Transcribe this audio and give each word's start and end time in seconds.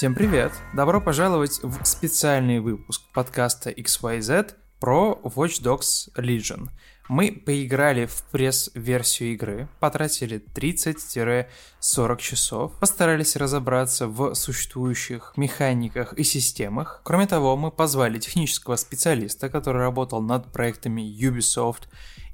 Всем 0.00 0.14
привет! 0.14 0.50
Добро 0.72 0.98
пожаловать 0.98 1.60
в 1.62 1.84
специальный 1.84 2.60
выпуск 2.60 3.02
подкаста 3.12 3.68
XYZ 3.68 4.54
про 4.80 5.20
Watch 5.24 5.60
Dogs 5.62 6.08
Legion. 6.16 6.70
Мы 7.10 7.30
поиграли 7.30 8.06
в 8.06 8.22
пресс-версию 8.32 9.34
игры, 9.34 9.68
потратили 9.78 10.42
30-40 10.54 12.18
часов, 12.18 12.78
постарались 12.80 13.36
разобраться 13.36 14.06
в 14.06 14.32
существующих 14.32 15.34
механиках 15.36 16.14
и 16.14 16.24
системах. 16.24 17.02
Кроме 17.04 17.26
того, 17.26 17.54
мы 17.58 17.70
позвали 17.70 18.18
технического 18.18 18.76
специалиста, 18.76 19.50
который 19.50 19.82
работал 19.82 20.22
над 20.22 20.50
проектами 20.50 21.02
Ubisoft 21.02 21.88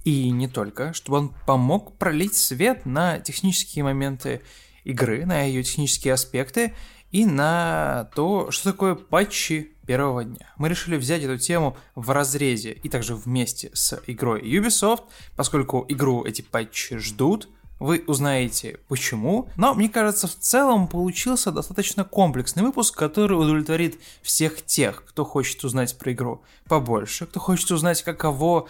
и 0.04 0.30
не 0.30 0.46
только, 0.46 0.92
чтобы 0.92 1.18
он 1.18 1.34
помог 1.48 1.98
пролить 1.98 2.36
свет 2.36 2.86
на 2.86 3.18
технические 3.18 3.82
моменты 3.82 4.42
игры, 4.86 5.26
на 5.26 5.42
ее 5.42 5.64
технические 5.64 6.14
аспекты 6.14 6.72
и 7.12 7.24
на 7.24 8.10
то, 8.14 8.50
что 8.50 8.72
такое 8.72 8.94
патчи 8.94 9.72
первого 9.86 10.24
дня. 10.24 10.52
Мы 10.58 10.68
решили 10.68 10.96
взять 10.96 11.22
эту 11.22 11.38
тему 11.38 11.76
в 11.94 12.10
разрезе 12.10 12.72
и 12.72 12.88
также 12.88 13.14
вместе 13.14 13.70
с 13.72 14.00
игрой 14.06 14.42
Ubisoft, 14.42 15.04
поскольку 15.36 15.84
игру 15.88 16.24
эти 16.24 16.42
патчи 16.42 16.98
ждут, 16.98 17.48
вы 17.78 18.02
узнаете 18.06 18.78
почему, 18.88 19.50
но 19.56 19.74
мне 19.74 19.88
кажется, 19.88 20.26
в 20.26 20.34
целом 20.34 20.88
получился 20.88 21.52
достаточно 21.52 22.04
комплексный 22.04 22.62
выпуск, 22.62 22.96
который 22.96 23.34
удовлетворит 23.34 23.98
всех 24.22 24.64
тех, 24.64 25.04
кто 25.04 25.24
хочет 25.24 25.62
узнать 25.62 25.96
про 25.98 26.12
игру 26.12 26.42
побольше, 26.66 27.26
кто 27.26 27.38
хочет 27.38 27.70
узнать, 27.70 28.02
каково 28.02 28.66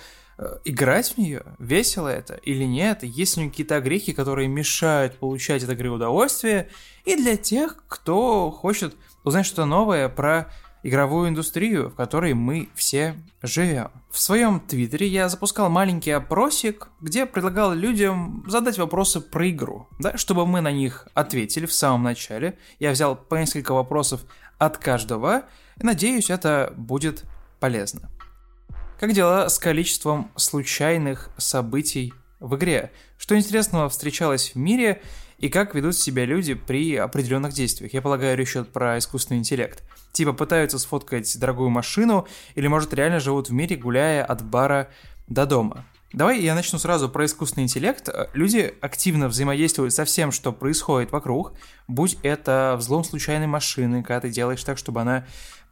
играть 0.64 1.14
в 1.14 1.18
нее, 1.18 1.42
весело 1.58 2.08
это 2.08 2.34
или 2.34 2.64
нет, 2.64 3.02
есть 3.02 3.36
ли 3.36 3.48
какие-то 3.48 3.80
грехи, 3.80 4.12
которые 4.12 4.48
мешают 4.48 5.18
получать 5.18 5.64
от 5.64 5.70
игры 5.70 5.90
удовольствие, 5.90 6.68
и 7.04 7.16
для 7.16 7.36
тех, 7.36 7.82
кто 7.88 8.50
хочет 8.50 8.96
узнать 9.24 9.46
что-то 9.46 9.64
новое 9.64 10.08
про 10.08 10.52
игровую 10.82 11.30
индустрию, 11.30 11.90
в 11.90 11.94
которой 11.94 12.34
мы 12.34 12.68
все 12.74 13.16
живем. 13.42 13.90
В 14.10 14.20
своем 14.20 14.60
твиттере 14.60 15.08
я 15.08 15.28
запускал 15.28 15.68
маленький 15.68 16.12
опросик, 16.12 16.88
где 17.00 17.26
предлагал 17.26 17.72
людям 17.72 18.44
задать 18.46 18.78
вопросы 18.78 19.20
про 19.20 19.50
игру, 19.50 19.88
да, 19.98 20.16
чтобы 20.16 20.46
мы 20.46 20.60
на 20.60 20.70
них 20.70 21.08
ответили 21.14 21.66
в 21.66 21.72
самом 21.72 22.04
начале. 22.04 22.58
Я 22.78 22.92
взял 22.92 23.16
по 23.16 23.34
несколько 23.34 23.72
вопросов 23.72 24.20
от 24.58 24.78
каждого, 24.78 25.44
и 25.80 25.84
надеюсь, 25.84 26.30
это 26.30 26.72
будет 26.76 27.24
полезно. 27.58 28.10
Как 28.98 29.12
дела 29.12 29.50
с 29.50 29.58
количеством 29.58 30.30
случайных 30.36 31.28
событий 31.36 32.14
в 32.40 32.56
игре? 32.56 32.92
Что 33.18 33.36
интересного 33.36 33.90
встречалось 33.90 34.52
в 34.54 34.56
мире 34.56 35.02
и 35.36 35.50
как 35.50 35.74
ведут 35.74 35.96
себя 35.96 36.24
люди 36.24 36.54
при 36.54 36.96
определенных 36.96 37.52
действиях? 37.52 37.92
Я 37.92 38.00
полагаю, 38.00 38.38
речь 38.38 38.52
идет 38.52 38.72
про 38.72 38.96
искусственный 38.96 39.40
интеллект. 39.40 39.82
Типа 40.12 40.32
пытаются 40.32 40.78
сфоткать 40.78 41.38
дорогую 41.38 41.68
машину 41.68 42.26
или, 42.54 42.68
может, 42.68 42.94
реально 42.94 43.20
живут 43.20 43.50
в 43.50 43.52
мире, 43.52 43.76
гуляя 43.76 44.24
от 44.24 44.42
бара 44.42 44.88
до 45.28 45.44
дома. 45.44 45.84
Давай 46.14 46.40
я 46.40 46.54
начну 46.54 46.78
сразу 46.78 47.10
про 47.10 47.26
искусственный 47.26 47.64
интеллект. 47.64 48.08
Люди 48.32 48.72
активно 48.80 49.28
взаимодействуют 49.28 49.92
со 49.92 50.06
всем, 50.06 50.32
что 50.32 50.52
происходит 50.52 51.12
вокруг, 51.12 51.52
будь 51.86 52.16
это 52.22 52.76
взлом 52.78 53.04
случайной 53.04 53.46
машины, 53.46 54.02
когда 54.02 54.20
ты 54.20 54.30
делаешь 54.30 54.64
так, 54.64 54.78
чтобы 54.78 55.02
она 55.02 55.26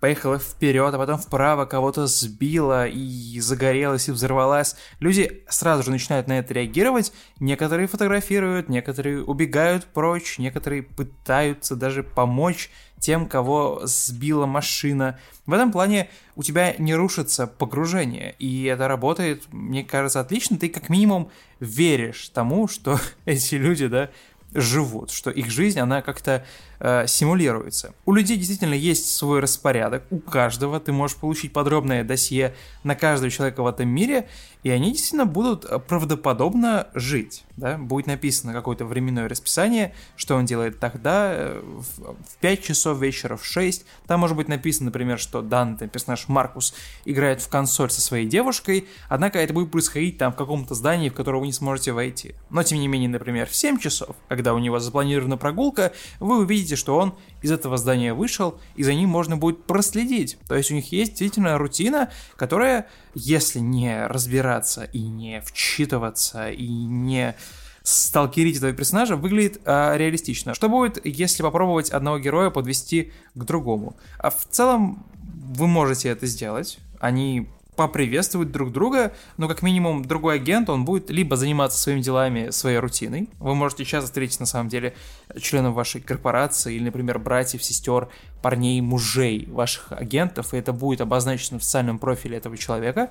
поехала 0.05 0.39
вперед, 0.39 0.93
а 0.93 0.99
потом 0.99 1.17
вправо 1.17 1.65
кого-то 1.65 2.07
сбила 2.07 2.87
и 2.87 3.41
загорелась 3.41 4.07
и 4.07 4.13
взорвалась. 4.13 4.77
Люди 5.01 5.43
сразу 5.49 5.83
же 5.83 5.91
начинают 5.91 6.29
на 6.29 6.41
это 6.41 6.53
реагировать. 6.53 7.11
Некоторые 7.41 7.89
фотографируют, 7.89 8.69
некоторые 8.69 9.25
убегают 9.25 9.87
прочь, 9.87 10.39
некоторые 10.39 10.83
пытаются 10.83 11.75
даже 11.75 12.03
помочь 12.03 12.71
тем, 12.99 13.27
кого 13.27 13.81
сбила 13.85 14.45
машина. 14.45 15.19
В 15.47 15.55
этом 15.55 15.73
плане 15.73 16.11
у 16.37 16.43
тебя 16.43 16.75
не 16.77 16.95
рушится 16.95 17.47
погружение, 17.47 18.35
и 18.39 18.65
это 18.65 18.89
работает, 18.89 19.45
мне 19.53 19.85
кажется, 19.85 20.21
отлично. 20.21 20.59
Ты 20.59 20.69
как 20.69 20.91
минимум 20.91 21.31
веришь 21.61 22.29
тому, 22.29 22.69
что 22.69 23.01
эти 23.25 23.55
люди, 23.55 23.87
да, 23.87 24.11
живут, 24.53 25.11
что 25.11 25.31
их 25.31 25.51
жизнь, 25.51 25.81
она 25.81 26.03
как-то 26.03 26.45
э, 26.81 27.07
симулируется. 27.07 27.95
У 28.05 28.13
людей 28.13 28.37
действительно 28.37 28.75
есть 28.75 29.15
свой 29.15 29.41
распорядок, 29.41 30.05
у 30.11 30.19
каждого 30.19 30.81
ты 30.81 30.93
можешь 30.93 31.17
получить 31.17 31.53
подробное 31.53 32.05
досье 32.05 32.55
на 32.83 32.95
каждого 32.95 33.31
человека 33.31 33.63
в 33.63 33.67
этом 33.67 33.89
мире, 33.89 34.29
и 34.65 34.71
они 34.71 34.93
действительно 34.93 35.27
будут 35.27 35.67
правдоподобно 35.87 36.89
жить. 36.95 37.45
Да? 37.57 37.77
Будет 37.77 38.07
написано 38.07 38.53
какое-то 38.53 38.87
временное 38.87 39.29
расписание, 39.29 39.95
что 40.17 40.37
он 40.37 40.47
делает 40.47 40.81
тогда, 40.81 41.33
э, 41.35 41.63
в 41.63 42.37
5 42.41 42.63
часов 42.63 42.99
вечера, 42.99 43.37
в 43.37 43.45
6. 43.45 43.85
Там 44.07 44.21
может 44.21 44.37
быть 44.37 44.49
написано, 44.49 44.87
например, 44.87 45.19
что 45.19 45.43
данный 45.43 45.89
персонаж 45.89 46.29
Маркус 46.29 46.75
играет 47.05 47.43
в 47.43 47.49
консоль 47.49 47.91
со 47.91 48.01
своей 48.01 48.27
девушкой, 48.27 48.89
однако 49.09 49.39
это 49.39 49.53
будет 49.53 49.71
происходить 49.71 50.17
там 50.17 50.33
в 50.33 50.37
каком-то 50.37 50.75
здании, 50.75 51.11
в 51.11 51.15
которое 51.15 51.39
вы 51.39 51.47
не 51.47 51.53
сможете 51.53 51.93
войти. 51.93 52.35
Но 52.49 52.63
тем 52.63 52.79
не 52.79 52.89
менее, 52.89 53.11
например, 53.11 53.47
в 53.47 53.55
7 53.55 53.79
часов, 53.79 54.17
когда 54.29 54.55
у 54.55 54.59
него 54.59 54.79
запланирована 54.79 55.37
прогулка, 55.37 55.93
вы 56.21 56.39
увидите, 56.39 56.64
что 56.73 56.97
он 56.97 57.15
из 57.43 57.53
этого 57.53 57.77
здания 57.77 58.15
вышел, 58.15 58.59
и 58.77 58.83
за 58.83 58.95
ним 58.95 59.11
можно 59.11 59.37
будет 59.37 59.65
проследить. 59.65 60.39
То 60.49 60.55
есть 60.55 60.71
у 60.71 60.75
них 60.75 60.91
есть 60.93 61.13
действительно 61.13 61.59
рутина, 61.59 62.11
которая, 62.37 62.89
если 63.15 63.59
не 63.59 64.07
разбираться 64.07 64.85
и 64.85 65.01
не 65.01 65.41
вчитываться, 65.43 66.51
и 66.51 66.67
не 66.67 67.37
сталкерить 67.83 68.57
этого 68.57 68.73
персонажа 68.73 69.17
выглядит 69.17 69.61
а, 69.67 69.95
реалистично. 69.97 70.55
Что 70.55 70.69
будет, 70.69 71.05
если 71.05 71.43
попробовать 71.43 71.91
одного 71.91 72.19
героя 72.19 72.51
подвести 72.51 73.13
к 73.35 73.45
другому? 73.45 73.97
А 74.19 74.31
в 74.31 74.47
целом 74.51 75.07
вы 75.23 75.67
можете 75.67 76.09
это 76.09 76.27
сделать. 76.27 76.79
Они 76.99 77.49
поприветствовать 77.77 78.53
друг 78.53 78.73
друга, 78.73 79.13
но 79.37 79.49
как 79.49 79.63
минимум 79.63 80.05
другой 80.05 80.37
агент, 80.37 80.69
он 80.69 80.85
будет 80.85 81.11
либо 81.11 81.37
заниматься 81.37 81.79
своими 81.79 82.01
делами, 82.01 82.51
своей 82.51 82.79
рутиной. 82.79 83.29
Вы 83.39 83.55
можете 83.55 83.85
часто 83.85 84.07
встретить 84.07 84.41
на 84.41 84.47
самом 84.47 84.69
деле 84.69 84.95
членов 85.41 85.75
вашей 85.75 86.01
корпорации 86.01 86.75
или, 86.75 86.85
например, 86.85 87.19
братьев, 87.19 87.63
сестер, 87.63 88.09
парней, 88.43 88.81
мужей 88.81 89.47
ваших 89.51 89.93
агентов, 89.93 90.55
и 90.55 90.57
это 90.57 90.73
будет 90.73 91.01
обозначено 91.01 91.59
в 91.59 91.65
социальном 91.65 91.99
профиле 91.99 92.37
этого 92.37 92.57
человека 92.57 93.11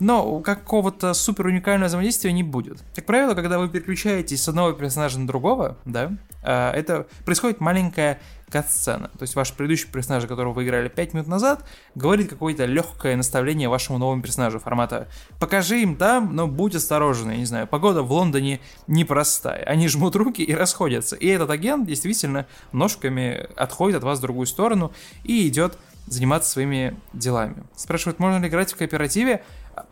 но 0.00 0.40
какого-то 0.40 1.14
супер 1.14 1.46
уникального 1.46 1.88
взаимодействия 1.88 2.32
не 2.32 2.42
будет. 2.42 2.82
Как 2.94 3.06
правило, 3.06 3.34
когда 3.34 3.58
вы 3.58 3.68
переключаетесь 3.68 4.42
с 4.42 4.48
одного 4.48 4.72
персонажа 4.72 5.18
на 5.18 5.26
другого, 5.26 5.76
да, 5.84 6.12
а, 6.42 6.72
это 6.72 7.06
происходит 7.24 7.60
маленькая 7.60 8.20
кат-сцена. 8.48 9.08
То 9.18 9.22
есть 9.22 9.34
ваш 9.34 9.52
предыдущий 9.52 9.88
персонаж, 9.88 10.24
которого 10.26 10.54
вы 10.54 10.64
играли 10.64 10.88
5 10.88 11.14
минут 11.14 11.28
назад, 11.28 11.64
говорит 11.94 12.30
какое-то 12.30 12.64
легкое 12.64 13.16
наставление 13.16 13.68
вашему 13.68 13.98
новому 13.98 14.22
персонажу 14.22 14.58
формата 14.58 15.08
«покажи 15.38 15.82
им 15.82 15.96
там, 15.96 16.34
но 16.34 16.46
будь 16.46 16.74
осторожен, 16.74 17.30
я 17.30 17.36
не 17.36 17.44
знаю, 17.44 17.66
погода 17.66 18.02
в 18.02 18.10
Лондоне 18.10 18.60
непростая». 18.86 19.64
Они 19.64 19.88
жмут 19.88 20.16
руки 20.16 20.42
и 20.42 20.54
расходятся. 20.54 21.16
И 21.16 21.26
этот 21.26 21.50
агент 21.50 21.86
действительно 21.86 22.46
ножками 22.72 23.48
отходит 23.56 23.98
от 23.98 24.04
вас 24.04 24.18
в 24.18 24.22
другую 24.22 24.46
сторону 24.46 24.92
и 25.24 25.46
идет 25.46 25.78
заниматься 26.06 26.50
своими 26.50 26.96
делами. 27.12 27.64
Спрашивают, 27.76 28.18
можно 28.18 28.42
ли 28.42 28.48
играть 28.48 28.72
в 28.72 28.76
кооперативе? 28.76 29.42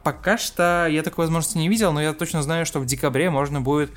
Пока 0.02 0.38
что 0.38 0.86
я 0.86 1.02
такой 1.02 1.24
возможности 1.24 1.58
не 1.58 1.68
видел, 1.68 1.92
но 1.92 2.00
я 2.00 2.12
точно 2.12 2.42
знаю, 2.42 2.66
что 2.66 2.80
в 2.80 2.86
декабре 2.86 3.30
можно 3.30 3.60
будет 3.60 3.90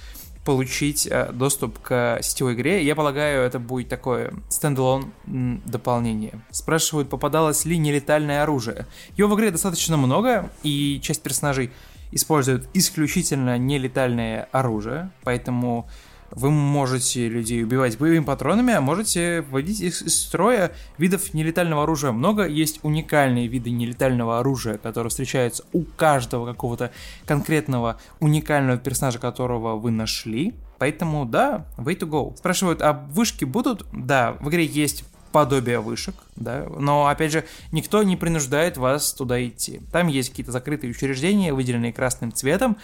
получить 0.45 1.05
э, 1.05 1.31
доступ 1.31 1.79
к 1.79 2.19
сетевой 2.21 2.53
игре. 2.53 2.83
Я 2.83 2.95
полагаю, 2.95 3.43
это 3.43 3.59
будет 3.59 3.89
такое 3.89 4.33
стендалон 4.49 5.11
дополнение. 5.25 6.41
Спрашивают, 6.49 7.09
попадалось 7.09 7.65
ли 7.65 7.77
нелетальное 7.77 8.43
оружие. 8.43 8.87
Его 9.15 9.29
в 9.29 9.37
игре 9.37 9.51
достаточно 9.51 9.97
много, 9.97 10.49
и 10.63 10.99
часть 11.03 11.21
персонажей 11.21 11.71
используют 12.11 12.67
исключительно 12.73 13.57
нелетальное 13.57 14.47
оружие, 14.51 15.11
поэтому 15.23 15.87
вы 16.31 16.51
можете 16.51 17.27
людей 17.27 17.63
убивать 17.63 17.97
боевыми 17.97 18.23
патронами, 18.23 18.73
а 18.73 18.81
можете 18.81 19.41
вводить 19.41 19.81
их 19.81 20.01
из 20.01 20.21
строя. 20.21 20.71
Видов 20.97 21.33
нелетального 21.33 21.83
оружия 21.83 22.11
много. 22.11 22.47
Есть 22.47 22.79
уникальные 22.83 23.47
виды 23.47 23.69
нелетального 23.71 24.39
оружия, 24.39 24.77
которые 24.77 25.09
встречаются 25.09 25.63
у 25.73 25.83
каждого 25.83 26.45
какого-то 26.45 26.91
конкретного 27.25 27.99
уникального 28.19 28.77
персонажа, 28.77 29.19
которого 29.19 29.75
вы 29.75 29.91
нашли. 29.91 30.53
Поэтому, 30.77 31.25
да, 31.25 31.65
way 31.77 31.97
to 31.97 32.07
go. 32.09 32.35
Спрашивают, 32.37 32.81
а 32.81 32.93
вышки 32.93 33.45
будут? 33.45 33.85
Да, 33.91 34.37
в 34.39 34.49
игре 34.49 34.65
есть 34.65 35.03
подобие 35.31 35.79
вышек, 35.79 36.15
да, 36.35 36.65
но, 36.79 37.07
опять 37.07 37.31
же, 37.31 37.45
никто 37.71 38.01
не 38.03 38.17
принуждает 38.17 38.77
вас 38.77 39.13
туда 39.13 39.45
идти. 39.45 39.81
Там 39.91 40.07
есть 40.07 40.29
какие-то 40.29 40.51
закрытые 40.51 40.91
учреждения, 40.91 41.53
выделенные 41.53 41.93
красным 41.93 42.33
цветом, 42.33 42.77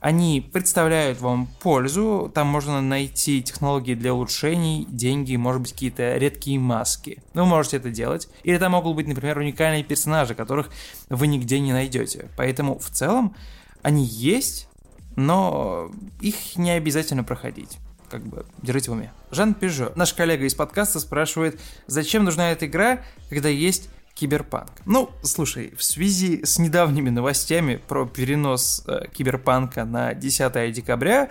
они 0.00 0.40
представляют 0.40 1.20
вам 1.20 1.48
пользу, 1.60 2.30
там 2.34 2.46
можно 2.46 2.80
найти 2.80 3.42
технологии 3.42 3.94
для 3.94 4.14
улучшений, 4.14 4.86
деньги, 4.88 5.36
может 5.36 5.62
быть, 5.62 5.72
какие-то 5.72 6.16
редкие 6.16 6.58
маски. 6.58 7.22
Вы 7.34 7.44
можете 7.46 7.78
это 7.78 7.90
делать. 7.90 8.28
Или 8.44 8.58
там 8.58 8.72
могут 8.72 8.94
быть, 8.96 9.08
например, 9.08 9.38
уникальные 9.38 9.84
персонажи, 9.84 10.34
которых 10.34 10.70
вы 11.08 11.26
нигде 11.26 11.58
не 11.60 11.72
найдете. 11.72 12.28
Поэтому 12.36 12.78
в 12.78 12.90
целом 12.90 13.34
они 13.82 14.04
есть, 14.04 14.68
но 15.16 15.90
их 16.20 16.56
не 16.56 16.70
обязательно 16.70 17.24
проходить 17.24 17.78
как 18.08 18.22
бы 18.22 18.46
держите 18.62 18.90
в 18.90 18.94
уме. 18.94 19.12
Жан 19.30 19.54
Пежо, 19.54 19.92
наш 19.96 20.14
коллега 20.14 20.44
из 20.44 20.54
подкаста, 20.54 21.00
спрашивает, 21.00 21.60
зачем 21.88 22.24
нужна 22.24 22.52
эта 22.52 22.66
игра, 22.66 23.02
когда 23.28 23.48
есть 23.48 23.90
Киберпанк. 24.16 24.70
Ну, 24.86 25.10
слушай, 25.22 25.74
в 25.76 25.84
связи 25.84 26.42
с 26.42 26.58
недавними 26.58 27.10
новостями 27.10 27.76
про 27.76 28.06
перенос 28.06 28.82
э, 28.86 29.08
Киберпанка 29.12 29.84
на 29.84 30.14
10 30.14 30.72
декабря, 30.72 31.28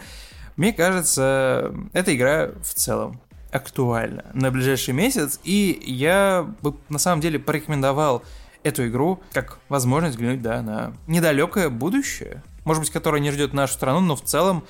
мне 0.56 0.72
кажется, 0.72 1.74
эта 1.94 2.16
игра 2.16 2.52
в 2.62 2.74
целом 2.76 3.20
актуальна 3.52 4.26
на 4.34 4.52
ближайший 4.52 4.94
месяц, 4.94 5.40
и 5.44 5.82
я 5.84 6.48
бы 6.62 6.76
на 6.90 7.00
самом 7.00 7.22
деле 7.22 7.40
порекомендовал 7.40 8.24
эту 8.62 8.88
игру 8.88 9.20
как 9.34 9.60
возможность 9.68 10.16
взглянуть, 10.16 10.44
да, 10.44 10.62
на 10.62 10.94
недалекое 11.08 11.70
будущее, 11.70 12.44
может 12.66 12.84
быть, 12.84 12.92
которое 12.92 13.20
не 13.20 13.32
ждет 13.32 13.54
нашу 13.54 13.74
страну, 13.74 14.00
но 14.00 14.16
в 14.16 14.22
целом 14.22 14.64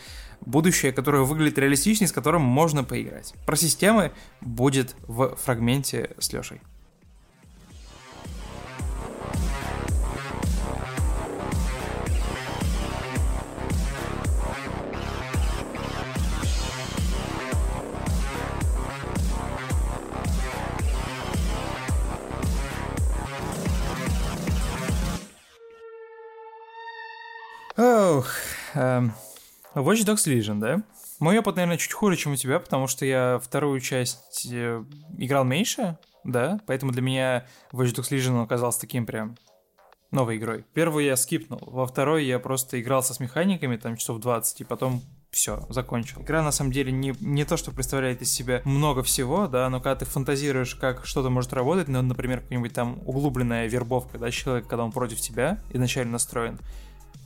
будущее, 0.45 0.93
которое 0.93 1.23
выглядит 1.23 1.57
реалистичнее, 1.57 2.07
с 2.07 2.13
которым 2.13 2.43
можно 2.43 2.85
поиграть. 2.85 3.33
Про 3.45 3.57
системы 3.57 4.13
будет 4.39 4.95
в 5.07 5.35
фрагменте 5.35 6.11
с 6.17 6.31
Лешей. 6.31 6.61
Эм, 28.75 29.13
Watch 29.73 30.05
Dogs 30.05 30.25
Legion, 30.27 30.59
да? 30.59 30.83
Мой 31.19 31.39
опыт, 31.39 31.55
наверное, 31.55 31.77
чуть 31.77 31.93
хуже, 31.93 32.17
чем 32.17 32.33
у 32.33 32.35
тебя, 32.35 32.59
потому 32.59 32.87
что 32.87 33.05
я 33.05 33.39
вторую 33.43 33.79
часть 33.79 34.47
э, 34.51 34.83
играл 35.17 35.43
меньше, 35.43 35.97
да, 36.23 36.59
поэтому 36.65 36.91
для 36.91 37.01
меня 37.01 37.45
Watch 37.71 37.95
Dogs 37.95 38.11
Legion 38.11 38.43
оказался 38.43 38.81
таким 38.81 39.05
прям 39.05 39.37
новой 40.11 40.37
игрой. 40.37 40.65
Первую 40.73 41.05
я 41.05 41.15
скипнул, 41.15 41.59
во 41.65 41.85
второй 41.85 42.25
я 42.25 42.39
просто 42.39 42.81
играл 42.81 43.03
со 43.03 43.13
с 43.13 43.19
механиками, 43.19 43.77
там 43.77 43.97
часов 43.97 44.19
20, 44.19 44.61
и 44.61 44.63
потом 44.63 45.01
все, 45.29 45.65
закончил. 45.69 46.21
Игра 46.21 46.41
на 46.41 46.51
самом 46.51 46.71
деле 46.71 46.91
не, 46.91 47.13
не 47.19 47.43
то, 47.43 47.57
что 47.57 47.71
представляет 47.71 48.21
из 48.21 48.31
себя 48.31 48.61
много 48.63 49.03
всего, 49.03 49.47
да, 49.47 49.69
но 49.69 49.79
когда 49.81 49.97
ты 49.97 50.05
фантазируешь, 50.05 50.75
как 50.75 51.05
что-то 51.05 51.29
может 51.29 51.51
работать, 51.51 51.89
ну, 51.89 52.01
например, 52.01 52.41
какая-нибудь 52.41 52.73
там 52.73 53.01
углубленная 53.05 53.67
вербовка, 53.67 54.17
да, 54.17 54.31
человека, 54.31 54.69
когда 54.69 54.85
он 54.85 54.91
против 54.93 55.19
тебя 55.19 55.59
изначально 55.71 56.13
настроен, 56.13 56.59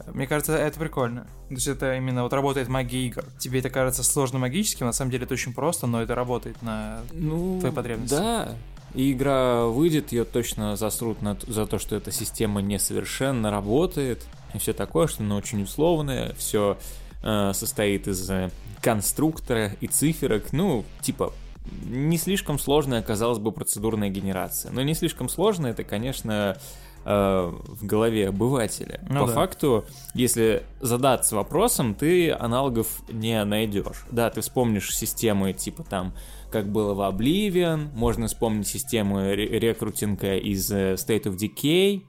мне 0.08 0.28
кажется, 0.28 0.56
это 0.56 0.80
прикольно. 0.80 1.24
То 1.50 1.56
есть 1.56 1.68
это 1.68 1.96
именно 1.96 2.24
вот 2.24 2.34
работает 2.34 2.68
магия 2.68 3.08
игр. 3.08 3.26
Тебе 3.38 3.60
это 3.60 3.70
кажется 3.70 4.04
сложно 4.04 4.40
магическим, 4.40 4.86
на 4.86 4.94
самом 4.94 5.12
деле 5.12 5.26
это 5.26 5.34
очень 5.34 5.54
просто, 5.54 5.88
но 5.88 6.02
это 6.02 6.16
работает 6.16 6.62
на 6.62 7.02
ну, 7.14 7.60
твои 7.60 7.72
потребности. 7.72 8.16
Да, 8.16 8.56
и 8.94 9.12
игра 9.12 9.66
выйдет, 9.66 10.12
ее 10.12 10.26
точно 10.26 10.76
засрут 10.76 11.22
на, 11.22 11.38
за 11.48 11.66
то, 11.66 11.78
что 11.78 11.96
эта 11.96 12.12
система 12.12 12.62
несовершенно 12.62 13.52
работает, 13.52 14.26
и 14.54 14.58
все 14.58 14.74
такое, 14.74 15.08
что 15.08 15.24
она 15.24 15.36
очень 15.36 15.62
условная, 15.62 16.34
все 16.34 16.78
э, 17.24 17.52
состоит 17.54 18.08
из 18.08 18.28
э, 18.30 18.50
конструктора 18.82 19.74
и 19.80 19.88
циферок, 19.88 20.52
ну, 20.54 20.86
типа, 21.02 21.34
не 21.86 22.18
слишком 22.18 22.58
сложная, 22.58 23.04
казалось 23.04 23.38
бы, 23.38 23.52
процедурная 23.52 24.10
генерация. 24.10 24.72
Но 24.72 24.82
не 24.82 24.96
слишком 24.96 25.30
сложная, 25.30 25.72
это, 25.72 25.84
конечно, 25.84 26.58
в 27.06 27.80
голове 27.82 28.30
обывателя. 28.30 29.00
Ну, 29.10 29.22
По 29.22 29.28
да. 29.28 29.34
факту, 29.34 29.86
если 30.14 30.64
задаться 30.82 31.36
вопросом, 31.36 31.96
ты 31.96 32.32
аналогов 32.32 33.02
не 33.10 33.44
найдешь. 33.46 34.06
Да, 34.12 34.30
ты 34.30 34.42
вспомнишь 34.42 34.96
системы 34.96 35.54
типа 35.54 35.84
там 35.84 36.14
как 36.52 36.72
было 36.72 36.94
в 36.94 37.00
Oblivion, 37.02 37.90
можно 37.94 38.28
вспомнить 38.28 38.68
системы 38.68 39.36
рекрутинга 39.36 40.36
из 40.38 40.72
э, 40.72 40.94
State 40.94 41.26
of 41.26 41.38
Decay, 41.38 42.04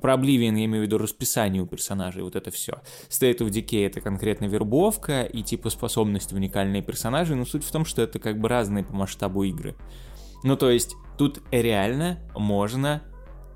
про 0.00 0.14
Oblivion 0.14 0.56
я 0.56 0.64
имею 0.66 0.84
в 0.84 0.86
виду 0.86 0.98
расписание 0.98 1.62
у 1.62 1.66
персонажей, 1.66 2.22
вот 2.22 2.36
это 2.36 2.50
все. 2.50 2.80
State 3.08 3.38
of 3.38 3.50
Decay 3.50 3.86
это 3.86 4.00
конкретно 4.00 4.44
вербовка 4.44 5.22
и 5.22 5.42
типа 5.42 5.70
способности 5.70 6.34
уникальные 6.34 6.82
персонажи, 6.82 7.34
но 7.34 7.44
суть 7.44 7.64
в 7.64 7.72
том, 7.72 7.84
что 7.84 8.02
это 8.02 8.18
как 8.18 8.38
бы 8.38 8.48
разные 8.48 8.84
по 8.84 8.94
масштабу 8.94 9.42
игры. 9.44 9.74
Ну 10.42 10.56
то 10.56 10.70
есть 10.70 10.94
тут 11.18 11.42
реально 11.50 12.20
можно 12.34 13.02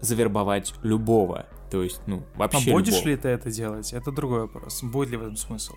завербовать 0.05 0.75
любого. 0.83 1.47
То 1.71 1.83
есть, 1.83 2.01
ну, 2.07 2.23
вообще 2.37 2.71
А 2.71 2.73
будешь 2.73 2.95
любого. 2.95 3.09
ли 3.09 3.17
ты 3.17 3.29
это 3.29 3.51
делать? 3.51 3.93
Это 3.93 4.13
другой 4.13 4.43
вопрос. 4.43 4.83
Будет 4.83 5.11
ли 5.11 5.17
в 5.17 5.23
этом 5.23 5.37
смысл? 5.37 5.75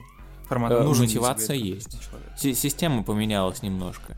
Формат 0.47 0.71
э, 0.71 0.83
мотивация 0.83 1.55
есть. 1.55 1.97
Система 2.37 3.03
поменялась 3.03 3.61
немножко. 3.61 4.17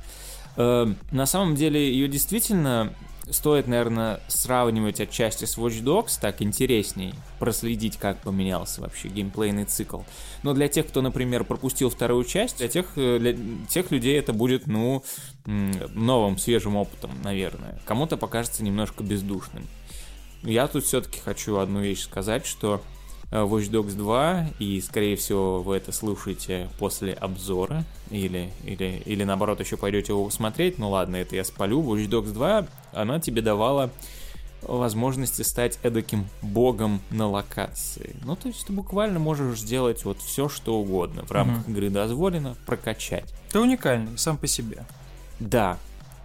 Э, 0.58 0.88
на 1.12 1.26
самом 1.26 1.56
деле, 1.56 1.92
ее 1.92 2.08
действительно 2.08 2.94
стоит, 3.32 3.68
наверное, 3.68 4.20
сравнивать 4.28 5.00
отчасти 5.00 5.46
с 5.46 5.58
Watch 5.58 5.84
Dogs, 5.84 6.20
так 6.20 6.42
интересней 6.42 7.14
проследить, 7.38 7.98
как 7.98 8.18
поменялся 8.22 8.82
вообще 8.82 9.08
геймплейный 9.08 9.66
цикл. 9.66 10.02
Но 10.44 10.54
для 10.54 10.68
тех, 10.68 10.88
кто, 10.88 11.02
например, 11.02 11.44
пропустил 11.44 11.90
вторую 11.90 12.24
часть, 12.26 12.58
для 12.58 12.68
тех, 12.68 12.86
э, 12.96 13.20
для 13.20 13.36
тех 13.68 13.92
людей 13.92 14.18
это 14.20 14.34
будет, 14.34 14.68
ну, 14.68 15.04
новым, 15.46 16.38
свежим 16.38 16.76
опытом, 16.76 17.12
наверное. 17.24 17.80
Кому-то 17.86 18.18
покажется 18.18 18.64
немножко 18.64 19.04
бездушным. 19.04 19.66
Я 20.44 20.68
тут 20.68 20.86
все-таки 20.86 21.20
хочу 21.20 21.58
одну 21.58 21.82
вещь 21.82 22.04
сказать, 22.04 22.46
что 22.46 22.82
э, 23.32 23.38
Watch 23.38 23.70
Dogs 23.70 23.96
2, 23.96 24.50
и, 24.60 24.82
скорее 24.82 25.16
всего, 25.16 25.62
вы 25.62 25.78
это 25.78 25.92
слушаете 25.92 26.70
после 26.80 27.14
обзора, 27.14 27.84
или, 28.10 28.52
или, 28.64 29.02
или 29.06 29.24
наоборот, 29.24 29.60
еще 29.60 29.78
пойдете 29.78 30.14
его 30.14 30.30
смотреть, 30.30 30.78
ну 30.78 30.90
ладно, 30.90 31.18
это 31.18 31.36
я 31.36 31.44
спалю. 31.44 31.82
Watch 31.82 32.08
Dogs 32.08 32.32
2, 32.32 32.68
она 32.94 33.20
тебе 33.20 33.42
давала 33.42 33.92
возможности 34.62 35.42
стать 35.42 35.80
эдаким 35.84 36.28
богом 36.42 37.02
на 37.12 37.28
локации. 37.28 38.16
Ну, 38.24 38.36
то 38.36 38.48
есть 38.48 38.66
ты 38.68 38.74
буквально 38.74 39.20
можешь 39.20 39.60
сделать 39.60 40.04
вот 40.06 40.20
все, 40.20 40.50
что 40.50 40.78
угодно. 40.78 41.24
В 41.24 41.32
рамках 41.32 41.64
угу. 41.64 41.72
игры 41.72 41.90
дозволено 41.90 42.56
прокачать. 42.66 43.34
Ты 43.52 43.60
уникальный 43.60 44.18
сам 44.18 44.38
по 44.38 44.48
себе. 44.48 44.86
Да. 45.40 45.78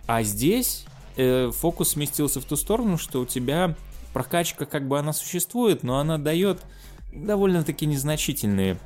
А 0.07 0.23
здесь 0.23 0.85
э, 1.17 1.51
фокус 1.53 1.91
сместился 1.91 2.41
в 2.41 2.45
ту 2.45 2.57
сторону, 2.57 2.99
что 2.99 3.21
у 3.21 3.27
тебя 3.27 3.75
прокачка 4.15 4.65
как 4.65 4.89
бы 4.89 4.99
она 4.99 5.13
существует, 5.13 5.83
но 5.83 5.99
она 5.99 6.17
дает 6.17 6.63
довольно-таки 7.13 7.85
незначительные 7.85 8.79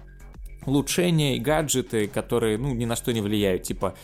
улучшения 0.66 1.36
и 1.36 1.40
гаджеты, 1.40 2.08
которые, 2.08 2.58
ну, 2.58 2.74
ни 2.74 2.84
на 2.84 2.96
что 2.96 3.12
не 3.12 3.20
влияют, 3.20 3.62
типа 3.62 3.94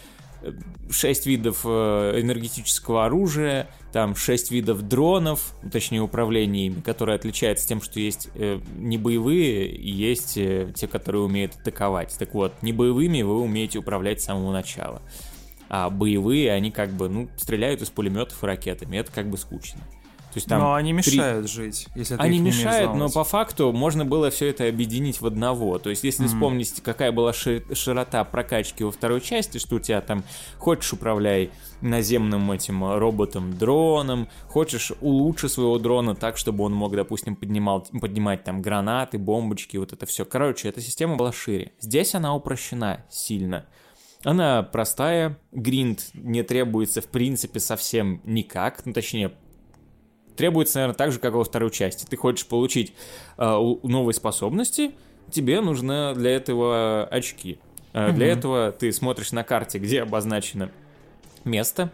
6 0.91 1.27
видов 1.27 1.63
э, 1.65 2.21
энергетического 2.21 3.07
оружия, 3.07 3.69
там 3.93 4.15
6 4.15 4.51
видов 4.51 4.83
дронов, 4.83 5.55
точнее 5.73 6.03
управления 6.03 6.67
ими, 6.67 6.81
которые 6.81 7.17
отличаются 7.17 7.67
тем, 7.67 7.81
что 7.81 7.99
есть 7.99 8.29
э, 8.35 8.61
не 8.77 8.99
боевые 8.99 9.67
и 9.67 9.91
есть 9.91 10.37
э, 10.37 10.73
те, 10.75 10.87
которые 10.87 11.23
умеют 11.23 11.57
атаковать. 11.57 12.15
Так 12.19 12.35
вот, 12.35 12.53
не 12.63 12.73
боевыми 12.73 13.23
вы 13.23 13.41
умеете 13.41 13.79
управлять 13.79 14.21
с 14.21 14.25
самого 14.25 14.53
начала. 14.53 15.03
А 15.71 15.89
боевые, 15.89 16.53
они 16.53 16.71
как 16.71 16.91
бы, 16.91 17.09
ну, 17.09 17.29
стреляют 17.37 17.81
из 17.81 17.89
пулеметов 17.89 18.43
и 18.45 18.47
ракетами. 18.47 18.99
Это 18.99 19.11
как 19.11 19.31
бы 19.31 19.39
скучно. 19.39 19.81
Есть 20.35 20.49
там 20.49 20.61
но 20.61 20.75
они 20.75 20.93
мешают 20.93 21.47
три... 21.47 21.55
жить, 21.55 21.89
если 21.95 22.17
Они 22.19 22.39
мешают, 22.39 22.95
но 22.95 23.09
по 23.09 23.25
факту 23.25 23.73
можно 23.73 24.05
было 24.05 24.31
все 24.31 24.49
это 24.49 24.69
объединить 24.69 25.21
в 25.21 25.27
одного. 25.27 25.79
То 25.79 25.91
есть, 25.91 26.05
если 26.05 26.25
mm-hmm. 26.25 26.29
вспомнить, 26.29 26.81
какая 26.83 27.13
была 27.13 27.33
широта 27.33 28.25
прокачки 28.25 28.85
во 28.85 28.91
второй 28.91 29.21
части, 29.21 29.59
что 29.59 29.77
у 29.77 29.81
тебя 29.81 30.01
там 30.01 30.25
хочешь 30.59 30.93
управляй 30.93 31.51
наземным 31.81 32.51
этим 32.51 32.85
роботом-дроном, 32.85 34.29
хочешь 34.49 34.93
улучши 35.01 35.49
своего 35.49 35.79
дрона 35.79 36.15
так, 36.15 36.37
чтобы 36.37 36.65
он 36.65 36.73
мог, 36.75 36.95
допустим, 36.95 37.37
поднимал, 37.37 37.87
поднимать 38.01 38.45
там 38.45 38.63
гранаты, 38.63 39.19
бомбочки, 39.19 39.77
вот 39.77 39.93
это 39.93 40.07
все. 40.07 40.25
Короче, 40.25 40.69
эта 40.69 40.81
система 40.81 41.17
была 41.17 41.33
шире. 41.33 41.73
Здесь 41.81 42.15
она 42.15 42.35
упрощена 42.35 43.05
сильно. 43.11 43.67
Она 44.25 44.63
простая, 44.63 45.39
гринд 45.53 46.09
не 46.15 46.43
требуется 46.43 47.03
в 47.03 47.09
принципе 47.09 47.61
совсем 47.61 48.23
никак, 48.25 48.87
ну 48.87 48.95
точнее 48.95 49.33
требуется, 50.37 50.79
наверное, 50.79 50.97
так 50.97 51.13
же, 51.13 51.19
как 51.19 51.33
и 51.33 51.37
во 51.37 51.45
второй 51.45 51.71
части. 51.71 52.07
Ты 52.07 52.17
хочешь 52.17 52.47
получить 52.47 52.95
э, 53.39 53.77
новые 53.83 54.15
способности, 54.15 54.93
тебе 55.31 55.61
нужно 55.61 56.15
для 56.15 56.31
этого 56.31 57.05
очки. 57.05 57.59
Э, 57.93 58.09
угу. 58.09 58.17
Для 58.17 58.27
этого 58.27 58.73
ты 58.73 58.93
смотришь 58.93 59.33
на 59.33 59.45
карте, 59.45 59.79
где 59.79 60.03
обозначено 60.03 60.71
место, 61.45 61.91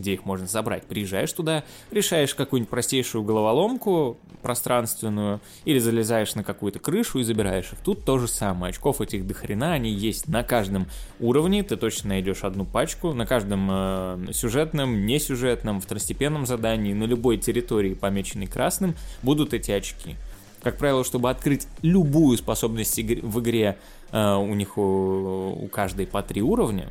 где 0.00 0.14
их 0.14 0.24
можно 0.24 0.46
забрать. 0.46 0.84
Приезжаешь 0.84 1.32
туда, 1.32 1.64
решаешь 1.90 2.34
какую-нибудь 2.34 2.70
простейшую 2.70 3.22
головоломку 3.22 4.18
пространственную, 4.40 5.40
или 5.64 5.78
залезаешь 5.78 6.34
на 6.34 6.42
какую-то 6.42 6.78
крышу 6.78 7.18
и 7.18 7.22
забираешь 7.22 7.72
их. 7.72 7.78
Тут 7.80 8.04
то 8.04 8.18
же 8.18 8.26
самое. 8.28 8.70
Очков 8.70 9.00
этих 9.00 9.26
дохрена, 9.26 9.72
они 9.72 9.90
есть 9.90 10.28
на 10.28 10.42
каждом 10.42 10.86
уровне, 11.18 11.62
ты 11.62 11.76
точно 11.76 12.10
найдешь 12.10 12.44
одну 12.44 12.64
пачку, 12.64 13.12
на 13.12 13.26
каждом 13.26 13.68
э, 13.70 14.26
сюжетном, 14.32 15.06
несюжетном, 15.06 15.80
второстепенном 15.80 16.46
задании, 16.46 16.94
на 16.94 17.04
любой 17.04 17.38
территории, 17.38 17.94
помеченной 17.94 18.46
красным, 18.46 18.94
будут 19.22 19.54
эти 19.54 19.70
очки. 19.70 20.16
Как 20.62 20.76
правило, 20.76 21.04
чтобы 21.04 21.30
открыть 21.30 21.66
любую 21.82 22.36
способность 22.36 22.98
в 22.98 23.40
игре 23.40 23.78
э, 24.12 24.34
у 24.34 24.54
них 24.54 24.76
у, 24.76 25.64
у 25.64 25.68
каждой 25.68 26.06
по 26.06 26.22
три 26.22 26.42
уровня, 26.42 26.88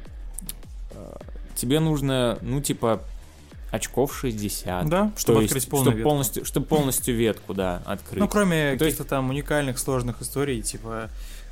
э, 0.92 1.16
тебе 1.60 1.80
нужно, 1.80 2.40
ну, 2.42 2.62
типа, 2.62 3.02
очков 3.72 4.18
60. 4.18 4.88
Да, 4.88 5.12
чтобы 5.18 5.42
есть, 5.42 5.52
открыть 5.52 5.70
полную 5.70 5.92
чтобы 5.92 6.04
полностью, 6.04 6.46
чтобы 6.46 6.66
полностью 6.66 7.16
ветку, 7.16 7.54
да, 7.54 7.82
открыть. 7.86 8.20
Ну, 8.20 8.28
кроме 8.28 8.78
каких-то 8.78 9.04
там 9.04 9.30
уникальных 9.30 9.78
сложных 9.78 10.22
историй, 10.22 10.62
типа 10.62 11.10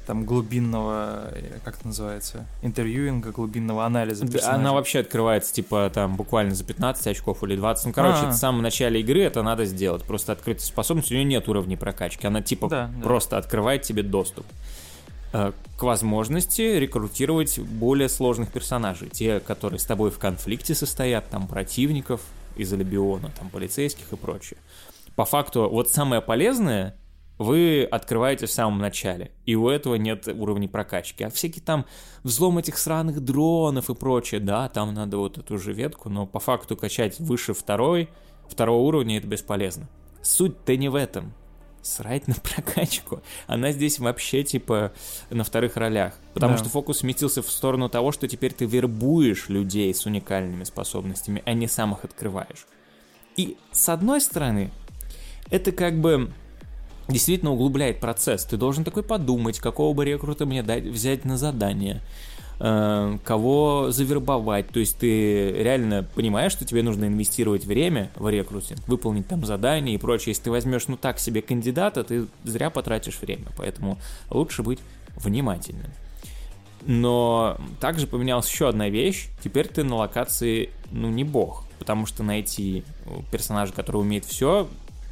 там 0.08 0.24
глубинного, 0.24 1.34
как 1.66 1.76
это 1.76 1.88
называется, 1.88 2.46
интервьюинга, 2.62 3.34
глубинного 3.34 3.86
анализа 3.86 4.26
персонажа. 4.26 4.56
Она 4.58 4.72
вообще 4.72 5.00
открывается, 5.00 5.54
типа, 5.54 5.92
там, 5.94 6.16
буквально 6.16 6.56
за 6.56 6.64
15 6.64 7.08
очков 7.08 7.44
или 7.44 7.58
20. 7.58 7.88
Ну, 7.88 7.92
короче, 7.92 8.20
А-а-а. 8.20 8.28
это 8.28 8.38
в 8.38 8.40
самом 8.40 8.62
начале 8.62 9.02
игры 9.02 9.22
это 9.22 9.44
надо 9.44 9.66
сделать. 9.66 10.04
Просто 10.04 10.32
открыть 10.32 10.62
способность, 10.62 11.12
у 11.12 11.14
нее 11.14 11.26
нет 11.26 11.50
уровней 11.50 11.76
прокачки. 11.76 12.26
Она, 12.26 12.42
типа, 12.42 12.70
да, 12.70 12.90
просто 13.04 13.32
да. 13.32 13.40
открывает 13.40 13.82
тебе 13.82 14.02
доступ 14.02 14.46
э, 14.46 14.87
к 15.32 15.84
возможности 15.84 16.62
рекрутировать 16.62 17.60
более 17.60 18.10
сложных 18.10 18.52
персонажей. 18.52 19.10
Те, 19.10 19.40
которые 19.40 19.80
с 19.80 19.86
тобой 19.86 20.12
в 20.12 20.20
конфликте 20.20 20.74
состоят, 20.74 21.30
там, 21.30 21.48
противников 21.48 22.22
из 22.56 22.72
Алибиона, 22.74 23.32
там, 23.38 23.50
полицейских 23.50 24.12
и 24.12 24.16
прочее. 24.16 24.58
По 25.16 25.26
факту, 25.26 25.70
вот 25.70 25.90
самое 25.90 26.22
полезное— 26.22 26.96
вы 27.38 27.88
открываете 27.90 28.48
в 28.48 28.52
самом 28.52 28.80
начале, 28.80 29.32
и 29.46 29.56
у 29.56 29.70
этого 29.70 29.96
нет 29.96 30.28
уровней 30.28 30.68
прокачки. 30.68 31.24
А 31.24 31.30
всякие 31.30 31.64
там 31.64 31.86
взлом 32.24 32.58
этих 32.58 32.78
сраных 32.78 33.24
дронов 33.24 33.90
и 33.90 33.96
прочее, 33.96 34.40
да, 34.40 34.70
там 34.70 34.94
надо 34.94 35.18
вот 35.18 35.38
эту 35.38 35.58
же 35.58 35.74
ветку, 35.74 36.10
но 36.10 36.26
по 36.26 36.40
факту 36.40 36.76
качать 36.76 37.20
выше 37.20 37.54
второй, 37.54 38.10
второго 38.50 38.82
уровня 38.82 39.18
это 39.18 39.28
бесполезно. 39.28 39.88
Суть-то 40.24 40.76
не 40.78 40.90
в 40.90 40.96
этом. 40.96 41.34
Срать 41.88 42.28
на 42.28 42.34
прокачку. 42.44 43.22
Она 43.48 43.72
здесь 43.72 44.00
вообще 44.00 44.44
типа 44.44 44.92
на 45.30 45.44
вторых 45.46 45.78
ролях. 45.78 46.16
Потому 46.34 46.54
да. 46.54 46.60
что 46.60 46.70
фокус 46.70 47.00
сместился 47.00 47.42
в 47.42 47.50
сторону 47.50 47.88
того, 47.88 48.12
что 48.12 48.28
теперь 48.28 48.54
ты 48.54 48.66
вербуешь 48.66 49.48
людей 49.48 49.94
с 49.94 50.06
уникальными 50.06 50.66
способностями, 50.66 51.42
а 51.46 51.54
не 51.54 51.68
сам 51.68 51.94
их 51.94 52.04
открываешь. 52.04 52.68
И 53.38 53.58
с 53.72 53.88
одной 53.88 54.20
стороны, 54.20 54.72
это 55.50 55.72
как 55.72 56.00
бы 56.00 56.34
действительно 57.08 57.54
углубляет 57.54 58.02
процесс. 58.02 58.44
Ты 58.44 58.58
должен 58.58 58.84
такой 58.84 59.04
подумать, 59.04 59.60
какого 59.60 59.94
бы 59.94 60.04
рекрута 60.04 60.46
мне 60.46 60.64
дать, 60.64 60.84
взять 60.84 61.24
на 61.24 61.38
задание, 61.38 62.02
кого 62.60 63.88
завербовать. 63.92 64.70
То 64.70 64.80
есть 64.80 64.98
ты 64.98 65.52
реально 65.52 66.08
понимаешь, 66.16 66.52
что 66.52 66.66
тебе 66.66 66.82
нужно 66.84 67.06
инвестировать 67.06 67.66
время 67.66 68.10
в 68.16 68.28
рекрутинг, 68.30 68.88
выполнить 68.88 69.28
там 69.28 69.46
задания 69.46 69.94
и 69.94 69.98
прочее. 69.98 70.32
Если 70.32 70.44
ты 70.44 70.52
возьмешь 70.52 70.88
ну 70.88 70.98
так 70.98 71.20
себе 71.20 71.42
кандидата, 71.42 72.04
ты 72.04 72.28
зря 72.44 72.70
потратишь 72.70 73.20
время. 73.22 73.48
Поэтому 73.58 73.98
лучше 74.30 74.64
быть 74.64 74.80
внимательным. 75.16 75.92
Но 76.86 77.58
также 77.80 78.08
поменялась 78.08 78.50
еще 78.50 78.70
одна 78.70 78.90
вещь. 78.90 79.28
Теперь 79.44 79.68
ты 79.68 79.84
на 79.84 79.96
локации, 79.98 80.70
ну, 80.92 81.10
не 81.10 81.24
бог. 81.24 81.66
Потому 81.80 82.06
что 82.06 82.24
найти 82.24 82.84
персонажа, 83.32 83.74
который 83.74 83.98
умеет 83.98 84.26
все, 84.26 84.68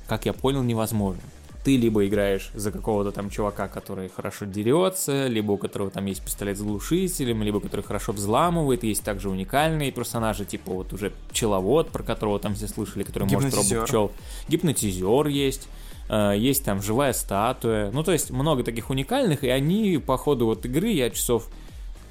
как 0.07 0.25
я 0.25 0.33
понял, 0.33 0.63
невозможно 0.63 1.21
ты 1.65 1.77
либо 1.77 2.05
играешь 2.05 2.51
за 2.53 2.71
какого-то 2.71 3.11
там 3.11 3.31
чувака, 3.31 3.67
который 3.67 4.07
хорошо 4.07 4.45
дерется, 4.45 5.25
либо 5.25 5.53
у 5.53 5.57
которого 5.57 5.89
там 5.89 6.05
есть 6.05 6.23
пистолет 6.23 6.59
с 6.59 6.61
глушителем, 6.61 7.41
либо 7.41 7.59
который 7.59 7.81
хорошо 7.81 8.13
взламывает, 8.13 8.83
есть 8.83 9.03
также 9.03 9.31
уникальные 9.31 9.91
персонажи, 9.91 10.45
типа 10.45 10.71
вот 10.71 10.93
уже 10.93 11.11
пчеловод, 11.31 11.89
про 11.89 12.03
которого 12.03 12.39
там 12.39 12.53
все 12.53 12.67
слышали, 12.67 13.01
который 13.01 13.27
может 13.27 13.51
робот 13.55 13.87
пчел. 13.87 14.11
Гипнотизер 14.47 15.25
есть. 15.25 15.67
Э, 16.07 16.35
есть 16.37 16.63
там 16.63 16.83
живая 16.83 17.13
статуя. 17.13 17.89
Ну, 17.89 18.03
то 18.03 18.11
есть 18.11 18.29
много 18.29 18.63
таких 18.63 18.91
уникальных, 18.91 19.43
и 19.43 19.49
они 19.49 19.97
по 19.97 20.17
ходу 20.17 20.45
вот 20.45 20.65
игры, 20.65 20.89
я 20.89 21.09
часов 21.09 21.49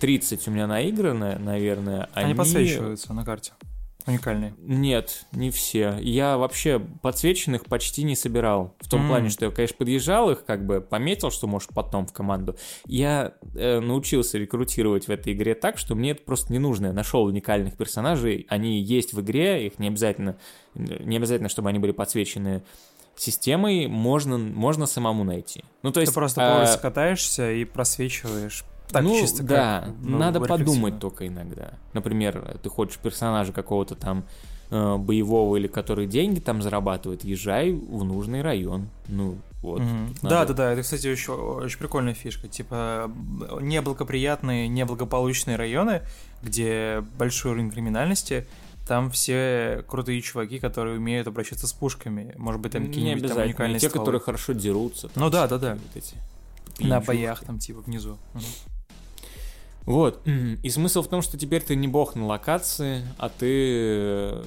30 0.00 0.48
у 0.48 0.50
меня 0.50 0.66
наиграны, 0.66 1.38
наверное. 1.38 2.08
Они, 2.12 2.30
они 2.30 2.34
подсвечиваются 2.34 3.14
на 3.14 3.24
карте. 3.24 3.52
Уникальные? 4.06 4.54
Нет, 4.58 5.24
не 5.32 5.50
все. 5.50 5.96
Я 5.98 6.36
вообще 6.36 6.78
подсвеченных 6.78 7.64
почти 7.64 8.02
не 8.02 8.14
собирал. 8.14 8.74
В 8.80 8.88
том 8.88 9.04
mm. 9.04 9.08
плане, 9.08 9.28
что 9.30 9.46
я, 9.46 9.50
конечно, 9.50 9.76
подъезжал 9.78 10.30
их, 10.30 10.44
как 10.44 10.66
бы 10.66 10.82
пометил, 10.82 11.30
что 11.30 11.46
может 11.46 11.70
потом 11.70 12.06
в 12.06 12.12
команду. 12.12 12.56
Я 12.86 13.34
э, 13.54 13.80
научился 13.80 14.36
рекрутировать 14.36 15.08
в 15.08 15.10
этой 15.10 15.32
игре 15.32 15.54
так, 15.54 15.78
что 15.78 15.94
мне 15.94 16.10
это 16.10 16.22
просто 16.22 16.52
не 16.52 16.58
нужно. 16.58 16.86
Я 16.86 16.92
нашел 16.92 17.24
уникальных 17.24 17.78
персонажей, 17.78 18.46
они 18.50 18.78
есть 18.80 19.14
в 19.14 19.20
игре, 19.22 19.66
их 19.66 19.78
не 19.78 19.88
обязательно, 19.88 20.36
не 20.74 21.16
обязательно, 21.16 21.48
чтобы 21.48 21.70
они 21.70 21.78
были 21.78 21.92
подсвечены 21.92 22.62
системой, 23.16 23.86
можно, 23.86 24.36
можно 24.36 24.86
самому 24.86 25.24
найти. 25.24 25.64
Ну, 25.82 25.92
то 25.92 26.00
есть, 26.00 26.12
Ты 26.12 26.14
просто 26.14 26.46
а... 26.46 26.52
по 26.52 26.60
улице 26.60 26.78
катаешься 26.80 27.52
и 27.52 27.64
просвечиваешь 27.64 28.64
так 28.90 29.02
ну, 29.02 29.18
чисто 29.20 29.42
да, 29.42 29.82
как, 29.86 29.94
ну, 30.02 30.18
надо 30.18 30.40
подумать 30.40 30.98
только 30.98 31.26
иногда. 31.26 31.72
Например, 31.92 32.58
ты 32.62 32.68
хочешь 32.68 32.98
персонажа 32.98 33.52
какого-то 33.52 33.94
там 33.94 34.24
э, 34.70 34.96
боевого 34.96 35.56
или 35.56 35.66
который 35.66 36.06
деньги 36.06 36.40
там 36.40 36.62
зарабатывает, 36.62 37.24
езжай 37.24 37.72
в 37.72 38.04
нужный 38.04 38.42
район. 38.42 38.88
Ну, 39.08 39.38
вот. 39.62 39.80
Угу. 39.80 39.88
Да, 40.22 40.44
да, 40.44 40.52
да, 40.52 40.72
это, 40.72 40.82
кстати, 40.82 41.08
очень, 41.08 41.32
очень 41.32 41.78
прикольная 41.78 42.14
фишка. 42.14 42.48
Типа, 42.48 43.10
неблагоприятные, 43.60 44.68
неблагополучные 44.68 45.56
районы, 45.56 46.02
где 46.42 47.02
большой 47.18 47.52
уровень 47.52 47.70
криминальности, 47.70 48.46
там 48.86 49.10
все 49.10 49.82
крутые 49.88 50.20
чуваки, 50.20 50.58
которые 50.58 50.98
умеют 50.98 51.26
обращаться 51.26 51.66
с 51.66 51.72
пушками. 51.72 52.34
Может 52.36 52.60
быть, 52.60 52.72
там 52.72 52.86
какие-нибудь 52.86 53.28
там 53.28 53.38
уникальные 53.38 53.80
Те, 53.80 53.88
стволы. 53.88 54.04
которые 54.04 54.20
хорошо 54.20 54.52
дерутся. 54.52 55.10
Ну 55.14 55.30
да, 55.30 55.48
да, 55.48 55.58
да. 55.58 55.74
Вот 55.74 55.96
эти 55.96 56.14
на 56.78 57.00
боях 57.00 57.42
там 57.44 57.58
типа 57.58 57.80
внизу. 57.80 58.18
Угу. 58.34 58.44
Вот. 59.86 60.26
И 60.26 60.70
смысл 60.70 61.02
в 61.02 61.08
том, 61.08 61.22
что 61.22 61.36
теперь 61.38 61.62
ты 61.62 61.76
не 61.76 61.88
бог 61.88 62.14
на 62.14 62.26
локации, 62.26 63.02
а 63.18 63.28
ты 63.28 63.46
э, 63.50 64.42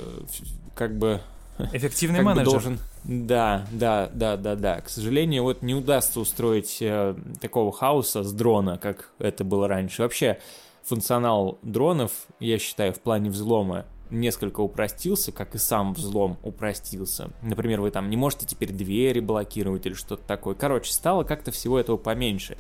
как 0.76 0.98
бы... 0.98 1.22
Эффективный 1.74 2.18
как 2.18 2.26
менеджер. 2.26 2.52
должен... 2.52 2.80
Да, 3.04 3.66
да, 3.72 4.10
да, 4.14 4.36
да, 4.36 4.56
да. 4.56 4.82
К 4.82 4.90
сожалению, 4.90 5.44
вот 5.44 5.62
не 5.62 5.74
удастся 5.74 6.20
устроить 6.20 6.78
э, 6.82 7.16
такого 7.40 7.72
хаоса 7.72 8.24
с 8.24 8.34
дрона, 8.34 8.78
как 8.78 9.12
это 9.20 9.44
было 9.44 9.68
раньше. 9.68 10.02
Вообще, 10.02 10.40
функционал 10.84 11.60
дронов, 11.62 12.12
я 12.40 12.58
считаю, 12.58 12.94
в 12.94 13.00
плане 13.00 13.30
взлома 13.30 13.86
несколько 14.10 14.62
упростился, 14.62 15.32
как 15.32 15.56
и 15.56 15.58
сам 15.58 15.94
взлом 15.94 16.38
упростился. 16.44 17.30
Например, 17.42 17.82
вы 17.82 17.92
там 17.92 18.10
не 18.10 18.18
можете 18.18 18.46
теперь 18.46 18.72
двери 18.72 19.20
блокировать 19.20 19.86
или 19.86 19.94
что-то 19.94 20.24
такое. 20.24 20.56
Короче, 20.56 20.92
стало 20.92 21.24
как-то 21.24 21.52
всего 21.52 21.80
этого 21.80 21.98
поменьше. 21.98 22.58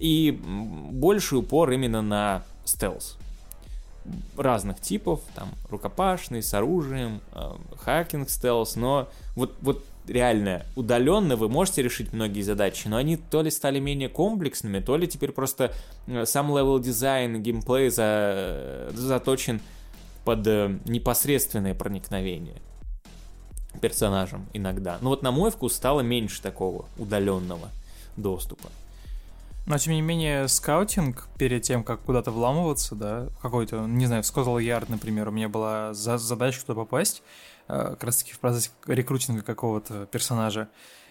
И 0.00 0.32
больший 0.42 1.38
упор 1.38 1.70
именно 1.70 2.02
на 2.02 2.42
стелс 2.64 3.16
разных 4.36 4.80
типов, 4.80 5.20
там, 5.34 5.50
рукопашный, 5.68 6.42
с 6.42 6.52
оружием, 6.54 7.20
э, 7.32 7.52
hacking 7.76 8.30
stealth, 8.30 8.74
но 8.74 9.08
вот, 9.36 9.54
вот 9.60 9.84
реально 10.08 10.64
удаленно 10.74 11.36
вы 11.36 11.48
можете 11.48 11.82
решить 11.82 12.12
многие 12.12 12.42
задачи, 12.42 12.88
но 12.88 12.96
они 12.96 13.16
то 13.16 13.42
ли 13.42 13.50
стали 13.50 13.78
менее 13.78 14.08
комплексными, 14.08 14.80
то 14.80 14.96
ли 14.96 15.06
теперь 15.06 15.32
просто 15.32 15.72
э, 16.06 16.24
сам 16.26 16.48
level 16.48 16.78
design, 16.80 17.42
геймплей 17.42 17.90
за, 17.90 18.02
э, 18.06 18.90
заточен 18.94 19.60
под 20.24 20.46
э, 20.46 20.78
непосредственное 20.86 21.74
проникновение 21.74 22.56
персонажем 23.80 24.46
иногда. 24.52 24.98
Но 25.00 25.10
вот 25.10 25.22
на 25.22 25.30
мой 25.30 25.50
вкус 25.50 25.74
стало 25.74 26.00
меньше 26.00 26.42
такого 26.42 26.86
удаленного 26.98 27.68
доступа. 28.16 28.68
Но, 29.70 29.78
тем 29.78 29.92
не 29.92 30.02
менее, 30.02 30.48
скаутинг 30.48 31.28
перед 31.38 31.62
тем, 31.62 31.84
как 31.84 32.00
куда-то 32.00 32.32
вламываться, 32.32 32.96
да, 32.96 33.28
какой-то, 33.40 33.86
не 33.86 34.06
знаю, 34.06 34.24
в 34.24 34.26
Scotland 34.26 34.64
Yard, 34.64 34.86
например, 34.88 35.28
у 35.28 35.30
меня 35.30 35.48
была 35.48 35.94
за 35.94 36.18
задача 36.18 36.60
туда 36.62 36.74
попасть, 36.74 37.22
э, 37.68 37.90
как 37.90 38.02
раз-таки 38.02 38.32
в 38.32 38.40
процессе 38.40 38.70
рекрутинга 38.88 39.42
какого-то 39.42 40.06
персонажа. 40.06 40.70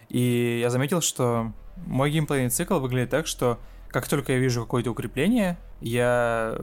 И 0.10 0.60
я 0.62 0.70
заметил, 0.72 1.00
что 1.00 1.54
мой 1.86 2.12
геймплейный 2.12 2.50
цикл 2.50 2.80
выглядит 2.80 3.12
так, 3.12 3.28
что 3.28 3.60
как 3.88 4.10
только 4.10 4.34
я 4.34 4.40
вижу 4.40 4.64
какое-то 4.64 4.92
укрепление, 4.92 5.58
я 5.80 6.60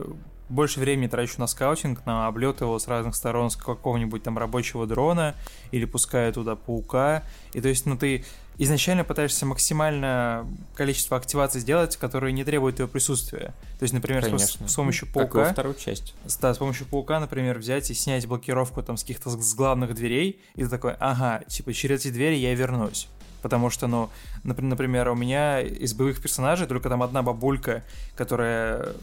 больше 0.49 0.79
времени 0.79 1.07
трачу 1.07 1.39
на 1.39 1.47
скаутинг, 1.47 2.05
на 2.05 2.27
облет 2.27 2.61
его 2.61 2.77
с 2.77 2.87
разных 2.87 3.15
сторон 3.15 3.49
с 3.49 3.55
какого-нибудь 3.55 4.21
там 4.21 4.37
рабочего 4.37 4.85
дрона 4.85 5.33
или 5.71 5.85
пускаю 5.85 6.31
туда 6.31 6.55
паука. 6.55 7.23
И 7.53 7.61
то 7.61 7.67
есть, 7.69 7.87
ну 7.87 7.97
ты 7.97 8.23
изначально 8.57 9.03
пытаешься 9.03 9.45
максимально 9.45 10.47
количество 10.75 11.17
активаций 11.17 11.61
сделать, 11.61 11.95
которые 11.97 12.33
не 12.33 12.43
требуют 12.43 12.77
твоего 12.77 12.91
присутствия. 12.91 13.53
То 13.79 13.83
есть, 13.83 13.93
например, 13.93 14.23
с, 14.39 14.57
с 14.65 14.75
помощью 14.75 15.07
паука... 15.11 15.43
Как 15.45 15.53
вторую 15.53 15.75
часть. 15.75 16.15
Да, 16.41 16.53
с 16.53 16.57
помощью 16.57 16.87
паука, 16.87 17.19
например, 17.19 17.59
взять 17.59 17.89
и 17.91 17.93
снять 17.93 18.25
блокировку 18.25 18.81
там 18.81 18.97
с 18.97 19.01
каких-то 19.01 19.29
с 19.29 19.53
главных 19.53 19.93
дверей, 19.93 20.41
и 20.55 20.63
ты 20.63 20.69
такой, 20.69 20.95
ага, 20.99 21.43
типа 21.47 21.73
через 21.73 22.01
эти 22.01 22.11
двери 22.11 22.35
я 22.35 22.53
вернусь. 22.55 23.07
Потому 23.41 23.69
что, 23.69 23.87
ну, 23.87 24.09
например, 24.43 25.09
у 25.09 25.15
меня 25.15 25.61
из 25.61 25.93
боевых 25.93 26.21
персонажей 26.21 26.65
только 26.67 26.89
там 26.89 27.03
одна 27.03 27.21
бабулька, 27.21 27.83
которая 28.15 28.93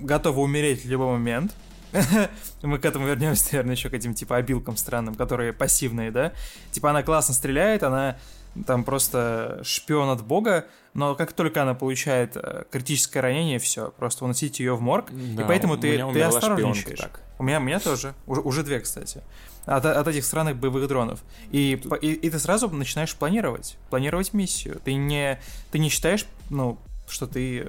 готова 0.00 0.40
умереть 0.40 0.84
в 0.84 0.88
любой 0.88 1.12
момент. 1.12 1.54
Мы 2.62 2.78
к 2.78 2.84
этому 2.84 3.06
вернемся, 3.06 3.44
наверное, 3.52 3.74
еще 3.74 3.88
к 3.88 3.94
этим 3.94 4.14
типа 4.14 4.36
обилкам 4.36 4.76
странным, 4.76 5.14
которые 5.14 5.52
пассивные, 5.52 6.10
да? 6.10 6.32
Типа 6.70 6.90
она 6.90 7.02
классно 7.02 7.34
стреляет, 7.34 7.82
она 7.82 8.18
там 8.66 8.84
просто 8.84 9.60
шпион 9.64 10.10
от 10.10 10.24
бога, 10.24 10.66
но 10.94 11.14
как 11.14 11.32
только 11.32 11.62
она 11.62 11.74
получает 11.74 12.36
э, 12.36 12.64
критическое 12.70 13.20
ранение, 13.20 13.58
все, 13.58 13.90
просто 13.90 14.24
уносить 14.24 14.60
ее 14.60 14.74
в 14.74 14.80
морг, 14.80 15.06
да, 15.10 15.42
и 15.42 15.46
поэтому 15.46 15.76
ты, 15.76 15.98
ты 16.12 16.22
осторожничаешь. 16.22 16.98
Так. 16.98 17.20
У 17.38 17.44
меня, 17.44 17.58
у 17.58 17.62
меня 17.62 17.78
тоже, 17.78 18.14
уже, 18.26 18.40
уже 18.40 18.62
две, 18.64 18.80
кстати, 18.80 19.22
от, 19.64 19.84
от 19.84 20.08
этих 20.08 20.24
странных 20.24 20.56
боевых 20.56 20.88
дронов. 20.88 21.20
И, 21.52 21.80
и, 22.00 22.12
и 22.12 22.30
ты 22.30 22.38
сразу 22.38 22.68
начинаешь 22.68 23.14
планировать, 23.14 23.78
планировать 23.90 24.32
миссию. 24.32 24.80
Ты 24.84 24.94
не, 24.94 25.38
ты 25.70 25.78
не 25.78 25.88
считаешь, 25.88 26.26
ну, 26.50 26.78
что 27.06 27.26
ты 27.26 27.68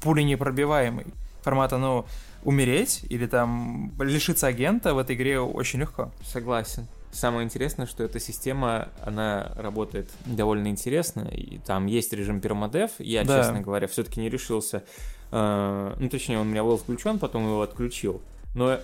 пули 0.00 0.22
непробиваемый. 0.22 1.06
Формата, 1.42 1.76
ну, 1.78 2.06
умереть 2.44 3.04
или 3.10 3.26
там 3.26 3.92
лишиться 3.98 4.46
агента 4.46 4.94
в 4.94 4.98
этой 4.98 5.16
игре 5.16 5.40
очень 5.40 5.80
легко. 5.80 6.10
Согласен. 6.24 6.86
Самое 7.10 7.44
интересное, 7.44 7.86
что 7.86 8.04
эта 8.04 8.20
система, 8.20 8.88
она 9.02 9.52
работает 9.56 10.10
довольно 10.26 10.68
интересно, 10.68 11.22
и 11.22 11.58
там 11.58 11.86
есть 11.86 12.12
режим 12.12 12.40
пермодев, 12.40 12.92
я, 12.98 13.24
да. 13.24 13.38
честно 13.42 13.60
говоря, 13.60 13.86
все-таки 13.86 14.20
не 14.20 14.28
решился, 14.28 14.84
э, 15.32 15.94
ну, 15.98 16.08
точнее, 16.08 16.38
он 16.38 16.48
у 16.48 16.50
меня 16.50 16.62
был 16.62 16.76
включен, 16.76 17.18
потом 17.18 17.44
его 17.44 17.62
отключил, 17.62 18.20
но 18.54 18.78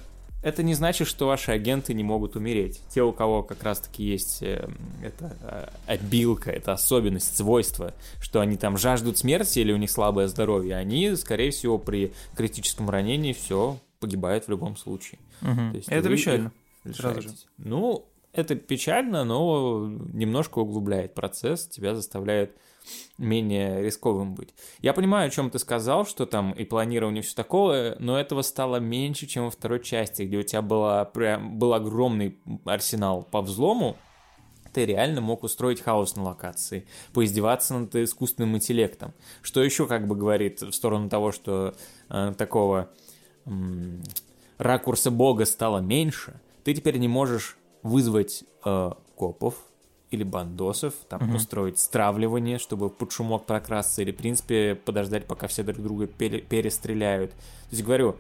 это 0.45 0.63
не 0.63 0.75
значит, 0.75 1.09
что 1.09 1.27
ваши 1.27 1.53
агенты 1.53 1.95
не 1.95 2.05
могут 2.05 2.37
умереть. 2.37 2.83
Те, 2.91 3.03
у 3.03 3.13
кого 3.13 3.43
как 3.43 3.63
раз-таки 3.63 4.05
есть 4.05 4.43
э, 4.43 4.69
эта 5.03 5.37
э, 5.41 5.69
обилка, 5.87 6.51
это 6.51 6.75
особенность, 6.75 7.35
свойство, 7.35 7.95
что 8.21 8.41
они 8.41 8.59
там 8.59 8.77
жаждут 8.77 9.17
смерти 9.17 9.61
или 9.61 9.73
у 9.73 9.79
них 9.79 9.91
слабое 9.91 10.29
здоровье, 10.29 10.77
они, 10.77 11.17
скорее 11.17 11.51
всего, 11.51 11.79
при 11.79 12.13
критическом 12.37 12.91
ранении 12.91 13.33
все 13.33 13.79
погибают 14.01 14.45
в 14.45 14.51
любом 14.51 14.77
случае. 14.77 15.19
Угу. 15.41 15.71
То 15.71 15.77
есть 15.77 15.89
это 15.89 16.09
печально. 16.11 16.53
Сразу 16.93 17.23
же. 17.23 17.31
Ну, 17.57 18.07
это 18.35 18.55
печально, 18.57 19.25
но 19.25 19.89
немножко 20.13 20.59
углубляет 20.59 21.15
процесс, 21.15 21.67
тебя 21.69 21.95
заставляет 21.95 22.57
менее 23.17 23.83
рисковым 23.83 24.35
быть. 24.35 24.55
Я 24.81 24.93
понимаю, 24.93 25.29
о 25.29 25.31
чем 25.31 25.51
ты 25.51 25.59
сказал, 25.59 26.05
что 26.05 26.27
там 26.27 26.53
и 26.53 26.65
планирование 26.65 27.23
все 27.23 27.35
такое, 27.35 27.97
но 27.99 28.19
этого 28.19 28.43
стало 28.43 28.77
меньше, 28.77 29.27
чем 29.27 29.45
во 29.45 29.51
второй 29.51 29.83
части, 29.83 30.23
где 30.23 30.39
у 30.39 30.43
тебя 30.43 30.63
была, 30.63 31.05
прям, 31.05 31.59
был 31.59 31.73
огромный 31.73 32.39
арсенал 32.65 33.23
по 33.23 33.41
взлому, 33.41 33.97
ты 34.73 34.85
реально 34.85 35.21
мог 35.21 35.45
устроить 35.45 35.81
хаос 35.81 36.17
на 36.17 36.25
локации, 36.25 36.87
поиздеваться 37.13 37.79
над 37.79 37.95
искусственным 37.95 38.57
интеллектом. 38.57 39.15
Что 39.41 39.63
еще 39.63 39.87
как 39.87 40.09
бы 40.09 40.17
говорит 40.17 40.61
в 40.61 40.73
сторону 40.73 41.09
того, 41.09 41.31
что 41.31 41.75
э, 42.11 42.35
такого 42.37 42.91
э, 43.47 43.51
ракурса 44.59 45.13
бога 45.13 45.47
стало 45.47 45.79
меньше, 45.79 46.41
ты 46.65 46.75
теперь 46.75 46.99
не 46.99 47.09
можешь 47.09 47.57
вызвать 47.85 48.43
э, 48.65 48.91
копов, 49.15 49.55
или 50.15 50.23
бандосов, 50.23 50.95
там 51.09 51.29
угу. 51.29 51.37
устроить 51.37 51.79
стравливание, 51.79 52.59
чтобы 52.59 52.89
под 52.89 53.13
шумок 53.13 53.47
прокрасться, 53.47 54.03
или, 54.03 54.13
в 54.13 54.17
принципе, 54.17 54.75
подождать, 54.75 55.27
пока 55.27 55.47
все 55.47 55.63
друг 55.63 55.83
друга 55.83 56.07
пере 56.07 56.41
перестреляют. 56.41 57.33
То 57.33 57.71
есть, 57.73 57.85
говорю, 57.85 58.17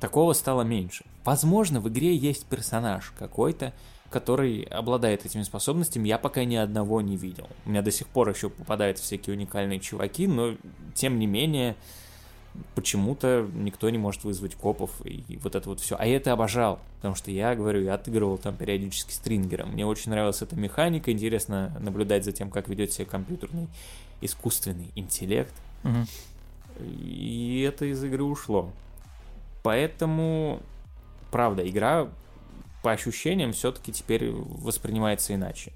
такого 0.00 0.32
стало 0.32 0.62
меньше. 0.62 1.04
Возможно, 1.24 1.80
в 1.80 1.88
игре 1.88 2.14
есть 2.16 2.46
персонаж 2.46 3.12
какой-то, 3.18 3.72
который 4.10 4.62
обладает 4.64 5.24
этими 5.24 5.42
способностями, 5.42 6.08
я 6.08 6.18
пока 6.18 6.44
ни 6.44 6.56
одного 6.56 7.00
не 7.00 7.16
видел. 7.16 7.48
У 7.64 7.70
меня 7.70 7.82
до 7.82 7.90
сих 7.90 8.06
пор 8.08 8.28
еще 8.28 8.50
попадают 8.50 8.98
всякие 8.98 9.34
уникальные 9.34 9.80
чуваки, 9.80 10.26
но, 10.26 10.54
тем 10.94 11.18
не 11.18 11.26
менее, 11.26 11.76
почему-то 12.74 13.48
никто 13.54 13.88
не 13.90 13.98
может 13.98 14.24
вызвать 14.24 14.54
копов 14.54 14.90
и 15.04 15.38
вот 15.42 15.54
это 15.54 15.68
вот 15.68 15.80
все. 15.80 15.96
А 15.98 16.06
я 16.06 16.16
это 16.16 16.32
обожал, 16.32 16.80
потому 16.96 17.14
что 17.14 17.30
я, 17.30 17.54
говорю, 17.54 17.82
я 17.82 17.94
отыгрывал 17.94 18.38
там 18.38 18.56
периодически 18.56 19.12
стрингером. 19.12 19.70
Мне 19.72 19.86
очень 19.86 20.10
нравилась 20.10 20.42
эта 20.42 20.56
механика, 20.56 21.10
интересно 21.10 21.76
наблюдать 21.80 22.24
за 22.24 22.32
тем, 22.32 22.50
как 22.50 22.68
ведет 22.68 22.92
себя 22.92 23.06
компьютерный 23.06 23.68
искусственный 24.20 24.90
интеллект. 24.94 25.54
Угу. 25.84 26.06
И 26.84 27.66
это 27.68 27.86
из 27.86 28.02
игры 28.04 28.22
ушло. 28.22 28.70
Поэтому, 29.62 30.60
правда, 31.30 31.68
игра 31.68 32.08
по 32.82 32.92
ощущениям 32.92 33.52
все-таки 33.52 33.92
теперь 33.92 34.30
воспринимается 34.30 35.34
иначе. 35.34 35.72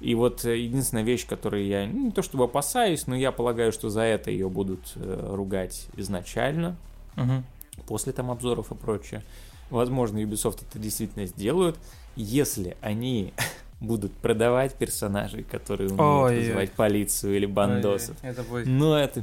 И 0.00 0.14
вот 0.14 0.44
э, 0.44 0.58
единственная 0.58 1.04
вещь, 1.04 1.26
которую 1.26 1.66
я 1.66 1.86
ну, 1.86 2.06
не 2.06 2.10
то 2.10 2.22
чтобы 2.22 2.44
опасаюсь, 2.44 3.06
но 3.06 3.14
я 3.14 3.32
полагаю, 3.32 3.70
что 3.70 3.90
за 3.90 4.02
это 4.02 4.30
ее 4.30 4.48
будут 4.48 4.92
э, 4.96 5.30
ругать 5.34 5.88
изначально, 5.96 6.76
угу. 7.16 7.42
после 7.86 8.12
там 8.12 8.30
обзоров 8.30 8.72
и 8.72 8.74
прочее. 8.74 9.22
Возможно, 9.68 10.18
Ubisoft 10.18 10.64
это 10.68 10.78
действительно 10.78 11.26
сделают, 11.26 11.78
если 12.16 12.76
они 12.80 13.34
будут 13.80 14.12
продавать 14.12 14.74
персонажей, 14.74 15.44
которые 15.44 15.90
умеют 15.90 16.00
Ой, 16.00 16.38
вызывать 16.38 16.72
полицию 16.72 17.36
или 17.36 17.46
бандосов. 17.46 18.16
Ой, 18.22 18.30
это 18.30 18.42
будет... 18.42 18.66
Ну, 18.66 18.94
это... 18.94 19.22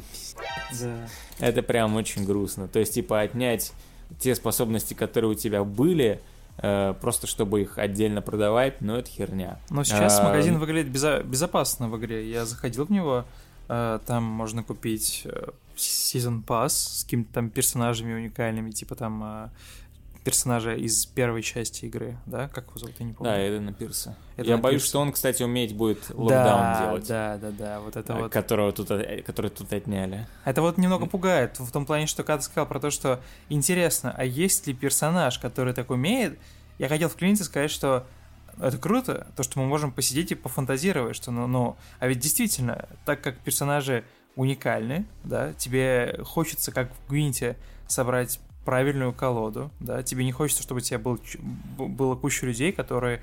Да. 0.79 1.07
Это 1.39 1.63
прям 1.63 1.95
очень 1.95 2.23
грустно. 2.23 2.67
То 2.67 2.79
есть, 2.79 2.93
типа, 2.93 3.21
отнять 3.21 3.73
те 4.19 4.35
способности, 4.35 4.93
которые 4.93 5.31
у 5.31 5.35
тебя 5.35 5.63
были, 5.63 6.21
просто 6.57 7.27
чтобы 7.27 7.61
их 7.61 7.77
отдельно 7.77 8.21
продавать, 8.21 8.81
но 8.81 8.97
это 8.97 9.09
херня. 9.09 9.59
Но 9.69 9.83
сейчас 9.83 10.19
а, 10.19 10.23
магазин 10.23 10.57
выглядит 10.57 10.91
безо- 10.91 11.23
безопасно 11.23 11.87
в 11.87 11.97
игре. 11.97 12.29
Я 12.29 12.45
заходил 12.45 12.85
в 12.85 12.91
него, 12.91 13.25
э, 13.69 13.99
там 14.05 14.23
можно 14.23 14.63
купить 14.63 15.21
э, 15.25 15.49
Season 15.75 16.43
Pass 16.43 16.69
с 16.69 17.03
какими-то 17.03 17.33
там 17.33 17.49
персонажами 17.49 18.13
уникальными, 18.13 18.71
типа 18.71 18.95
там 18.95 19.51
персонажа 20.27 20.75
из 20.75 21.05
первой 21.05 21.41
части 21.41 21.85
игры, 21.85 22.17
да? 22.25 22.49
Как 22.49 22.65
его 22.67 22.77
зовут, 22.77 22.95
я 22.99 23.05
не 23.05 23.13
помню. 23.13 23.31
Да, 23.31 23.47
Эдена 23.47 23.71
Пирса. 23.71 24.17
Эдена 24.35 24.55
я 24.55 24.57
боюсь, 24.57 24.81
Пирса. 24.81 24.89
что 24.89 24.99
он, 24.99 25.13
кстати, 25.13 25.41
уметь 25.41 25.73
будет 25.73 26.09
локдаун 26.09 26.29
да, 26.29 26.81
делать. 26.81 27.07
Да, 27.07 27.37
да, 27.37 27.51
да, 27.51 27.79
вот 27.79 27.95
это 27.95 28.13
вот. 28.13 28.33
Которого 28.33 28.73
тут, 28.73 28.89
который 29.25 29.49
тут 29.49 29.71
отняли. 29.71 30.27
Это 30.43 30.61
вот 30.61 30.77
немного 30.77 31.05
пугает, 31.05 31.57
в 31.59 31.71
том 31.71 31.85
плане, 31.85 32.07
что 32.07 32.23
ты 32.23 32.41
сказал 32.41 32.67
про 32.67 32.81
то, 32.81 32.91
что 32.91 33.21
интересно, 33.47 34.13
а 34.17 34.25
есть 34.25 34.67
ли 34.67 34.73
персонаж, 34.73 35.39
который 35.39 35.73
так 35.73 35.91
умеет, 35.91 36.37
я 36.77 36.89
хотел 36.89 37.07
вклиниться 37.07 37.45
и 37.45 37.47
сказать, 37.47 37.71
что 37.71 38.05
это 38.59 38.77
круто, 38.77 39.27
то, 39.37 39.43
что 39.43 39.59
мы 39.59 39.65
можем 39.65 39.93
посидеть 39.93 40.33
и 40.33 40.35
пофантазировать, 40.35 41.15
что, 41.15 41.31
ну, 41.31 41.47
ну, 41.47 41.77
а 41.99 42.07
ведь 42.09 42.19
действительно, 42.19 42.89
так 43.05 43.21
как 43.21 43.37
персонажи 43.37 44.03
уникальны, 44.35 45.05
да, 45.23 45.53
тебе 45.53 46.19
хочется, 46.25 46.73
как 46.73 46.91
в 46.91 47.09
Гвинте, 47.09 47.55
собрать 47.87 48.41
правильную 48.67 49.13
колоду, 49.13 49.71
да, 49.79 50.03
тебе 50.03 50.25
не 50.25 50.33
хочется, 50.33 50.61
чтобы 50.61 50.79
у 50.79 50.81
тебя 50.81 50.99
был, 50.99 51.17
было 51.77 52.15
куча 52.17 52.45
людей, 52.45 52.73
которые, 52.73 53.21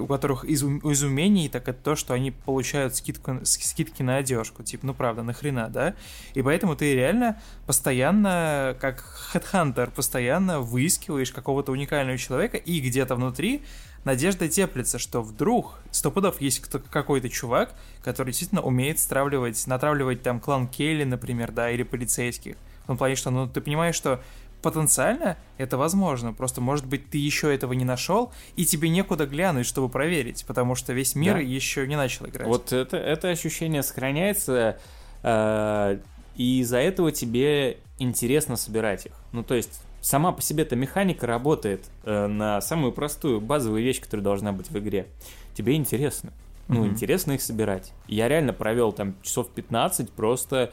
у 0.00 0.08
которых 0.08 0.44
из, 0.44 0.64
из 0.64 1.50
так 1.50 1.68
это 1.68 1.78
то, 1.80 1.94
что 1.94 2.14
они 2.14 2.32
получают 2.32 2.96
скидку, 2.96 3.38
скидки 3.44 4.02
на 4.02 4.16
одежку, 4.16 4.64
типа, 4.64 4.84
ну 4.84 4.92
правда, 4.92 5.22
нахрена, 5.22 5.68
да, 5.68 5.94
и 6.34 6.42
поэтому 6.42 6.74
ты 6.74 6.96
реально 6.96 7.40
постоянно, 7.64 8.76
как 8.80 8.98
хедхантер, 9.32 9.88
постоянно 9.92 10.58
выискиваешь 10.58 11.30
какого-то 11.30 11.70
уникального 11.70 12.18
человека, 12.18 12.56
и 12.56 12.80
где-то 12.80 13.14
внутри 13.14 13.62
надежда 14.02 14.48
теплится, 14.48 14.98
что 14.98 15.22
вдруг 15.22 15.78
сто 15.92 16.10
пудов 16.10 16.40
есть 16.40 16.58
какой-то 16.90 17.28
чувак, 17.28 17.72
который 18.02 18.30
действительно 18.30 18.62
умеет 18.62 18.98
стравливать, 18.98 19.64
натравливать 19.68 20.24
там 20.24 20.40
клан 20.40 20.66
Кейли, 20.66 21.04
например, 21.04 21.52
да, 21.52 21.70
или 21.70 21.84
полицейских. 21.84 22.56
В 22.82 22.86
том 22.88 22.98
плане, 22.98 23.14
что, 23.14 23.30
ну, 23.30 23.46
ты 23.46 23.60
понимаешь, 23.60 23.94
что 23.94 24.20
потенциально 24.62 25.36
это 25.58 25.76
возможно. 25.76 26.32
Просто, 26.32 26.60
может 26.60 26.86
быть, 26.86 27.10
ты 27.10 27.18
еще 27.18 27.54
этого 27.54 27.72
не 27.72 27.84
нашел, 27.84 28.32
и 28.56 28.64
тебе 28.64 28.88
некуда 28.88 29.26
глянуть, 29.26 29.66
чтобы 29.66 29.88
проверить, 29.88 30.44
потому 30.46 30.74
что 30.74 30.92
весь 30.92 31.14
мир 31.14 31.34
да. 31.34 31.40
еще 31.40 31.86
не 31.86 31.96
начал 31.96 32.26
играть. 32.26 32.46
Вот 32.46 32.72
это, 32.72 32.96
это 32.96 33.28
ощущение 33.28 33.82
сохраняется, 33.82 34.78
э, 35.22 35.98
и 36.36 36.60
из-за 36.60 36.78
этого 36.78 37.12
тебе 37.12 37.78
интересно 37.98 38.56
собирать 38.56 39.06
их. 39.06 39.12
Ну, 39.32 39.42
то 39.42 39.54
есть, 39.54 39.82
сама 40.00 40.32
по 40.32 40.42
себе 40.42 40.64
эта 40.64 40.76
механика 40.76 41.26
работает 41.26 41.84
э, 42.04 42.26
на 42.26 42.60
самую 42.60 42.92
простую, 42.92 43.40
базовую 43.40 43.82
вещь, 43.82 44.00
которая 44.00 44.24
должна 44.24 44.52
быть 44.52 44.70
в 44.70 44.78
игре. 44.78 45.06
Тебе 45.54 45.74
интересно. 45.74 46.32
Ну, 46.68 46.84
mm-hmm. 46.84 46.88
интересно 46.88 47.32
их 47.32 47.42
собирать. 47.42 47.92
Я 48.06 48.28
реально 48.28 48.52
провел 48.52 48.92
там 48.92 49.14
часов 49.22 49.50
15 49.50 50.10
просто 50.10 50.72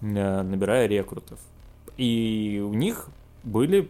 э, 0.00 0.42
набирая 0.42 0.86
рекрутов. 0.86 1.38
И 1.96 2.62
у 2.64 2.74
них 2.74 3.08
были 3.44 3.88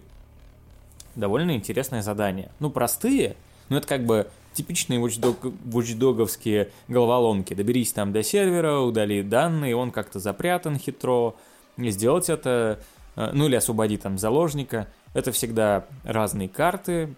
довольно 1.15 1.53
интересные 1.53 2.03
задания. 2.03 2.51
Ну, 2.61 2.71
простые, 2.71 3.37
но 3.69 3.79
это 3.79 3.87
как 3.87 4.05
бы 4.05 4.29
типичные 4.53 5.01
watchdog, 5.01 6.71
головоломки. 6.89 7.55
Доберись 7.55 7.93
там 7.93 8.13
до 8.13 8.23
сервера, 8.23 8.79
удали 8.79 9.23
данные, 9.23 9.77
он 9.77 9.91
как-то 9.91 10.19
запрятан 10.19 10.79
хитро. 10.79 11.35
Сделать 11.77 12.31
это, 12.31 12.81
э, 13.17 13.31
ну 13.33 13.47
или 13.47 13.57
освободи 13.57 13.97
там 13.97 14.17
заложника. 14.17 14.89
Это 15.13 15.31
всегда 15.31 15.87
разные 16.03 16.49
карты, 16.49 17.15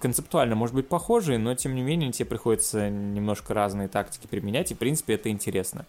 концептуально, 0.00 0.56
может 0.56 0.74
быть, 0.74 0.88
похожие, 0.88 1.38
но 1.38 1.54
тем 1.54 1.76
не 1.76 1.82
менее 1.82 2.10
тебе 2.10 2.26
приходится 2.26 2.90
немножко 2.90 3.54
разные 3.54 3.86
тактики 3.86 4.26
применять, 4.26 4.72
и 4.72 4.74
в 4.74 4.78
принципе 4.78 5.14
это 5.14 5.28
интересно. 5.28 5.86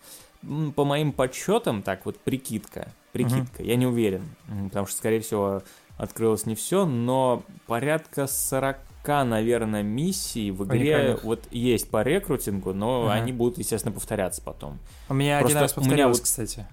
По 0.75 0.85
моим 0.85 1.11
подсчетам, 1.11 1.81
так 1.81 2.05
вот, 2.05 2.19
прикидка, 2.19 2.89
прикидка, 3.11 3.63
uh-huh. 3.63 3.65
я 3.65 3.75
не 3.75 3.87
уверен, 3.87 4.23
потому 4.65 4.85
что, 4.85 4.97
скорее 4.97 5.19
всего, 5.19 5.63
открылось 5.97 6.45
не 6.45 6.55
все, 6.55 6.85
но 6.85 7.43
порядка 7.65 8.27
40 8.27 8.77
пока, 9.01 9.23
наверное, 9.23 9.83
миссии 9.83 10.51
в 10.51 10.65
игре 10.65 10.95
Уникальных. 10.97 11.23
вот 11.23 11.47
есть 11.49 11.89
по 11.89 12.03
рекрутингу, 12.03 12.73
но 12.73 13.03
Ага. 13.05 13.13
они 13.13 13.31
будут, 13.31 13.57
естественно, 13.57 13.93
повторяться 13.93 14.41
потом. 14.41 14.79
У 15.07 15.13
меня 15.13 15.39
Просто 15.39 15.57
один 15.59 15.61
раз 15.61 15.77
у 15.77 15.79
меня 15.79 15.89
повторялось, 15.89 16.17
вот- 16.17 16.23
кстати. 16.25 16.67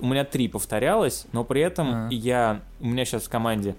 У 0.00 0.06
меня 0.06 0.24
три 0.24 0.48
повторялось, 0.48 1.26
но 1.30 1.44
при 1.44 1.60
этом 1.62 1.88
Ага. 2.06 2.08
я... 2.10 2.60
У 2.80 2.86
меня 2.88 3.04
сейчас 3.04 3.22
в 3.22 3.28
команде, 3.28 3.76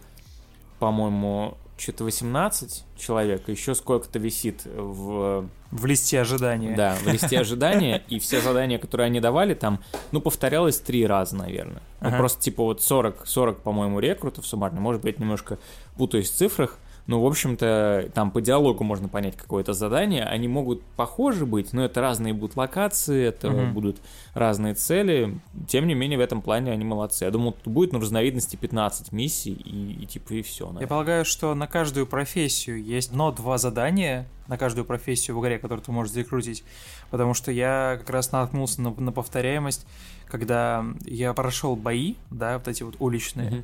по-моему, 0.80 1.58
что-то 1.84 2.04
18 2.06 2.86
человек, 2.98 3.48
еще 3.50 3.76
сколько-то 3.76 4.17
висит 4.17 4.62
в 4.65 5.48
В 5.72 5.86
листе 5.86 6.22
ожидания. 6.22 6.76
Да, 6.76 6.96
в 6.96 7.08
листе 7.08 7.39
ожидания, 7.39 8.04
и 8.08 8.19
все 8.19 8.41
задания, 8.41 8.80
которые 8.80 9.08
они 9.08 9.19
давали, 9.19 9.54
там, 9.54 9.80
ну, 10.12 10.22
повторялось 10.22 10.80
три 10.80 11.06
раза, 11.06 11.36
наверное. 11.36 11.82
Ну, 12.02 12.08
Ага. 12.08 12.17
просто, 12.17 12.41
типа, 12.41 12.63
вот 12.63 12.82
40, 12.82 13.28
40, 13.28 13.62
по-моему, 13.62 14.00
рекрутов 14.00 14.46
суммарно. 14.48 14.80
Может 14.80 15.02
быть, 15.02 15.19
немножко 15.19 15.58
путаюсь 15.98 16.30
в 16.30 16.36
цифрах, 16.36 16.80
но, 17.06 17.22
в 17.22 17.26
общем-то, 17.26 18.10
там 18.13 18.32
по 18.32 18.39
диалогу 18.42 18.84
можно 18.86 19.10
понять 19.10 19.36
какое-то 19.36 19.74
задание. 19.74 20.24
Они 20.24 20.48
могут 20.48 20.82
похожи 20.96 21.46
быть, 21.46 21.74
но 21.74 21.84
это 21.84 22.00
разные 22.00 22.34
будут 22.34 22.56
локации, 22.56 23.26
это 23.26 23.50
Мгм. 23.50 23.74
будут 23.74 23.98
разные 24.34 24.74
цели. 24.74 25.38
Тем 25.68 25.86
не 25.88 25.96
менее, 25.96 26.18
в 26.18 26.22
этом 26.22 26.42
плане 26.42 26.72
они 26.72 26.86
молодцы. 26.86 27.26
Я 27.26 27.32
думал, 27.32 27.52
тут 27.62 27.74
будет 27.74 27.92
на 27.92 28.00
разновидности 28.00 28.56
15 28.56 29.12
миссий, 29.12 29.52
и, 29.52 30.04
и 30.04 30.06
типа, 30.06 30.34
и 30.34 30.42
все. 30.42 30.74
Я 30.80 30.88
полагаю, 30.88 31.26
что 31.26 31.54
на 31.56 31.68
каждую 31.68 32.08
профессию 32.08 32.82
есть 32.82 33.12
но-два 33.13 33.58
задания, 33.58 34.26
на 34.48 34.58
каждую 34.58 34.86
профессию 34.86 35.38
в 35.38 35.42
игре, 35.44 35.60
которую 35.60 35.84
ты 35.84 35.92
можешь 35.92 36.13
закрутить. 36.13 36.63
Потому 37.12 37.34
что 37.34 37.52
я 37.52 37.98
как 38.00 38.10
раз 38.10 38.32
наткнулся 38.32 38.82
на, 38.82 38.92
на 38.92 39.12
повторяемость, 39.12 39.86
когда 40.26 40.86
я 41.06 41.34
прошел 41.34 41.76
бои, 41.76 42.16
да, 42.32 42.58
вот 42.60 42.68
эти 42.68 42.84
вот 42.84 42.96
уличные, 43.00 43.50
Мгм. 43.52 43.63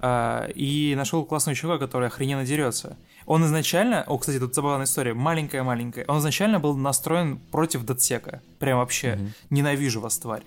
А, 0.00 0.48
и 0.54 0.94
нашел 0.96 1.24
классного 1.24 1.54
чувака, 1.56 1.86
который 1.86 2.08
охрененно 2.08 2.44
дерется. 2.44 2.96
Он 3.26 3.44
изначально, 3.44 4.02
о, 4.06 4.18
кстати, 4.18 4.38
тут 4.40 4.54
забавная 4.54 4.86
история, 4.86 5.14
маленькая-маленькая, 5.14 6.04
он 6.08 6.18
изначально 6.18 6.58
был 6.58 6.76
настроен 6.76 7.38
против 7.52 7.84
Датсека. 7.84 8.42
Прям 8.58 8.78
вообще, 8.78 9.16
Мгм. 9.16 9.32
ненавижу 9.50 10.00
вас, 10.00 10.18
тварь. 10.18 10.42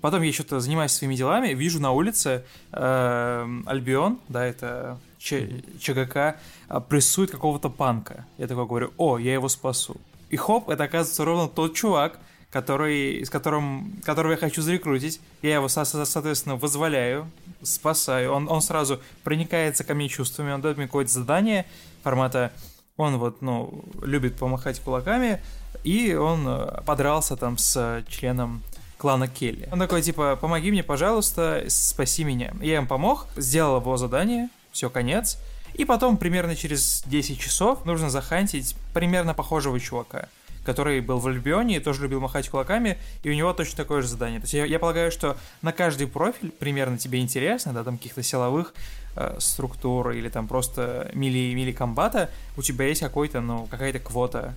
Потом 0.00 0.22
я 0.22 0.32
что-то 0.32 0.60
занимаюсь 0.60 0.92
своими 0.92 1.14
делами, 1.14 1.48
вижу 1.54 1.80
на 1.80 1.92
улице 1.92 2.44
эм, 2.72 3.64
Альбион, 3.66 4.18
да, 4.28 4.46
это 4.46 4.98
Ч- 5.18 5.62
ЧГК, 5.80 6.36
а, 6.68 6.80
прессует 6.80 7.30
какого-то 7.30 7.68
панка. 7.68 8.24
Я 8.38 8.46
такой 8.46 8.66
говорю, 8.66 8.92
о, 8.96 9.18
я 9.18 9.34
его 9.34 9.48
спасу. 9.48 9.96
И 10.30 10.36
хоп, 10.36 10.70
это 10.70 10.84
оказывается 10.84 11.24
ровно 11.24 11.48
тот 11.48 11.74
чувак, 11.74 12.18
который, 12.50 13.24
с 13.24 13.30
которым, 13.30 13.92
которого 14.04 14.32
я 14.32 14.36
хочу 14.36 14.62
зарекрутить. 14.62 15.20
Я 15.42 15.54
его, 15.54 15.68
со- 15.68 15.84
со- 15.84 16.04
соответственно, 16.04 16.56
вызволяю, 16.56 17.30
спасаю. 17.62 18.32
Он, 18.32 18.48
он 18.50 18.60
сразу 18.62 19.00
проникается 19.22 19.84
ко 19.84 19.94
мне 19.94 20.08
чувствами, 20.08 20.52
он 20.52 20.60
дает 20.60 20.76
мне 20.76 20.86
какое-то 20.86 21.12
задание 21.12 21.66
формата 22.02 22.52
он 23.00 23.16
вот, 23.16 23.40
ну, 23.40 23.82
любит 24.02 24.36
помахать 24.36 24.78
кулаками, 24.80 25.40
и 25.84 26.14
он 26.14 26.46
э, 26.46 26.82
подрался 26.84 27.36
там 27.36 27.56
с 27.56 28.04
членом 28.08 28.62
клана 28.98 29.26
Келли. 29.26 29.68
Он 29.72 29.78
такой, 29.78 30.02
типа, 30.02 30.36
помоги 30.36 30.70
мне, 30.70 30.82
пожалуйста, 30.82 31.64
спаси 31.68 32.24
меня. 32.24 32.52
Я 32.60 32.76
им 32.76 32.86
помог, 32.86 33.26
сделал 33.36 33.80
его 33.80 33.96
задание, 33.96 34.50
все, 34.72 34.90
конец. 34.90 35.38
И 35.74 35.84
потом, 35.86 36.18
примерно 36.18 36.54
через 36.54 37.02
10 37.06 37.40
часов, 37.40 37.86
нужно 37.86 38.10
захантить 38.10 38.76
примерно 38.92 39.32
похожего 39.32 39.80
чувака, 39.80 40.28
который 40.64 41.00
был 41.00 41.18
в 41.18 41.26
Альбионе 41.26 41.76
и 41.76 41.80
тоже 41.80 42.02
любил 42.02 42.20
махать 42.20 42.48
кулаками, 42.48 42.98
и 43.22 43.30
у 43.30 43.34
него 43.34 43.52
точно 43.52 43.76
такое 43.76 44.02
же 44.02 44.08
задание. 44.08 44.40
То 44.40 44.44
есть 44.44 44.54
я, 44.54 44.64
я 44.64 44.78
полагаю, 44.78 45.10
что 45.10 45.36
на 45.62 45.72
каждый 45.72 46.06
профиль 46.06 46.50
примерно 46.50 46.98
тебе 46.98 47.20
интересно, 47.20 47.72
да, 47.72 47.84
там 47.84 47.96
каких-то 47.96 48.22
силовых 48.22 48.74
э, 49.16 49.36
структур 49.38 50.10
или 50.10 50.28
там 50.28 50.48
просто 50.48 51.10
мили, 51.14 51.54
мили 51.54 51.72
комбата, 51.72 52.30
у 52.56 52.62
тебя 52.62 52.86
есть 52.86 53.00
какой-то, 53.00 53.40
ну, 53.40 53.66
какая-то 53.66 53.98
квота 53.98 54.54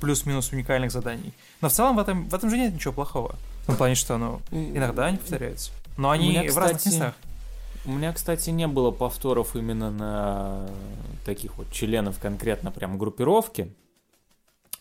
плюс-минус 0.00 0.52
уникальных 0.52 0.90
заданий. 0.90 1.32
Но 1.60 1.68
в 1.68 1.72
целом 1.72 1.96
в 1.96 1.98
этом, 1.98 2.28
в 2.28 2.34
этом 2.34 2.50
же 2.50 2.58
нет 2.58 2.74
ничего 2.74 2.92
плохого. 2.92 3.36
В 3.62 3.66
том 3.66 3.76
плане, 3.76 3.94
что, 3.94 4.16
ну, 4.18 4.40
иногда 4.50 5.06
они 5.06 5.18
повторяются. 5.18 5.70
Но 5.96 6.10
они 6.10 6.30
меня, 6.30 6.52
в 6.52 6.56
разных 6.56 6.86
местах. 6.86 7.14
У 7.84 7.92
меня, 7.92 8.12
кстати, 8.12 8.50
не 8.50 8.66
было 8.66 8.90
повторов 8.90 9.56
именно 9.56 9.90
на 9.90 10.68
таких 11.24 11.56
вот 11.56 11.70
членов 11.72 12.18
конкретно 12.18 12.70
прям 12.70 12.98
группировки. 12.98 13.72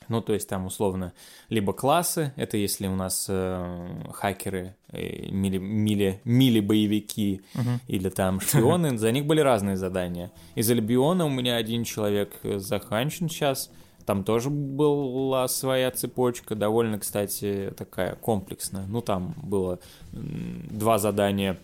Ну, 0.10 0.22
то 0.22 0.34
есть 0.34 0.48
там 0.50 0.66
условно 0.66 1.14
либо 1.50 1.74
классы, 1.74 2.34
это 2.36 2.58
если 2.58 2.88
у 2.88 2.96
нас 2.96 3.26
э, 3.30 4.04
хакеры, 4.14 4.76
э, 4.92 5.30
мили, 5.30 5.58
мили, 5.58 6.22
мили 6.24 6.60
боевики 6.60 7.42
Мгм. 7.54 7.80
или 7.88 8.10
там 8.10 8.40
шпионы, 8.40 8.98
за 9.00 9.12
них 9.12 9.26
были 9.26 9.42
разные 9.42 9.78
задания. 9.78 10.32
Из 10.56 10.70
Альбиона 10.70 11.26
у 11.26 11.30
меня 11.30 11.56
один 11.56 11.84
человек 11.84 12.34
э, 12.44 12.60
заханчен 12.60 13.30
сейчас, 13.30 13.70
там 14.06 14.24
тоже 14.24 14.50
была 14.50 15.48
своя 15.50 15.92
цепочка, 15.92 16.56
довольно, 16.56 16.98
кстати, 16.98 17.74
такая 17.76 18.16
комплексная. 18.16 18.86
Ну, 18.88 19.02
там 19.02 19.34
было 19.44 19.80
два 20.14 20.98
задания 20.98 21.58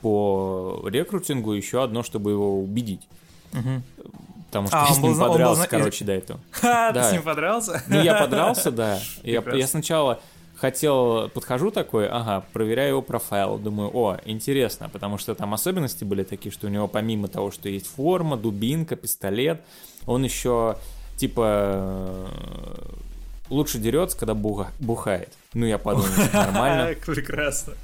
по 0.00 0.82
рекрутингу, 0.86 1.52
еще 1.52 1.82
одно, 1.82 2.02
чтобы 2.02 2.30
его 2.30 2.58
убедить. 2.58 3.06
Мгм. 3.52 3.82
Потому 4.50 4.66
что 4.66 4.82
А, 4.82 4.86
я 4.88 4.94
с 4.94 4.98
был 4.98 5.08
ним 5.10 5.18
был 5.18 5.28
подрался, 5.28 5.54
зна- 5.62 5.66
короче, 5.68 6.04
до 6.04 6.12
этого. 6.12 6.40
Ха, 6.50 6.88
ты 6.88 6.94
Да. 6.94 7.08
с 7.08 7.12
ним 7.12 7.22
подрался? 7.22 7.82
Ну, 7.86 8.02
я 8.02 8.14
подрался, 8.14 8.70
да. 8.72 8.98
Я, 9.22 9.42
я 9.54 9.66
сначала 9.68 10.18
хотел, 10.56 11.28
подхожу 11.30 11.70
такой, 11.70 12.08
ага, 12.08 12.44
проверяю 12.52 12.88
его 12.90 13.02
профайл, 13.02 13.58
думаю, 13.58 13.90
о, 13.94 14.18
интересно, 14.24 14.88
потому 14.90 15.16
что 15.18 15.34
там 15.34 15.54
особенности 15.54 16.04
были 16.04 16.22
такие, 16.24 16.50
что 16.52 16.66
у 16.66 16.70
него 16.70 16.86
помимо 16.88 17.28
того, 17.28 17.50
что 17.50 17.68
есть 17.68 17.86
форма, 17.86 18.36
дубинка, 18.36 18.96
пистолет, 18.96 19.62
он 20.04 20.24
еще, 20.24 20.76
типа, 21.16 21.44
э, 21.46 22.26
лучше 23.50 23.78
дерется, 23.78 24.18
когда 24.18 24.34
буха- 24.34 24.70
бухает. 24.80 25.32
Ну, 25.54 25.64
я 25.64 25.78
подумал, 25.78 26.08
что 26.08 26.36
нормально. 26.36 26.94
Прекрасно. 27.06 27.74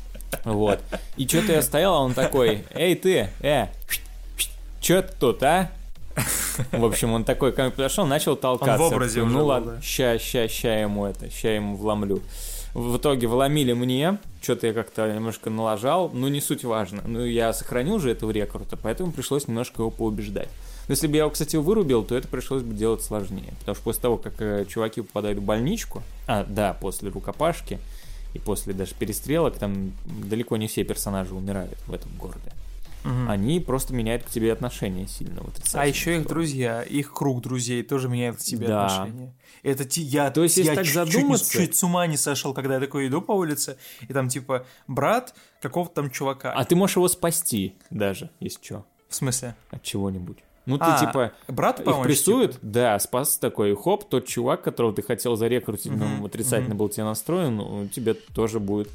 Вот. 0.44 0.80
И 1.16 1.26
что-то 1.26 1.52
я 1.52 1.62
стоял, 1.62 1.94
а 1.94 2.00
он 2.00 2.12
такой, 2.12 2.64
эй 2.74 2.94
ты, 2.96 3.30
э, 3.40 3.66
чё 4.80 5.00
ты 5.02 5.14
тут, 5.18 5.42
а? 5.42 5.70
В 6.72 6.84
общем, 6.84 7.12
он 7.12 7.24
такой 7.24 7.52
ко 7.52 7.62
мне 7.62 7.70
подошел, 7.70 8.06
начал 8.06 8.36
толкаться. 8.36 8.82
Он 8.82 8.90
в 8.90 8.94
образе 8.94 9.22
уже 9.22 9.32
Ну 9.32 9.40
был, 9.40 9.46
ладно, 9.46 9.72
да. 9.72 9.82
ща, 9.82 10.18
ща, 10.18 10.48
ща 10.48 10.80
ему 10.80 11.06
это, 11.06 11.30
ща 11.30 11.50
ему 11.54 11.76
вломлю. 11.76 12.22
В 12.74 12.98
итоге 12.98 13.26
вломили 13.26 13.72
мне, 13.72 14.18
что-то 14.42 14.66
я 14.66 14.72
как-то 14.74 15.10
немножко 15.10 15.48
налажал, 15.48 16.10
ну 16.12 16.28
не 16.28 16.40
суть 16.40 16.64
важно. 16.64 17.02
Ну 17.06 17.24
я 17.24 17.52
сохранил 17.52 17.98
же 17.98 18.10
этого 18.10 18.30
рекорда, 18.30 18.76
поэтому 18.76 19.12
пришлось 19.12 19.48
немножко 19.48 19.82
его 19.82 19.90
поубеждать. 19.90 20.48
Но 20.88 20.92
если 20.92 21.06
бы 21.06 21.14
я 21.16 21.22
его, 21.22 21.30
кстати, 21.30 21.56
вырубил, 21.56 22.04
то 22.04 22.16
это 22.16 22.28
пришлось 22.28 22.62
бы 22.62 22.74
делать 22.74 23.02
сложнее. 23.02 23.54
Потому 23.60 23.74
что 23.74 23.84
после 23.84 24.02
того, 24.02 24.16
как 24.18 24.34
э, 24.40 24.66
чуваки 24.68 25.00
попадают 25.00 25.38
в 25.38 25.42
больничку, 25.42 26.02
а, 26.28 26.44
да, 26.48 26.74
после 26.74 27.10
рукопашки 27.10 27.78
и 28.34 28.38
после 28.38 28.72
даже 28.72 28.94
перестрелок, 28.94 29.56
там 29.56 29.92
далеко 30.04 30.56
не 30.56 30.68
все 30.68 30.84
персонажи 30.84 31.34
умирают 31.34 31.78
в 31.86 31.94
этом 31.94 32.10
городе. 32.18 32.52
Мгм. 33.06 33.30
Они 33.30 33.60
просто 33.60 33.94
меняют 33.94 34.24
к 34.24 34.30
тебе 34.30 34.52
отношение 34.52 35.06
сильно 35.06 35.42
в 35.42 35.48
отрицательную 35.48 35.82
А 35.84 35.86
еще 35.86 36.16
их 36.20 36.26
друзья, 36.26 36.82
их 36.82 37.12
круг 37.12 37.40
друзей 37.42 37.82
тоже 37.82 38.08
меняет 38.08 38.36
к 38.36 38.40
тебе 38.40 38.66
Да. 38.66 38.86
отношения. 38.86 39.34
Это 39.62 39.84
ти- 39.84 40.02
я, 40.02 40.30
То 40.30 40.42
есть, 40.42 40.56
я 40.58 40.74
так 40.74 40.84
чуть, 40.84 40.94
чуть, 40.94 41.12
задуматься- 41.12 41.52
чуть 41.52 41.76
с 41.76 41.82
ума 41.84 42.06
не 42.06 42.16
сошел, 42.16 42.52
когда 42.54 42.74
я 42.74 42.80
такой 42.80 43.08
иду 43.08 43.22
по 43.22 43.32
улице, 43.32 43.78
и 44.08 44.12
там 44.12 44.28
типа 44.28 44.66
брат 44.88 45.34
какого-то 45.60 45.94
там 45.94 46.10
чувака. 46.10 46.52
А 46.52 46.64
ты 46.64 46.74
можешь 46.76 46.96
его 46.96 47.08
спасти 47.08 47.74
даже, 47.90 48.30
если 48.40 48.62
что, 48.64 48.86
В 49.08 49.14
смысле? 49.14 49.54
от 49.70 49.82
чего-нибудь. 49.82 50.38
Ну, 50.66 50.78
ты 50.78 50.84
А, 50.86 50.98
типа 50.98 51.32
брат 51.46 51.78
их 51.78 51.84
помочь, 51.86 52.04
прессуют, 52.06 52.54
типа? 52.54 52.66
да, 52.66 52.98
спас 52.98 53.38
такой, 53.38 53.76
хоп, 53.76 54.08
тот 54.08 54.26
чувак, 54.26 54.62
которого 54.62 54.92
ты 54.92 55.02
хотел 55.02 55.36
зарекрутить, 55.36 55.92
но 55.92 56.06
Мгм, 56.06 56.24
отрицательно 56.26 56.70
мгм. 56.70 56.78
был 56.78 56.88
тебе 56.88 57.04
настроен, 57.04 57.60
он 57.60 57.88
тебе 57.88 58.14
тоже 58.14 58.58
будет 58.58 58.88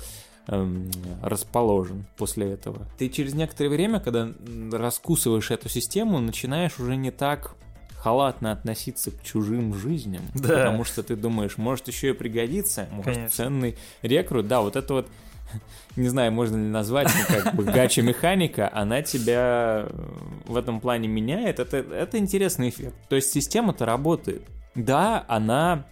эм, 0.47 0.89
расположен 1.21 2.06
после 2.17 2.51
этого. 2.51 2.88
Ты 2.97 3.10
через 3.10 3.34
некоторое 3.34 3.69
время, 3.69 3.99
когда 3.99 4.30
раскусываешь 4.71 5.51
эту 5.51 5.69
систему, 5.69 6.19
начинаешь 6.19 6.80
уже 6.80 6.95
не 6.95 7.12
так 7.12 7.56
халатно 7.95 8.51
относиться 8.51 9.12
к 9.12 9.21
чужим 9.23 9.75
жизням, 9.75 10.23
Да. 10.34 10.49
потому 10.49 10.84
что 10.84 11.04
ты 11.04 11.15
думаешь, 11.15 11.58
может 11.58 11.88
еще 11.88 12.10
и 12.10 12.13
пригодится, 12.13 12.88
может 12.91 13.13
Конечно. 13.13 13.30
ценный 13.30 13.77
рекрут, 14.01 14.47
да, 14.47 14.62
вот 14.62 14.75
это 14.75 14.93
вот 14.93 15.08
не 15.95 16.08
знаю, 16.08 16.32
можно 16.32 16.56
ли 16.56 16.63
назвать, 16.63 17.10
ну, 17.13 17.41
как 17.43 17.56
бы 17.56 17.63
гача-механика, 17.63 18.69
она 18.73 19.01
тебя 19.01 19.86
э, 19.89 20.06
в 20.45 20.56
этом 20.56 20.80
плане 20.80 21.08
меняет. 21.08 21.60
Это, 21.60 21.77
это 21.77 22.17
интересный 22.17 22.69
эффект. 22.69 22.95
То 23.10 23.17
есть 23.17 23.32
система-то 23.32 23.86
работает. 23.86 24.43
Да, 24.75 25.25
она 25.27 25.86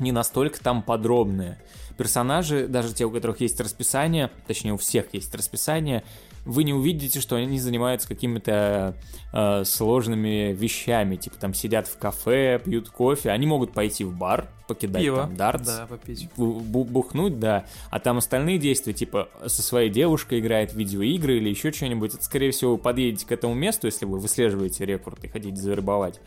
не 0.00 0.12
настолько 0.12 0.60
там 0.62 0.82
подробная. 0.82 1.58
Персонажи, 1.96 2.68
даже 2.68 2.94
те, 2.94 3.04
у 3.06 3.10
которых 3.10 3.40
есть 3.40 3.58
расписание, 3.60 4.30
точнее, 4.46 4.72
у 4.72 4.76
всех 4.76 5.06
есть 5.12 5.34
расписание, 5.34 6.04
вы 6.44 6.62
не 6.64 6.72
увидите, 6.72 7.20
что 7.20 7.34
они 7.36 7.58
занимаются 7.58 8.06
какими-то 8.08 8.94
э, 9.32 9.64
сложными 9.64 10.52
вещами, 10.54 11.16
типа 11.16 11.36
там 11.38 11.52
сидят 11.54 11.88
в 11.88 11.98
кафе, 11.98 12.60
пьют 12.64 12.88
кофе, 12.88 13.30
они 13.30 13.46
могут 13.46 13.72
пойти 13.72 14.04
в 14.04 14.16
бар, 14.16 14.48
покидать 14.68 15.02
Пиво. 15.02 15.22
там 15.22 15.36
дартс, 15.36 15.66
Да, 15.66 15.86
попить. 15.86 16.28
бу- 16.36 16.60
бу- 16.60 16.84
бухнуть, 16.84 17.38
да. 17.40 17.64
А 17.90 17.98
там 17.98 18.18
остальные 18.18 18.58
действия, 18.58 18.92
типа, 18.94 19.28
со 19.46 19.60
своей 19.62 19.90
девушкой 19.90 20.38
играет 20.38 20.72
в 20.72 20.76
видеоигры 20.76 21.38
или 21.38 21.48
еще 21.48 21.72
что-нибудь. 21.72 22.14
Это, 22.14 22.24
скорее 22.24 22.52
всего, 22.52 22.72
вы 22.72 22.78
подъедете 22.78 23.26
к 23.26 23.32
этому 23.32 23.54
месту, 23.54 23.86
если 23.86 24.04
вы 24.06 24.18
выслеживаете 24.18 24.86
рекорд 24.86 25.22
и 25.24 25.28
хотите 25.28 25.56
завербовать. 25.56 26.20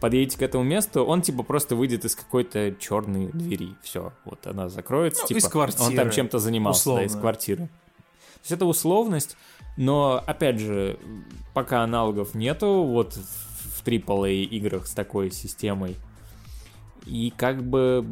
Подъедете 0.00 0.38
к 0.38 0.42
этому 0.42 0.64
месту, 0.64 1.04
он 1.04 1.22
типа 1.22 1.42
просто 1.42 1.76
выйдет 1.76 2.04
из 2.04 2.14
какой-то 2.14 2.74
черной 2.78 3.26
двери. 3.28 3.74
Все, 3.82 4.12
вот 4.24 4.46
она 4.46 4.68
закроется. 4.68 5.22
Ну, 5.22 5.28
типа, 5.28 5.38
из 5.38 5.48
квартиры. 5.48 5.84
Он 5.84 5.96
там 5.96 6.10
чем-то 6.10 6.38
занимался, 6.38 6.80
условно. 6.80 7.02
да, 7.02 7.06
из 7.06 7.16
квартиры. 7.16 7.66
То 7.66 8.42
есть 8.42 8.52
это 8.52 8.66
условность, 8.66 9.36
но 9.76 10.22
опять 10.26 10.58
же, 10.58 10.98
пока 11.54 11.82
аналогов 11.82 12.34
нету, 12.34 12.84
вот 12.84 13.14
в 13.14 13.84
AAA 13.84 14.44
играх 14.44 14.86
с 14.86 14.92
такой 14.92 15.30
системой. 15.30 15.96
И 17.06 17.32
как 17.36 17.62
бы 17.62 18.06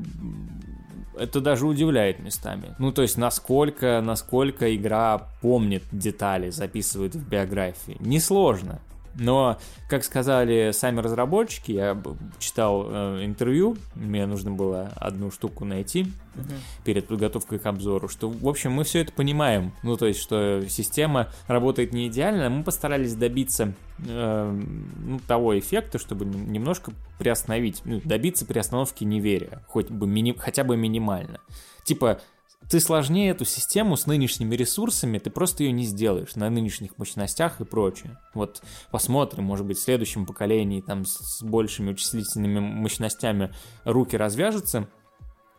это 1.19 1.41
даже 1.41 1.67
удивляет 1.67 2.21
местами. 2.21 2.75
Ну, 2.79 2.93
то 2.93 3.03
есть, 3.03 3.17
насколько, 3.17 4.01
насколько 4.03 4.75
игра 4.75 5.29
помнит 5.41 5.83
детали, 5.93 6.51
записывает 6.51 7.15
в 7.15 7.29
биографии. 7.29 7.97
Несложно. 8.01 8.81
Но, 9.19 9.59
как 9.89 10.05
сказали 10.05 10.73
сами 10.73 11.01
разработчики, 11.01 11.73
я 11.73 12.01
читал 12.39 12.87
э, 12.89 13.25
интервью, 13.25 13.77
мне 13.95 14.27
нужно 14.27 14.51
было 14.51 14.93
одну 14.97 15.31
штуку 15.31 15.65
найти 15.65 16.03
uh-huh. 16.35 16.55
перед 16.85 17.07
подготовкой 17.07 17.59
к 17.59 17.67
обзору, 17.67 18.09
что, 18.09 18.29
в 18.29 18.47
общем, 18.47 18.73
мы 18.73 18.85
все 18.85 19.01
это 19.01 19.13
понимаем. 19.13 19.73
Ну, 19.83 19.97
то 19.97 20.07
есть, 20.07 20.21
что 20.21 20.63
система 20.69 21.29
работает 21.47 21.93
не 21.93 22.09
идеально, 22.09 22.51
мы 22.51 22.63
постарались 22.63 23.15
добиться 23.15 23.73
э, 24.07 24.61
ну, 24.99 25.19
того 25.27 25.59
эффекта, 25.59 25.99
чтобы 25.99 26.27
немножко 26.27 26.93
приостановить, 27.19 27.83
ну, 27.85 28.01
добиться 28.05 28.45
приостановки 28.45 29.05
неверия, 29.05 29.63
хоть 29.67 29.91
бы 29.91 30.07
мини, 30.07 30.35
хотя 30.37 30.63
бы 30.63 30.77
минимально. 30.77 31.41
Типа, 31.85 32.21
ты 32.69 32.81
сложнее 32.81 33.31
эту 33.31 33.45
систему 33.45 33.97
с 33.97 34.07
нынешними 34.07 34.55
ресурсами, 34.55 35.19
ты 35.19 35.31
просто 35.31 35.65
ее 35.65 35.73
не 35.73 35.85
сделаешь 35.85 36.35
на 36.35 36.51
нынешних 36.51 36.99
мощностях 36.99 37.61
и 37.61 37.65
прочее. 37.65 38.19
Вот 38.35 38.63
посмотрим, 38.91 39.45
может 39.45 39.67
быть, 39.67 39.79
в 39.79 39.83
следующем 39.83 40.27
поколении 40.27 40.81
там 40.81 41.05
с 41.05 41.43
большими 41.43 41.91
вычислительными 41.91 42.61
мощностями 42.61 43.53
руки 43.85 44.17
развяжутся, 44.17 44.89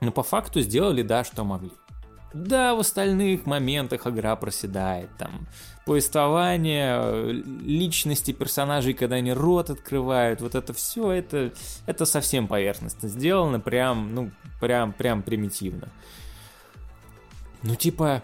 но 0.02 0.12
по 0.12 0.24
факту 0.24 0.62
сделали, 0.62 1.02
да, 1.02 1.24
что 1.24 1.43
могли. 1.43 1.72
Да, 2.34 2.76
в 2.76 2.80
остальных 2.80 3.46
моментах 3.46 4.06
игра 4.06 4.36
проседает, 4.36 5.10
там, 5.17 5.48
повествование, 5.86 7.32
личности 7.32 8.34
персонажей, 8.34 8.93
когда 8.93 9.15
они 9.15 9.32
рот 9.32 9.70
открывают, 9.70 10.41
вот 10.41 10.54
это 10.54 10.74
все, 10.74 11.12
это, 11.12 11.54
это 11.86 12.06
совсем 12.06 12.48
поверхностно 12.48 13.08
сделано, 13.08 13.62
прям, 13.62 14.13
ну, 14.13 14.32
прям, 14.60 14.91
прям 14.91 15.24
примитивно. 15.24 15.89
Ну, 17.63 17.76
типа, 17.76 18.24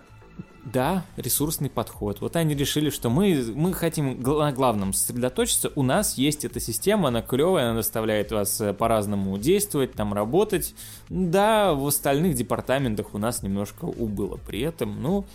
да, 0.66 1.04
ресурсный 1.18 1.70
подход. 1.70 2.22
Вот 2.22 2.36
они 2.36 2.56
решили, 2.56 2.90
что 2.90 3.10
мы, 3.10 3.44
мы 3.54 3.74
хотим 3.74 4.22
на 4.22 4.52
главном 4.54 4.94
сосредоточиться. 4.94 5.72
У 5.76 5.84
нас 5.84 6.18
есть 6.18 6.46
эта 6.46 6.60
система, 6.60 7.10
она 7.10 7.22
клевая, 7.22 7.72
она 7.72 7.82
заставляет 7.82 8.32
вас 8.32 8.62
э, 8.62 8.74
по-разному 8.74 9.38
действовать, 9.38 9.94
там 9.94 10.14
работать. 10.14 10.74
Да, 11.10 11.74
в 11.74 11.86
остальных 11.86 12.36
департаментах 12.36 13.14
у 13.14 13.18
нас 13.18 13.44
немножко 13.44 13.86
убыло 13.86 14.40
при 14.48 14.62
этом. 14.62 15.02
Ну, 15.02 15.26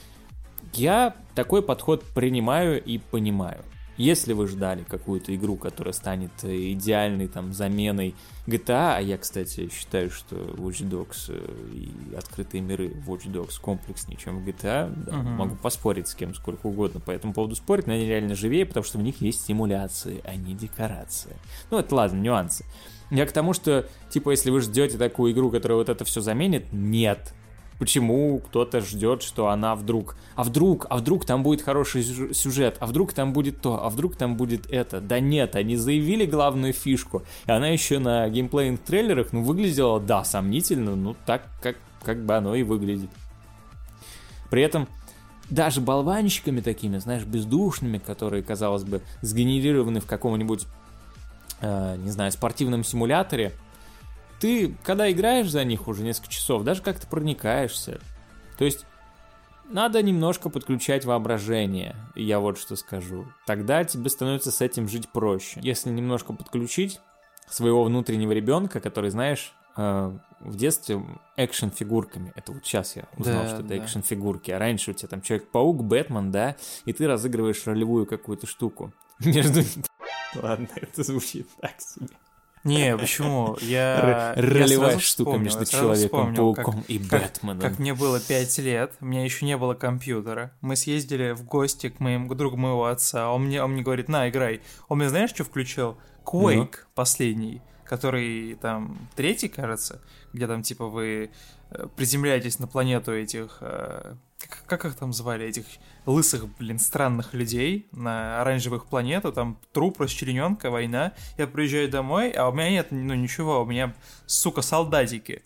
я 0.72 1.14
такой 1.34 1.62
подход 1.62 2.02
принимаю 2.14 2.82
и 2.82 2.98
понимаю. 2.98 3.62
Если 3.98 4.32
вы 4.32 4.46
ждали 4.46 4.84
какую-то 4.84 5.34
игру, 5.34 5.56
которая 5.56 5.92
станет 5.92 6.30
э, 6.42 6.72
идеальной 6.72 7.26
там 7.26 7.52
заменой 7.52 8.14
GTA, 8.46 8.94
а 8.96 9.00
я, 9.00 9.18
кстати, 9.18 9.68
считаю, 9.70 10.10
что 10.10 10.36
Watch 10.36 10.88
Dogs 10.88 11.24
э, 11.28 11.72
и 11.74 12.14
открытые 12.14 12.60
миры 12.60 12.90
Watch 13.06 13.26
Dogs 13.26 13.60
комплекснее, 13.60 14.16
чем 14.16 14.38
в 14.38 14.48
GTA, 14.48 14.92
да, 15.04 15.12
uh-huh. 15.12 15.22
могу 15.22 15.56
поспорить 15.56 16.06
с 16.06 16.14
кем 16.14 16.32
сколько 16.34 16.68
угодно 16.68 17.00
по 17.00 17.10
этому 17.10 17.34
поводу 17.34 17.56
спорить, 17.56 17.88
но 17.88 17.94
они 17.94 18.06
реально 18.06 18.36
живее, 18.36 18.64
потому 18.64 18.84
что 18.84 18.98
в 18.98 19.02
них 19.02 19.20
есть 19.20 19.44
симуляции, 19.44 20.20
а 20.24 20.36
не 20.36 20.54
декорации. 20.54 21.36
Ну, 21.72 21.78
это 21.80 21.92
ладно, 21.92 22.20
нюансы. 22.20 22.64
Я 23.10 23.26
к 23.26 23.32
тому, 23.32 23.52
что, 23.52 23.88
типа, 24.10 24.30
если 24.30 24.50
вы 24.50 24.60
ждете 24.60 24.96
такую 24.96 25.32
игру, 25.32 25.50
которая 25.50 25.78
вот 25.78 25.88
это 25.88 26.04
все 26.04 26.20
заменит, 26.20 26.72
нет 26.72 27.34
почему 27.78 28.40
кто-то 28.40 28.80
ждет, 28.80 29.22
что 29.22 29.48
она 29.48 29.74
вдруг, 29.74 30.16
а 30.34 30.44
вдруг, 30.44 30.86
а 30.90 30.96
вдруг 30.96 31.24
там 31.24 31.42
будет 31.42 31.62
хороший 31.62 32.02
сюжет, 32.02 32.76
а 32.80 32.86
вдруг 32.86 33.12
там 33.12 33.32
будет 33.32 33.60
то, 33.60 33.84
а 33.84 33.88
вдруг 33.88 34.16
там 34.16 34.36
будет 34.36 34.70
это. 34.70 35.00
Да 35.00 35.20
нет, 35.20 35.56
они 35.56 35.76
заявили 35.76 36.26
главную 36.26 36.72
фишку, 36.72 37.22
и 37.46 37.50
она 37.50 37.68
еще 37.68 37.98
на 37.98 38.28
геймплейных 38.28 38.80
трейлерах, 38.80 39.32
ну, 39.32 39.42
выглядела, 39.42 40.00
да, 40.00 40.24
сомнительно, 40.24 40.96
ну, 40.96 41.14
так, 41.24 41.46
как, 41.62 41.76
как 42.02 42.24
бы 42.24 42.34
оно 42.34 42.54
и 42.54 42.62
выглядит. 42.62 43.10
При 44.50 44.62
этом 44.62 44.88
даже 45.50 45.80
болванщиками 45.80 46.60
такими, 46.60 46.98
знаешь, 46.98 47.24
бездушными, 47.24 47.98
которые, 47.98 48.42
казалось 48.42 48.84
бы, 48.84 49.02
сгенерированы 49.22 50.00
в 50.00 50.06
каком-нибудь, 50.06 50.66
э, 51.60 51.96
не 51.98 52.10
знаю, 52.10 52.32
спортивном 52.32 52.84
симуляторе, 52.84 53.52
ты, 54.40 54.76
когда 54.82 55.10
играешь 55.10 55.50
за 55.50 55.64
них 55.64 55.88
уже 55.88 56.02
несколько 56.02 56.32
часов, 56.32 56.62
даже 56.62 56.82
как-то 56.82 57.06
проникаешься. 57.06 58.00
То 58.56 58.64
есть 58.64 58.86
надо 59.68 60.02
немножко 60.02 60.48
подключать 60.48 61.04
воображение, 61.04 61.96
я 62.14 62.40
вот 62.40 62.58
что 62.58 62.76
скажу. 62.76 63.26
Тогда 63.46 63.84
тебе 63.84 64.08
становится 64.08 64.50
с 64.50 64.60
этим 64.60 64.88
жить 64.88 65.08
проще. 65.10 65.60
Если 65.62 65.90
немножко 65.90 66.32
подключить 66.32 67.00
своего 67.48 67.84
внутреннего 67.84 68.32
ребенка, 68.32 68.80
который, 68.80 69.10
знаешь, 69.10 69.52
э, 69.76 70.18
в 70.40 70.56
детстве 70.56 71.02
экшен-фигурками. 71.36 72.32
Это 72.34 72.52
вот 72.52 72.64
сейчас 72.64 72.96
я 72.96 73.04
узнал, 73.16 73.42
да, 73.42 73.48
что 73.48 73.56
это 73.58 73.68
да. 73.68 73.78
экшен-фигурки. 73.78 74.50
А 74.50 74.58
раньше 74.58 74.92
у 74.92 74.94
тебя 74.94 75.08
там 75.08 75.22
Человек-паук, 75.22 75.82
Бэтмен, 75.82 76.30
да, 76.30 76.56
и 76.84 76.92
ты 76.92 77.06
разыгрываешь 77.06 77.66
ролевую 77.66 78.06
какую-то 78.06 78.46
штуку. 78.46 78.92
Между... 79.20 79.62
Ладно, 80.34 80.68
это 80.76 81.02
звучит 81.02 81.48
так 81.60 81.80
себе. 81.80 82.08
Не, 82.64 82.96
почему? 82.96 83.56
Я... 83.60 84.32
Ролевая 84.36 84.98
штука 84.98 85.38
между 85.38 85.64
Человеком-пауком 85.64 86.84
и 86.88 86.98
Бэтменом. 86.98 87.60
Как, 87.60 87.78
мне 87.78 87.94
было 87.94 88.20
5 88.20 88.58
лет, 88.58 88.92
у 89.00 89.06
меня 89.06 89.24
еще 89.24 89.46
не 89.46 89.56
было 89.56 89.74
компьютера. 89.74 90.52
Мы 90.60 90.76
съездили 90.76 91.32
в 91.32 91.44
гости 91.44 91.88
к 91.88 92.00
моему 92.00 92.34
другу 92.34 92.56
моего 92.56 92.86
отца. 92.86 93.30
Он 93.30 93.44
мне, 93.44 93.62
он 93.62 93.72
мне 93.72 93.82
говорит, 93.82 94.08
на, 94.08 94.28
играй. 94.28 94.60
Он 94.88 94.98
мне 94.98 95.08
знаешь, 95.08 95.30
что 95.30 95.44
включил? 95.44 95.98
Quake 96.24 96.54
ну? 96.56 96.88
последний, 96.94 97.62
который 97.84 98.54
там 98.54 98.98
третий, 99.16 99.48
кажется, 99.48 100.02
где 100.32 100.46
там 100.46 100.62
типа 100.62 100.86
вы 100.86 101.30
э, 101.70 101.86
приземляетесь 101.96 102.58
на 102.58 102.66
планету 102.66 103.12
этих 103.12 103.58
э, 103.60 104.14
как, 104.48 104.64
как 104.66 104.84
их 104.86 104.96
там 104.96 105.12
звали, 105.12 105.46
этих 105.46 105.64
лысых, 106.06 106.48
блин, 106.58 106.78
странных 106.78 107.34
людей 107.34 107.86
на 107.92 108.40
оранжевых 108.40 108.86
планетах, 108.86 109.34
там 109.34 109.58
труп, 109.72 110.00
расчлененка, 110.00 110.70
война. 110.70 111.12
Я 111.36 111.46
приезжаю 111.46 111.88
домой, 111.90 112.30
а 112.30 112.48
у 112.48 112.52
меня 112.52 112.70
нет, 112.70 112.88
ну 112.90 113.14
ничего, 113.14 113.62
у 113.62 113.66
меня, 113.66 113.94
сука, 114.26 114.62
солдатики. 114.62 115.42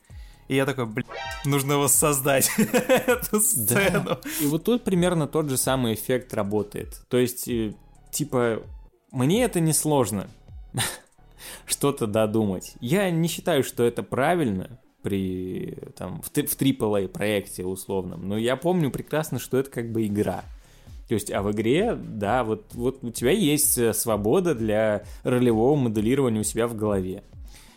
И 0.48 0.56
я 0.56 0.66
такой, 0.66 0.86
блин, 0.86 1.06
нужно 1.44 1.78
воссоздать 1.78 2.50
эту 2.58 3.40
сцену. 3.40 4.04
Да. 4.04 4.20
И 4.40 4.46
вот 4.46 4.64
тут 4.64 4.84
примерно 4.84 5.26
тот 5.26 5.48
же 5.48 5.56
самый 5.56 5.94
эффект 5.94 6.34
работает. 6.34 7.04
То 7.08 7.16
есть, 7.16 7.48
э, 7.48 7.74
типа, 8.10 8.62
мне 9.10 9.44
это 9.44 9.60
не 9.60 9.72
сложно 9.72 10.28
что-то 11.66 12.06
додумать. 12.06 12.74
Я 12.80 13.10
не 13.10 13.28
считаю, 13.28 13.64
что 13.64 13.82
это 13.84 14.02
правильно, 14.02 14.78
при 15.02 15.76
там 15.96 16.22
в, 16.22 16.28
в 16.28 16.32
AAA 16.32 17.08
проекте 17.08 17.64
условном. 17.64 18.28
Но 18.28 18.38
я 18.38 18.56
помню 18.56 18.90
прекрасно, 18.90 19.38
что 19.38 19.58
это 19.58 19.70
как 19.70 19.90
бы 19.92 20.06
игра. 20.06 20.44
То 21.08 21.14
есть, 21.14 21.30
а 21.30 21.42
в 21.42 21.50
игре, 21.52 21.94
да, 21.94 22.42
вот, 22.42 22.64
вот 22.72 23.02
у 23.02 23.10
тебя 23.10 23.32
есть 23.32 23.76
э, 23.76 23.92
свобода 23.92 24.54
для 24.54 25.02
ролевого 25.24 25.76
моделирования 25.76 26.40
у 26.40 26.44
себя 26.44 26.66
в 26.66 26.74
голове. 26.74 27.22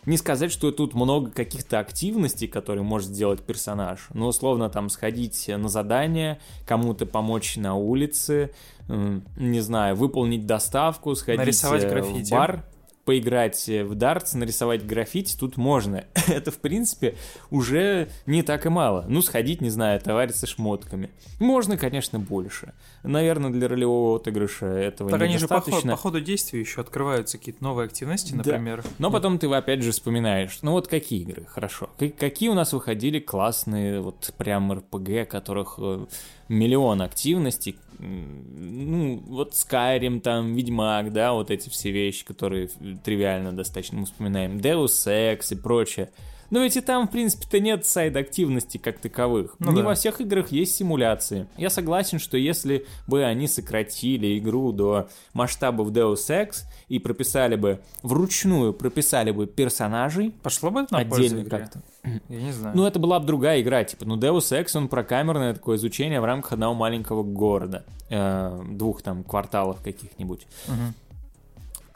Не 0.06 0.16
сказать, 0.16 0.52
что 0.52 0.70
тут 0.70 0.94
много 0.94 1.32
каких-то 1.32 1.80
активностей, 1.80 2.46
которые 2.46 2.84
может 2.84 3.08
сделать 3.10 3.42
персонаж, 3.42 4.06
но 4.14 4.28
условно 4.28 4.70
там 4.70 4.88
сходить 4.88 5.48
на 5.48 5.68
задание, 5.68 6.38
кому-то 6.64 7.06
помочь 7.06 7.56
на 7.56 7.74
улице, 7.74 8.52
не 8.88 9.60
знаю, 9.60 9.96
выполнить 9.96 10.46
доставку, 10.46 11.14
сходить 11.16 11.40
Нарисовать 11.40 11.84
э, 11.84 11.88
граффити. 11.90 12.28
в 12.28 12.30
бар 12.30 12.64
поиграть 13.06 13.66
в 13.68 13.94
дартс, 13.94 14.34
нарисовать 14.34 14.84
граффити 14.84 15.36
тут 15.38 15.56
можно. 15.56 16.04
Это, 16.28 16.50
в 16.50 16.58
принципе, 16.58 17.14
уже 17.50 18.08
не 18.26 18.42
так 18.42 18.66
и 18.66 18.68
мало. 18.68 19.06
Ну, 19.08 19.22
сходить, 19.22 19.60
не 19.60 19.70
знаю, 19.70 20.00
товариться 20.00 20.46
шмотками. 20.46 21.10
Можно, 21.38 21.78
конечно, 21.78 22.18
больше. 22.18 22.74
Наверное, 23.04 23.50
для 23.50 23.68
ролевого 23.68 24.16
отыгрыша 24.16 24.66
этого 24.66 25.08
так 25.10 25.20
недостаточно. 25.20 25.48
Так 25.48 25.68
они 25.68 25.80
же 25.80 25.86
по, 25.86 25.96
по 25.96 25.96
ходу 25.96 26.20
действия 26.20 26.60
еще 26.60 26.80
открываются 26.80 27.38
какие-то 27.38 27.62
новые 27.62 27.86
активности, 27.86 28.34
например. 28.34 28.82
Да. 28.82 28.90
Но 28.98 29.10
потом 29.12 29.38
ты 29.38 29.46
опять 29.46 29.82
же 29.82 29.92
вспоминаешь, 29.92 30.58
ну 30.62 30.72
вот 30.72 30.88
какие 30.88 31.22
игры, 31.22 31.46
хорошо. 31.46 31.88
Какие 32.18 32.48
у 32.48 32.54
нас 32.54 32.72
выходили 32.72 33.20
классные, 33.20 34.00
вот 34.00 34.34
прям 34.36 34.72
РПГ, 34.72 35.28
которых 35.28 35.76
э, 35.78 36.06
миллион 36.48 37.02
активностей, 37.02 37.78
ну, 37.98 39.22
вот 39.26 39.52
Skyrim, 39.52 40.20
там, 40.20 40.54
Ведьмак, 40.54 41.12
да, 41.12 41.32
вот 41.32 41.50
эти 41.50 41.68
все 41.68 41.90
вещи, 41.90 42.24
которые 42.24 42.68
тривиально 43.04 43.52
достаточно 43.52 43.98
мы 43.98 44.06
вспоминаем, 44.06 44.58
Deus 44.58 45.06
Ex 45.06 45.52
и 45.52 45.56
прочее. 45.56 46.10
Но 46.50 46.60
ведь 46.60 46.76
и 46.76 46.80
там, 46.80 47.08
в 47.08 47.10
принципе-то, 47.10 47.60
нет 47.60 47.86
сайд-активности 47.86 48.78
как 48.78 48.98
таковых. 48.98 49.56
Ну, 49.58 49.72
Не 49.72 49.82
да. 49.82 49.88
во 49.88 49.94
всех 49.94 50.20
играх 50.20 50.52
есть 50.52 50.74
симуляции. 50.76 51.46
Я 51.56 51.70
согласен, 51.70 52.18
что 52.18 52.36
если 52.36 52.86
бы 53.06 53.24
они 53.24 53.48
сократили 53.48 54.38
игру 54.38 54.72
до 54.72 55.08
масштабов 55.32 55.90
Deus 55.90 56.28
Ex 56.28 56.64
и 56.88 56.98
прописали 56.98 57.56
бы, 57.56 57.80
вручную 58.02 58.72
прописали 58.72 59.30
бы 59.30 59.46
персонажей... 59.46 60.34
Пошло 60.42 60.70
бы 60.70 60.86
на 60.90 60.98
отдельно 60.98 61.44
как-то. 61.44 61.82
Я 62.28 62.42
не 62.42 62.52
знаю. 62.52 62.76
Ну, 62.76 62.86
это 62.86 62.98
была 62.98 63.18
бы 63.18 63.26
другая 63.26 63.60
игра, 63.60 63.82
типа, 63.84 64.04
ну, 64.04 64.16
Deus 64.16 64.52
Ex, 64.52 64.76
он 64.76 64.88
про 64.88 65.02
камерное 65.02 65.54
такое 65.54 65.76
изучение 65.76 66.20
в 66.20 66.24
рамках 66.24 66.52
одного 66.52 66.74
маленького 66.74 67.22
города, 67.22 67.84
э, 68.10 68.62
двух 68.70 69.02
там 69.02 69.24
кварталов 69.24 69.80
каких-нибудь. 69.82 70.46
Угу. 70.68 70.94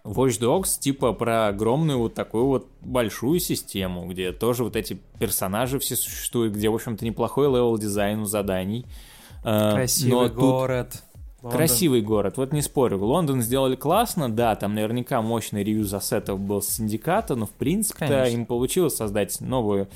Watch 0.05 0.41
Dogs, 0.41 0.79
типа, 0.79 1.13
про 1.13 1.49
огромную 1.49 1.99
вот 1.99 2.15
такую 2.15 2.47
вот 2.47 2.69
большую 2.81 3.41
систему, 3.41 4.07
где 4.09 4.33
тоже 4.33 4.65
вот 4.65 4.77
эти 4.77 4.99
персонажи 5.19 5.79
все 5.79 5.97
существуют, 5.97 6.55
где, 6.55 6.69
в 6.69 6.75
общем-то, 6.75 7.05
неплохой 7.05 7.47
level 7.49 7.77
design 7.79 8.21
у 8.21 8.25
заданий. 8.25 8.87
Э, 9.45 9.73
Красивый 9.73 10.29
но 10.29 10.35
город. 10.35 11.03
Лондон. 11.43 11.57
Красивый 11.57 12.03
город, 12.03 12.37
вот 12.37 12.53
не 12.53 12.61
спорю. 12.61 12.99
Лондон 12.99 13.41
сделали 13.41 13.75
классно, 13.75 14.31
да, 14.31 14.57
там 14.57 14.75
наверняка 14.75 15.23
мощный 15.23 15.65
reuse 15.65 15.93
ассетов 15.95 16.39
был 16.39 16.61
с 16.61 16.69
Синдиката, 16.69 17.35
но 17.35 17.47
в 17.47 17.51
принципе 17.51 18.31
им 18.31 18.45
получилось 18.45 18.97
создать 18.97 19.41
новые 19.41 19.89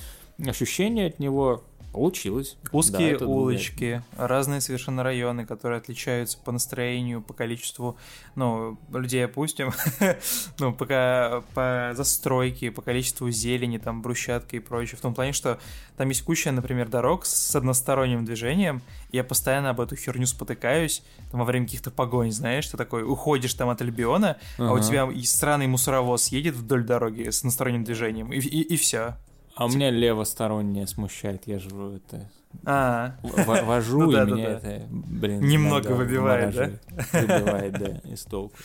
ощущения 0.43 1.07
от 1.07 1.19
него. 1.19 1.62
Получилось. 1.95 2.57
Узкие 2.73 3.19
да, 3.19 3.25
улочки, 3.25 4.03
другая. 4.11 4.29
разные 4.29 4.61
совершенно 4.61 5.05
районы, 5.05 5.47
которые 5.47 5.79
отличаются 5.79 6.37
по 6.39 6.51
настроению, 6.51 7.23
по 7.23 7.35
количеству, 7.35 7.97
ну, 8.35 8.77
людей 8.93 9.25
опустим, 9.25 9.73
ну, 10.59 10.73
пока 10.73 11.45
по 11.55 11.93
застройке, 11.95 12.73
по 12.73 12.83
количеству 12.83 13.31
зелени, 13.31 13.79
там, 13.79 14.03
брусчатки 14.03 14.57
и 14.57 14.59
прочее. 14.59 14.99
В 14.99 15.03
том 15.03 15.15
плане, 15.15 15.33
что 15.33 15.61
там 15.97 16.09
есть 16.09 16.25
куча, 16.25 16.51
например, 16.51 16.89
дорог 16.89 17.27
с 17.27 17.55
односторонним 17.55 18.25
движением, 18.25 18.83
я 19.13 19.23
постоянно 19.23 19.71
об 19.71 19.81
эту 19.81 19.95
херню 19.95 20.27
спотыкаюсь, 20.27 21.05
там, 21.31 21.39
во 21.39 21.47
время 21.47 21.67
каких-то 21.67 21.93
погонь, 21.93 22.33
знаешь, 22.33 22.67
ты 22.67 22.77
такой, 22.77 23.05
уходишь 23.05 23.55
там 23.55 23.69
от 23.69 23.81
Альбиона, 23.81 24.37
а 24.59 24.73
у 24.73 24.81
тебя 24.81 25.09
и 25.09 25.23
странный 25.23 25.69
мусоровоз 25.69 26.27
едет 26.33 26.57
вдоль 26.57 26.83
дороги 26.83 27.31
с 27.31 27.39
односторонним 27.39 27.85
движением, 27.85 28.33
и, 28.33 28.39
и, 28.39 28.63
и 28.63 28.77
все. 28.77 29.17
А 29.57 29.67
у 29.67 29.69
меня 29.69 29.90
левостороннее 29.90 30.87
смущает, 30.87 31.47
я 31.47 31.59
же 31.59 31.69
это 31.69 32.29
а, 32.64 33.17
вожу, 33.23 34.03
ну, 34.03 34.11
и 34.11 34.14
да, 34.14 34.25
меня 34.25 34.51
да, 34.61 34.71
это, 34.71 34.87
блин, 34.90 35.40
немного 35.40 35.88
выбивает, 35.88 36.55
да? 36.55 36.71
Выбивает, 37.12 37.73
да, 37.73 38.11
из 38.11 38.25
толку. 38.25 38.57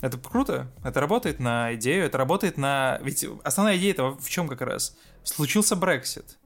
Это 0.00 0.16
круто, 0.18 0.66
это 0.82 1.00
работает 1.00 1.40
на 1.40 1.74
идею, 1.74 2.06
это 2.06 2.16
работает 2.16 2.56
на... 2.56 2.98
Ведь 3.02 3.26
основная 3.44 3.76
идея 3.76 3.92
этого 3.92 4.16
в 4.16 4.28
чем 4.30 4.48
как 4.48 4.62
раз? 4.62 4.96
Случился 5.22 5.76
Брексит. 5.76 6.38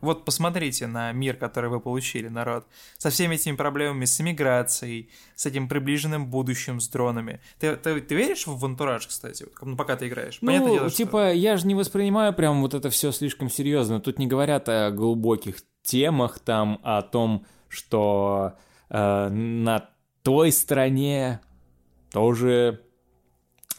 Вот 0.00 0.24
посмотрите 0.24 0.86
на 0.86 1.12
мир, 1.12 1.36
который 1.36 1.70
вы 1.70 1.80
получили, 1.80 2.28
народ. 2.28 2.66
Со 2.98 3.10
всеми 3.10 3.34
этими 3.34 3.56
проблемами 3.56 4.04
с 4.04 4.20
иммиграцией, 4.20 5.10
с 5.34 5.46
этим 5.46 5.68
приближенным 5.68 6.26
будущим, 6.26 6.80
с 6.80 6.88
дронами. 6.88 7.40
Ты, 7.58 7.76
ты, 7.76 8.00
ты 8.00 8.14
веришь 8.14 8.46
в 8.46 8.64
антураж, 8.64 9.06
кстати, 9.06 9.46
ну, 9.62 9.76
пока 9.76 9.96
ты 9.96 10.08
играешь? 10.08 10.38
Ну, 10.40 10.46
Понятное 10.46 10.72
дело, 10.72 10.90
типа, 10.90 11.10
что... 11.10 11.32
я 11.32 11.56
же 11.56 11.66
не 11.66 11.74
воспринимаю 11.74 12.32
прям 12.32 12.60
вот 12.60 12.74
это 12.74 12.90
все 12.90 13.12
слишком 13.12 13.50
серьезно. 13.50 14.00
Тут 14.00 14.18
не 14.18 14.26
говорят 14.26 14.68
о 14.68 14.90
глубоких 14.90 15.56
темах, 15.82 16.38
там, 16.38 16.80
о 16.82 17.02
том, 17.02 17.46
что 17.68 18.54
э, 18.90 19.28
на 19.28 19.90
той 20.22 20.52
стороне 20.52 21.40
тоже 22.12 22.82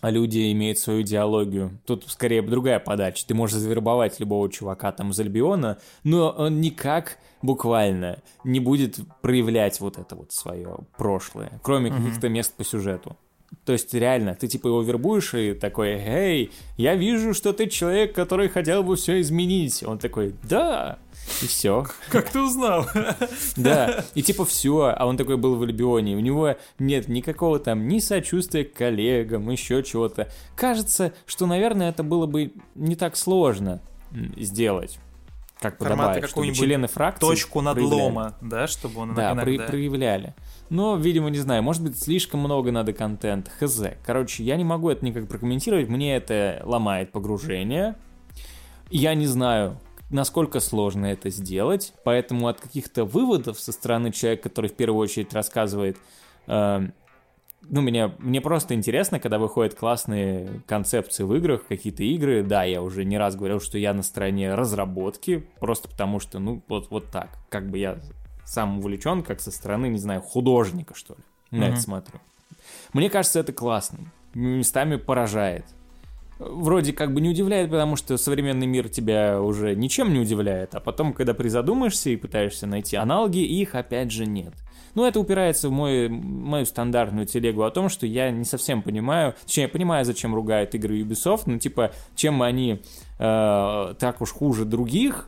а 0.01 0.11
люди 0.11 0.51
имеют 0.51 0.79
свою 0.79 1.01
идеологию. 1.01 1.79
Тут 1.85 2.05
скорее 2.07 2.41
другая 2.41 2.79
подача. 2.79 3.25
Ты 3.27 3.33
можешь 3.33 3.57
завербовать 3.57 4.19
любого 4.19 4.49
чувака 4.49 4.91
там 4.91 5.11
из 5.11 5.19
Альбиона, 5.19 5.79
но 6.03 6.29
он 6.29 6.61
никак 6.61 7.17
буквально 7.41 8.19
не 8.43 8.59
будет 8.59 8.99
проявлять 9.21 9.79
вот 9.79 9.97
это 9.97 10.15
вот 10.15 10.31
свое 10.31 10.77
прошлое, 10.97 11.59
кроме 11.63 11.89
mm-hmm. 11.89 11.97
каких-то 11.97 12.29
мест 12.29 12.53
по 12.55 12.63
сюжету. 12.63 13.17
То 13.65 13.73
есть 13.73 13.93
реально, 13.93 14.35
ты 14.35 14.47
типа 14.47 14.67
его 14.67 14.81
вербуешь 14.81 15.33
и 15.33 15.53
такой, 15.53 15.89
эй, 15.93 16.51
я 16.77 16.95
вижу, 16.95 17.33
что 17.33 17.51
ты 17.51 17.67
человек, 17.67 18.13
который 18.13 18.47
хотел 18.47 18.83
бы 18.83 18.95
все 18.95 19.19
изменить. 19.21 19.83
Он 19.83 19.97
такой, 19.97 20.35
да, 20.43 20.99
и 21.41 21.47
все. 21.47 21.85
Как 22.09 22.29
ты 22.29 22.41
узнал? 22.41 22.87
Да, 23.55 24.05
и 24.15 24.21
типа 24.21 24.45
все, 24.45 24.93
а 24.95 25.05
он 25.05 25.17
такой 25.17 25.37
был 25.37 25.55
в 25.55 25.63
Альбионе, 25.63 26.15
у 26.15 26.19
него 26.19 26.55
нет 26.77 27.07
никакого 27.07 27.59
там 27.59 27.87
ни 27.87 27.99
сочувствия 27.99 28.65
к 28.65 28.73
коллегам, 28.73 29.49
еще 29.49 29.83
чего-то. 29.83 30.29
Кажется, 30.55 31.13
что, 31.25 31.45
наверное, 31.45 31.89
это 31.89 32.03
было 32.03 32.25
бы 32.25 32.53
не 32.75 32.95
так 32.95 33.15
сложно 33.15 33.81
сделать 34.37 34.99
как 35.59 35.77
подобает, 35.77 36.29
чтобы 36.29 36.53
члены 36.53 36.87
фракции 36.87 37.19
точку 37.19 37.61
надлома, 37.61 38.35
да, 38.41 38.67
чтобы 38.67 39.01
он 39.01 39.13
да, 39.13 39.33
иногда... 39.33 39.65
проявляли. 39.65 40.33
Но, 40.69 40.95
видимо, 40.95 41.29
не 41.29 41.39
знаю, 41.39 41.63
может 41.63 41.83
быть, 41.83 41.99
слишком 41.99 42.39
много 42.39 42.71
надо 42.71 42.93
контента, 42.93 43.51
хз. 43.59 43.81
Короче, 44.05 44.43
я 44.43 44.55
не 44.55 44.63
могу 44.63 44.89
это 44.89 45.05
никак 45.05 45.27
прокомментировать, 45.27 45.89
мне 45.89 46.15
это 46.15 46.61
ломает 46.63 47.11
погружение. 47.11 47.95
Я 48.89 49.13
не 49.15 49.27
знаю, 49.27 49.77
насколько 50.09 50.59
сложно 50.59 51.05
это 51.07 51.29
сделать, 51.29 51.93
поэтому 52.03 52.47
от 52.47 52.59
каких-то 52.59 53.05
выводов 53.05 53.59
со 53.59 53.71
стороны 53.71 54.11
человека, 54.11 54.49
который 54.49 54.69
в 54.69 54.75
первую 54.75 55.01
очередь 55.01 55.33
рассказывает, 55.33 55.97
э, 56.47 56.87
ну, 57.61 57.81
мне, 57.81 58.13
мне 58.19 58.41
просто 58.41 58.73
интересно, 58.73 59.19
когда 59.19 59.37
выходят 59.37 59.75
классные 59.75 60.61
концепции 60.65 61.23
в 61.23 61.33
играх, 61.35 61.65
какие-то 61.67 62.03
игры, 62.03 62.43
да, 62.43 62.63
я 62.63 62.81
уже 62.81 63.03
не 63.03 63.17
раз 63.17 63.35
говорил, 63.35 63.59
что 63.59 63.77
я 63.77 63.93
на 63.93 64.01
стороне 64.01 64.55
разработки, 64.55 65.47
просто 65.59 65.89
потому 65.89 66.19
что, 66.19 66.39
ну, 66.39 66.61
вот, 66.67 66.89
вот 66.89 67.07
так, 67.11 67.29
как 67.49 67.69
бы 67.69 67.77
я 67.77 67.99
сам 68.45 68.79
увлечен, 68.79 69.21
как 69.21 69.41
со 69.41 69.51
стороны, 69.51 69.87
не 69.87 69.99
знаю, 69.99 70.21
художника, 70.21 70.95
что 70.95 71.15
ли, 71.15 71.23
на 71.51 71.65
mm-hmm. 71.65 71.71
это 71.71 71.81
смотрю. 71.81 72.19
Мне 72.93 73.09
кажется, 73.09 73.39
это 73.39 73.53
классным, 73.53 74.11
местами 74.33 74.95
поражает 74.95 75.65
вроде 76.39 76.93
как 76.93 77.13
бы 77.13 77.21
не 77.21 77.29
удивляет, 77.29 77.69
потому 77.69 77.95
что 77.95 78.17
современный 78.17 78.65
мир 78.65 78.89
тебя 78.89 79.41
уже 79.41 79.75
ничем 79.75 80.13
не 80.13 80.19
удивляет, 80.19 80.73
а 80.73 80.79
потом, 80.79 81.13
когда 81.13 81.33
призадумаешься 81.33 82.09
и 82.09 82.15
пытаешься 82.15 82.65
найти 82.65 82.95
аналоги, 82.95 83.39
их 83.39 83.75
опять 83.75 84.11
же 84.11 84.25
нет. 84.25 84.53
Ну, 84.95 85.05
это 85.05 85.19
упирается 85.19 85.69
в 85.69 85.71
мой, 85.71 86.09
мою 86.09 86.65
стандартную 86.65 87.27
телегу 87.27 87.63
о 87.63 87.71
том, 87.71 87.89
что 87.89 88.07
я 88.07 88.31
не 88.31 88.45
совсем 88.45 88.81
понимаю, 88.81 89.35
точнее, 89.45 89.63
я 89.63 89.69
понимаю, 89.69 90.05
зачем 90.05 90.33
ругают 90.33 90.73
игры 90.73 90.99
Ubisoft, 91.01 91.43
но 91.45 91.59
типа, 91.59 91.91
чем 92.15 92.41
они 92.41 92.81
э, 93.19 93.93
так 93.99 94.21
уж 94.21 94.31
хуже 94.31 94.65
других, 94.65 95.27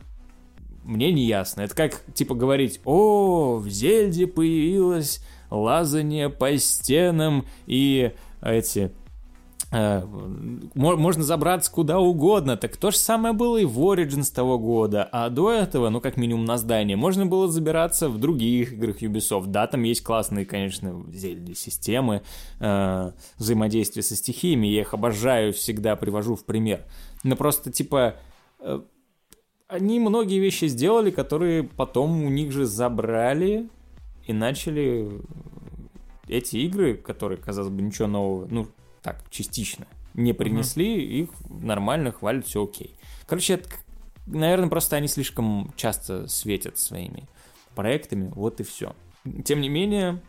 мне 0.82 1.12
не 1.12 1.24
ясно. 1.26 1.60
Это 1.60 1.76
как, 1.76 2.02
типа, 2.12 2.34
говорить, 2.34 2.80
о, 2.84 3.56
в 3.58 3.68
Зельде 3.68 4.26
появилось 4.26 5.24
лазание 5.48 6.28
по 6.28 6.56
стенам 6.56 7.46
и 7.66 8.12
эти 8.40 8.90
можно 9.72 11.22
забраться 11.22 11.72
куда 11.72 11.98
угодно. 11.98 12.56
Так 12.58 12.76
то 12.76 12.90
же 12.90 12.98
самое 12.98 13.32
было 13.32 13.56
и 13.56 13.64
в 13.64 13.78
Origins 13.80 14.32
того 14.32 14.58
года. 14.58 15.08
А 15.10 15.30
до 15.30 15.50
этого, 15.50 15.88
ну, 15.88 16.00
как 16.00 16.18
минимум 16.18 16.44
на 16.44 16.58
здание, 16.58 16.96
можно 16.96 17.24
было 17.24 17.48
забираться 17.48 18.10
в 18.10 18.18
других 18.18 18.74
играх 18.74 19.02
Ubisoft. 19.02 19.46
Да, 19.46 19.66
там 19.66 19.82
есть 19.84 20.02
классные, 20.02 20.44
конечно, 20.44 21.02
системы 21.54 22.22
э, 22.60 23.12
взаимодействия 23.38 24.02
со 24.02 24.14
стихиями. 24.14 24.66
Я 24.66 24.82
их 24.82 24.92
обожаю, 24.92 25.54
всегда 25.54 25.96
привожу 25.96 26.36
в 26.36 26.44
пример. 26.44 26.84
Но 27.24 27.34
просто, 27.34 27.72
типа, 27.72 28.16
э, 28.60 28.80
они 29.68 30.00
многие 30.00 30.38
вещи 30.38 30.66
сделали, 30.66 31.10
которые 31.10 31.62
потом 31.62 32.24
у 32.24 32.28
них 32.28 32.52
же 32.52 32.66
забрали 32.66 33.70
и 34.26 34.34
начали 34.34 35.08
эти 36.28 36.58
игры, 36.58 36.94
которые, 36.94 37.38
казалось 37.38 37.70
бы, 37.70 37.80
ничего 37.80 38.06
нового, 38.06 38.46
ну, 38.50 38.66
так, 39.02 39.24
частично 39.30 39.86
не 40.14 40.32
принесли, 40.32 40.98
uh-huh. 40.98 41.22
их 41.22 41.28
нормально 41.48 42.12
хвалят, 42.12 42.46
все 42.46 42.64
окей. 42.64 42.94
Короче, 43.26 43.54
это, 43.54 43.68
наверное, 44.26 44.68
просто 44.68 44.96
они 44.96 45.08
слишком 45.08 45.72
часто 45.76 46.26
светят 46.28 46.78
своими 46.78 47.28
проектами, 47.74 48.30
вот 48.34 48.60
и 48.60 48.64
все. 48.64 48.94
Тем 49.44 49.60
не 49.60 49.68
менее, 49.68 50.20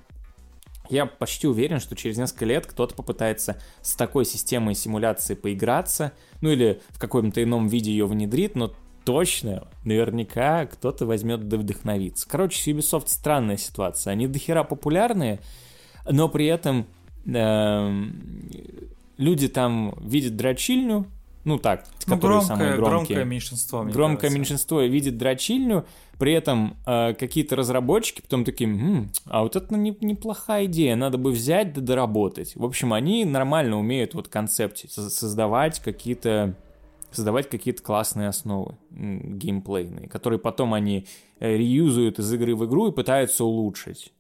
я 0.90 1.06
почти 1.06 1.48
уверен, 1.48 1.80
что 1.80 1.96
через 1.96 2.18
несколько 2.18 2.46
лет 2.46 2.66
кто-то 2.66 2.96
попытается 2.96 3.60
с 3.82 3.96
такой 3.96 4.26
системой 4.26 4.76
симуляции 4.76 5.36
поиграться, 5.36 6.14
ну 6.42 6.52
или 6.52 6.82
в 6.90 7.00
каком-то 7.00 7.42
ином 7.44 7.68
виде 7.68 7.92
ее 7.92 8.06
внедрит, 8.06 8.56
но 8.56 8.74
точно, 9.04 9.68
наверняка 9.84 10.66
кто-то 10.66 11.06
возьмет 11.06 11.48
да 11.48 11.58
вдохновиться. 11.58 12.28
Короче, 12.30 12.72
Ubisoft 12.72 13.08
странная 13.08 13.58
ситуация. 13.58 14.12
Они 14.12 14.28
дохера 14.28 14.64
популярные, 14.64 15.40
но 16.10 16.30
при 16.30 16.46
этом 16.46 16.88
люди 19.18 19.48
там 19.48 19.94
видят 20.02 20.36
дрочильню, 20.36 21.08
ну 21.46 21.58
так, 21.58 21.86
ну, 22.08 22.16
которые 22.16 22.40
громкое, 22.40 22.48
самые 22.48 22.76
громкие. 22.76 22.90
Громкое 22.90 23.26
меньшинство. 23.26 23.84
Громкое 23.84 24.22
кажется. 24.22 24.38
меньшинство 24.38 24.82
видит 24.82 25.18
дрочильню, 25.18 25.86
при 26.18 26.34
этом 26.34 26.78
э, 26.86 27.14
какие-то 27.14 27.56
разработчики 27.56 28.22
потом 28.22 28.46
такие, 28.46 28.70
М, 28.70 29.10
а 29.26 29.44
вот 29.44 29.56
это 29.56 29.76
не, 29.76 29.96
неплохая 30.00 30.66
идея, 30.66 30.96
надо 30.96 31.18
бы 31.18 31.32
взять 31.32 31.74
да 31.74 31.82
доработать. 31.82 32.56
В 32.56 32.64
общем, 32.64 32.94
они 32.94 33.26
нормально 33.26 33.78
умеют 33.78 34.14
вот 34.14 34.30
концепции 34.30 34.88
создавать 34.88 35.80
какие-то 35.80 36.56
создавать 37.12 37.48
какие-то 37.48 37.84
классные 37.84 38.28
основы 38.28 38.76
геймплейные, 38.90 40.08
которые 40.08 40.40
потом 40.40 40.74
они 40.74 41.06
э, 41.40 41.58
реюзуют 41.58 42.20
из 42.20 42.34
игры 42.34 42.56
в 42.56 42.66
игру 42.66 42.88
и 42.88 42.92
пытаются 42.92 43.44
улучшить. 43.44 44.14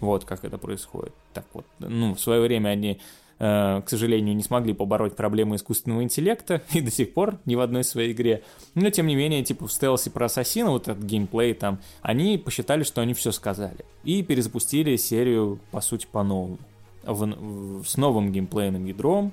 Вот 0.00 0.24
как 0.24 0.44
это 0.44 0.58
происходит. 0.58 1.12
Так 1.32 1.44
вот, 1.52 1.66
ну, 1.78 2.14
в 2.14 2.20
свое 2.20 2.40
время 2.40 2.70
они 2.70 3.00
Э, 3.38 3.82
к 3.84 3.90
сожалению, 3.90 4.34
не 4.34 4.42
смогли 4.42 4.72
побороть 4.72 5.14
проблемы 5.14 5.56
искусственного 5.56 6.02
интеллекта 6.02 6.62
и 6.72 6.80
до 6.80 6.90
сих 6.90 7.12
пор 7.12 7.38
ни 7.44 7.54
в 7.54 7.60
одной 7.60 7.84
своей 7.84 8.12
игре. 8.12 8.42
Но, 8.74 8.88
тем 8.90 9.06
не 9.06 9.14
менее, 9.14 9.44
типа 9.44 9.66
в 9.66 9.72
стелсе 9.72 10.10
про 10.10 10.26
Ассасина, 10.26 10.70
вот 10.70 10.88
этот 10.88 11.04
геймплей 11.04 11.54
там, 11.54 11.78
они 12.00 12.38
посчитали, 12.38 12.82
что 12.82 13.02
они 13.02 13.14
все 13.14 13.32
сказали. 13.32 13.84
И 14.04 14.22
перезапустили 14.22 14.96
серию, 14.96 15.60
по 15.70 15.80
сути, 15.80 16.06
по-новому. 16.10 16.58
В, 17.02 17.24
в, 17.24 17.86
с 17.86 17.96
новым 17.96 18.32
геймплейным 18.32 18.86
ядром, 18.86 19.32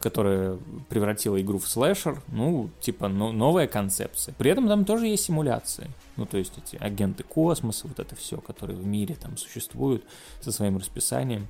которая 0.00 0.58
превратила 0.88 1.40
игру 1.40 1.58
в 1.58 1.68
слэшер, 1.68 2.22
ну, 2.28 2.70
типа, 2.80 3.08
ну, 3.08 3.32
новая 3.32 3.66
концепция. 3.66 4.34
При 4.38 4.50
этом 4.50 4.66
там 4.66 4.84
тоже 4.84 5.06
есть 5.06 5.24
симуляции. 5.24 5.90
Ну, 6.16 6.26
то 6.26 6.38
есть 6.38 6.54
эти 6.56 6.76
агенты 6.76 7.22
космоса, 7.22 7.86
вот 7.86 8.00
это 8.00 8.16
все, 8.16 8.38
которые 8.38 8.78
в 8.78 8.86
мире 8.86 9.14
там 9.14 9.36
существуют 9.36 10.04
со 10.40 10.52
своим 10.52 10.78
расписанием. 10.78 11.46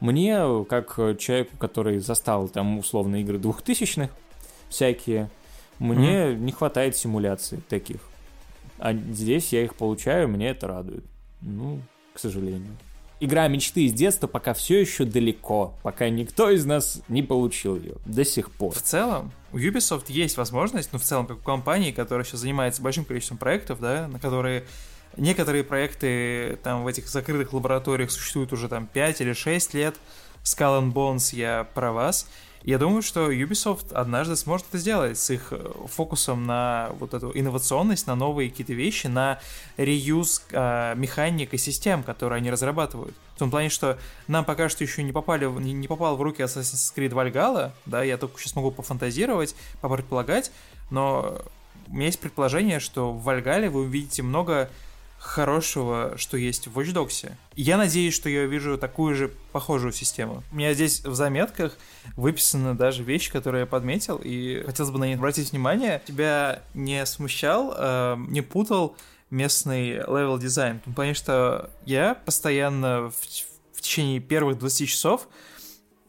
Мне, 0.00 0.64
как 0.68 0.96
человеку, 1.18 1.56
который 1.58 1.98
застал 1.98 2.48
там 2.48 2.78
условно 2.78 3.20
игры 3.20 3.38
двухтысячных, 3.38 4.10
всякие, 4.68 5.28
мне 5.78 6.14
mm-hmm. 6.14 6.36
не 6.36 6.52
хватает 6.52 6.96
симуляций 6.96 7.60
таких. 7.68 8.00
А 8.78 8.92
здесь 8.94 9.52
я 9.52 9.64
их 9.64 9.74
получаю, 9.74 10.28
мне 10.28 10.50
это 10.50 10.68
радует. 10.68 11.04
Ну, 11.40 11.80
к 12.14 12.18
сожалению. 12.18 12.76
Игра 13.24 13.46
мечты 13.46 13.84
из 13.84 13.92
детства 13.92 14.26
пока 14.26 14.52
все 14.52 14.80
еще 14.80 15.04
далеко, 15.04 15.74
пока 15.84 16.08
никто 16.08 16.50
из 16.50 16.64
нас 16.64 17.02
не 17.06 17.22
получил 17.22 17.76
ее 17.76 17.94
до 18.04 18.24
сих 18.24 18.50
пор. 18.50 18.74
В 18.74 18.82
целом, 18.82 19.30
у 19.52 19.58
Ubisoft 19.58 20.06
есть 20.08 20.36
возможность, 20.36 20.92
ну, 20.92 20.98
в 20.98 21.02
целом, 21.02 21.28
как 21.28 21.36
у 21.38 21.40
компании, 21.40 21.92
которая 21.92 22.24
сейчас 22.24 22.40
занимается 22.40 22.82
большим 22.82 23.04
количеством 23.04 23.38
проектов, 23.38 23.78
да, 23.78 24.08
на 24.08 24.18
которые 24.18 24.64
Некоторые 25.16 25.62
проекты 25.62 26.58
там 26.62 26.84
в 26.84 26.86
этих 26.86 27.06
закрытых 27.06 27.52
лабораториях 27.52 28.10
существуют 28.10 28.52
уже 28.52 28.68
там 28.68 28.86
5 28.86 29.20
или 29.20 29.34
6 29.34 29.74
лет. 29.74 29.94
Skull 30.42 30.82
and 30.82 30.92
Bones 30.92 31.36
я 31.36 31.68
про 31.74 31.92
вас. 31.92 32.26
Я 32.64 32.78
думаю, 32.78 33.02
что 33.02 33.30
Ubisoft 33.32 33.92
однажды 33.92 34.36
сможет 34.36 34.66
это 34.68 34.78
сделать 34.78 35.18
с 35.18 35.30
их 35.30 35.48
э, 35.50 35.72
фокусом 35.86 36.46
на 36.46 36.90
вот 37.00 37.12
эту 37.12 37.32
инновационность, 37.34 38.06
на 38.06 38.14
новые 38.14 38.50
какие-то 38.50 38.72
вещи, 38.72 39.08
на 39.08 39.40
реюз 39.76 40.44
э, 40.50 40.94
механик 40.96 41.54
и 41.54 41.58
систем, 41.58 42.04
которые 42.04 42.36
они 42.36 42.50
разрабатывают. 42.52 43.16
В 43.34 43.38
том 43.40 43.50
плане, 43.50 43.68
что 43.68 43.98
нам 44.28 44.44
пока 44.44 44.68
что 44.68 44.84
еще 44.84 45.02
не, 45.02 45.10
попали, 45.12 45.46
не, 45.46 45.88
попал 45.88 46.16
в 46.16 46.22
руки 46.22 46.42
Assassin's 46.42 46.94
Creed 46.94 47.10
Valhalla, 47.10 47.72
да, 47.84 48.04
я 48.04 48.16
только 48.16 48.38
сейчас 48.38 48.54
могу 48.54 48.70
пофантазировать, 48.70 49.56
попредполагать, 49.80 50.52
но 50.90 51.42
у 51.88 51.94
меня 51.94 52.06
есть 52.06 52.20
предположение, 52.20 52.78
что 52.78 53.12
в 53.12 53.24
Вальгале 53.24 53.70
вы 53.70 53.82
увидите 53.82 54.22
много 54.22 54.70
хорошего, 55.22 56.14
что 56.16 56.36
есть 56.36 56.66
в 56.66 56.78
Watch 56.78 56.92
Dogs. 56.92 57.32
Я 57.54 57.76
надеюсь, 57.76 58.12
что 58.12 58.28
я 58.28 58.42
увижу 58.42 58.76
такую 58.76 59.14
же 59.14 59.30
похожую 59.52 59.92
систему. 59.92 60.42
У 60.50 60.56
меня 60.56 60.74
здесь 60.74 61.04
в 61.04 61.14
заметках 61.14 61.78
выписаны 62.16 62.74
даже 62.74 63.04
вещи, 63.04 63.30
которые 63.30 63.60
я 63.60 63.66
подметил, 63.66 64.20
и 64.22 64.62
хотелось 64.66 64.90
бы 64.90 64.98
на 64.98 65.04
них 65.04 65.18
обратить 65.18 65.52
внимание. 65.52 66.02
Тебя 66.04 66.62
не 66.74 67.06
смущал, 67.06 67.72
э, 67.76 68.16
не 68.28 68.40
путал 68.40 68.96
местный 69.30 69.92
level 69.92 70.38
design? 70.38 70.80
Потому 70.80 71.14
что 71.14 71.70
я 71.86 72.14
постоянно 72.14 73.10
в, 73.10 73.14
в 73.74 73.80
течение 73.80 74.18
первых 74.18 74.58
20 74.58 74.88
часов 74.88 75.28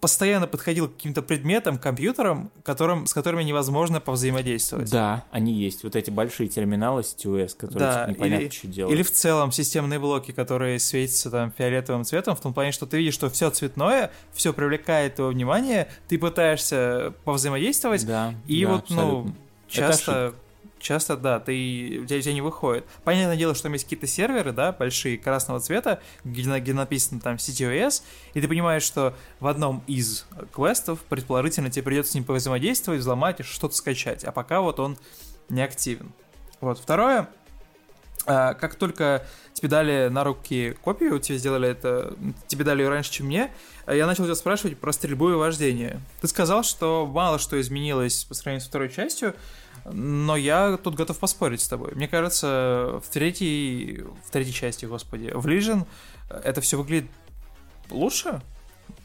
постоянно 0.04 0.47
подходил 0.47 0.89
к 0.89 0.95
каким-то 0.95 1.22
предметам, 1.22 1.78
компьютерам, 1.78 2.51
которым, 2.64 3.08
с 3.08 3.14
которыми 3.14 3.41
невозможно 3.41 4.01
повзаимодействовать. 4.01 4.91
Да, 4.91 5.24
они 5.32 5.54
есть. 5.54 5.86
Вот 5.86 5.95
эти 5.95 6.10
большие 6.10 6.49
терминалы 6.49 7.04
ctOS, 7.04 7.56
которые 7.56 7.80
да, 7.80 8.06
типа, 8.06 8.18
непонятно, 8.18 8.43
или, 8.43 8.49
что 8.49 8.68
делают. 8.68 8.93
Или 8.93 9.01
в 9.01 9.12
целом 9.12 9.54
системные 9.54 9.99
блоки, 9.99 10.34
которые 10.34 10.80
светятся 10.80 11.32
там 11.32 11.54
фиолетовым 11.58 12.04
цветом, 12.04 12.36
в 12.36 12.41
том 12.41 12.54
плане, 12.54 12.74
что 12.74 12.86
ты 12.86 12.97
видишь, 12.97 13.14
что 13.14 13.30
все 13.30 13.49
цветное, 13.49 14.12
все 14.34 14.51
привлекает 14.51 15.16
твое 15.16 15.32
внимание, 15.32 15.88
ты 16.10 16.20
пытаешься 16.20 17.14
повзаимодействовать, 17.24 18.06
да, 18.06 18.36
и 18.45 18.66
да, 18.66 18.72
вот, 18.72 18.89
ну, 18.89 18.95
абсолютно. 18.95 19.30
ну, 19.30 19.36
часто 19.70 20.34
часто, 20.84 21.18
да, 21.18 21.40
ты, 21.40 22.00
у, 22.04 22.06
тебя, 22.06 22.18
у 22.18 22.22
тебя 22.22 22.34
не 22.34 22.42
выходит. 22.42 22.86
Понятное 23.04 23.38
дело, 23.38 23.56
что 23.56 23.64
там 23.64 23.74
есть 23.74 23.86
какие-то 23.86 24.06
серверы, 24.06 24.52
да, 24.52 24.72
большие, 24.72 25.18
красного 25.18 25.60
цвета, 25.60 26.02
где, 26.24 26.60
где 26.60 26.74
написано 26.74 27.20
там 27.20 27.36
CTOS, 27.36 28.04
и 28.34 28.42
ты 28.42 28.48
понимаешь, 28.48 28.84
что 28.84 29.16
в 29.40 29.48
одном 29.48 29.84
из 29.88 30.26
квестов, 30.54 31.00
предположительно, 31.10 31.72
тебе 31.72 31.84
придется 31.84 32.12
с 32.12 32.16
ним 32.16 32.26
повзаимодействовать, 32.26 33.00
взломать 33.00 33.40
и 33.40 33.44
что-то 33.44 33.76
скачать, 33.76 34.24
а 34.24 34.32
пока 34.32 34.62
вот 34.62 34.80
он 34.80 34.98
не 35.50 35.62
активен. 35.62 36.12
Вот, 36.62 36.80
второе, 36.80 37.30
а, 38.26 38.54
как 38.54 38.76
только 38.76 39.26
тебе 39.54 39.68
дали 39.68 40.08
на 40.08 40.24
руки 40.24 40.76
копию, 40.82 41.20
тебе 41.20 41.38
сделали 41.38 41.70
это, 41.70 42.14
тебе 42.48 42.64
дали 42.64 42.82
ее 42.82 42.90
раньше, 42.90 43.12
чем 43.12 43.28
мне, 43.28 43.52
я 43.88 44.08
начал 44.08 44.24
тебя 44.24 44.36
спрашивать 44.36 44.78
про 44.78 44.92
стрельбу 44.94 45.30
и 45.32 45.34
вождение. 45.34 46.00
Ты 46.22 46.28
сказал, 46.28 46.64
что 46.64 47.06
мало 47.06 47.38
что 47.38 47.60
изменилось 47.60 48.24
по 48.24 48.34
сравнению 48.34 48.66
с 48.66 48.70
второй 48.70 48.90
частью, 48.90 49.36
но 49.86 50.36
я 50.36 50.78
тут 50.78 50.96
готов 50.96 51.18
поспорить 51.20 51.62
с 51.62 51.68
тобой. 51.68 51.92
Мне 51.96 52.08
кажется, 52.08 53.02
в 53.06 53.12
третьей, 53.12 54.04
в 54.26 54.32
третьей 54.32 54.54
части, 54.54 54.86
господи, 54.86 55.32
в 55.34 55.46
Legion 55.48 55.86
это 56.30 56.62
все 56.62 56.78
выглядит 56.78 57.10
лучше. 57.90 58.42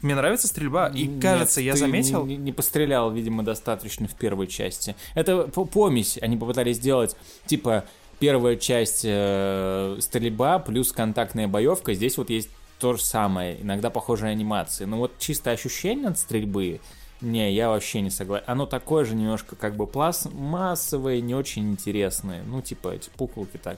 Мне 0.01 0.15
нравится 0.15 0.47
стрельба, 0.47 0.87
и 0.87 1.07
Нет, 1.07 1.21
кажется, 1.21 1.61
я 1.61 1.75
заметил... 1.75 2.25
Не, 2.25 2.37
не 2.37 2.53
пострелял, 2.53 3.11
видимо, 3.11 3.43
достаточно 3.43 4.07
в 4.07 4.15
первой 4.15 4.47
части. 4.47 4.95
Это 5.13 5.43
помесь, 5.47 6.17
они 6.21 6.37
попытались 6.37 6.77
сделать, 6.77 7.15
типа, 7.45 7.85
первая 8.19 8.55
часть 8.55 9.01
э, 9.03 9.97
стрельба 9.99 10.59
плюс 10.59 10.91
контактная 10.91 11.47
боевка. 11.47 11.93
Здесь 11.93 12.17
вот 12.17 12.29
есть 12.29 12.49
то 12.79 12.93
же 12.93 13.03
самое, 13.03 13.61
иногда 13.61 13.89
похожие 13.89 14.31
анимации. 14.31 14.85
Но 14.85 14.97
вот 14.97 15.17
чисто 15.19 15.51
ощущение 15.51 16.07
от 16.07 16.17
стрельбы 16.17 16.79
не, 17.21 17.53
я 17.53 17.69
вообще 17.69 18.01
не 18.01 18.09
согласен. 18.09 18.45
Оно 18.47 18.65
такое 18.65 19.03
же 19.03 19.15
немножко 19.15 19.55
как 19.55 19.75
бы 19.75 19.87
пластмассовое, 19.87 21.19
не 21.19 21.35
очень 21.35 21.69
интересное. 21.71 22.43
Ну, 22.43 22.61
типа 22.61 22.89
эти 22.89 23.09
пуколки 23.09 23.57
так. 23.57 23.77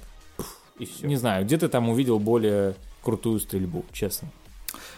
И 0.78 0.86
все. 0.86 1.08
Не 1.08 1.16
знаю, 1.16 1.46
где 1.46 1.58
ты 1.58 1.68
там 1.68 1.90
увидел 1.90 2.20
более 2.20 2.76
крутую 3.04 3.40
стрельбу, 3.40 3.84
честно. 3.92 4.30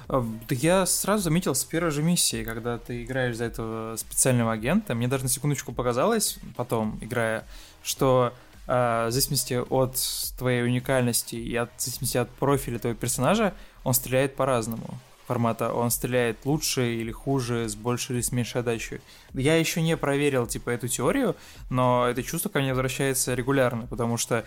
А, 0.07 0.25
да 0.47 0.55
я 0.55 0.85
сразу 0.85 1.23
заметил 1.23 1.55
с 1.55 1.63
первой 1.63 1.91
же 1.91 2.03
миссии, 2.03 2.43
когда 2.43 2.77
ты 2.77 3.03
играешь 3.03 3.37
за 3.37 3.45
этого 3.45 3.95
специального 3.95 4.51
агента. 4.51 4.93
Мне 4.93 5.07
даже 5.07 5.23
на 5.23 5.29
секундочку 5.29 5.71
показалось, 5.71 6.37
потом 6.57 6.97
играя, 7.01 7.45
что 7.81 8.33
э, 8.67 9.07
в 9.07 9.11
зависимости 9.11 9.53
от 9.69 9.97
твоей 10.37 10.63
уникальности 10.63 11.35
и 11.35 11.55
от, 11.55 11.69
в 11.77 11.81
зависимости 11.81 12.17
от 12.17 12.29
профиля 12.29 12.79
твоего 12.79 12.99
персонажа, 12.99 13.53
он 13.83 13.93
стреляет 13.93 14.35
по-разному 14.35 14.99
формата 15.34 15.73
он 15.73 15.89
стреляет 15.89 16.45
лучше 16.45 16.93
или 16.93 17.11
хуже, 17.11 17.67
с 17.67 17.75
большей 17.75 18.15
или 18.15 18.21
с 18.21 18.31
меньшей 18.31 18.61
отдачей. 18.61 19.01
Я 19.34 19.57
еще 19.57 19.81
не 19.81 19.97
проверил, 19.97 20.45
типа, 20.45 20.69
эту 20.69 20.88
теорию, 20.88 21.36
но 21.71 22.07
это 22.07 22.21
чувство 22.21 22.49
ко 22.49 22.59
мне 22.59 22.69
возвращается 22.69 23.34
регулярно, 23.34 23.88
потому 23.88 24.17
что 24.17 24.45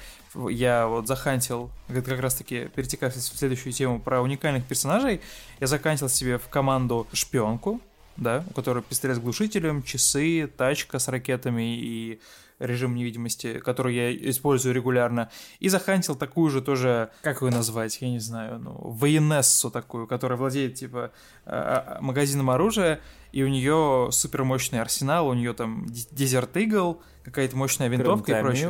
я 0.48 0.86
вот 0.86 1.08
захантил, 1.08 1.70
как 1.88 2.20
раз-таки 2.20 2.68
перетекая 2.76 3.10
в 3.10 3.14
следующую 3.14 3.72
тему 3.72 3.98
про 3.98 4.22
уникальных 4.22 4.64
персонажей, 4.64 5.20
я 5.58 5.66
закантил 5.66 6.08
себе 6.08 6.38
в 6.38 6.46
команду 6.48 7.08
шпионку, 7.12 7.80
да, 8.16 8.44
у 8.48 8.54
которой 8.54 8.84
пистолет 8.84 9.16
с 9.16 9.20
глушителем, 9.20 9.82
часы, 9.82 10.46
тачка 10.56 11.00
с 11.00 11.08
ракетами 11.08 11.76
и 11.80 12.20
режим 12.58 12.94
невидимости, 12.94 13.58
который 13.58 13.94
я 13.94 14.30
использую 14.30 14.74
регулярно, 14.74 15.30
и 15.60 15.68
захантил 15.68 16.16
такую 16.16 16.50
же 16.50 16.62
тоже, 16.62 17.10
как 17.22 17.42
ее 17.42 17.50
назвать, 17.50 17.98
я 18.00 18.10
не 18.10 18.18
знаю, 18.18 18.58
ну, 18.58 18.72
военессу 18.82 19.70
такую, 19.70 20.06
которая 20.06 20.38
владеет, 20.38 20.74
типа, 20.74 21.12
а, 21.44 21.98
а, 21.98 22.00
магазином 22.00 22.50
оружия, 22.50 23.00
и 23.32 23.42
у 23.42 23.48
нее 23.48 24.08
супер 24.12 24.44
мощный 24.44 24.80
арсенал, 24.80 25.28
у 25.28 25.34
нее 25.34 25.52
там 25.52 25.84
Desert 25.86 26.52
Eagle, 26.54 27.00
какая-то 27.26 27.56
мощная 27.56 27.88
винтовка 27.88 28.38
и 28.38 28.40
прочее. 28.40 28.68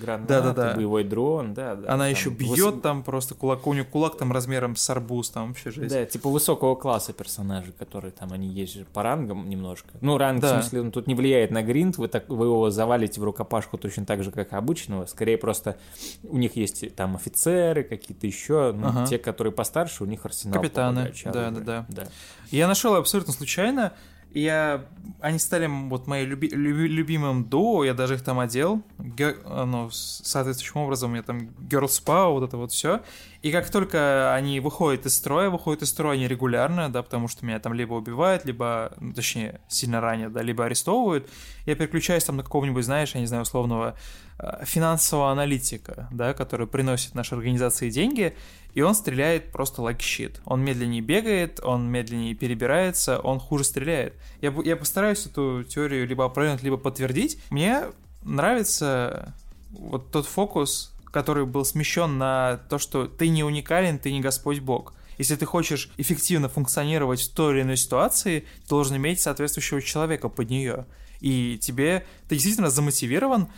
Гранаты, 0.00 0.28
да, 0.28 0.40
да, 0.40 0.52
да. 0.52 0.74
боевой 0.74 1.02
дрон, 1.02 1.52
да, 1.52 1.74
да. 1.74 1.92
Она 1.92 2.06
еще 2.06 2.30
бьет 2.30 2.74
выс... 2.74 2.82
там 2.82 3.02
просто 3.02 3.34
кулак, 3.34 3.66
у 3.66 3.72
нее 3.72 3.84
кулак 3.84 4.16
там 4.16 4.30
размером 4.30 4.76
с 4.76 4.88
арбуз, 4.88 5.30
там 5.30 5.48
вообще 5.48 5.72
жесть. 5.72 5.92
Да, 5.92 6.06
типа 6.06 6.30
высокого 6.30 6.76
класса 6.76 7.12
персонажи, 7.12 7.72
которые 7.72 8.12
там, 8.12 8.32
они 8.32 8.46
есть 8.46 8.74
же 8.74 8.84
по 8.92 9.02
рангам 9.02 9.48
немножко. 9.48 9.88
Ну, 10.00 10.16
ранг, 10.16 10.40
да. 10.40 10.60
в 10.60 10.62
смысле, 10.62 10.82
он 10.82 10.90
тут 10.92 11.08
не 11.08 11.16
влияет 11.16 11.50
на 11.50 11.62
гринд, 11.62 11.98
вы, 11.98 12.06
так, 12.06 12.28
вы 12.28 12.46
его 12.46 12.70
завалите 12.70 13.20
в 13.20 13.24
рукопашку 13.24 13.78
точно 13.78 14.06
так 14.06 14.22
же, 14.22 14.30
как 14.30 14.52
обычного, 14.52 15.06
скорее 15.06 15.36
просто 15.36 15.76
у 16.22 16.38
них 16.38 16.56
есть 16.56 16.94
там 16.94 17.16
офицеры, 17.16 17.82
какие-то 17.82 18.26
еще, 18.28 18.72
ну, 18.72 18.86
ага. 18.86 19.06
те, 19.06 19.18
которые 19.18 19.52
постарше, 19.52 20.04
у 20.04 20.06
них 20.06 20.24
арсенал. 20.24 20.54
Капитаны, 20.54 21.12
да, 21.24 21.50
да, 21.50 21.60
да, 21.60 21.86
да. 21.88 22.08
Я 22.52 22.68
нашел 22.68 22.94
абсолютно 22.94 23.32
случайно, 23.32 23.92
я... 24.34 24.86
Они 25.20 25.38
стали 25.38 25.66
вот 25.66 26.06
моим 26.06 26.28
люби... 26.30 26.48
любимым 26.48 27.44
дуо, 27.44 27.84
я 27.84 27.94
даже 27.94 28.14
их 28.14 28.22
там 28.22 28.40
одел, 28.40 28.82
Гер... 28.98 29.38
ну, 29.46 29.90
соответствующим 29.90 30.80
образом 30.80 31.10
у 31.10 31.12
меня 31.14 31.22
там 31.22 31.50
Girls 31.68 32.02
Power, 32.04 32.32
вот 32.32 32.44
это 32.44 32.56
вот 32.56 32.72
все. 32.72 33.02
И 33.42 33.50
как 33.50 33.68
только 33.70 34.34
они 34.34 34.60
выходят 34.60 35.04
из 35.06 35.16
строя, 35.16 35.50
выходят 35.50 35.82
из 35.82 35.88
строя 35.90 36.14
они 36.14 36.28
регулярно, 36.28 36.92
да, 36.92 37.02
потому 37.02 37.28
что 37.28 37.44
меня 37.44 37.58
там 37.58 37.74
либо 37.74 37.94
убивают, 37.94 38.44
либо, 38.44 38.92
ну, 39.00 39.12
точнее, 39.12 39.60
сильно 39.68 40.00
ранят, 40.00 40.32
да, 40.32 40.42
либо 40.42 40.64
арестовывают, 40.64 41.28
я 41.66 41.74
переключаюсь 41.74 42.24
там 42.24 42.36
на 42.36 42.42
какого-нибудь, 42.42 42.84
знаешь, 42.84 43.14
я 43.14 43.20
не 43.20 43.26
знаю, 43.26 43.42
условного 43.42 43.96
э, 44.38 44.64
финансового 44.64 45.32
аналитика, 45.32 46.08
да, 46.12 46.34
который 46.34 46.66
приносит 46.66 47.14
нашей 47.14 47.36
организации 47.36 47.90
деньги, 47.90 48.36
и 48.74 48.80
он 48.80 48.94
стреляет 48.94 49.52
просто 49.52 49.82
like 49.82 49.98
shit. 49.98 50.40
Он 50.44 50.64
медленнее 50.64 51.02
бегает, 51.02 51.60
он 51.62 51.90
медленнее 51.90 52.34
перебирается, 52.34 53.18
он 53.18 53.38
хуже 53.38 53.64
стреляет. 53.64 54.14
Я, 54.40 54.54
я 54.64 54.76
постараюсь 54.76 55.26
эту 55.26 55.64
теорию 55.64 56.06
либо 56.06 56.24
опровергнуть, 56.24 56.62
либо 56.62 56.76
подтвердить. 56.76 57.38
Мне 57.50 57.84
нравится 58.22 59.34
вот 59.70 60.10
тот 60.10 60.26
фокус, 60.26 60.94
который 61.10 61.44
был 61.44 61.64
смещен 61.64 62.18
на 62.18 62.58
то, 62.68 62.78
что 62.78 63.06
ты 63.06 63.28
не 63.28 63.44
уникален, 63.44 63.98
ты 63.98 64.12
не 64.12 64.20
Господь 64.20 64.60
Бог. 64.60 64.94
Если 65.18 65.36
ты 65.36 65.44
хочешь 65.44 65.90
эффективно 65.98 66.48
функционировать 66.48 67.20
в 67.20 67.34
той 67.34 67.54
или 67.54 67.62
иной 67.62 67.76
ситуации, 67.76 68.40
ты 68.62 68.68
должен 68.68 68.96
иметь 68.96 69.20
соответствующего 69.20 69.82
человека 69.82 70.28
под 70.28 70.50
нее. 70.50 70.86
И 71.20 71.58
тебе, 71.60 72.04
ты 72.28 72.34
действительно 72.34 72.70
замотивирован 72.70 73.48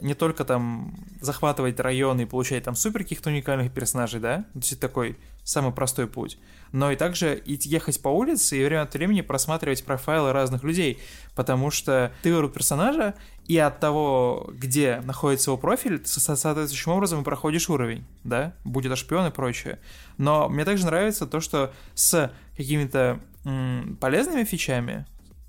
не 0.00 0.14
только 0.14 0.44
там 0.44 0.94
захватывать 1.20 1.78
районы 1.80 2.22
и 2.22 2.26
получать 2.26 2.64
там 2.64 2.74
супер 2.74 3.02
каких-то 3.02 3.30
уникальных 3.30 3.72
персонажей, 3.72 4.20
да, 4.20 4.38
то 4.52 4.58
есть 4.58 4.72
это 4.72 4.80
такой 4.80 5.16
самый 5.44 5.72
простой 5.72 6.06
путь, 6.06 6.38
но 6.72 6.90
и 6.90 6.96
также 6.96 7.40
идти 7.46 7.68
ехать 7.68 8.00
по 8.02 8.08
улице 8.08 8.60
и 8.60 8.64
время 8.64 8.82
от 8.82 8.94
времени 8.94 9.20
просматривать 9.20 9.84
профайлы 9.84 10.32
разных 10.32 10.64
людей, 10.64 11.00
потому 11.34 11.70
что 11.70 12.12
ты 12.22 12.32
выбрал 12.32 12.50
персонажа, 12.50 13.14
и 13.46 13.56
от 13.56 13.80
того, 13.80 14.50
где 14.52 15.00
находится 15.00 15.50
его 15.50 15.56
профиль, 15.56 16.02
соответствующим 16.04 16.92
образом 16.92 17.22
и 17.22 17.24
проходишь 17.24 17.70
уровень, 17.70 18.04
да, 18.22 18.52
будет 18.64 18.96
шпион 18.98 19.28
и 19.28 19.30
прочее. 19.30 19.78
Но 20.18 20.48
мне 20.50 20.66
также 20.66 20.84
нравится 20.84 21.26
то, 21.26 21.40
что 21.40 21.72
с 21.94 22.30
какими-то 22.56 23.20
м- 23.44 23.96
полезными 24.00 24.44
фичами 24.44 25.06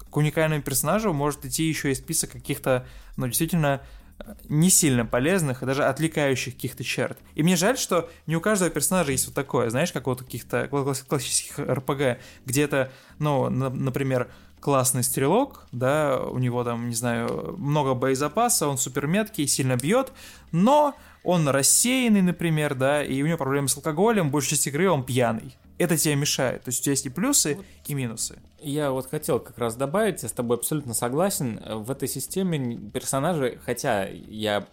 к 0.09 0.15
уникальному 0.15 0.61
персонажу 0.61 1.11
может 1.11 1.45
идти 1.45 1.65
еще 1.65 1.91
и 1.91 1.95
список 1.95 2.31
каких-то, 2.31 2.85
ну, 3.17 3.27
действительно 3.27 3.81
не 4.47 4.69
сильно 4.69 5.05
полезных 5.05 5.63
и 5.63 5.65
даже 5.65 5.85
отвлекающих 5.85 6.55
каких-то 6.55 6.83
черт. 6.83 7.17
И 7.35 7.43
мне 7.43 7.55
жаль, 7.55 7.77
что 7.77 8.09
не 8.27 8.35
у 8.35 8.41
каждого 8.41 8.69
персонажа 8.69 9.11
есть 9.11 9.25
вот 9.25 9.35
такое, 9.35 9.69
знаешь, 9.69 9.91
как 9.91 10.07
вот 10.07 10.21
у 10.21 10.25
каких-то 10.25 10.67
классических 10.67 11.59
РПГ, 11.59 12.19
где 12.45 12.67
то 12.67 12.91
ну, 13.19 13.49
например, 13.49 14.29
классный 14.59 15.03
стрелок, 15.03 15.67
да, 15.71 16.19
у 16.19 16.37
него 16.37 16.63
там, 16.63 16.89
не 16.89 16.95
знаю, 16.95 17.55
много 17.57 17.93
боезапаса, 17.93 18.67
он 18.67 18.77
супер 18.77 19.07
меткий, 19.07 19.47
сильно 19.47 19.75
бьет, 19.77 20.11
но 20.51 20.95
он 21.23 21.47
рассеянный, 21.47 22.21
например, 22.21 22.75
да, 22.75 23.03
и 23.03 23.21
у 23.21 23.27
него 23.27 23.37
проблемы 23.37 23.67
с 23.67 23.77
алкоголем, 23.77 24.31
большая 24.31 24.51
часть 24.51 24.67
игры 24.67 24.89
он 24.89 25.03
пьяный 25.03 25.55
это 25.79 25.97
тебе 25.97 26.15
мешает. 26.15 26.63
То 26.63 26.69
есть 26.69 26.81
у 26.81 26.83
тебя 26.83 26.91
есть 26.91 27.05
и 27.05 27.09
плюсы, 27.09 27.55
вот. 27.55 27.65
и 27.87 27.93
минусы. 27.93 28.39
Я 28.59 28.91
вот 28.91 29.09
хотел 29.09 29.39
как 29.39 29.57
раз 29.57 29.75
добавить, 29.75 30.21
я 30.21 30.29
с 30.29 30.33
тобой 30.33 30.57
абсолютно 30.57 30.93
согласен. 30.93 31.59
В 31.65 31.89
этой 31.89 32.07
системе 32.07 32.77
персонажи, 32.93 33.59
хотя 33.65 34.05
я 34.07 34.67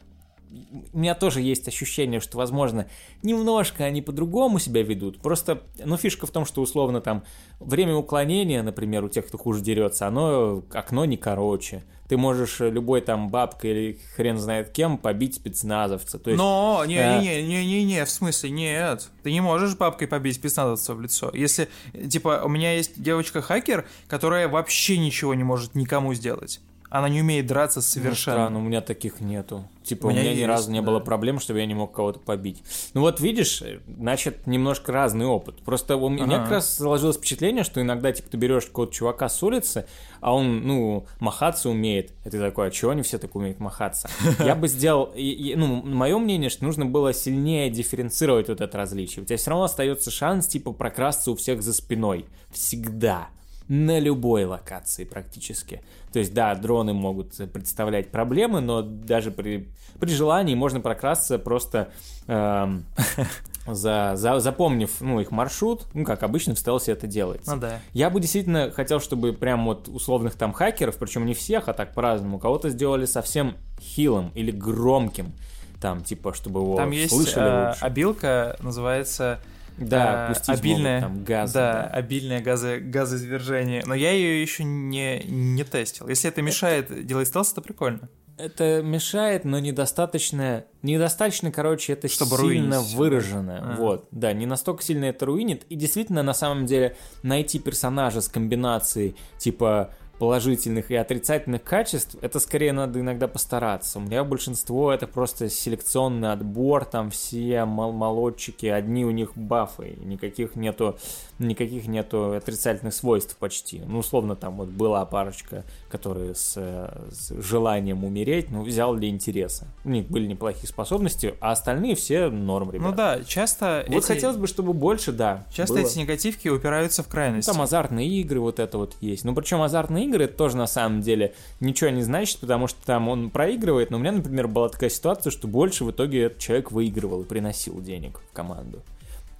у 0.92 0.98
меня 0.98 1.14
тоже 1.14 1.40
есть 1.40 1.66
ощущение, 1.68 2.20
что, 2.20 2.38
возможно, 2.38 2.86
немножко 3.22 3.84
они 3.84 4.02
по-другому 4.02 4.58
себя 4.58 4.82
ведут. 4.82 5.18
Просто, 5.20 5.62
ну, 5.84 5.96
фишка 5.96 6.26
в 6.26 6.30
том, 6.30 6.44
что, 6.44 6.62
условно, 6.62 7.00
там, 7.00 7.24
время 7.60 7.94
уклонения, 7.94 8.62
например, 8.62 9.04
у 9.04 9.08
тех, 9.08 9.26
кто 9.26 9.38
хуже 9.38 9.60
дерется, 9.60 10.06
оно, 10.06 10.62
окно 10.72 11.04
не 11.04 11.16
короче. 11.16 11.84
Ты 12.08 12.16
можешь 12.16 12.60
любой 12.60 13.00
там 13.00 13.30
бабкой 13.30 13.70
или 13.70 13.98
хрен 14.14 14.38
знает 14.38 14.70
кем 14.70 14.96
побить 14.96 15.34
спецназовца. 15.34 16.20
То 16.20 16.30
есть, 16.30 16.38
Но, 16.40 16.84
не-не-не-не-не, 16.86 17.98
э... 17.98 18.04
в 18.04 18.10
смысле, 18.10 18.50
нет. 18.50 19.08
Ты 19.24 19.32
не 19.32 19.40
можешь 19.40 19.76
бабкой 19.76 20.06
побить 20.06 20.36
спецназовца 20.36 20.94
в 20.94 21.00
лицо. 21.00 21.32
Если, 21.34 21.68
типа, 22.08 22.42
у 22.44 22.48
меня 22.48 22.74
есть 22.74 23.02
девочка-хакер, 23.02 23.86
которая 24.06 24.48
вообще 24.48 24.98
ничего 24.98 25.34
не 25.34 25.42
может 25.42 25.74
никому 25.74 26.14
сделать. 26.14 26.60
Она 26.96 27.10
не 27.10 27.20
умеет 27.20 27.46
драться 27.46 27.82
совершенно. 27.82 28.36
Ну, 28.38 28.44
странно, 28.46 28.58
у 28.58 28.62
меня 28.62 28.80
таких 28.80 29.20
нету. 29.20 29.68
Типа, 29.82 30.06
у 30.06 30.10
меня, 30.10 30.20
у 30.20 30.22
меня 30.22 30.30
есть, 30.32 30.42
ни 30.42 30.46
разу 30.46 30.70
не 30.70 30.80
да. 30.80 30.86
было 30.86 30.98
проблем, 30.98 31.38
чтобы 31.38 31.60
я 31.60 31.66
не 31.66 31.74
мог 31.74 31.92
кого-то 31.92 32.18
побить. 32.18 32.62
Ну 32.94 33.02
вот 33.02 33.20
видишь, 33.20 33.62
значит, 33.86 34.46
немножко 34.46 34.92
разный 34.92 35.26
опыт. 35.26 35.62
Просто 35.62 35.96
у 35.96 36.06
ага. 36.06 36.24
меня 36.24 36.38
как 36.40 36.50
раз 36.52 36.76
сложилось 36.76 37.18
впечатление, 37.18 37.64
что 37.64 37.82
иногда, 37.82 38.12
типа, 38.12 38.30
ты 38.30 38.38
берешь 38.38 38.64
какого-то 38.64 38.94
чувака 38.94 39.28
с 39.28 39.42
улицы, 39.42 39.86
а 40.20 40.34
он, 40.34 40.66
ну, 40.66 41.06
махаться 41.20 41.68
умеет. 41.68 42.12
И 42.24 42.30
ты 42.30 42.40
такой, 42.40 42.68
а 42.68 42.70
чего 42.70 42.92
они 42.92 43.02
все 43.02 43.18
так 43.18 43.36
умеют 43.36 43.60
махаться? 43.60 44.08
Я 44.38 44.54
бы 44.54 44.66
сделал, 44.66 45.12
ну, 45.14 45.82
мое 45.82 46.18
мнение, 46.18 46.48
что 46.48 46.64
нужно 46.64 46.86
было 46.86 47.12
сильнее 47.12 47.68
дифференцировать 47.68 48.48
вот 48.48 48.62
это 48.62 48.78
различие. 48.78 49.22
У 49.22 49.26
тебя 49.26 49.36
все 49.36 49.50
равно 49.50 49.66
остается 49.66 50.10
шанс, 50.10 50.46
типа, 50.46 50.72
прокрасться 50.72 51.30
у 51.30 51.36
всех 51.36 51.62
за 51.62 51.74
спиной. 51.74 52.24
Всегда 52.50 53.28
на 53.68 53.98
любой 53.98 54.44
локации 54.44 55.04
практически. 55.04 55.82
То 56.12 56.18
есть, 56.18 56.32
да, 56.32 56.54
дроны 56.54 56.92
могут 56.92 57.36
представлять 57.52 58.10
проблемы, 58.10 58.60
но 58.60 58.82
даже 58.82 59.30
при, 59.30 59.68
при 59.98 60.10
желании 60.10 60.54
можно 60.54 60.80
прокрасться 60.80 61.38
просто 61.38 61.90
эм, 62.26 62.84
за, 63.66 64.12
за, 64.14 64.40
запомнив 64.40 64.90
ну, 65.00 65.20
их 65.20 65.30
маршрут, 65.30 65.86
ну, 65.94 66.04
как 66.04 66.22
обычно 66.22 66.54
в 66.54 66.58
стелсе 66.58 66.92
это 66.92 67.06
делается. 67.06 67.54
Ну 67.54 67.60
да. 67.60 67.80
Я 67.92 68.10
бы 68.10 68.20
действительно 68.20 68.70
хотел, 68.70 69.00
чтобы 69.00 69.32
прям 69.32 69.64
вот 69.66 69.88
условных 69.88 70.36
там 70.36 70.52
хакеров, 70.52 70.96
причем 70.96 71.26
не 71.26 71.34
всех, 71.34 71.68
а 71.68 71.72
так 71.72 71.92
по-разному, 71.92 72.38
кого-то 72.38 72.70
сделали 72.70 73.04
совсем 73.04 73.56
хилым 73.80 74.30
или 74.34 74.52
громким, 74.52 75.32
там, 75.80 76.02
типа, 76.02 76.32
чтобы 76.32 76.60
его 76.60 76.76
там 76.76 76.92
слышали 76.92 77.12
есть, 77.14 77.36
э, 77.36 77.68
лучше. 77.68 77.84
обилка 77.84 78.56
называется 78.60 79.40
да, 79.78 80.28
а, 80.28 80.52
обильное, 80.52 81.00
могут, 81.00 81.16
там 81.16 81.24
газы. 81.24 81.54
Да, 81.54 81.72
да. 81.72 81.82
обильное 81.88 82.40
газы, 82.40 82.78
газоизвержение. 82.78 83.82
Но 83.86 83.94
я 83.94 84.12
ее 84.12 84.40
еще 84.40 84.64
не, 84.64 85.22
не 85.24 85.64
тестил. 85.64 86.08
Если 86.08 86.28
это 86.28 86.42
мешает 86.42 86.90
это... 86.90 87.02
делать 87.02 87.28
стелс, 87.28 87.52
это 87.52 87.60
прикольно. 87.60 88.08
Это 88.38 88.82
мешает, 88.82 89.44
но 89.46 89.58
недостаточно, 89.58 90.64
недостаточно, 90.82 91.50
короче, 91.50 91.94
это 91.94 92.06
Чтобы 92.08 92.36
сильно 92.36 92.76
руинить. 92.76 92.94
выражено. 92.94 93.74
А. 93.74 93.76
Вот, 93.76 94.08
да, 94.10 94.32
не 94.34 94.44
настолько 94.44 94.82
сильно 94.82 95.06
это 95.06 95.24
руинит. 95.24 95.64
И 95.70 95.74
действительно, 95.74 96.22
на 96.22 96.34
самом 96.34 96.66
деле, 96.66 96.96
найти 97.22 97.58
персонажа 97.58 98.20
с 98.20 98.28
комбинацией 98.28 99.16
типа 99.38 99.94
положительных 100.18 100.90
и 100.90 100.96
отрицательных 100.96 101.62
качеств, 101.62 102.16
это 102.22 102.40
скорее 102.40 102.72
надо 102.72 103.00
иногда 103.00 103.28
постараться. 103.28 103.98
У 103.98 104.02
меня 104.02 104.24
большинство 104.24 104.92
это 104.92 105.06
просто 105.06 105.48
селекционный 105.48 106.32
отбор, 106.32 106.84
там 106.84 107.10
все 107.10 107.64
мол 107.64 107.92
молодчики, 107.92 108.66
одни 108.66 109.04
у 109.04 109.10
них 109.10 109.36
бафы, 109.36 109.96
никаких 110.02 110.56
нету, 110.56 110.96
никаких 111.38 111.86
нету 111.86 112.32
отрицательных 112.32 112.94
свойств 112.94 113.36
почти. 113.36 113.80
Ну, 113.80 113.98
условно, 113.98 114.36
там 114.36 114.56
вот 114.56 114.68
была 114.68 115.04
парочка, 115.04 115.64
которые 115.90 116.34
с, 116.34 116.54
с 116.54 117.32
желанием 117.42 118.04
умереть, 118.04 118.50
ну, 118.50 118.62
взял 118.62 118.94
для 118.96 119.08
интереса. 119.08 119.66
У 119.84 119.90
них 119.90 120.08
были 120.08 120.26
неплохие 120.26 120.68
способности, 120.68 121.34
а 121.40 121.52
остальные 121.52 121.94
все 121.94 122.28
норм, 122.30 122.70
ребят. 122.70 122.90
Ну 122.90 122.96
да, 122.96 123.22
часто... 123.24 123.84
Вот 123.88 123.98
эти... 123.98 124.06
хотелось 124.06 124.36
бы, 124.36 124.46
чтобы 124.46 124.72
больше, 124.72 125.12
да. 125.12 125.46
Часто 125.52 125.74
было. 125.74 125.82
эти 125.82 125.98
негативки 125.98 126.48
упираются 126.48 127.02
в 127.02 127.08
крайность. 127.08 127.46
Там 127.46 127.60
азартные 127.60 128.08
игры, 128.08 128.40
вот 128.40 128.58
это 128.58 128.78
вот 128.78 128.96
есть. 129.00 129.24
Ну, 129.24 129.34
причем 129.34 129.60
азартные 129.60 130.05
игры 130.06 130.24
это 130.24 130.36
тоже 130.36 130.56
на 130.56 130.66
самом 130.66 131.00
деле 131.00 131.34
ничего 131.60 131.90
не 131.90 132.02
значит, 132.02 132.40
потому 132.40 132.66
что 132.66 132.84
там 132.84 133.08
он 133.08 133.30
проигрывает, 133.30 133.90
но 133.90 133.98
у 133.98 134.00
меня, 134.00 134.12
например, 134.12 134.48
была 134.48 134.68
такая 134.68 134.90
ситуация, 134.90 135.30
что 135.30 135.48
больше 135.48 135.84
в 135.84 135.90
итоге 135.90 136.24
этот 136.24 136.38
человек 136.38 136.72
выигрывал 136.72 137.22
и 137.22 137.24
приносил 137.24 137.80
денег 137.80 138.20
в 138.30 138.32
команду. 138.32 138.82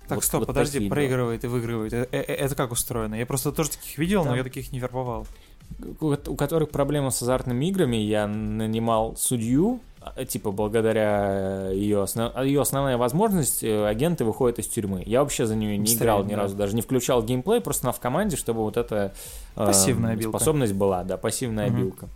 Так, 0.09 0.17
вот, 0.17 0.25
стоп, 0.25 0.41
вот 0.41 0.47
подожди, 0.49 0.89
проигрывает 0.89 1.45
и 1.45 1.49
выигрывает. 1.49 1.93
Это, 1.93 2.17
это, 2.17 2.33
это 2.33 2.55
как 2.55 2.73
устроено? 2.73 3.17
Я 3.17 3.27
просто 3.27 3.51
тоже 3.51 3.71
таких 3.71 3.99
видел, 3.99 4.23
там... 4.23 4.33
но 4.33 4.37
я 4.37 4.45
таких 4.45 4.71
не 4.73 4.79
вербовал. 4.79 5.27
У 6.01 6.37
которых 6.37 6.71
проблема 6.71 7.11
с 7.11 7.21
азартными 7.23 7.67
играми, 7.67 7.97
я 7.97 8.29
нанимал 8.29 9.17
судью, 9.17 9.81
типа 10.29 10.51
благодаря 10.51 11.71
ее, 11.71 12.03
основ... 12.03 12.37
ее 12.43 12.61
основная 12.61 12.97
возможность, 12.97 13.63
э, 13.63 13.87
агенты 13.87 14.25
выходят 14.25 14.59
из 14.59 14.67
тюрьмы. 14.67 15.03
Я 15.07 15.23
вообще 15.23 15.47
за 15.47 15.57
нее 15.57 15.77
не 15.79 15.95
играл 15.95 16.25
ни 16.25 16.31
да. 16.31 16.37
разу, 16.37 16.57
даже 16.57 16.75
не 16.75 16.83
включал 16.83 17.23
геймплей, 17.23 17.61
просто 17.61 17.87
на 17.87 17.93
в 17.93 18.01
команде, 18.01 18.37
чтобы 18.37 18.63
вот 18.63 18.77
эта 18.77 19.13
э, 19.57 19.73
способность 20.23 20.75
была, 20.75 21.05
да, 21.05 21.17
пассивная 21.17 21.69
угу. 21.69 21.77
обилка 21.77 22.09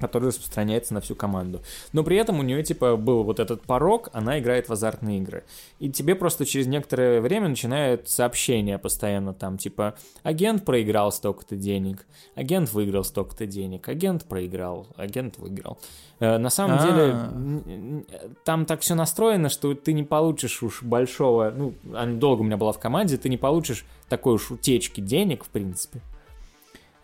который 0.00 0.28
распространяется 0.28 0.94
на 0.94 1.00
всю 1.00 1.14
команду. 1.14 1.62
Но 1.92 2.04
при 2.04 2.16
этом 2.16 2.38
у 2.38 2.42
нее, 2.42 2.62
типа, 2.62 2.96
был 2.96 3.22
вот 3.22 3.40
этот 3.40 3.62
порог, 3.62 4.08
она 4.12 4.38
играет 4.38 4.68
в 4.68 4.72
азартные 4.72 5.18
игры. 5.18 5.44
И 5.78 5.90
тебе 5.90 6.14
просто 6.14 6.44
через 6.44 6.66
некоторое 6.66 7.20
время 7.20 7.48
начинают 7.48 8.08
сообщения 8.08 8.78
постоянно 8.78 9.32
там, 9.32 9.58
типа, 9.58 9.94
агент 10.22 10.64
проиграл 10.64 11.12
столько-то 11.12 11.56
денег, 11.56 12.06
агент 12.34 12.72
выиграл 12.72 13.04
столько-то 13.04 13.46
денег, 13.46 13.88
агент 13.88 14.24
проиграл, 14.24 14.86
агент 14.96 15.38
выиграл. 15.38 15.78
Э, 16.18 16.38
на 16.38 16.50
самом 16.50 16.78
А-а-а. 16.78 17.62
деле, 17.64 18.04
там 18.44 18.66
так 18.66 18.80
все 18.80 18.94
настроено, 18.94 19.48
что 19.48 19.74
ты 19.74 19.92
не 19.92 20.02
получишь 20.02 20.62
уж 20.62 20.82
большого, 20.82 21.50
ну, 21.50 21.74
она 21.94 22.14
долго 22.14 22.40
у 22.40 22.44
меня 22.44 22.56
была 22.56 22.72
в 22.72 22.78
команде, 22.78 23.16
ты 23.16 23.28
не 23.28 23.36
получишь 23.36 23.84
такой 24.08 24.34
уж 24.34 24.50
утечки 24.50 25.00
денег, 25.00 25.44
в 25.44 25.48
принципе. 25.48 26.00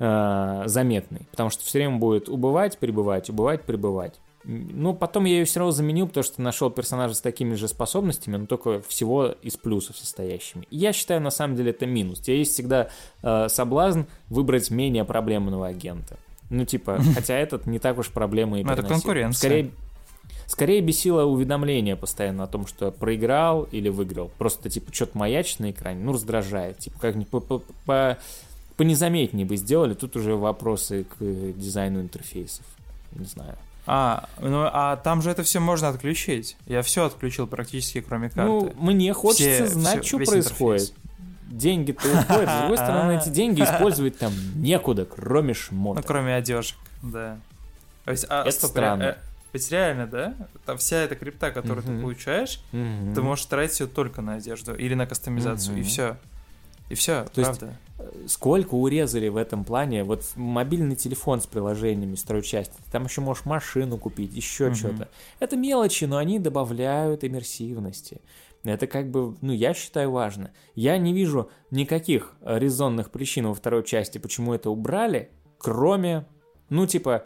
Э, 0.02 0.62
заметный, 0.66 1.26
потому 1.30 1.50
что 1.50 1.64
все 1.64 1.78
время 1.78 1.98
будет 1.98 2.28
убывать, 2.28 2.78
прибывать, 2.78 3.30
убывать, 3.30 3.62
прибывать. 3.62 4.14
Ну, 4.44 4.92
потом 4.92 5.24
я 5.24 5.34
ее 5.34 5.44
все 5.44 5.60
равно 5.60 5.70
заменил, 5.70 6.08
потому 6.08 6.24
что 6.24 6.42
нашел 6.42 6.68
персонажа 6.68 7.14
с 7.14 7.20
такими 7.20 7.54
же 7.54 7.68
способностями, 7.68 8.36
но 8.36 8.46
только 8.46 8.82
всего 8.82 9.26
из 9.40 9.56
плюсов 9.56 9.96
состоящими. 9.96 10.66
Я 10.70 10.92
считаю, 10.92 11.20
на 11.20 11.30
самом 11.30 11.54
деле, 11.54 11.70
это 11.70 11.86
минус. 11.86 12.18
У 12.18 12.22
тебя 12.24 12.36
есть 12.36 12.54
всегда 12.54 12.88
э, 13.22 13.46
соблазн 13.48 14.02
выбрать 14.28 14.70
менее 14.70 15.04
проблемного 15.04 15.68
агента. 15.68 16.16
Ну, 16.50 16.64
типа, 16.64 16.98
хотя 17.14 17.36
этот 17.36 17.66
не 17.66 17.78
так 17.78 17.98
уж 17.98 18.10
проблема 18.10 18.58
и 18.58 18.64
Ну, 18.64 18.72
это 18.72 18.82
конкуренция. 18.82 19.38
Скорее, 19.38 19.70
скорее 20.46 20.80
бесило 20.80 21.22
уведомление 21.22 21.94
постоянно 21.94 22.42
о 22.42 22.48
том, 22.48 22.66
что 22.66 22.90
проиграл 22.90 23.68
или 23.70 23.88
выиграл. 23.90 24.32
Просто, 24.38 24.68
типа, 24.68 24.92
что-то 24.92 25.16
маячит 25.16 25.60
на 25.60 25.70
экране, 25.70 26.02
ну, 26.02 26.12
раздражает. 26.12 26.78
Типа, 26.78 26.98
как-нибудь 26.98 27.28
по, 27.28 27.38
по, 27.38 27.62
по, 27.86 28.18
понезаметнее 28.76 29.46
бы 29.46 29.56
сделали. 29.56 29.94
Тут 29.94 30.16
уже 30.16 30.34
вопросы 30.34 31.04
к 31.04 31.16
дизайну 31.20 32.00
интерфейсов. 32.00 32.64
Не 33.12 33.24
знаю. 33.26 33.56
А, 33.84 34.28
ну 34.40 34.62
а 34.72 34.96
там 34.96 35.22
же 35.22 35.30
это 35.30 35.42
все 35.42 35.58
можно 35.60 35.88
отключить. 35.88 36.56
Я 36.66 36.82
все 36.82 37.04
отключил 37.06 37.46
практически, 37.46 38.00
кроме 38.00 38.28
карты. 38.30 38.44
Ну, 38.44 38.72
мне 38.76 39.12
хочется 39.12 39.64
Все- 39.64 39.66
знать, 39.68 40.04
все- 40.04 40.18
что 40.18 40.30
происходит. 40.30 40.82
интерфейс. 40.82 40.94
Деньги-то 41.50 42.08
уходят, 42.08 42.48
с 42.48 42.58
другой 42.60 42.76
стороны, 42.78 43.18
эти 43.18 43.28
деньги 43.28 43.60
использовать 43.64 44.18
там 44.18 44.32
некуда, 44.54 45.04
кроме 45.04 45.48
Ну, 45.48 45.54
шмота. 45.54 46.02
кроме 46.02 46.34
одежек, 46.36 46.76
да. 47.02 47.38
То 48.04 48.10
есть, 48.12 48.24
а, 48.30 48.42
Это 48.44 48.66
странно. 48.68 49.02
э, 49.02 49.16
ведь 49.52 49.70
реально, 49.70 50.06
да? 50.06 50.34
Там 50.64 50.78
вся 50.78 50.96
эта 50.98 51.14
крипта, 51.14 51.50
которую 51.50 51.84
Мгм. 51.84 51.96
ты 51.96 52.00
получаешь, 52.02 52.60
Мгм. 52.72 53.14
ты 53.14 53.20
можешь 53.22 53.44
тратить 53.46 53.80
ее 53.80 53.86
только 53.86 54.22
на 54.22 54.34
одежду 54.36 54.74
или 54.74 54.94
на 54.94 55.06
кастомизацию, 55.06 55.76
и 55.76 55.80
Мгм. 55.80 55.88
все. 55.88 56.16
И 56.88 56.94
все, 56.94 57.24
То 57.34 57.40
есть- 57.42 57.58
правда. 57.58 57.76
Сколько 58.26 58.74
урезали 58.74 59.28
в 59.28 59.36
этом 59.36 59.64
плане? 59.64 60.04
Вот 60.04 60.24
мобильный 60.36 60.96
телефон 60.96 61.40
с 61.40 61.46
приложениями 61.46 62.14
второй 62.14 62.42
части. 62.42 62.74
Ты 62.84 62.90
там 62.90 63.04
еще 63.04 63.20
можешь 63.20 63.44
машину 63.44 63.98
купить, 63.98 64.34
еще 64.34 64.66
Мгм. 64.66 64.74
что-то. 64.74 65.08
Это 65.40 65.56
мелочи, 65.56 66.04
но 66.04 66.16
они 66.18 66.38
добавляют 66.38 67.24
иммерсивности. 67.24 68.20
Это 68.64 68.86
как 68.86 69.10
бы, 69.10 69.34
ну, 69.40 69.52
я 69.52 69.74
считаю 69.74 70.12
важно. 70.12 70.52
Я 70.74 70.96
не 70.98 71.12
вижу 71.12 71.50
никаких 71.70 72.34
резонных 72.44 73.10
причин 73.10 73.48
во 73.48 73.54
второй 73.54 73.82
части, 73.84 74.18
почему 74.18 74.54
это 74.54 74.70
убрали, 74.70 75.30
кроме, 75.58 76.26
ну, 76.68 76.86
типа, 76.86 77.24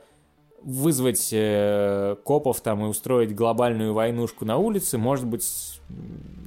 вызвать 0.62 1.28
э, 1.32 2.16
копов 2.24 2.60
там 2.60 2.84
и 2.84 2.88
устроить 2.88 3.34
глобальную 3.34 3.92
войнушку 3.92 4.44
на 4.44 4.56
улице, 4.56 4.96
может 4.98 5.26
быть, 5.26 5.75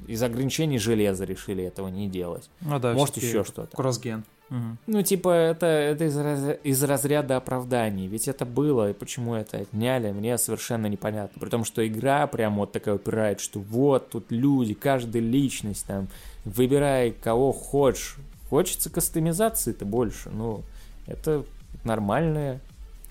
из 0.06 0.22
ограничений 0.22 0.78
железа 0.78 1.24
решили 1.24 1.62
этого 1.64 1.88
не 1.88 2.08
делать. 2.08 2.50
Ну 2.60 2.78
да, 2.78 2.92
Может, 2.94 3.16
еще 3.18 3.44
что-то. 3.44 3.76
Кроссген. 3.76 4.24
Мгм. 4.48 4.78
Ну, 4.88 5.02
типа, 5.02 5.28
это, 5.28 5.66
это 5.66 6.06
из, 6.06 6.16
раз- 6.16 6.56
из 6.64 6.82
разряда 6.82 7.36
оправданий. 7.36 8.08
Ведь 8.08 8.26
это 8.26 8.44
было, 8.44 8.90
и 8.90 8.92
почему 8.92 9.36
это 9.36 9.58
отняли, 9.58 10.10
мне 10.10 10.36
совершенно 10.38 10.86
непонятно. 10.86 11.40
При 11.40 11.48
том, 11.48 11.64
что 11.64 11.86
игра 11.86 12.26
прям 12.26 12.56
вот 12.56 12.72
такая 12.72 12.96
упирает, 12.96 13.40
что 13.40 13.60
вот 13.60 14.10
тут 14.10 14.26
люди, 14.30 14.74
каждая 14.74 15.22
личность 15.22 15.86
там, 15.86 16.08
выбирай 16.44 17.12
кого 17.12 17.52
хочешь. 17.52 18.16
Хочется 18.48 18.90
кастомизации-то 18.90 19.84
больше, 19.84 20.30
ну, 20.30 20.62
это 21.06 21.44
нормальное 21.84 22.60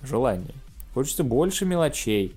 желание. 0.03 0.53
Хочется 0.93 1.23
больше 1.23 1.63
мелочей. 1.65 2.35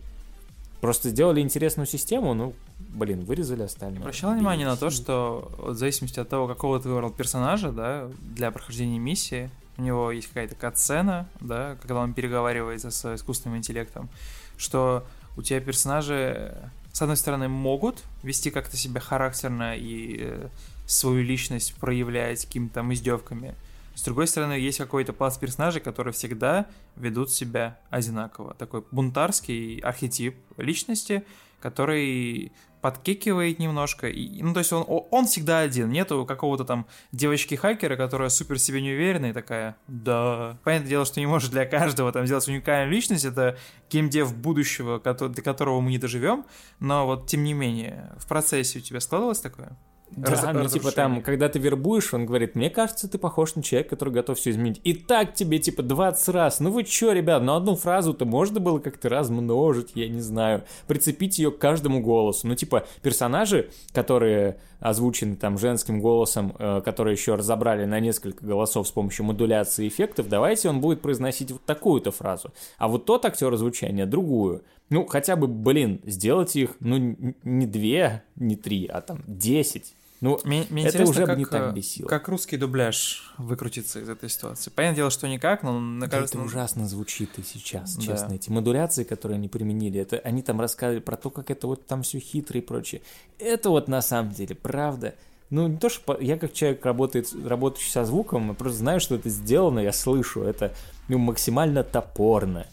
Просто 0.80 1.08
сделали 1.08 1.40
интересную 1.40 1.86
систему, 1.86 2.34
ну, 2.34 2.52
блин, 2.92 3.24
вырезали 3.24 3.62
остальное. 3.62 4.00
Обращал 4.00 4.32
внимание 4.32 4.66
на 4.66 4.76
то, 4.76 4.90
что 4.90 5.50
в 5.58 5.74
зависимости 5.74 6.20
от 6.20 6.28
того, 6.28 6.46
какого 6.46 6.80
ты 6.80 6.88
выбрал 6.88 7.10
персонажа, 7.10 7.72
да, 7.72 8.08
для 8.20 8.50
прохождения 8.50 8.98
миссии, 8.98 9.50
у 9.78 9.82
него 9.82 10.12
есть 10.12 10.28
какая-то 10.28 10.54
катсцена, 10.54 11.28
да, 11.40 11.76
когда 11.80 11.96
он 11.96 12.12
переговаривается 12.12 12.90
с 12.90 13.14
искусственным 13.14 13.58
интеллектом, 13.58 14.08
что 14.56 15.06
у 15.36 15.42
тебя 15.42 15.60
персонажи, 15.60 16.54
с 16.92 17.00
одной 17.00 17.16
стороны, 17.16 17.48
могут 17.48 18.02
вести 18.22 18.50
как-то 18.50 18.76
себя 18.76 19.00
характерно 19.00 19.76
и 19.76 20.18
э, 20.20 20.48
свою 20.86 21.22
личность 21.22 21.74
проявлять 21.76 22.44
какими-то 22.44 22.74
там 22.74 22.92
издевками. 22.92 23.54
С 23.94 24.02
другой 24.02 24.26
стороны, 24.26 24.54
есть 24.54 24.78
какой-то 24.78 25.12
пласт 25.12 25.40
персонажей, 25.40 25.80
которые 25.80 26.12
всегда 26.12 26.66
ведут 26.96 27.30
себя 27.30 27.78
одинаково. 27.90 28.54
Такой 28.54 28.84
бунтарский 28.90 29.78
архетип 29.78 30.36
личности, 30.56 31.24
который 31.62 32.52
подкикивает 32.82 33.60
немножко. 33.60 34.08
И, 34.08 34.42
ну, 34.42 34.52
то 34.52 34.58
есть 34.58 34.72
он, 34.72 34.84
он 34.86 35.26
всегда 35.26 35.60
один. 35.60 35.90
Нету 35.90 36.26
какого-то 36.26 36.64
там 36.64 36.86
девочки-хакера, 37.12 37.96
которая 37.96 38.28
супер 38.28 38.58
себе 38.58 38.82
не 38.82 38.90
уверена 38.90 39.26
и 39.26 39.32
такая, 39.32 39.76
да. 39.86 40.58
Понятное 40.64 40.90
дело, 40.90 41.04
что 41.06 41.20
не 41.20 41.26
может 41.26 41.52
для 41.52 41.64
каждого 41.64 42.12
там 42.12 42.26
сделать 42.26 42.46
уникальную 42.48 42.92
личность. 42.92 43.24
Это 43.24 43.56
геймдев 43.88 44.36
будущего, 44.36 44.98
до 44.98 45.42
которого 45.42 45.80
мы 45.80 45.90
не 45.90 45.98
доживем. 45.98 46.44
Но 46.80 47.06
вот, 47.06 47.28
тем 47.28 47.44
не 47.44 47.54
менее, 47.54 48.12
в 48.18 48.26
процессе 48.26 48.80
у 48.80 48.82
тебя 48.82 49.00
складывалось 49.00 49.40
такое? 49.40 49.78
Да, 50.16 50.30
Раз- 50.32 50.42
ну 50.42 50.48
типа 50.48 50.64
разрушение. 50.64 50.92
там, 50.92 51.22
когда 51.22 51.48
ты 51.48 51.58
вербуешь, 51.58 52.12
он 52.12 52.26
говорит, 52.26 52.54
мне 52.54 52.68
кажется, 52.70 53.08
ты 53.08 53.18
похож 53.18 53.54
на 53.54 53.62
человека, 53.62 53.90
который 53.90 54.12
готов 54.12 54.38
все 54.38 54.50
изменить. 54.50 54.80
И 54.84 54.92
так 54.92 55.34
тебе 55.34 55.58
типа 55.58 55.82
20 55.82 56.28
раз. 56.28 56.60
Ну 56.60 56.70
вы 56.70 56.84
чё, 56.84 57.12
ребят, 57.12 57.42
ну 57.42 57.54
одну 57.54 57.76
фразу-то 57.76 58.24
можно 58.24 58.60
было 58.60 58.78
как-то 58.78 59.08
размножить, 59.08 59.92
я 59.94 60.08
не 60.08 60.20
знаю. 60.20 60.64
Прицепить 60.86 61.38
ее 61.38 61.50
к 61.50 61.58
каждому 61.58 62.00
голосу. 62.02 62.46
Ну 62.46 62.54
типа 62.54 62.86
персонажи, 63.02 63.70
которые 63.92 64.58
озвучены 64.80 65.36
там 65.36 65.58
женским 65.58 66.00
голосом, 66.00 66.54
э, 66.58 66.82
которые 66.84 67.14
еще 67.14 67.36
разобрали 67.36 67.84
на 67.84 68.00
несколько 68.00 68.44
голосов 68.44 68.88
с 68.88 68.90
помощью 68.90 69.24
модуляции 69.24 69.86
эффектов, 69.88 70.28
давайте 70.28 70.68
он 70.68 70.80
будет 70.80 71.00
произносить 71.00 71.52
вот 71.52 71.64
такую-то 71.64 72.10
фразу. 72.10 72.52
А 72.78 72.88
вот 72.88 73.04
тот 73.04 73.24
актер 73.24 73.54
звучания 73.56 74.06
другую. 74.06 74.62
Ну, 74.90 75.06
хотя 75.06 75.36
бы, 75.36 75.46
блин, 75.46 76.00
сделать 76.04 76.54
их, 76.56 76.76
ну, 76.80 77.16
не 77.44 77.66
две, 77.66 78.24
не 78.36 78.56
три, 78.56 78.86
а 78.86 79.00
там 79.00 79.22
десять. 79.26 79.94
Ну, 80.22 80.38
Мне, 80.44 80.64
мне 80.70 80.86
это 80.86 81.02
уже 81.02 81.22
бы 81.22 81.26
как, 81.26 81.38
не 81.38 81.44
так 81.44 81.72
э, 81.72 81.74
бесило. 81.74 82.06
как 82.06 82.28
русский 82.28 82.56
дубляж 82.56 83.34
выкрутится 83.38 83.98
из 83.98 84.08
этой 84.08 84.30
ситуации. 84.30 84.70
Понятное 84.70 84.96
дело, 84.98 85.10
что 85.10 85.26
никак, 85.26 85.64
но 85.64 85.80
мне 85.80 86.08
кажется... 86.08 86.36
это 86.36 86.38
ну, 86.38 86.44
ужасно 86.44 86.86
звучит 86.86 87.40
и 87.40 87.42
сейчас, 87.42 87.96
Да. 87.96 88.02
честно. 88.02 88.34
Эти 88.34 88.48
модуляции, 88.48 89.02
которые 89.02 89.34
они 89.38 89.48
применили, 89.48 90.00
это 90.00 90.18
они 90.20 90.42
там 90.42 90.60
рассказывали 90.60 91.00
про 91.00 91.16
то, 91.16 91.28
как 91.30 91.50
это 91.50 91.66
вот 91.66 91.88
там 91.88 92.04
все 92.04 92.20
хитро 92.20 92.60
и 92.60 92.62
прочее. 92.62 93.02
Это 93.40 93.70
вот 93.70 93.88
на 93.88 94.00
самом 94.00 94.30
деле 94.30 94.54
правда. 94.54 95.16
Ну, 95.50 95.66
не 95.66 95.76
то, 95.76 95.88
что 95.88 96.16
я 96.20 96.38
как 96.38 96.52
человек, 96.52 96.86
работает, 96.86 97.28
работающий 97.44 97.90
со 97.90 98.04
звуком, 98.04 98.46
я 98.46 98.54
просто 98.54 98.78
знаю, 98.78 99.00
что 99.00 99.16
это 99.16 99.28
сделано, 99.28 99.80
я 99.80 99.92
слышу. 99.92 100.44
Это 100.44 100.72
ну, 101.08 101.18
максимально 101.18 101.82
топорно. 101.82 102.68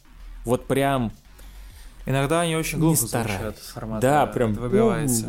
Вот 0.45 0.67
прям 0.67 1.11
Иногда 2.09 2.41
они 2.41 2.55
очень 2.55 2.79
глупо 2.79 2.95
звучат 2.97 3.55
формата. 3.59 4.01
Да, 4.01 4.25
прям 4.25 4.55
выбивается. 4.55 5.27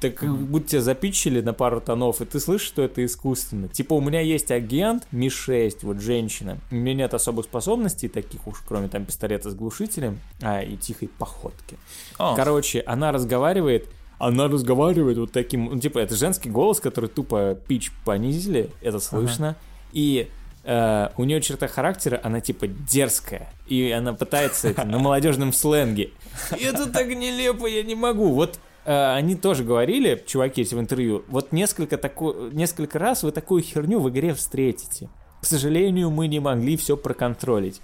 Так 0.00 0.14
как 0.14 0.30
будто 0.30 0.68
тебя 0.68 0.80
запичили 0.80 1.40
на 1.40 1.52
пару 1.52 1.80
тонов, 1.80 2.20
и 2.20 2.24
ты 2.24 2.38
слышишь, 2.38 2.68
что 2.68 2.82
это 2.82 3.04
искусственно. 3.04 3.66
Типа 3.66 3.94
у 3.94 4.00
меня 4.00 4.20
есть 4.20 4.52
агент 4.52 5.08
Ми-6, 5.10 5.78
вот 5.82 6.00
женщина. 6.00 6.58
У 6.70 6.76
меня 6.76 6.94
нет 6.94 7.14
особых 7.14 7.46
способностей 7.46 8.06
таких 8.06 8.46
уж, 8.46 8.62
кроме 8.66 8.86
там 8.86 9.06
пистолета 9.06 9.50
с 9.50 9.54
глушителем, 9.54 10.20
а 10.40 10.62
и 10.62 10.76
тихой 10.76 11.08
походки. 11.08 11.76
О, 12.16 12.36
Короче, 12.36 12.84
она 12.86 13.10
разговаривает, 13.10 13.88
она 14.20 14.46
разговаривает 14.46 15.18
вот 15.18 15.32
таким, 15.32 15.64
ну 15.64 15.80
типа 15.80 15.98
это 15.98 16.14
женский 16.14 16.48
голос, 16.48 16.78
который 16.78 17.10
тупо 17.10 17.58
пич 17.66 17.90
понизили, 18.04 18.70
это 18.82 19.00
слышно. 19.00 19.56
И 19.92 20.30
э, 20.64 21.08
у 21.16 21.24
нее 21.24 21.40
черта 21.40 21.68
характера, 21.68 22.20
она 22.22 22.40
типа 22.40 22.66
дерзкая. 22.66 23.52
И 23.66 23.90
она 23.90 24.12
пытается 24.12 24.74
на 24.84 24.98
молодежном 24.98 25.52
сленге. 25.52 26.10
И 26.58 26.64
это 26.64 26.90
так 26.90 27.08
нелепо, 27.08 27.66
я 27.66 27.82
не 27.82 27.94
могу. 27.94 28.32
Вот 28.32 28.58
э, 28.84 29.14
они 29.14 29.36
тоже 29.36 29.64
говорили, 29.64 30.22
чуваки, 30.26 30.62
эти 30.62 30.74
в 30.74 30.80
интервью, 30.80 31.24
вот 31.28 31.52
несколько, 31.52 31.96
тако... 31.96 32.34
несколько 32.52 32.98
раз 32.98 33.22
вы 33.22 33.32
такую 33.32 33.62
херню 33.62 34.00
в 34.00 34.08
игре 34.10 34.34
встретите. 34.34 35.08
К 35.40 35.46
сожалению, 35.46 36.10
мы 36.10 36.28
не 36.28 36.38
могли 36.38 36.76
все 36.76 36.96
проконтролить. 36.96 37.80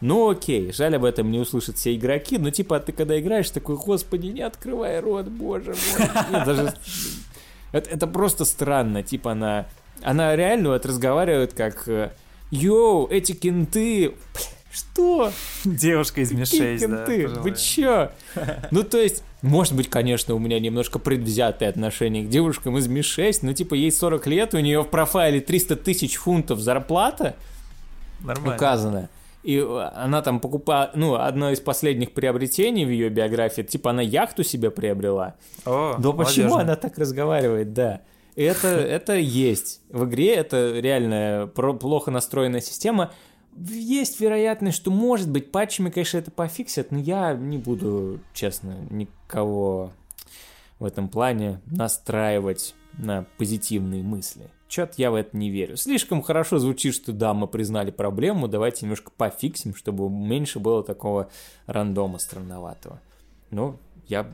Ну 0.00 0.30
окей, 0.30 0.72
жаль 0.72 0.96
об 0.96 1.04
этом 1.04 1.30
не 1.30 1.38
услышат 1.38 1.76
все 1.76 1.94
игроки, 1.94 2.38
но 2.38 2.50
типа 2.50 2.80
ты 2.80 2.92
когда 2.92 3.20
играешь, 3.20 3.50
такой, 3.50 3.76
господи, 3.76 4.28
не 4.28 4.40
открывай 4.40 4.98
рот, 5.00 5.26
боже 5.26 5.74
мой. 5.74 6.08
Нет, 6.30 6.44
даже... 6.46 6.74
Это, 7.72 7.90
это 7.90 8.06
просто 8.06 8.44
странно, 8.44 9.02
типа 9.02 9.32
она... 9.32 9.66
Она 10.02 10.36
реально 10.36 10.70
вот 10.70 10.86
разговаривает 10.86 11.52
как... 11.52 11.88
э, 11.88 12.10
Йоу, 12.50 13.06
эти 13.08 13.32
кенты... 13.32 14.14
Что? 14.72 15.32
девушка 15.64 16.20
из 16.20 16.28
Какие 16.28 16.76
Ми-6, 16.76 16.78
да. 16.78 17.04
кенты? 17.04 17.28
Вы 17.40 17.56
чё? 17.56 18.12
Ну, 18.70 18.84
то 18.84 18.98
есть, 18.98 19.24
может 19.42 19.74
быть, 19.74 19.90
конечно, 19.90 20.34
у 20.34 20.38
меня 20.38 20.60
немножко 20.60 21.00
предвзятое 21.00 21.68
отношение 21.68 22.24
к 22.24 22.28
девушкам 22.28 22.78
из 22.78 22.86
Ми-6, 22.86 23.38
но, 23.42 23.52
типа, 23.52 23.74
ей 23.74 23.90
40 23.90 24.26
лет, 24.28 24.54
у 24.54 24.58
нее 24.60 24.82
в 24.82 24.88
профайле 24.88 25.40
300 25.40 25.74
тысяч 25.76 26.16
фунтов 26.16 26.60
зарплата 26.60 27.34
Нормально. 28.20 28.54
указана. 28.54 29.08
И 29.42 29.56
э, 29.56 29.90
она 29.94 30.22
там 30.22 30.38
покупала, 30.38 30.90
ну, 30.94 31.14
одно 31.14 31.50
из 31.50 31.60
последних 31.60 32.12
приобретений 32.12 32.84
в 32.84 32.90
ее 32.90 33.08
биографии, 33.08 33.62
типа 33.62 33.90
она 33.90 34.02
яхту 34.02 34.44
себе 34.44 34.70
приобрела. 34.70 35.34
О, 35.64 35.96
Но 35.98 36.12
почему 36.12 36.56
она 36.56 36.76
так 36.76 36.98
разговаривает, 36.98 37.72
да. 37.72 38.02
Это, 38.44 38.68
это 38.68 39.14
есть. 39.14 39.82
В 39.90 40.04
игре 40.04 40.34
это 40.34 40.78
реально 40.78 41.50
плохо 41.54 42.10
настроенная 42.10 42.60
система. 42.60 43.12
есть 43.56 44.20
вероятность, 44.20 44.76
что, 44.76 44.90
может 44.90 45.30
быть, 45.30 45.52
патчами, 45.52 45.90
конечно, 45.90 46.18
это 46.18 46.30
пофиксят, 46.30 46.90
но 46.90 46.98
я 46.98 47.34
не 47.34 47.58
буду, 47.58 48.20
честно, 48.32 48.76
никого 48.90 49.92
в 50.78 50.84
этом 50.84 51.08
плане 51.08 51.60
настраивать 51.66 52.74
на 52.94 53.26
позитивные 53.36 54.02
мысли. 54.02 54.50
Чё-то 54.68 54.94
я 54.96 55.10
в 55.10 55.16
это 55.16 55.36
не 55.36 55.50
верю. 55.50 55.76
Слишком 55.76 56.22
хорошо 56.22 56.58
звучит, 56.58 56.94
что 56.94 57.12
да, 57.12 57.34
мы 57.34 57.46
признали 57.48 57.90
проблему, 57.90 58.48
давайте 58.48 58.86
немножко 58.86 59.10
пофиксим, 59.14 59.74
чтобы 59.74 60.08
меньше 60.08 60.60
было 60.60 60.82
такого 60.82 61.28
рандома 61.66 62.18
странноватого. 62.18 63.00
Ну, 63.50 63.78
я 64.06 64.30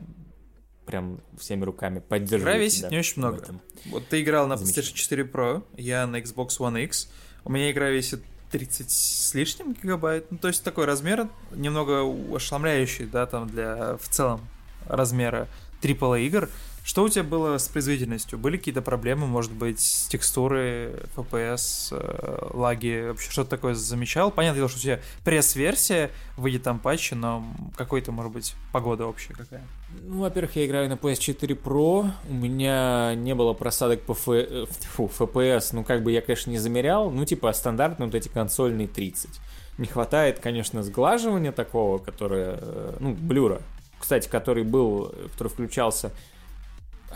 прям 0.87 1.19
всеми 1.37 1.63
руками 1.63 1.99
поддерживаю. 1.99 2.55
Игра 2.55 2.63
весит 2.63 2.89
не 2.89 2.97
очень 2.97 3.21
много. 3.21 3.45
Вот 3.85 4.07
ты 4.07 4.21
играл 4.21 4.47
на 4.47 4.53
PlayStation 4.53 4.93
4 4.93 5.23
Pro, 5.23 5.63
я 5.75 6.07
на 6.07 6.19
Xbox 6.19 6.57
One 6.59 6.83
X. 6.85 7.11
У 7.43 7.51
меня 7.51 7.69
игра 7.69 7.89
весит 7.89 8.23
30 8.51 8.89
с 8.89 9.33
лишним 9.33 9.73
гигабайт. 9.73 10.31
Ну, 10.31 10.37
то 10.37 10.47
есть 10.47 10.63
такой 10.63 10.85
размер 10.85 11.27
немного 11.51 12.01
ошеломляющий, 12.33 13.05
да, 13.05 13.25
там 13.25 13.47
для 13.47 13.97
в 13.97 14.07
целом 14.07 14.41
размера 14.87 15.47
AAA 15.81 16.21
игр. 16.21 16.49
Что 16.87 17.03
у 17.03 17.09
тебя 17.09 17.25
было 17.25 17.57
с 17.57 17.67
производительностью? 17.67 18.39
Были 18.39 18.55
какие-то 18.55 18.81
проблемы, 18.81 19.27
может 19.27 19.51
быть, 19.51 19.81
с 19.81 20.07
текстуры, 20.07 21.03
FPS, 21.17 21.89
э, 21.91 22.47
лаги, 22.53 23.09
вообще 23.09 23.29
что-то 23.29 23.49
такое 23.49 23.73
замечал? 23.73 24.31
Понятно, 24.31 24.69
что 24.69 24.77
у 24.77 24.81
тебя 24.81 25.01
пресс-версия, 25.25 26.11
выйдет 26.37 26.63
там 26.63 26.79
патчи, 26.79 27.13
но 27.13 27.45
какой-то, 27.75 28.13
может 28.13 28.31
быть, 28.31 28.55
погода 28.71 29.05
общая 29.05 29.33
какая? 29.33 29.67
Ну, 30.01 30.21
во-первых, 30.21 30.55
я 30.55 30.65
играю 30.65 30.87
на 30.87 30.93
PS4 30.93 31.61
Pro, 31.61 32.09
у 32.29 32.33
меня 32.33 33.15
не 33.15 33.35
было 33.35 33.51
просадок 33.51 34.03
по 34.03 34.13
Ф... 34.13 34.29
Э, 34.29 34.65
FPS, 34.97 35.71
ну, 35.73 35.83
как 35.83 36.03
бы 36.03 36.13
я, 36.13 36.21
конечно, 36.21 36.51
не 36.51 36.57
замерял, 36.57 37.11
ну, 37.11 37.25
типа, 37.25 37.51
стандартные 37.51 38.05
вот 38.05 38.15
эти 38.15 38.29
консольные 38.29 38.87
30. 38.87 39.29
Не 39.77 39.87
хватает, 39.87 40.39
конечно, 40.39 40.81
сглаживания 40.83 41.51
такого, 41.51 41.97
которое, 41.97 42.59
э, 42.61 42.95
ну, 43.01 43.13
блюра, 43.13 43.61
кстати, 43.99 44.29
который 44.29 44.63
был, 44.63 45.13
который 45.33 45.49
включался 45.49 46.13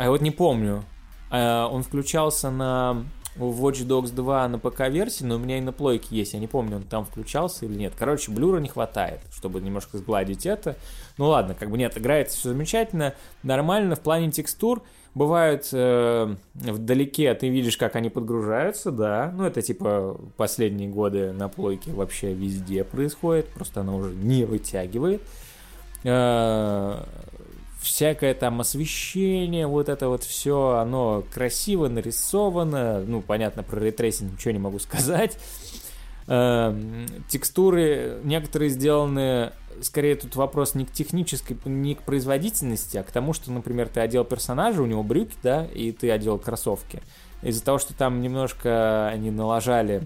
а 0.01 0.05
я 0.05 0.09
вот 0.09 0.21
не 0.21 0.31
помню. 0.31 0.83
А, 1.29 1.67
он 1.67 1.83
включался 1.83 2.49
на 2.49 3.05
Watch 3.37 3.85
Dogs 3.85 4.11
2 4.11 4.47
на 4.47 4.57
ПК-версии, 4.57 5.23
но 5.23 5.35
у 5.35 5.37
меня 5.37 5.59
и 5.59 5.61
на 5.61 5.71
плойке 5.71 6.07
есть. 6.15 6.33
Я 6.33 6.39
не 6.39 6.47
помню, 6.47 6.77
он 6.77 6.83
там 6.85 7.05
включался 7.05 7.67
или 7.67 7.75
нет. 7.75 7.93
Короче, 7.95 8.31
блюра 8.31 8.57
не 8.57 8.67
хватает, 8.67 9.19
чтобы 9.31 9.61
немножко 9.61 9.99
сгладить 9.99 10.47
это. 10.47 10.75
Ну 11.19 11.27
ладно, 11.27 11.53
как 11.53 11.69
бы 11.69 11.77
нет, 11.77 11.95
играется 11.99 12.35
все 12.35 12.49
замечательно, 12.49 13.13
нормально. 13.43 13.95
В 13.95 13.99
плане 13.99 14.31
текстур 14.31 14.81
бывают 15.13 15.69
э, 15.71 16.35
вдалеке, 16.55 17.35
ты 17.35 17.49
видишь, 17.49 17.77
как 17.77 17.95
они 17.95 18.09
подгружаются, 18.09 18.89
да. 18.89 19.31
Ну, 19.37 19.43
это 19.43 19.61
типа 19.61 20.19
последние 20.35 20.89
годы 20.89 21.31
на 21.31 21.47
плойке 21.47 21.91
вообще 21.91 22.33
везде 22.33 22.83
происходит, 22.83 23.49
просто 23.49 23.81
она 23.81 23.93
уже 23.95 24.15
не 24.15 24.45
вытягивает. 24.45 25.21
Э, 26.03 27.03
всякое 27.81 28.33
там 28.33 28.61
освещение, 28.61 29.67
вот 29.67 29.89
это 29.89 30.07
вот 30.07 30.23
все, 30.23 30.77
оно 30.81 31.23
красиво 31.33 31.87
нарисовано. 31.87 33.03
Ну, 33.05 33.21
понятно, 33.21 33.63
про 33.63 33.79
ray 33.79 33.95
tracing 33.95 34.33
ничего 34.33 34.51
не 34.51 34.59
могу 34.59 34.79
сказать. 34.79 35.37
Эм, 36.27 37.07
текстуры 37.27 38.19
некоторые 38.23 38.69
сделаны, 38.69 39.51
скорее 39.81 40.15
тут 40.15 40.35
вопрос 40.35 40.75
не 40.75 40.85
к 40.85 40.91
технической, 40.91 41.57
не 41.65 41.95
к 41.95 42.03
производительности, 42.03 42.97
а 42.97 43.03
к 43.03 43.11
тому, 43.11 43.33
что, 43.33 43.51
например, 43.51 43.89
ты 43.89 43.99
одел 43.99 44.23
персонажа, 44.23 44.81
у 44.81 44.85
него 44.85 45.03
брюки, 45.03 45.35
да, 45.41 45.65
и 45.65 45.91
ты 45.91 46.11
одел 46.11 46.37
кроссовки. 46.37 47.01
Из-за 47.41 47.63
того, 47.63 47.79
что 47.79 47.95
там 47.95 48.21
немножко 48.21 49.07
они 49.07 49.31
налажали 49.31 50.03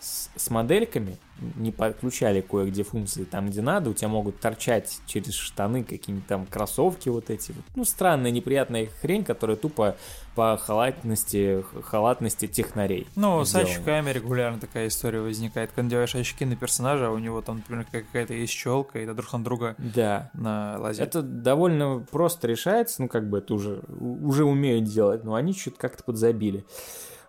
с, 0.00 0.30
с 0.34 0.50
модельками, 0.50 1.18
не 1.56 1.70
подключали 1.70 2.40
кое-где 2.40 2.82
функции 2.82 3.24
там, 3.24 3.48
где 3.48 3.60
надо, 3.60 3.90
у 3.90 3.94
тебя 3.94 4.08
могут 4.08 4.40
торчать 4.40 4.98
через 5.06 5.34
штаны 5.34 5.84
какие-нибудь 5.84 6.26
там 6.26 6.46
кроссовки 6.46 7.08
вот 7.08 7.30
эти. 7.30 7.54
Ну, 7.74 7.84
странная, 7.84 8.30
неприятная 8.30 8.88
хрень, 9.00 9.24
которая 9.24 9.56
тупо 9.56 9.96
по 10.34 10.56
халатности, 10.56 11.64
халатности 11.82 12.46
технарей. 12.46 13.06
Ну, 13.16 13.44
с 13.44 13.54
очками 13.54 14.10
регулярно 14.10 14.58
такая 14.58 14.88
история 14.88 15.20
возникает. 15.20 15.72
Когда 15.72 15.90
делаешь 15.90 16.14
очки 16.14 16.44
на 16.44 16.56
персонажа, 16.56 17.08
а 17.08 17.10
у 17.10 17.18
него 17.18 17.42
там, 17.42 17.56
например, 17.56 17.86
какая-то 17.90 18.34
есть 18.34 18.52
щелка, 18.52 18.98
и 18.98 19.06
друг 19.06 19.32
на 19.32 19.44
друга 19.44 19.74
да. 19.78 20.30
на 20.34 20.78
лазит. 20.78 21.02
Это 21.02 21.22
довольно 21.22 22.06
просто 22.10 22.48
решается, 22.48 23.02
ну, 23.02 23.08
как 23.08 23.28
бы 23.28 23.38
это 23.38 23.54
уже, 23.54 23.82
уже 23.98 24.44
умеют 24.44 24.84
делать, 24.84 25.24
но 25.24 25.34
они 25.34 25.52
что-то 25.52 25.78
как-то 25.78 26.04
подзабили. 26.04 26.64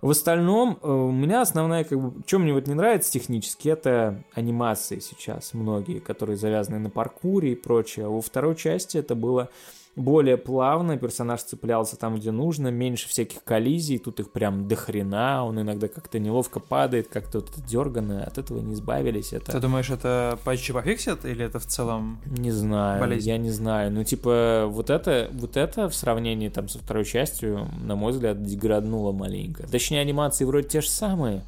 В 0.01 0.09
остальном, 0.11 0.79
э, 0.81 0.87
у 0.89 1.11
меня 1.11 1.41
основная, 1.41 1.83
как 1.83 1.99
бы, 1.99 2.21
что 2.25 2.39
мне 2.39 2.53
вот 2.53 2.67
не 2.67 2.75
нравится 2.75 3.11
технически, 3.11 3.69
это 3.69 4.23
анимации 4.33 4.99
сейчас 4.99 5.53
многие, 5.53 5.99
которые 5.99 6.37
завязаны 6.37 6.79
на 6.79 6.89
паркуре 6.89 7.53
и 7.53 7.55
прочее. 7.55 8.05
А 8.05 8.09
во 8.09 8.21
второй 8.21 8.55
части 8.55 8.97
это 8.97 9.15
было 9.15 9.49
более 9.97 10.37
плавно, 10.37 10.95
персонаж 10.95 11.41
цеплялся 11.41 11.97
там, 11.97 12.15
где 12.15 12.29
нужно, 12.31 12.67
меньше 12.67 13.09
всяких 13.09 13.43
коллизий, 13.43 13.97
тут 13.97 14.19
их 14.19 14.31
прям 14.31 14.67
до 14.67 14.75
хрена, 14.75 15.43
он 15.43 15.59
иногда 15.59 15.87
как-то 15.87 16.19
неловко 16.19 16.59
падает, 16.59 17.07
как-то 17.07 17.39
вот 17.39 17.49
дергано, 17.65 18.23
от 18.23 18.37
этого 18.37 18.59
не 18.59 18.75
избавились. 18.75 19.33
Это... 19.33 19.51
Ты 19.51 19.59
думаешь, 19.59 19.89
это 19.89 20.37
патчи 20.45 20.71
пофиксят 20.71 21.25
или 21.25 21.43
это 21.43 21.59
в 21.59 21.65
целом 21.65 22.19
Не 22.25 22.51
знаю, 22.51 22.99
болезнь? 22.99 23.27
я 23.27 23.37
не 23.39 23.49
знаю. 23.49 23.91
Ну, 23.91 24.03
типа, 24.03 24.65
вот 24.69 24.91
это, 24.91 25.29
вот 25.33 25.57
это 25.57 25.89
в 25.89 25.95
сравнении 25.95 26.49
там 26.49 26.69
со 26.69 26.77
второй 26.77 27.03
частью, 27.03 27.67
на 27.81 27.95
мой 27.95 28.11
взгляд, 28.11 28.43
деграднуло 28.43 29.11
маленько. 29.11 29.67
Точнее, 29.67 30.01
анимации 30.01 30.45
вроде 30.45 30.67
те 30.69 30.81
же 30.81 30.89
самые, 30.89 31.41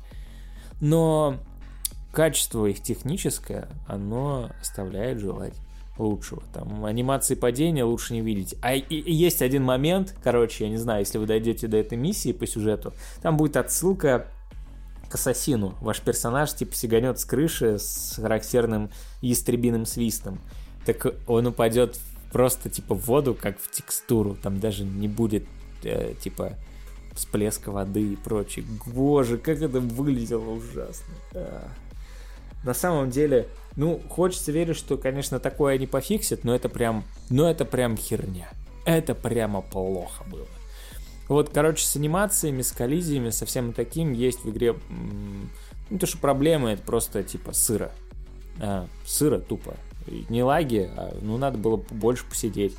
но 0.81 1.35
качество 2.11 2.65
их 2.65 2.81
техническое, 2.81 3.69
оно 3.87 4.49
оставляет 4.59 5.19
желать 5.19 5.53
лучшего. 6.03 6.43
Там 6.53 6.85
анимации 6.85 7.35
падения 7.35 7.83
лучше 7.83 8.13
не 8.13 8.21
видеть. 8.21 8.55
А 8.61 8.73
и, 8.73 8.79
и 8.79 9.13
есть 9.13 9.41
один 9.41 9.63
момент, 9.63 10.15
короче, 10.23 10.65
я 10.65 10.69
не 10.69 10.77
знаю, 10.77 11.01
если 11.01 11.17
вы 11.17 11.25
дойдете 11.25 11.67
до 11.67 11.77
этой 11.77 11.97
миссии 11.97 12.31
по 12.31 12.47
сюжету, 12.47 12.93
там 13.21 13.37
будет 13.37 13.57
отсылка 13.57 14.27
к 15.09 15.15
ассасину. 15.15 15.75
Ваш 15.81 16.01
персонаж 16.01 16.53
типа 16.53 16.75
сиганет 16.75 17.19
с 17.19 17.25
крыши 17.25 17.77
с 17.79 18.15
характерным 18.15 18.89
ястребиным 19.21 19.85
свистом. 19.85 20.39
Так 20.85 21.07
он 21.27 21.47
упадет 21.47 21.99
просто 22.31 22.69
типа 22.69 22.95
в 22.95 23.05
воду, 23.05 23.35
как 23.39 23.59
в 23.59 23.71
текстуру. 23.71 24.35
Там 24.41 24.59
даже 24.59 24.83
не 24.83 25.07
будет 25.07 25.45
э, 25.83 26.13
типа 26.21 26.53
всплеска 27.15 27.71
воды 27.71 28.13
и 28.13 28.15
прочее. 28.15 28.65
Боже, 28.85 29.37
как 29.37 29.61
это 29.61 29.79
выглядело 29.79 30.51
ужасно. 30.51 31.13
На 32.63 32.73
самом 32.73 33.09
деле, 33.09 33.47
ну, 33.75 34.01
хочется 34.09 34.51
верить, 34.51 34.75
что, 34.75 34.97
конечно, 34.97 35.39
такое 35.39 35.75
они 35.75 35.87
пофиксят, 35.87 36.43
но 36.43 36.53
это 36.53 36.69
прям, 36.69 37.03
ну, 37.29 37.45
это 37.45 37.65
прям 37.65 37.95
херня. 37.97 38.49
Это 38.85 39.15
прямо 39.15 39.61
плохо 39.61 40.23
было. 40.25 40.47
Вот, 41.27 41.49
короче, 41.53 41.85
с 41.85 41.95
анимациями, 41.95 42.61
с 42.61 42.71
коллизиями, 42.71 43.29
со 43.29 43.45
всем 43.45 43.71
таким 43.73 44.13
есть 44.13 44.43
в 44.43 44.49
игре... 44.49 44.75
Ну, 45.89 45.97
то, 45.97 46.05
что 46.05 46.17
проблема, 46.17 46.71
это 46.71 46.81
просто, 46.83 47.23
типа, 47.23 47.53
сыро. 47.53 47.91
А, 48.59 48.87
сыро 49.05 49.39
тупо. 49.39 49.75
Не 50.29 50.43
лаги, 50.43 50.89
а, 50.95 51.15
ну, 51.21 51.37
надо 51.37 51.57
было 51.57 51.77
больше 51.91 52.25
посидеть 52.27 52.75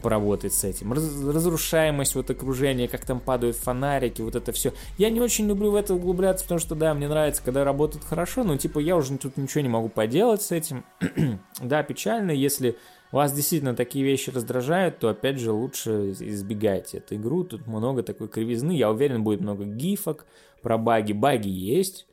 поработать 0.00 0.52
с 0.52 0.64
этим. 0.64 0.92
Раз, 0.92 1.04
разрушаемость 1.22 2.14
вот 2.14 2.30
окружения, 2.30 2.88
как 2.88 3.04
там 3.04 3.20
падают 3.20 3.56
фонарики, 3.56 4.22
вот 4.22 4.36
это 4.36 4.52
все. 4.52 4.72
Я 4.98 5.10
не 5.10 5.20
очень 5.20 5.46
люблю 5.46 5.70
в 5.70 5.76
это 5.76 5.94
углубляться, 5.94 6.44
потому 6.44 6.60
что, 6.60 6.74
да, 6.74 6.94
мне 6.94 7.08
нравится, 7.08 7.42
когда 7.44 7.64
работает 7.64 8.04
хорошо, 8.04 8.44
но, 8.44 8.56
типа, 8.56 8.78
я 8.78 8.96
уже 8.96 9.16
тут 9.18 9.36
ничего 9.36 9.60
не 9.60 9.68
могу 9.68 9.88
поделать 9.88 10.42
с 10.42 10.50
этим. 10.50 10.84
да, 11.60 11.82
печально, 11.82 12.30
если 12.30 12.76
вас 13.12 13.32
действительно 13.32 13.74
такие 13.74 14.04
вещи 14.04 14.30
раздражают, 14.30 14.98
то, 14.98 15.08
опять 15.08 15.38
же, 15.40 15.50
лучше 15.50 16.12
избегайте 16.12 16.98
эту 16.98 17.16
игру. 17.16 17.44
Тут 17.44 17.66
много 17.66 18.02
такой 18.02 18.28
кривизны. 18.28 18.72
Я 18.72 18.90
уверен, 18.90 19.24
будет 19.24 19.40
много 19.40 19.64
гифок 19.64 20.26
про 20.62 20.78
баги. 20.78 21.12
Баги 21.12 21.48
есть. 21.48 22.06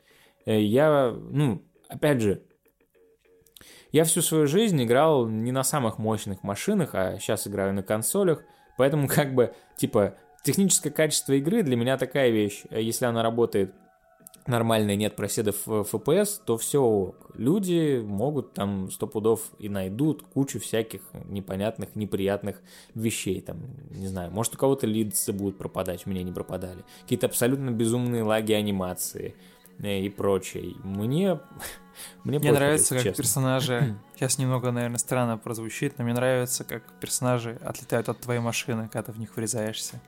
Э, 0.46 0.60
я, 0.60 1.14
ну, 1.30 1.62
опять 1.88 2.22
же, 2.22 2.42
я 3.98 4.04
всю 4.04 4.22
свою 4.22 4.46
жизнь 4.46 4.82
играл 4.84 5.28
не 5.28 5.52
на 5.52 5.64
самых 5.64 5.98
мощных 5.98 6.44
машинах, 6.44 6.92
а 6.94 7.18
сейчас 7.20 7.48
играю 7.48 7.74
на 7.74 7.82
консолях, 7.82 8.44
поэтому 8.78 9.08
как 9.20 9.34
бы, 9.34 9.56
типа, 9.76 10.14
техническое 10.44 10.92
качество 10.92 11.34
игры 11.34 11.64
для 11.64 11.76
меня 11.76 11.98
такая 11.98 12.30
вещь. 12.30 12.64
Если 12.70 13.06
она 13.06 13.24
работает 13.24 13.74
нормально 14.46 14.92
и 14.92 14.98
нет 14.98 15.16
проседов 15.16 15.68
FPS, 15.68 16.40
то 16.46 16.58
все 16.58 17.16
Люди 17.34 18.04
могут 18.04 18.54
там 18.54 18.90
сто 18.90 19.06
пудов 19.06 19.52
и 19.60 19.70
найдут 19.70 20.24
кучу 20.24 20.60
всяких 20.60 21.02
непонятных, 21.26 21.96
неприятных 21.96 22.62
вещей. 22.96 23.42
Там, 23.42 23.60
не 23.92 24.08
знаю, 24.08 24.32
может 24.32 24.56
у 24.56 24.58
кого-то 24.58 24.88
лидсы 24.88 25.34
будут 25.34 25.58
пропадать, 25.58 26.08
у 26.08 26.10
меня 26.10 26.24
не 26.24 26.32
пропадали. 26.32 26.84
Какие-то 27.04 27.28
абсолютно 27.28 27.70
безумные 27.70 28.24
лаги 28.24 28.54
анимации 28.54 29.36
э, 29.80 30.00
и 30.00 30.10
прочее. 30.10 30.74
Мне 30.84 31.40
мне, 32.24 32.40
мне 32.40 32.52
нравится, 32.52 32.96
как 32.96 33.04
честно. 33.04 33.24
персонажи... 33.24 33.96
Сейчас 34.16 34.38
немного, 34.38 34.72
наверное, 34.72 34.98
странно 34.98 35.38
прозвучит, 35.38 35.98
но 35.98 36.04
мне 36.04 36.14
нравится, 36.14 36.64
как 36.64 36.84
персонажи 37.00 37.60
отлетают 37.64 38.10
от 38.10 38.20
твоей 38.20 38.40
машины, 38.40 38.90
когда 38.92 39.04
ты 39.04 39.12
в 39.12 39.20
них 39.20 39.36
врезаешься. 39.36 40.02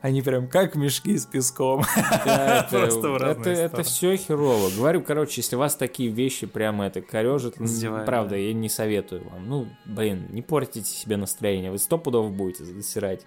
они 0.00 0.20
прям 0.22 0.48
как 0.48 0.74
мешки 0.74 1.16
с 1.16 1.24
песком. 1.26 1.84
Да, 2.24 2.66
это, 2.72 2.78
это, 2.78 3.50
это 3.50 3.82
все 3.84 4.16
херово. 4.16 4.70
Говорю, 4.76 5.02
короче, 5.02 5.40
если 5.40 5.54
вас 5.54 5.76
такие 5.76 6.10
вещи 6.10 6.46
прямо 6.46 6.86
это 6.86 7.00
корежит, 7.00 7.56
правда, 8.04 8.36
я 8.36 8.52
не 8.52 8.68
советую 8.68 9.28
вам. 9.28 9.48
Ну, 9.48 9.68
блин, 9.86 10.26
не 10.30 10.42
портите 10.42 10.90
себе 10.90 11.16
настроение, 11.16 11.70
вы 11.70 11.78
сто 11.78 11.98
пудов 11.98 12.32
будете 12.32 12.64
засирать 12.64 13.24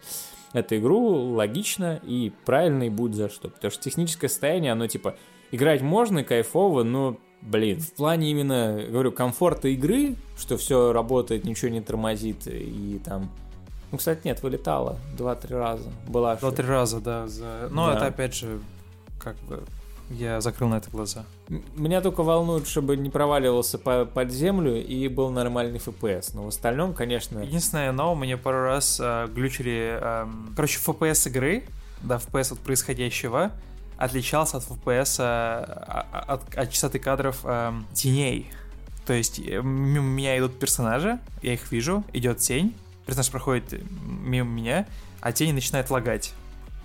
эту 0.56 0.78
игру 0.78 1.34
логично 1.34 2.00
и 2.04 2.32
правильно 2.46 2.84
и 2.84 2.90
будет 2.90 3.16
за 3.16 3.30
что. 3.30 3.50
Потому 3.50 3.72
что 3.72 3.84
техническое 3.84 4.30
состояние, 4.30 4.72
оно 4.72 4.88
типа 4.88 5.18
играть 5.52 5.82
можно, 5.82 6.24
кайфово, 6.24 6.84
но 6.84 7.20
блин, 7.46 7.80
в 7.80 7.92
плане 7.94 8.32
именно, 8.32 8.84
говорю, 8.90 9.12
комфорта 9.12 9.68
игры, 9.70 10.16
что 10.38 10.58
все 10.58 10.92
работает, 10.92 11.46
ничего 11.46 11.72
не 11.72 11.82
тормозит 11.82 12.48
и 12.48 13.00
там 13.04 13.30
ну, 13.92 13.98
кстати, 13.98 14.22
нет, 14.26 14.42
вылетала 14.44 14.98
два-три 15.18 15.56
раза. 15.56 15.90
Была 16.08 16.36
Два-три 16.36 16.66
раза, 16.68 17.00
да. 17.00 17.28
За... 17.28 17.70
Но 17.72 17.88
да. 17.88 17.96
это 17.96 18.06
опять 18.08 18.36
же, 18.36 18.60
как 19.20 19.38
бы, 19.48 19.64
я 20.10 20.42
закрыл 20.42 20.70
на 20.70 20.76
это 20.76 20.90
глаза. 20.90 21.24
Меня 21.76 22.02
только 22.02 22.22
волнует, 22.22 22.68
чтобы 22.68 22.98
не 22.98 23.10
проваливался 23.10 23.78
по 23.78 24.06
под 24.06 24.32
землю 24.32 24.84
и 24.84 25.08
был 25.08 25.30
нормальный 25.30 25.80
FPS. 25.80 26.32
Но 26.34 26.44
в 26.44 26.48
остальном, 26.50 26.94
конечно... 26.94 27.40
Единственное, 27.40 27.92
но 27.92 28.16
мне 28.16 28.38
пару 28.38 28.64
раз 28.64 29.00
э, 29.02 29.28
глючили... 29.34 29.98
Э, 30.02 30.28
короче, 30.56 30.80
FPS 30.86 31.30
игры, 31.30 31.64
да, 32.02 32.18
FPS 32.18 32.54
от 32.54 32.60
происходящего, 32.60 33.52
отличался 33.98 34.58
от 34.58 34.64
FPS 34.64 35.18
а, 35.20 36.26
от, 36.28 36.56
от 36.56 36.72
частоты 36.72 37.00
кадров 37.00 37.40
э, 37.44 37.74
теней. 37.94 38.52
То 39.06 39.14
есть 39.14 39.40
э, 39.40 39.62
мимо 39.62 40.06
меня 40.06 40.38
идут 40.38 40.60
персонажи, 40.60 41.20
я 41.42 41.54
их 41.54 41.72
вижу, 41.72 42.04
идет 42.14 42.40
тень, 42.40 42.76
персонаж 43.06 43.30
проходит 43.32 43.82
мимо 44.04 44.50
меня, 44.50 44.88
а 45.22 45.32
тень 45.32 45.54
начинает 45.54 45.90
лагать. 45.90 46.34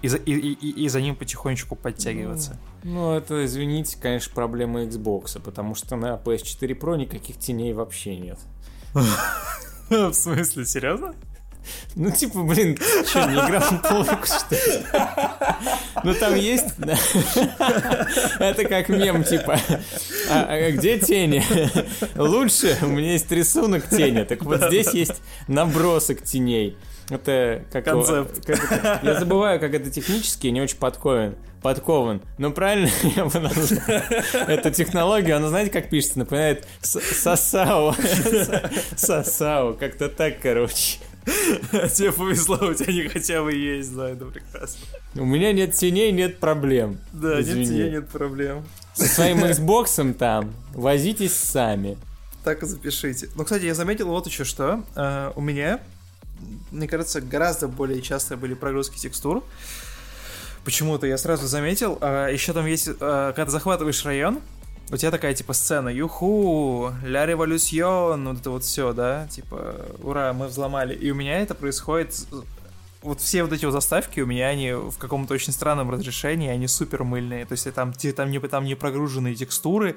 И 0.02 0.08
за, 0.08 0.16
и, 0.16 0.32
и, 0.32 0.84
и 0.84 0.88
за 0.88 1.00
ним 1.02 1.14
потихонечку 1.14 1.76
подтягиваться. 1.76 2.58
Ну, 2.84 2.92
ну, 2.92 3.12
это, 3.16 3.44
извините, 3.44 3.98
конечно, 4.00 4.32
проблема 4.34 4.84
Xbox, 4.84 5.40
потому 5.40 5.74
что 5.74 5.96
на 5.96 6.14
PS4 6.14 6.78
Pro 6.78 6.96
никаких 6.96 7.36
теней 7.36 7.74
вообще 7.74 8.16
нет. 8.16 8.38
В 9.90 10.12
смысле, 10.14 10.64
серьезно? 10.64 11.14
Ну, 11.96 12.10
типа, 12.10 12.42
блин, 12.42 12.78
что, 13.06 13.24
не 13.26 13.34
играл 13.34 13.62
на 13.70 13.78
полку, 13.78 14.26
что 14.26 14.54
ли? 14.54 14.84
Ну, 16.04 16.14
там 16.14 16.34
есть... 16.34 16.66
Это 18.38 18.64
как 18.68 18.88
мем, 18.88 19.24
типа, 19.24 19.58
а, 20.30 20.46
а 20.48 20.70
где 20.70 20.98
тени? 20.98 21.42
Лучше, 22.16 22.78
у 22.82 22.86
меня 22.86 23.12
есть 23.12 23.30
рисунок 23.30 23.88
тени, 23.88 24.24
так 24.24 24.42
вот 24.42 24.62
здесь 24.66 24.92
есть 24.94 25.20
набросок 25.48 26.22
теней. 26.22 26.76
Это 27.10 27.64
как 27.72 27.84
концепт. 27.84 28.46
Как 28.46 28.72
это, 28.72 29.00
я 29.02 29.18
забываю, 29.18 29.58
как 29.58 29.74
это 29.74 29.90
технически, 29.90 30.46
не 30.46 30.60
очень 30.60 30.78
подкован. 30.78 31.34
Подкован. 31.60 32.22
Но 32.38 32.52
правильно 32.52 32.88
я 33.16 33.24
бы 33.24 33.38
назвал 33.40 33.80
эту 34.46 34.70
технологию. 34.70 35.36
Она, 35.36 35.48
знаете, 35.48 35.70
как 35.72 35.90
пишется? 35.90 36.20
Напоминает 36.20 36.66
сосао. 36.80 37.94
Сосао. 38.96 39.74
Как-то 39.74 40.08
так, 40.08 40.40
короче. 40.40 40.98
Тебе 41.94 42.12
повезло, 42.12 42.56
у 42.60 42.74
тебя 42.74 42.92
не 42.92 43.08
хотя 43.08 43.42
бы 43.42 43.52
есть, 43.52 43.94
да, 43.94 44.10
это 44.10 44.24
прекрасно. 44.26 44.80
У 45.14 45.24
меня 45.24 45.52
нет 45.52 45.74
теней, 45.74 46.12
нет 46.12 46.38
проблем. 46.38 46.98
Да, 47.12 47.40
Извини. 47.40 47.60
нет 47.60 47.68
теней, 47.68 47.90
нет 47.90 48.08
проблем. 48.08 48.64
Со 48.94 49.06
своим 49.06 49.44
Xbox 49.44 50.14
там 50.14 50.52
возитесь 50.74 51.34
сами. 51.34 51.96
Так 52.44 52.62
и 52.62 52.66
запишите. 52.66 53.28
Ну, 53.34 53.44
кстати, 53.44 53.64
я 53.64 53.74
заметил 53.74 54.08
вот 54.08 54.26
еще 54.26 54.44
что. 54.44 54.82
Uh, 54.94 55.32
у 55.36 55.40
меня, 55.40 55.80
мне 56.70 56.88
кажется, 56.88 57.20
гораздо 57.20 57.68
более 57.68 58.00
часто 58.02 58.36
были 58.36 58.54
прогрузки 58.54 58.98
текстур. 58.98 59.44
Почему-то 60.64 61.06
я 61.06 61.18
сразу 61.18 61.46
заметил. 61.46 61.98
Uh, 62.00 62.32
еще 62.32 62.52
там 62.52 62.66
есть, 62.66 62.88
uh, 62.88 63.32
когда 63.34 63.50
захватываешь 63.50 64.04
район, 64.04 64.40
у 64.90 64.96
тебя 64.96 65.10
такая, 65.10 65.34
типа, 65.34 65.52
сцена, 65.52 65.88
юху, 65.88 66.92
ля 67.04 67.26
революцион, 67.26 68.28
вот 68.28 68.40
это 68.40 68.50
вот 68.50 68.64
все, 68.64 68.92
да, 68.92 69.28
типа, 69.28 69.86
ура, 70.02 70.32
мы 70.32 70.48
взломали. 70.48 70.94
И 70.94 71.10
у 71.10 71.14
меня 71.14 71.38
это 71.40 71.54
происходит 71.54 72.26
вот 73.02 73.20
все 73.20 73.42
вот 73.42 73.52
эти 73.52 73.64
вот 73.64 73.72
заставки 73.72 74.20
у 74.20 74.26
меня, 74.26 74.48
они 74.48 74.72
в 74.72 74.98
каком-то 74.98 75.34
очень 75.34 75.52
странном 75.52 75.90
разрешении, 75.90 76.48
они 76.48 76.66
супер 76.66 77.04
мыльные. 77.04 77.46
То 77.46 77.52
есть 77.52 77.72
там, 77.72 77.92
там, 77.92 78.30
не, 78.30 78.38
там 78.40 78.64
не 78.64 78.74
прогруженные 78.74 79.34
текстуры, 79.34 79.96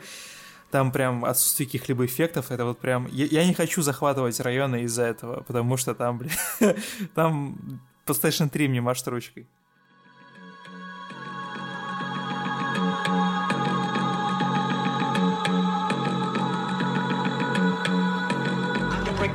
там 0.72 0.92
прям 0.92 1.26
отсутствие 1.26 1.68
каких-либо 1.68 2.06
эффектов. 2.06 2.52
Это 2.52 2.66
вот 2.66 2.80
прям... 2.80 3.08
Я, 3.12 3.26
я 3.26 3.46
не 3.46 3.54
хочу 3.54 3.82
захватывать 3.82 4.40
районы 4.40 4.84
из-за 4.84 5.04
этого, 5.04 5.44
потому 5.44 5.76
что 5.78 5.94
там, 5.96 6.20
блин, 6.20 6.32
там 7.16 7.82
PlayStation 8.06 8.50
3 8.50 8.68
мне 8.70 8.82
машет 8.82 9.08
ручкой. 9.08 9.48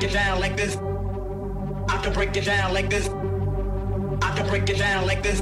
It 0.08 0.12
down 0.12 0.40
like 0.40 0.56
this. 0.56 0.76
I 1.88 1.98
can 2.02 2.12
break 2.12 2.36
it 2.36 2.44
down 2.44 2.72
like 2.72 2.88
this. 2.88 3.08
I 4.22 4.30
can 4.36 4.46
break 4.48 4.68
it 4.70 4.78
down 4.78 5.06
like 5.06 5.22
this. 5.22 5.40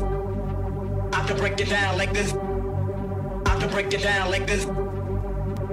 I 1.13 1.25
can 1.27 1.37
break 1.37 1.61
it 1.61 1.69
down 1.69 1.97
like 1.97 2.13
this. 2.13 2.33
I 3.47 3.59
can 3.61 3.71
break 3.71 3.93
it 3.95 4.03
down 4.03 4.31
like 4.31 4.47
this. 4.47 4.67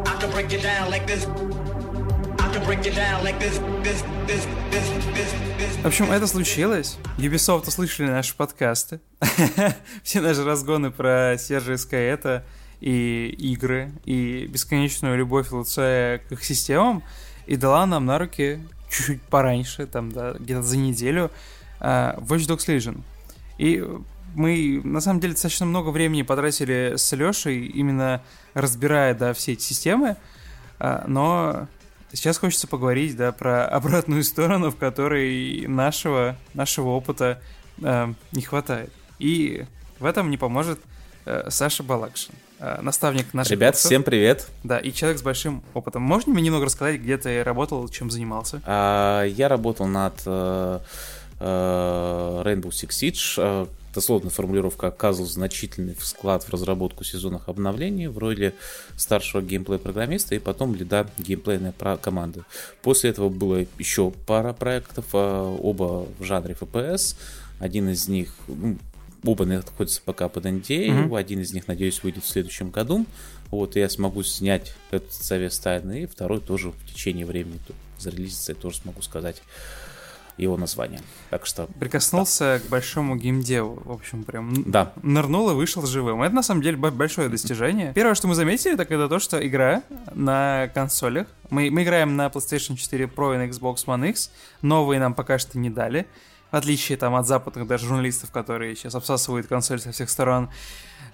I 0.06 0.18
can 0.20 0.32
break 0.32 0.54
it 0.54 0.62
down 0.62 0.92
like 0.92 1.08
this. 1.08 1.20
В 5.82 5.88
общем, 5.88 6.12
это 6.12 6.28
случилось. 6.28 6.98
Ubisoft 7.18 7.68
услышали 7.68 8.08
наши 8.08 8.36
подкасты. 8.36 9.00
Все 10.04 10.22
наши 10.22 10.44
разгоны 10.46 10.92
про 10.92 11.36
Сержа 11.38 11.76
это 11.92 12.46
и 12.80 13.28
игры, 13.40 13.92
и 14.06 14.46
бесконечную 14.48 15.18
любовь 15.18 15.52
ЛЦ 15.52 15.76
к 15.76 16.24
их 16.30 16.44
системам 16.44 17.04
и 17.46 17.56
дала 17.56 17.86
нам 17.86 18.06
на 18.06 18.20
руки 18.20 18.60
чуть-чуть 18.94 19.22
пораньше, 19.24 19.88
там, 19.88 20.12
да, 20.12 20.34
где-то 20.34 20.64
за 20.64 20.78
неделю, 20.78 21.32
uh, 21.80 22.20
Watch 22.22 22.48
Dogs 22.48 22.68
Legion. 22.68 23.02
И 23.58 23.84
мы, 24.36 24.82
на 24.84 25.02
самом 25.02 25.20
деле, 25.20 25.34
достаточно 25.34 25.66
много 25.66 25.90
времени 25.90 26.22
потратили 26.22 26.94
с 26.96 27.12
Лешей, 27.14 27.66
именно 27.66 28.22
разбирая, 28.54 29.16
да, 29.16 29.34
все 29.34 29.54
эти 29.54 29.64
системы, 29.64 30.16
uh, 30.80 31.04
но 31.08 31.68
сейчас 32.12 32.38
хочется 32.38 32.68
поговорить, 32.68 33.16
да, 33.16 33.32
про 33.32 33.66
обратную 33.68 34.24
сторону, 34.24 34.70
в 34.70 34.76
которой 34.76 35.66
нашего, 35.68 36.38
нашего 36.54 36.90
опыта 36.90 37.42
uh, 37.80 38.14
не 38.32 38.42
хватает. 38.44 38.92
И 39.20 39.66
в 40.00 40.06
этом 40.06 40.30
не 40.30 40.38
поможет 40.38 40.80
uh, 41.26 41.50
Саша 41.50 41.84
Балакшин. 41.84 42.34
Э, 42.64 42.80
наставник 42.82 43.34
наших 43.34 43.52
Ребят, 43.52 43.74
курсов. 43.74 43.90
всем 43.90 44.04
привет. 44.04 44.48
Да, 44.64 44.78
и 44.78 44.94
человек 44.94 45.20
с 45.20 45.22
большим 45.22 45.62
опытом. 45.74 46.02
Можно 46.02 46.32
мне 46.32 46.44
немного 46.44 46.66
рассказать, 46.66 47.02
где 47.02 47.18
ты 47.18 47.44
работал, 47.44 47.90
чем 47.90 48.10
занимался? 48.10 48.62
А, 48.66 49.26
я 49.26 49.50
работал 49.50 49.86
над 49.86 50.14
uh, 50.26 50.82
uh, 51.42 52.44
Rainbow 52.44 52.70
Six 52.70 52.90
Siege. 52.90 53.70
Дословная 53.94 54.32
формулировка 54.32 54.88
оказывал 54.88 55.30
значительный 55.30 55.94
вклад 55.94 56.44
в 56.44 56.50
разработку 56.50 57.04
сезонных 57.04 57.50
обновлений 57.50 58.08
в 58.08 58.18
роли 58.18 58.56
старшего 58.96 59.42
геймплей-программиста 59.42 60.34
и 60.34 60.40
потом 60.40 60.74
лида 60.74 61.06
геймплейной 61.18 61.74
команды. 62.02 62.44
После 62.82 63.10
этого 63.10 63.28
было 63.28 63.66
еще 63.78 64.10
пара 64.26 64.54
проектов, 64.54 65.06
оба 65.14 66.08
в 66.18 66.24
жанре 66.24 66.56
FPS. 66.60 67.18
Один 67.60 67.90
из 67.90 68.08
них, 68.08 68.34
ну, 68.48 68.78
Оба 69.26 69.46
находятся 69.46 70.02
пока 70.04 70.28
под 70.28 70.46
NDA. 70.46 70.88
Mm-hmm. 70.88 71.18
Один 71.18 71.40
из 71.40 71.54
них, 71.54 71.68
надеюсь, 71.68 72.04
выйдет 72.04 72.24
в 72.24 72.28
следующем 72.28 72.72
году. 72.72 73.06
Вот, 73.50 73.76
я 73.76 73.88
смогу 73.90 74.24
снять 74.24 74.74
этот 74.92 75.14
совет 75.14 75.58
тайны, 75.62 76.04
и 76.04 76.06
второй 76.08 76.42
тоже 76.42 76.72
в 76.72 76.86
течение 76.92 77.26
времени 77.26 77.60
зарелизится, 78.00 78.54
я 78.54 78.56
тоже 78.56 78.78
смогу 78.78 79.02
сказать 79.02 79.42
его 80.38 80.58
название. 80.58 81.02
Так 81.30 81.46
что... 81.46 81.68
Прикоснулся 81.80 82.60
да. 82.60 82.60
к 82.60 82.70
большому 82.70 83.16
геймдеву, 83.16 83.82
в 83.86 83.92
общем, 83.92 84.24
прям 84.24 84.64
да. 84.70 84.94
нырнул 85.04 85.52
и 85.52 85.54
вышел 85.54 85.86
живым. 85.86 86.24
Это, 86.24 86.34
на 86.34 86.44
самом 86.44 86.62
деле, 86.62 86.78
большое 86.78 87.30
достижение. 87.30 87.94
Первое, 87.94 88.16
что 88.16 88.28
мы 88.28 88.36
заметили, 88.36 88.76
так 88.76 88.92
это 88.92 89.08
то, 89.08 89.20
что 89.20 89.46
игра 89.46 89.84
на 90.14 90.70
консолях. 90.74 91.28
Мы, 91.50 91.70
мы 91.70 91.84
играем 91.84 92.16
на 92.16 92.28
PlayStation 92.28 92.76
4 92.76 93.06
Pro 93.06 93.36
и 93.36 93.38
на 93.38 93.48
Xbox 93.48 93.86
One 93.86 94.10
X. 94.10 94.32
Новые 94.62 95.00
нам 95.00 95.14
пока 95.14 95.38
что 95.38 95.60
не 95.60 95.70
дали 95.70 96.08
в 96.54 96.56
отличие 96.56 97.00
там 97.00 97.16
от 97.16 97.26
западных 97.26 97.68
даже 97.68 97.88
журналистов, 97.88 98.30
которые 98.30 98.76
сейчас 98.76 98.94
обсасывают 98.94 99.48
консоль 99.48 99.80
со 99.80 99.92
всех 99.92 100.08
сторон. 100.08 100.52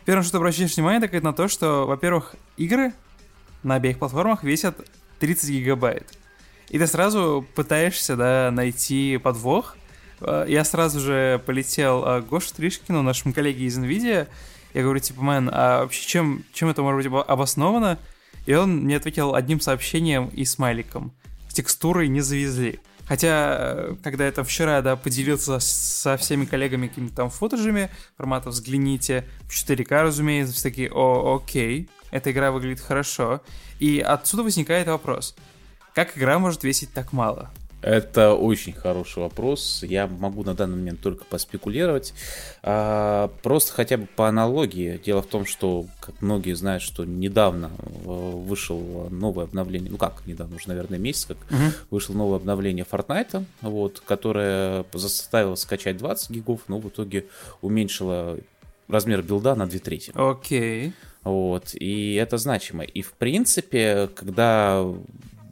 Первое, 0.03 0.21
что 0.21 0.33
ты 0.33 0.37
обращаешь 0.37 0.75
внимание, 0.75 0.99
так 0.99 1.13
это 1.13 1.23
на 1.23 1.31
то, 1.31 1.47
что, 1.47 1.87
во-первых, 1.87 2.35
игры 2.57 2.91
на 3.63 3.75
обеих 3.75 3.99
платформах 3.99 4.43
весят 4.43 4.75
30 5.19 5.49
гигабайт. 5.51 6.05
И 6.67 6.77
ты 6.77 6.85
сразу 6.87 7.47
пытаешься, 7.55 8.17
да, 8.17 8.51
найти 8.51 9.17
подвох. 9.17 9.77
Э, 10.19 10.43
я 10.45 10.65
сразу 10.65 10.99
же 10.99 11.41
полетел 11.45 12.01
к 12.01 12.25
Гоше 12.27 12.53
Тришкину, 12.53 13.01
нашему 13.01 13.33
коллеге 13.33 13.63
из 13.63 13.79
NVIDIA. 13.79 14.27
Я 14.73 14.83
говорю, 14.83 14.99
типа, 14.99 15.21
мэн, 15.21 15.49
а 15.53 15.83
вообще 15.83 16.05
чем, 16.05 16.43
чем 16.51 16.67
это 16.67 16.81
может 16.81 17.09
быть 17.09 17.23
обосновано? 17.25 17.97
И 18.45 18.53
он 18.53 18.79
мне 18.79 18.97
ответил 18.97 19.35
одним 19.35 19.61
сообщением 19.61 20.27
и 20.33 20.43
смайликом. 20.43 21.13
Текстуры 21.47 22.09
не 22.09 22.19
завезли. 22.19 22.81
Хотя, 23.10 23.95
когда 24.03 24.28
я 24.28 24.32
там 24.32 24.45
вчера, 24.45 24.84
да, 24.84 24.95
поделился 24.95 25.60
со 25.60 26.16
всеми 26.16 26.45
коллегами 26.45 26.88
какими-то 26.88 27.16
там 27.16 27.30
фотожами, 27.32 27.89
формата 28.16 28.49
взгляните, 28.49 29.26
в 29.45 29.49
4К, 29.49 30.03
разумеется, 30.03 30.53
все 30.53 30.62
такие, 30.62 30.91
о, 30.91 31.38
окей, 31.38 31.89
эта 32.12 32.32
игра 32.32 32.51
выглядит 32.51 32.82
хорошо. 32.82 33.41
И 33.80 33.99
отсюда 33.99 34.43
возникает 34.43 34.88
вопрос, 34.88 35.36
как 35.95 36.16
игра 36.16 36.38
может 36.38 36.64
весить 36.64 36.93
так 36.93 37.12
мало? 37.12 37.49
Это 37.82 38.34
очень 38.34 38.73
хороший 38.73 39.19
вопрос. 39.19 39.84
Я 39.84 40.07
могу 40.07 40.43
на 40.43 40.53
данный 40.53 40.75
момент 40.75 41.01
только 41.01 41.23
поспекулировать. 41.23 42.13
А, 42.61 43.32
просто 43.41 43.73
хотя 43.73 43.97
бы 43.97 44.05
по 44.05 44.27
аналогии. 44.27 44.99
Дело 45.03 45.21
в 45.21 45.27
том, 45.27 45.45
что, 45.45 45.86
как 46.01 46.21
многие 46.21 46.53
знают, 46.53 46.84
что 46.84 47.05
недавно 47.05 47.71
э, 47.77 48.09
вышел 48.09 49.07
новое 49.09 49.45
обновление. 49.45 49.91
Ну 49.91 49.97
как, 49.97 50.23
недавно, 50.25 50.57
уже, 50.57 50.67
наверное, 50.67 50.99
месяц, 50.99 51.25
как 51.25 51.38
угу. 51.49 51.71
вышло 51.89 52.13
новое 52.13 52.38
обновление 52.38 52.86
Fortnite, 52.89 53.45
вот, 53.61 54.01
которое 54.05 54.86
заставило 54.93 55.55
скачать 55.55 55.97
20 55.97 56.32
гигов, 56.32 56.61
но 56.67 56.80
в 56.80 56.89
итоге 56.89 57.27
уменьшило 57.61 58.38
размер 58.89 59.21
билда 59.21 59.55
на 59.55 59.67
2 59.67 59.80
трети. 59.80 60.11
Окей. 60.15 60.93
Вот, 61.23 61.73
и 61.73 62.15
это 62.15 62.38
значимо. 62.38 62.84
И 62.84 63.01
в 63.01 63.13
принципе, 63.13 64.09
когда 64.15 64.86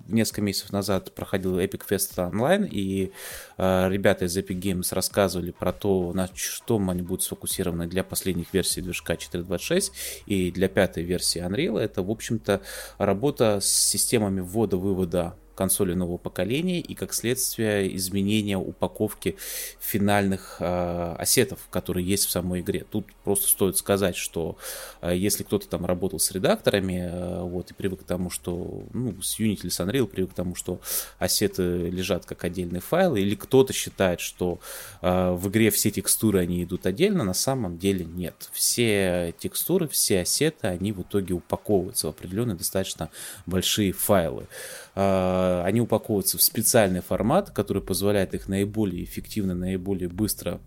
несколько 0.08 0.42
месяцев 0.42 0.72
назад 0.72 1.14
проходил 1.14 1.60
Epic 1.60 1.82
Fest 1.90 2.26
онлайн, 2.26 2.68
и 2.70 3.12
э, 3.58 3.90
ребята 3.90 4.26
из 4.26 4.38
Epic 4.38 4.60
Games 4.60 4.94
рассказывали 4.94 5.52
про 5.52 5.74
то, 5.74 6.12
на 6.14 6.30
что 6.34 6.78
они 6.88 7.02
будут 7.02 7.24
сфокусированы 7.24 7.88
для 7.88 8.04
последних 8.04 8.54
версий 8.54 8.82
движка 8.82 9.14
4.26 9.14 9.92
и 10.26 10.52
для 10.52 10.68
пятой 10.68 11.04
версии 11.04 11.42
Unreal. 11.42 11.80
Это, 11.80 12.04
в 12.04 12.12
общем-то, 12.12 12.62
работа 12.98 13.60
с 13.62 13.68
системами 13.68 14.42
ввода-вывода 14.42 15.36
консоли 15.58 15.94
нового 15.94 16.18
поколения 16.18 16.80
и, 16.80 16.94
как 16.94 17.14
следствие, 17.14 17.96
изменения 17.96 18.58
упаковки 18.58 19.36
финальных 19.80 20.58
э, 20.60 21.16
ассетов, 21.18 21.60
которые 21.72 22.06
есть 22.06 22.28
в 22.28 22.30
самой 22.30 22.62
игре. 22.62 22.86
Тут 22.90 23.08
просто 23.24 23.48
стоит 23.48 23.76
сказать, 23.76 24.16
что 24.16 24.58
э, 25.02 25.16
если 25.16 25.44
кто-то 25.44 25.68
там 25.68 25.86
работал 25.86 26.20
с 26.20 26.32
редакторами, 26.32 27.10
э, 27.12 27.42
вот, 27.42 27.72
и 27.72 27.74
привык 27.74 28.02
к 28.02 28.04
тому, 28.04 28.30
что, 28.30 28.84
ну, 28.94 29.20
с 29.22 29.40
Unity 29.40 29.62
или 29.64 29.70
с 29.70 29.80
Unreal 29.80 30.06
привык 30.06 30.32
к 30.32 30.36
тому, 30.36 30.54
что 30.54 30.80
ассеты 31.18 31.90
лежат 31.90 32.26
как 32.26 32.44
отдельные 32.44 32.82
файлы, 32.82 33.22
или 33.22 33.34
кто-то 33.34 33.74
считает, 33.74 34.20
что 34.20 34.60
э, 35.02 35.32
в 35.32 35.50
игре 35.50 35.72
все 35.72 35.90
текстуры, 35.90 36.40
они 36.40 36.64
идут 36.64 36.86
отдельно, 36.86 37.24
на 37.24 37.34
самом 37.34 37.80
деле 37.80 38.06
нет. 38.06 38.50
Все 38.54 39.34
текстуры, 39.40 39.88
все 39.88 40.22
ассеты, 40.22 40.68
они 40.68 40.92
в 40.92 41.02
итоге 41.02 41.34
упаковываются 41.34 42.08
в 42.08 42.10
определенные 42.12 42.56
достаточно 42.56 43.10
большие 43.48 43.92
файлы. 43.92 44.46
А, 44.87 44.87
они 45.00 45.80
упаковываются 45.82 46.38
в 46.38 46.42
специальный 46.42 47.02
формат, 47.02 47.52
который 47.52 47.84
позволяет 47.84 48.34
их 48.34 48.48
наиболее 48.48 49.04
эффективно, 49.04 49.54
наиболее 49.54 50.10
быстро 50.10 50.60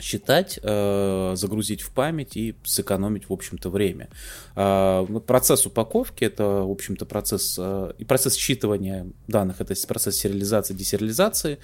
считать, 0.00 0.58
э, 0.62 1.32
загрузить 1.34 1.82
в 1.82 1.90
память 1.90 2.36
и 2.36 2.54
сэкономить, 2.64 3.28
в 3.28 3.32
общем-то, 3.32 3.70
время. 3.70 4.08
А, 4.54 5.04
процесс 5.26 5.66
упаковки 5.66 6.24
это, 6.24 6.44
в 6.62 6.70
общем-то, 6.70 7.04
процесс 7.04 7.56
э, 7.58 7.92
и 7.98 8.04
процесс 8.04 8.36
считывания 8.36 9.12
данных, 9.26 9.60
это 9.60 9.74
процесс 9.86 10.16
сериализации, 10.16 10.74
десериализации. 10.74 11.58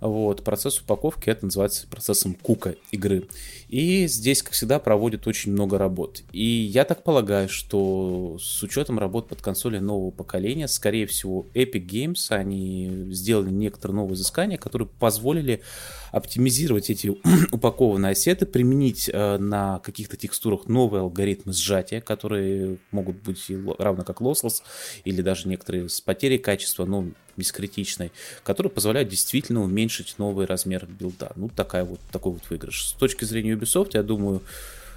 Вот, 0.00 0.44
процесс 0.44 0.80
упаковки 0.80 1.30
это 1.30 1.46
называется 1.46 1.86
процессом 1.88 2.34
кука 2.34 2.74
игры. 2.90 3.28
И 3.68 4.06
здесь, 4.06 4.42
как 4.42 4.52
всегда, 4.52 4.78
проводят 4.78 5.26
очень 5.26 5.52
много 5.52 5.78
работ. 5.78 6.22
И 6.32 6.44
я 6.44 6.84
так 6.84 7.02
полагаю, 7.02 7.48
что 7.48 8.36
с 8.40 8.62
учетом 8.62 8.98
работ 8.98 9.28
под 9.28 9.40
консоли 9.40 9.78
нового 9.78 10.10
поколения, 10.10 10.68
скорее 10.68 11.06
всего, 11.06 11.46
Epic 11.54 11.86
Games, 11.86 12.30
они 12.30 13.08
сделали 13.10 13.50
некоторые 13.50 13.96
новые 13.96 14.14
изыскания, 14.14 14.58
которые 14.58 14.88
позволили 14.88 15.62
оптимизировать 16.12 16.90
эти 16.90 17.08
упакованные 17.52 18.12
ассеты, 18.12 18.46
применить 18.46 19.10
э, 19.12 19.38
на 19.38 19.78
каких-то 19.80 20.16
текстурах 20.16 20.66
новые 20.66 21.00
алгоритмы 21.00 21.52
сжатия, 21.52 22.00
которые 22.00 22.78
могут 22.90 23.22
быть 23.22 23.50
равно 23.78 24.04
как 24.04 24.20
lossless, 24.20 24.62
или 25.04 25.22
даже 25.22 25.48
некоторые 25.48 25.88
с 25.88 26.00
потерей 26.00 26.38
качества, 26.38 26.84
но 26.84 27.06
бескритичной, 27.36 28.12
которые 28.42 28.70
позволяют 28.70 29.08
действительно 29.08 29.62
уменьшить 29.62 30.14
новый 30.18 30.46
размер 30.46 30.86
билда. 30.86 31.32
Ну, 31.36 31.48
такая 31.48 31.84
вот, 31.84 32.00
такой 32.10 32.32
вот 32.32 32.42
выигрыш. 32.48 32.88
С 32.88 32.92
точки 32.92 33.24
зрения 33.24 33.52
Ubisoft, 33.52 33.90
я 33.94 34.02
думаю, 34.02 34.42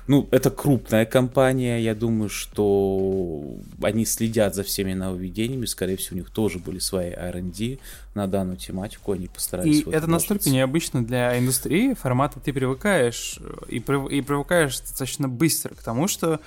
ну, 0.09 0.27
это 0.31 0.49
крупная 0.49 1.05
компания, 1.05 1.79
я 1.79 1.93
думаю, 1.93 2.29
что 2.29 3.57
они 3.79 4.05
следят 4.05 4.55
за 4.55 4.63
всеми 4.63 4.93
нововведениями, 4.93 5.67
скорее 5.67 5.97
всего, 5.97 6.15
у 6.15 6.19
них 6.21 6.31
тоже 6.31 6.57
были 6.57 6.79
свои 6.79 7.11
R&D 7.11 7.77
на 8.15 8.25
данную 8.25 8.57
тематику, 8.57 9.11
они 9.11 9.27
постарались... 9.27 9.83
И 9.85 9.91
это 9.91 10.07
настолько 10.07 10.49
необычно 10.49 11.05
для 11.05 11.37
индустрии, 11.37 11.93
формата. 11.93 12.39
Ты 12.39 12.53
привыкаешь, 12.53 13.37
и, 13.67 13.77
и 13.77 14.21
привыкаешь 14.21 14.79
достаточно 14.79 15.29
быстро 15.29 15.75
к 15.75 15.83
тому, 15.83 16.07
что 16.07 16.39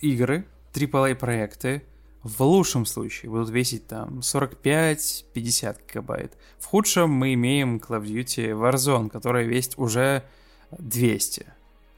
игры, 0.00 0.44
AAA-проекты, 0.74 1.84
в 2.22 2.40
лучшем 2.42 2.86
случае 2.86 3.30
будут 3.30 3.50
весить 3.50 3.86
там 3.88 4.20
45-50 4.20 5.76
гигабайт. 5.88 6.32
В 6.58 6.66
худшем 6.66 7.10
мы 7.10 7.34
имеем 7.34 7.78
Call 7.78 8.02
Duty 8.02 8.50
Warzone, 8.52 9.10
которая 9.10 9.44
весит 9.44 9.74
уже 9.76 10.22
200 10.70 11.46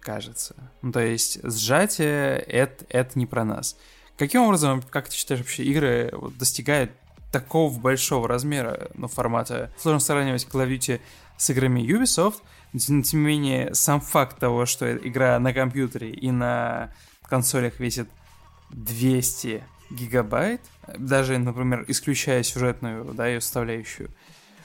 кажется. 0.01 0.55
Ну, 0.83 0.93
то 0.93 1.01
есть 1.01 1.41
сжатие 1.43 2.37
это, 2.39 2.85
это 2.91 3.19
не 3.19 3.27
про 3.27 3.45
нас. 3.45 3.77
Каким 4.17 4.43
образом, 4.43 4.83
как 4.83 5.09
ты 5.09 5.17
считаешь, 5.17 5.41
вообще 5.41 5.65
игры 5.65 6.11
вот, 6.13 6.37
достигают 6.37 6.93
такого 7.33 7.77
большого 7.77 8.29
размера, 8.29 8.91
ну, 8.95 9.09
формата? 9.09 9.73
Сложно 9.79 10.01
сравнивать 10.01 10.47
Call 10.47 10.67
of 10.67 10.71
Duty 10.71 11.01
с 11.37 11.51
играми 11.51 11.81
Ubisoft, 11.81 12.43
но 12.73 13.03
тем 13.03 13.21
не 13.21 13.27
менее, 13.27 13.75
сам 13.75 14.01
факт 14.01 14.39
того, 14.39 14.67
что 14.67 14.97
игра 14.97 15.39
на 15.39 15.53
компьютере 15.53 16.11
и 16.11 16.31
на 16.31 16.93
консолях 17.29 17.81
весит 17.81 18.09
200 18.71 19.65
гигабайт, 19.91 20.61
даже, 20.99 21.39
например, 21.39 21.85
исключая 21.89 22.43
сюжетную, 22.43 23.05
да, 23.15 23.27
ее 23.27 23.41
составляющую, 23.41 24.11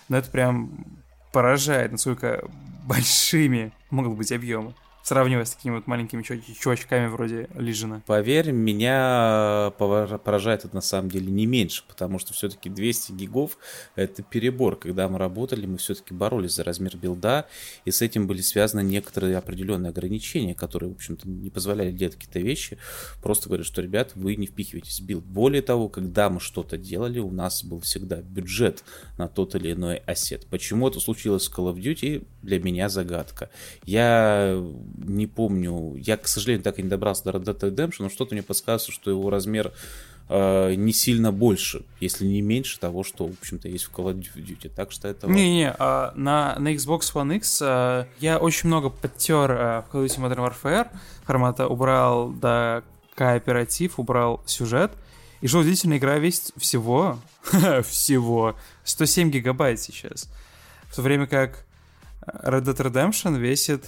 но 0.08 0.18
это 0.18 0.30
прям 0.32 0.86
поражает, 1.32 1.92
насколько 1.92 2.44
большими 2.86 3.72
могут 3.90 4.18
быть 4.18 4.32
объемы 4.32 4.74
сравнивая 5.10 5.46
с 5.46 5.52
такими 5.56 5.74
вот 5.74 5.88
маленькими 5.88 6.22
чувачками 6.22 7.08
вроде 7.08 7.50
Лижина. 7.56 8.04
Поверь, 8.06 8.52
меня 8.52 9.74
поражает 9.80 10.66
это 10.66 10.76
на 10.76 10.82
самом 10.82 11.10
деле 11.10 11.32
не 11.32 11.48
меньше, 11.48 11.84
потому 11.88 12.20
что 12.20 12.34
все-таки 12.34 12.70
200 12.70 13.14
гигов 13.14 13.58
это 13.96 14.22
перебор. 14.22 14.76
Когда 14.76 15.10
мы 15.10 15.18
работали, 15.18 15.66
мы 15.66 15.78
все-таки 15.78 16.14
боролись 16.14 16.54
за 16.54 16.64
размер 16.64 16.96
билда, 16.96 17.48
и 17.86 17.92
с 17.92 18.04
этим 18.04 18.28
были 18.28 18.42
связаны 18.42 18.82
некоторые 18.82 19.36
определенные 19.38 19.90
ограничения, 19.90 20.54
которые, 20.54 20.92
в 20.92 20.96
общем-то, 20.96 21.28
не 21.28 21.50
позволяли 21.50 21.92
делать 21.92 22.14
какие-то 22.14 22.40
вещи. 22.40 22.78
Просто 23.24 23.48
говорят, 23.50 23.66
что, 23.66 23.82
ребят, 23.82 24.12
вы 24.14 24.36
не 24.36 24.46
впихиваетесь 24.46 25.00
в 25.00 25.06
билд. 25.06 25.26
Более 25.26 25.64
того, 25.64 25.90
когда 25.90 26.30
мы 26.30 26.40
что-то 26.40 26.78
делали, 26.78 27.18
у 27.18 27.32
нас 27.32 27.64
был 27.64 27.80
всегда 27.80 28.18
бюджет 28.18 28.84
на 29.18 29.28
тот 29.28 29.56
или 29.56 29.72
иной 29.72 29.98
ассет. 30.06 30.46
Почему 30.46 30.88
это 30.88 31.00
случилось 31.00 31.46
с 31.46 31.52
Call 31.52 31.74
of 31.74 31.78
Duty, 31.78 32.28
для 32.44 32.60
меня 32.60 32.90
загадка. 32.90 33.50
Я 33.86 34.64
не 35.06 35.28
помню. 35.28 35.96
Я, 35.96 36.18
к 36.18 36.28
сожалению, 36.28 36.64
так 36.64 36.80
и 36.80 36.84
не 36.84 36.90
добрался 36.90 37.26
до 37.26 37.32
Red 37.32 37.44
Dead 37.44 37.60
Redemption, 37.60 37.96
но 38.00 38.10
что-то 38.10 38.36
мне 38.36 38.44
подсказывает, 38.44 38.94
что 38.94 39.10
его 39.10 39.30
размер 39.30 39.72
э, 40.30 40.74
не 40.76 40.94
сильно 40.94 41.32
больше, 41.32 41.84
если 42.00 42.26
не 42.26 42.42
меньше 42.42 42.80
того, 42.80 43.04
что, 43.04 43.28
в 43.28 43.34
общем-то, 43.40 43.68
есть 43.68 43.86
в 43.86 43.92
Call 43.92 44.14
of 44.14 44.26
Duty. 44.36 44.72
Так 44.74 44.92
что 44.92 45.08
это... 45.08 45.28
Не-не, 45.28 45.74
а, 45.78 46.14
на, 46.16 46.56
на 46.60 46.74
Xbox 46.74 47.14
One 47.14 47.38
X 47.38 47.62
а, 47.62 48.08
я 48.20 48.38
очень 48.38 48.68
много 48.68 48.90
подтер 48.90 49.52
а, 49.52 49.82
в 49.84 49.94
Call 49.94 50.06
of 50.06 50.08
Duty 50.08 50.20
Modern 50.20 50.54
Warfare. 50.64 50.88
Формата 51.24 51.68
убрал 51.68 52.30
да, 52.30 52.84
кооператив, 53.16 54.00
убрал 54.00 54.42
сюжет. 54.46 54.92
И 55.42 55.48
что 55.48 55.60
удивительно, 55.60 55.98
игра 55.98 56.18
весит 56.18 56.52
всего, 56.58 57.20
всего 57.84 58.56
107 58.84 59.32
гигабайт 59.32 59.80
сейчас. 59.80 60.30
В 60.90 60.96
то 60.96 61.02
время 61.02 61.28
как 61.28 61.66
Red 62.26 62.64
Dead 62.64 62.76
Redemption 62.76 63.38
весит 63.38 63.86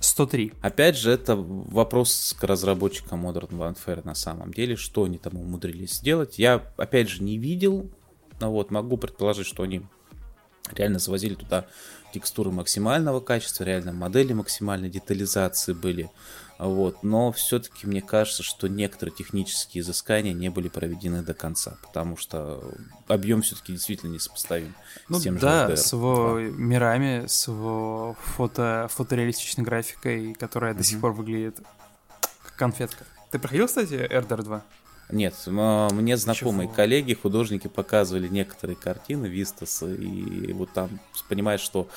103. 0.00 0.52
Опять 0.60 0.96
же, 0.96 1.10
это 1.10 1.36
вопрос 1.36 2.34
к 2.38 2.44
разработчикам 2.44 3.26
Modern 3.26 3.50
Warfare 3.50 4.04
на 4.04 4.14
самом 4.14 4.52
деле, 4.52 4.76
что 4.76 5.04
они 5.04 5.18
там 5.18 5.36
умудрились 5.36 5.94
сделать. 5.94 6.38
Я, 6.38 6.64
опять 6.76 7.08
же, 7.08 7.22
не 7.22 7.38
видел, 7.38 7.90
но 8.40 8.52
вот 8.52 8.70
могу 8.70 8.96
предположить, 8.96 9.46
что 9.46 9.64
они 9.64 9.82
реально 10.74 10.98
завозили 10.98 11.34
туда 11.34 11.66
текстуры 12.12 12.50
максимального 12.50 13.20
качества, 13.20 13.64
реально 13.64 13.92
модели 13.92 14.32
максимальной 14.32 14.88
детализации 14.88 15.72
были. 15.72 16.10
Вот. 16.58 17.04
Но 17.04 17.30
все-таки 17.32 17.86
мне 17.86 18.02
кажется, 18.02 18.42
что 18.42 18.68
некоторые 18.68 19.14
технические 19.14 19.82
изыскания 19.82 20.32
не 20.32 20.48
были 20.48 20.68
проведены 20.68 21.22
до 21.22 21.32
конца, 21.32 21.78
потому 21.82 22.16
что 22.16 22.60
объем 23.06 23.42
все-таки 23.42 23.72
действительно 23.72 24.12
несопоставим 24.12 24.74
ну, 25.08 25.18
с 25.18 25.22
тем 25.22 25.38
да, 25.38 25.68
же 25.68 25.76
с 25.76 25.92
его 25.92 26.38
мирами, 26.40 27.26
с 27.26 27.46
его 27.46 28.16
фото, 28.20 28.88
фотореалистичной 28.90 29.64
графикой, 29.64 30.34
которая 30.34 30.74
mm-hmm. 30.74 30.78
до 30.78 30.84
сих 30.84 31.00
пор 31.00 31.12
выглядит 31.12 31.60
как 32.42 32.56
конфетка. 32.56 33.04
Ты 33.30 33.38
проходил, 33.38 33.66
кстати, 33.66 33.94
RDR 33.94 34.42
2? 34.42 34.62
Нет, 35.10 35.34
мне 35.46 36.16
знакомые 36.16 36.66
Чего? 36.66 36.74
коллеги, 36.74 37.14
художники 37.14 37.66
показывали 37.68 38.28
некоторые 38.28 38.76
картины 38.76 39.26
Вистаса, 39.26 39.86
и 39.86 40.52
вот 40.52 40.72
там 40.72 41.00
понимаешь, 41.28 41.60
что 41.60 41.88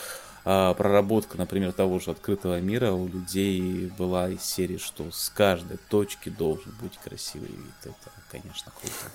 проработка, 0.43 1.37
например, 1.37 1.71
того 1.71 1.99
же 1.99 2.11
открытого 2.11 2.59
мира 2.59 2.91
у 2.91 3.07
людей 3.07 3.91
была 3.97 4.29
из 4.29 4.41
серии, 4.41 4.77
что 4.77 5.11
с 5.11 5.29
каждой 5.29 5.77
точки 5.89 6.29
должен 6.29 6.73
быть 6.81 6.97
красивый 6.97 7.49
вид. 7.49 7.75
Это, 7.83 8.11
конечно, 8.31 8.71
круто. 8.79 9.11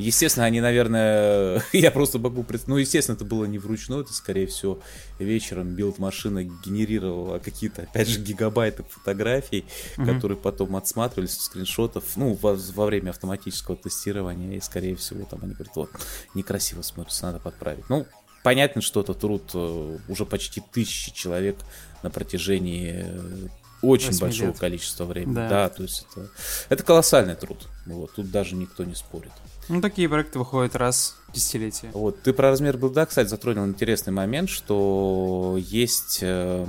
Естественно, 0.00 0.46
они, 0.46 0.62
наверное, 0.62 1.62
я 1.72 1.90
просто 1.90 2.18
могу 2.18 2.42
представить, 2.42 2.68
ну, 2.68 2.76
естественно, 2.78 3.16
это 3.16 3.24
было 3.26 3.44
не 3.44 3.58
вручную, 3.58 4.02
это, 4.02 4.14
скорее 4.14 4.46
всего, 4.46 4.80
вечером 5.18 5.74
билд-машина 5.74 6.44
генерировала 6.44 7.38
какие-то, 7.38 7.82
опять 7.82 8.08
же, 8.08 8.20
гигабайты 8.20 8.82
фотографий, 8.88 9.66
mm-hmm. 9.96 10.06
которые 10.06 10.38
потом 10.38 10.76
отсматривались 10.76 11.38
скриншотов, 11.38 12.16
ну, 12.16 12.32
во, 12.40 12.54
во 12.54 12.86
время 12.86 13.10
автоматического 13.10 13.76
тестирования, 13.76 14.56
и, 14.56 14.60
скорее 14.60 14.96
всего, 14.96 15.26
там 15.26 15.40
они 15.42 15.52
говорят, 15.52 15.76
вот, 15.76 15.90
некрасиво 16.34 16.80
смотрится, 16.80 17.26
надо 17.26 17.40
подправить. 17.40 17.88
Ну, 17.90 18.06
понятно, 18.42 18.82
что 18.82 19.00
это 19.00 19.14
труд 19.14 19.50
э, 19.54 19.98
уже 20.08 20.26
почти 20.26 20.62
тысячи 20.72 21.12
человек 21.12 21.56
на 22.02 22.10
протяжении 22.10 23.04
э, 23.04 23.48
очень 23.82 24.18
большого 24.18 24.48
лет. 24.48 24.58
количества 24.58 25.04
времени. 25.04 25.34
Да. 25.34 25.48
да, 25.48 25.68
то 25.68 25.82
есть 25.82 26.06
это, 26.10 26.28
это 26.68 26.82
колоссальный 26.82 27.34
труд. 27.34 27.68
Вот, 27.86 28.12
тут 28.14 28.30
даже 28.30 28.54
никто 28.54 28.84
не 28.84 28.94
спорит. 28.94 29.32
Ну, 29.68 29.80
такие 29.80 30.08
проекты 30.08 30.38
выходят 30.38 30.74
раз 30.74 31.16
в 31.28 31.32
десятилетие. 31.32 31.92
Вот, 31.92 32.22
ты 32.22 32.32
про 32.32 32.50
размер 32.50 32.76
билда, 32.76 33.06
кстати, 33.06 33.28
затронул 33.28 33.66
интересный 33.66 34.12
момент, 34.12 34.50
что 34.50 35.56
есть 35.58 36.18
э, 36.22 36.66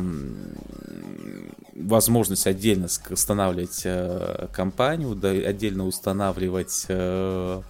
возможность 1.73 2.47
отдельно 2.47 2.87
устанавливать 3.09 3.81
э, 3.85 4.47
компанию, 4.53 5.15
да, 5.15 5.29
отдельно 5.29 5.87
устанавливать 5.87 6.85
э 6.89 7.61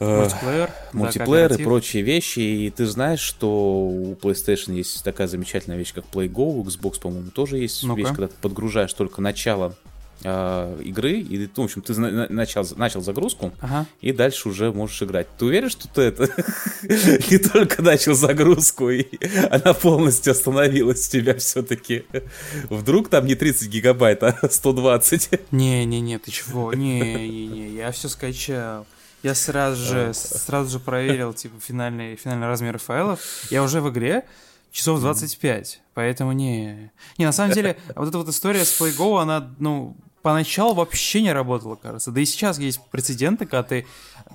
Мультиплеер, 0.00 0.70
мультиплеер 0.92 1.48
да, 1.48 1.54
и 1.56 1.64
прочие 1.64 2.02
вещи. 2.02 2.38
И 2.38 2.70
ты 2.70 2.86
знаешь, 2.86 3.20
что 3.20 3.48
у 3.48 4.14
PlayStation 4.14 4.74
есть 4.74 5.02
такая 5.02 5.26
замечательная 5.26 5.76
вещь, 5.76 5.92
как 5.92 6.04
Play 6.12 6.28
Go, 6.28 6.60
у 6.60 6.64
Xbox, 6.64 7.00
по-моему, 7.00 7.30
тоже 7.30 7.58
есть 7.58 7.82
ну 7.82 7.96
вещь, 7.96 8.08
когда 8.08 8.28
ты 8.28 8.34
подгружаешь 8.40 8.92
только 8.92 9.20
начало 9.20 9.74
э, 10.24 10.80
игры, 10.84 11.20
и, 11.20 11.48
ну, 11.56 11.62
в 11.62 11.64
общем, 11.64 11.82
ты 11.82 11.94
начал, 11.94 12.66
начал 12.76 13.00
загрузку, 13.00 13.52
ага. 13.60 13.86
и 14.00 14.12
дальше 14.12 14.48
уже 14.48 14.72
можешь 14.72 15.02
играть. 15.02 15.26
Ты 15.38 15.46
уверен, 15.46 15.68
что 15.68 15.88
ты 15.88 16.02
это 16.02 16.28
не 17.30 17.38
только 17.38 17.82
начал 17.82 18.14
загрузку, 18.14 18.90
и 18.90 19.06
она 19.50 19.74
полностью 19.74 20.32
остановилась 20.32 21.08
у 21.08 21.10
тебя 21.10 21.34
все-таки? 21.36 22.04
Вдруг 22.70 23.08
там 23.08 23.26
не 23.26 23.34
30 23.34 23.68
гигабайт, 23.68 24.22
а 24.22 24.38
120? 24.48 25.52
Не-не-не, 25.52 26.18
ты 26.18 26.30
чего? 26.30 26.72
Не-не-не, 26.72 27.68
я 27.70 27.90
все 27.92 28.08
скачал. 28.08 28.86
Я 29.22 29.34
сразу 29.34 29.82
же, 29.82 30.14
сразу 30.14 30.70
же 30.70 30.78
проверил, 30.78 31.32
типа, 31.32 31.60
финальный, 31.60 32.16
финальный 32.16 32.46
размер 32.46 32.78
файлов. 32.78 33.20
Я 33.50 33.62
уже 33.62 33.80
в 33.80 33.90
игре, 33.90 34.24
часов 34.70 35.00
25, 35.00 35.80
поэтому 35.94 36.32
не... 36.32 36.92
Не, 37.18 37.24
на 37.24 37.32
самом 37.32 37.52
деле, 37.52 37.76
вот 37.96 38.08
эта 38.08 38.18
вот 38.18 38.28
история 38.28 38.64
с 38.64 38.80
PlayGo, 38.80 39.20
она, 39.20 39.50
ну, 39.58 39.96
поначалу 40.22 40.74
вообще 40.74 41.22
не 41.22 41.32
работало, 41.32 41.76
кажется. 41.76 42.10
Да 42.10 42.20
и 42.20 42.24
сейчас 42.24 42.58
есть 42.58 42.80
прецеденты, 42.90 43.46
когда 43.46 43.62
ты, 43.62 43.86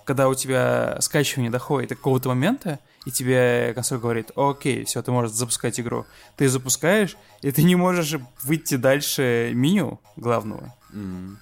когда 0.06 0.28
у 0.28 0.36
тебя 0.36 0.98
скачивание 1.02 1.52
доходит 1.52 1.90
до 1.90 1.96
какого-то 1.96 2.30
момента, 2.30 2.80
и 3.06 3.12
тебе 3.12 3.74
консоль 3.76 4.00
говорит, 4.00 4.32
окей, 4.36 4.86
все, 4.86 5.02
ты 5.02 5.12
можешь 5.12 5.36
запускать 5.36 5.80
игру. 5.80 6.06
Ты 6.38 6.48
запускаешь, 6.50 7.18
и 7.42 7.52
ты 7.52 7.64
не 7.64 7.76
можешь 7.76 8.16
выйти 8.44 8.76
дальше 8.76 9.52
меню 9.54 10.00
главного. 10.16 10.74
Mm. 10.94 11.38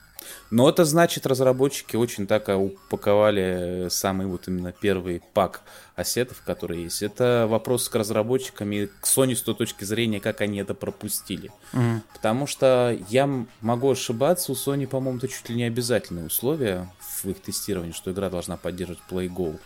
Но 0.51 0.67
это 0.67 0.83
значит, 0.83 1.25
разработчики 1.25 1.95
очень 1.95 2.27
так 2.27 2.49
упаковали 2.49 3.87
самый 3.89 4.27
вот 4.27 4.49
именно 4.49 4.73
первый 4.73 5.23
пак 5.33 5.61
ассетов, 5.95 6.41
которые 6.45 6.83
есть. 6.83 7.01
Это 7.01 7.47
вопрос 7.49 7.87
к 7.87 7.95
разработчикам 7.95 8.71
и 8.73 8.87
к 8.87 9.05
Sony 9.05 9.35
с 9.35 9.41
той 9.41 9.55
точки 9.55 9.85
зрения, 9.85 10.19
как 10.19 10.41
они 10.41 10.59
это 10.59 10.73
пропустили. 10.73 11.51
Mm. 11.71 12.01
Потому 12.13 12.47
что 12.47 12.97
я 13.09 13.29
могу 13.61 13.91
ошибаться, 13.91 14.51
у 14.51 14.55
Sony, 14.55 14.87
по-моему, 14.87 15.19
это 15.19 15.29
чуть 15.29 15.49
ли 15.49 15.55
не 15.55 15.63
обязательное 15.63 16.25
условие 16.25 16.89
в 17.23 17.29
их 17.29 17.41
тестировании, 17.41 17.93
что 17.93 18.11
игра 18.11 18.29
должна 18.29 18.57
поддерживать 18.57 19.01
Play 19.09 19.29
Go 19.29 19.57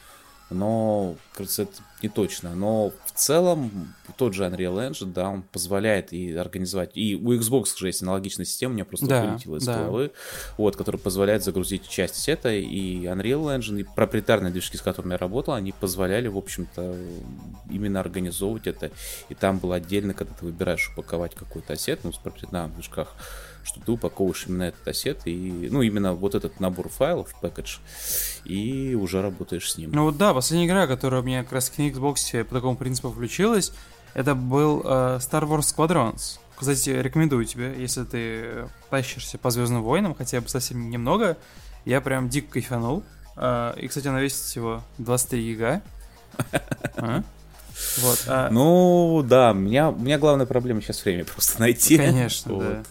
но, 0.50 1.16
кажется, 1.34 1.64
это 1.64 1.74
не 2.04 2.10
точно. 2.10 2.54
Но 2.56 2.92
в 3.06 3.12
целом 3.14 3.94
тот 4.18 4.34
же 4.34 4.44
Unreal 4.44 4.90
Engine, 4.90 5.12
да, 5.12 5.30
он 5.30 5.42
позволяет 5.42 6.14
и 6.14 6.34
организовать. 6.36 6.92
И 6.96 7.16
у 7.16 7.34
Xbox 7.34 7.78
же 7.78 7.88
есть 7.88 8.04
аналогичная 8.04 8.46
система, 8.46 8.72
у 8.72 8.76
меня 8.76 8.86
просто 8.86 9.08
да, 9.08 9.24
вылетела 9.24 9.58
из 9.58 9.66
да. 9.66 9.80
головы, 9.80 10.12
вот, 10.58 10.76
которая 10.76 11.02
позволяет 11.02 11.44
загрузить 11.44 11.88
часть 11.88 12.16
сета. 12.16 12.54
И 12.54 13.06
Unreal 13.06 13.58
Engine, 13.58 13.82
и 13.82 13.84
проприетарные 13.84 14.52
движки, 14.52 14.78
с 14.78 14.82
которыми 14.82 15.14
я 15.14 15.18
работал, 15.18 15.56
они 15.56 15.72
позволяли, 15.72 16.28
в 16.28 16.38
общем-то, 16.38 16.96
именно 17.72 18.00
организовывать 18.00 18.68
это. 18.68 18.92
И 19.30 19.36
там 19.36 19.58
было 19.58 19.76
отдельно, 19.76 20.14
когда 20.14 20.34
ты 20.36 20.46
выбираешь 20.46 20.92
упаковать 20.94 21.34
какой-то 21.34 21.74
ассет, 21.74 22.02
ну, 22.04 22.14
с 22.14 22.18
проприетарных 22.18 22.76
движках, 22.76 23.16
что 23.66 23.82
ты 23.82 23.92
упаковываешь 23.92 24.46
именно 24.48 24.64
этот 24.64 24.88
ассет 24.88 25.22
и, 25.26 25.68
ну, 25.72 25.82
именно 25.82 26.14
вот 26.14 26.36
этот 26.36 26.60
набор 26.60 26.88
файлов, 26.90 27.34
пэкэдж, 27.42 27.78
и 28.46 28.96
уже 28.96 29.22
работаешь 29.22 29.72
с 29.72 29.78
ним. 29.78 29.92
Ну 29.92 30.04
вот 30.04 30.18
да, 30.18 30.34
последняя 30.34 30.68
игра, 30.68 30.88
которая 30.88 31.22
у 31.22 31.24
меня 31.26 31.44
как 31.44 31.54
раз 31.54 31.72
на 31.78 31.90
Xbox 31.90 32.44
по 32.44 32.56
такому 32.56 32.78
принципу 32.78 33.10
включилась, 33.10 33.74
это 34.14 34.36
был 34.36 34.82
э, 34.86 35.20
Star 35.20 35.44
Wars 35.44 35.76
Squadrons. 35.76 36.40
Кстати, 36.56 36.90
рекомендую 36.92 37.46
тебе, 37.46 37.76
если 37.78 38.04
ты 38.04 38.70
тащишься 38.90 39.38
по 39.38 39.50
Звездным 39.50 39.84
войнам, 39.84 40.16
хотя 40.16 40.40
бы 40.40 40.48
совсем 40.48 40.90
немного, 40.90 41.38
я 41.84 42.00
прям 42.02 42.30
дико 42.30 42.54
кайфанул. 42.54 43.04
Э, 43.36 43.74
и, 43.78 43.88
кстати, 43.88 44.08
она 44.08 44.22
весит 44.22 44.38
всего 44.38 44.84
23 45.00 45.44
гига. 45.44 45.82
А? 46.98 47.24
Вот, 47.98 48.24
а... 48.28 48.50
Ну, 48.52 49.24
да, 49.28 49.52
у 49.52 49.56
меня, 49.56 49.90
у 49.90 49.98
меня 49.98 50.18
главная 50.18 50.46
проблема 50.46 50.82
сейчас 50.82 51.04
время 51.04 51.26
просто 51.34 51.60
найти. 51.60 51.98
Конечно, 51.98 52.54
вот. 52.54 52.64
да. 52.64 52.84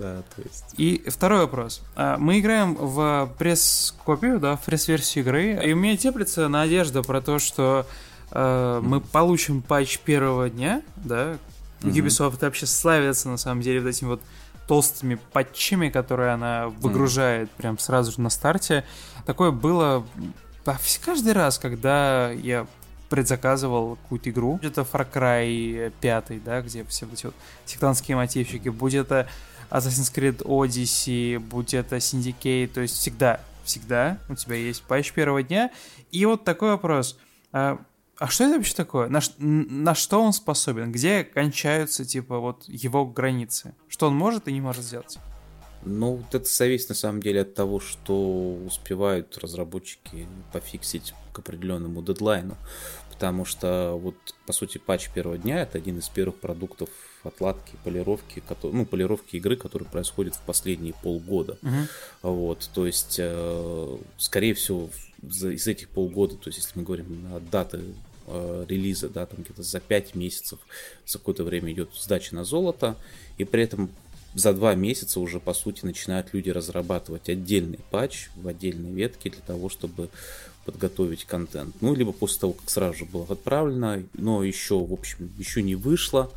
Да, 0.00 0.22
то 0.34 0.42
есть... 0.42 0.64
И 0.78 1.04
второй 1.10 1.40
вопрос. 1.40 1.82
А, 1.94 2.16
мы 2.16 2.40
играем 2.40 2.74
в 2.74 3.30
пресс-копию, 3.38 4.40
да, 4.40 4.56
в 4.56 4.62
пресс-версию 4.62 5.24
игры, 5.24 5.60
и 5.62 5.72
у 5.74 5.76
меня 5.76 5.96
теплится 5.96 6.48
надежда 6.48 7.02
про 7.02 7.20
то, 7.20 7.38
что 7.38 7.86
э, 8.30 8.80
мы 8.82 9.00
получим 9.00 9.60
патч 9.60 9.98
первого 9.98 10.48
дня, 10.48 10.82
да, 10.96 11.36
Ubisoft 11.82 12.38
вообще 12.40 12.66
славится, 12.66 13.28
на 13.28 13.36
самом 13.36 13.60
деле, 13.60 13.80
вот 13.80 13.88
этими 13.88 14.08
вот 14.08 14.22
толстыми 14.66 15.18
патчами, 15.32 15.88
которые 15.90 16.32
она 16.32 16.68
выгружает 16.68 17.48
mm. 17.48 17.56
прям 17.56 17.78
сразу 17.78 18.12
же 18.12 18.20
на 18.20 18.30
старте. 18.30 18.84
Такое 19.26 19.50
было 19.50 20.06
каждый 21.04 21.32
раз, 21.32 21.58
когда 21.58 22.30
я 22.30 22.66
предзаказывал 23.10 23.96
какую-то 23.96 24.30
игру. 24.30 24.52
Будь 24.62 24.70
это 24.70 24.82
Far 24.82 25.06
Cry 25.12 25.92
5, 26.00 26.44
да, 26.44 26.62
где 26.62 26.84
все 26.84 27.04
вот 27.04 27.14
эти 27.14 27.26
вот 27.26 27.34
сектантские 27.66 28.16
мотивчики, 28.16 28.68
будь 28.68 28.94
это 28.94 29.26
Assassin's 29.70 30.12
Creed 30.14 30.42
Odyssey, 30.44 31.38
будь 31.38 31.74
это 31.74 31.96
Syndicate, 31.96 32.68
то 32.68 32.80
есть 32.80 32.96
всегда, 32.96 33.40
всегда 33.64 34.18
у 34.28 34.34
тебя 34.34 34.56
есть 34.56 34.82
патч 34.82 35.12
первого 35.12 35.42
дня. 35.42 35.70
И 36.10 36.24
вот 36.26 36.44
такой 36.44 36.70
вопрос. 36.70 37.18
А, 37.52 37.78
а 38.18 38.28
что 38.28 38.44
это 38.44 38.56
вообще 38.56 38.74
такое? 38.74 39.08
На, 39.08 39.20
на 39.38 39.94
что 39.94 40.22
он 40.22 40.32
способен? 40.32 40.92
Где 40.92 41.24
кончаются, 41.24 42.04
типа, 42.04 42.38
вот 42.38 42.64
его 42.66 43.06
границы? 43.06 43.74
Что 43.88 44.08
он 44.08 44.16
может 44.16 44.48
и 44.48 44.52
не 44.52 44.60
может 44.60 44.84
сделать? 44.84 45.18
Ну, 45.82 46.16
вот 46.16 46.34
это 46.34 46.44
зависит 46.44 46.90
на 46.90 46.94
самом 46.94 47.22
деле 47.22 47.40
от 47.40 47.54
того, 47.54 47.80
что 47.80 48.58
успевают 48.66 49.38
разработчики 49.38 50.26
пофиксить 50.52 51.14
к 51.32 51.38
определенному 51.38 52.02
дедлайну. 52.02 52.56
Потому 53.20 53.44
что 53.44 54.00
вот, 54.02 54.14
по 54.46 54.54
сути, 54.54 54.78
патч 54.78 55.10
первого 55.10 55.36
дня 55.36 55.60
это 55.60 55.76
один 55.76 55.98
из 55.98 56.08
первых 56.08 56.36
продуктов 56.36 56.88
отладки, 57.22 57.76
полировки, 57.84 58.42
ну, 58.62 58.86
полировки 58.86 59.36
игры, 59.36 59.56
которые 59.56 59.86
происходят 59.86 60.36
в 60.36 60.40
последние 60.40 60.94
полгода. 60.94 61.58
Uh-huh. 61.60 61.88
Вот, 62.22 62.70
то 62.72 62.86
есть, 62.86 63.16
э, 63.18 63.98
скорее 64.16 64.54
всего, 64.54 64.88
из 65.22 65.66
этих 65.66 65.90
полгода, 65.90 66.36
то 66.36 66.48
есть, 66.48 66.60
если 66.60 66.78
мы 66.78 66.82
говорим 66.82 67.26
о 67.34 67.40
даты 67.40 67.82
э, 68.26 68.64
релиза, 68.66 69.10
да, 69.10 69.26
там 69.26 69.42
где-то 69.42 69.62
за 69.62 69.80
5 69.80 70.14
месяцев, 70.14 70.58
за 71.04 71.18
какое-то 71.18 71.44
время 71.44 71.72
идет 71.72 71.90
сдача 71.94 72.34
на 72.34 72.44
золото, 72.44 72.96
и 73.36 73.44
при 73.44 73.64
этом 73.64 73.90
за 74.34 74.52
два 74.52 74.74
месяца 74.74 75.20
уже, 75.20 75.40
по 75.40 75.52
сути, 75.52 75.84
начинают 75.84 76.32
люди 76.32 76.50
разрабатывать 76.50 77.28
отдельный 77.28 77.80
патч 77.90 78.28
в 78.36 78.48
отдельной 78.48 78.92
ветке 78.92 79.30
для 79.30 79.42
того, 79.42 79.68
чтобы 79.68 80.08
подготовить 80.70 81.24
контент. 81.24 81.74
Ну, 81.80 81.94
либо 81.94 82.12
после 82.12 82.40
того, 82.40 82.52
как 82.52 82.70
сразу 82.70 82.98
же 82.98 83.04
было 83.04 83.26
отправлено, 83.28 84.02
но 84.14 84.44
еще, 84.44 84.78
в 84.78 84.92
общем, 84.92 85.30
еще 85.36 85.62
не 85.62 85.74
вышло, 85.74 86.30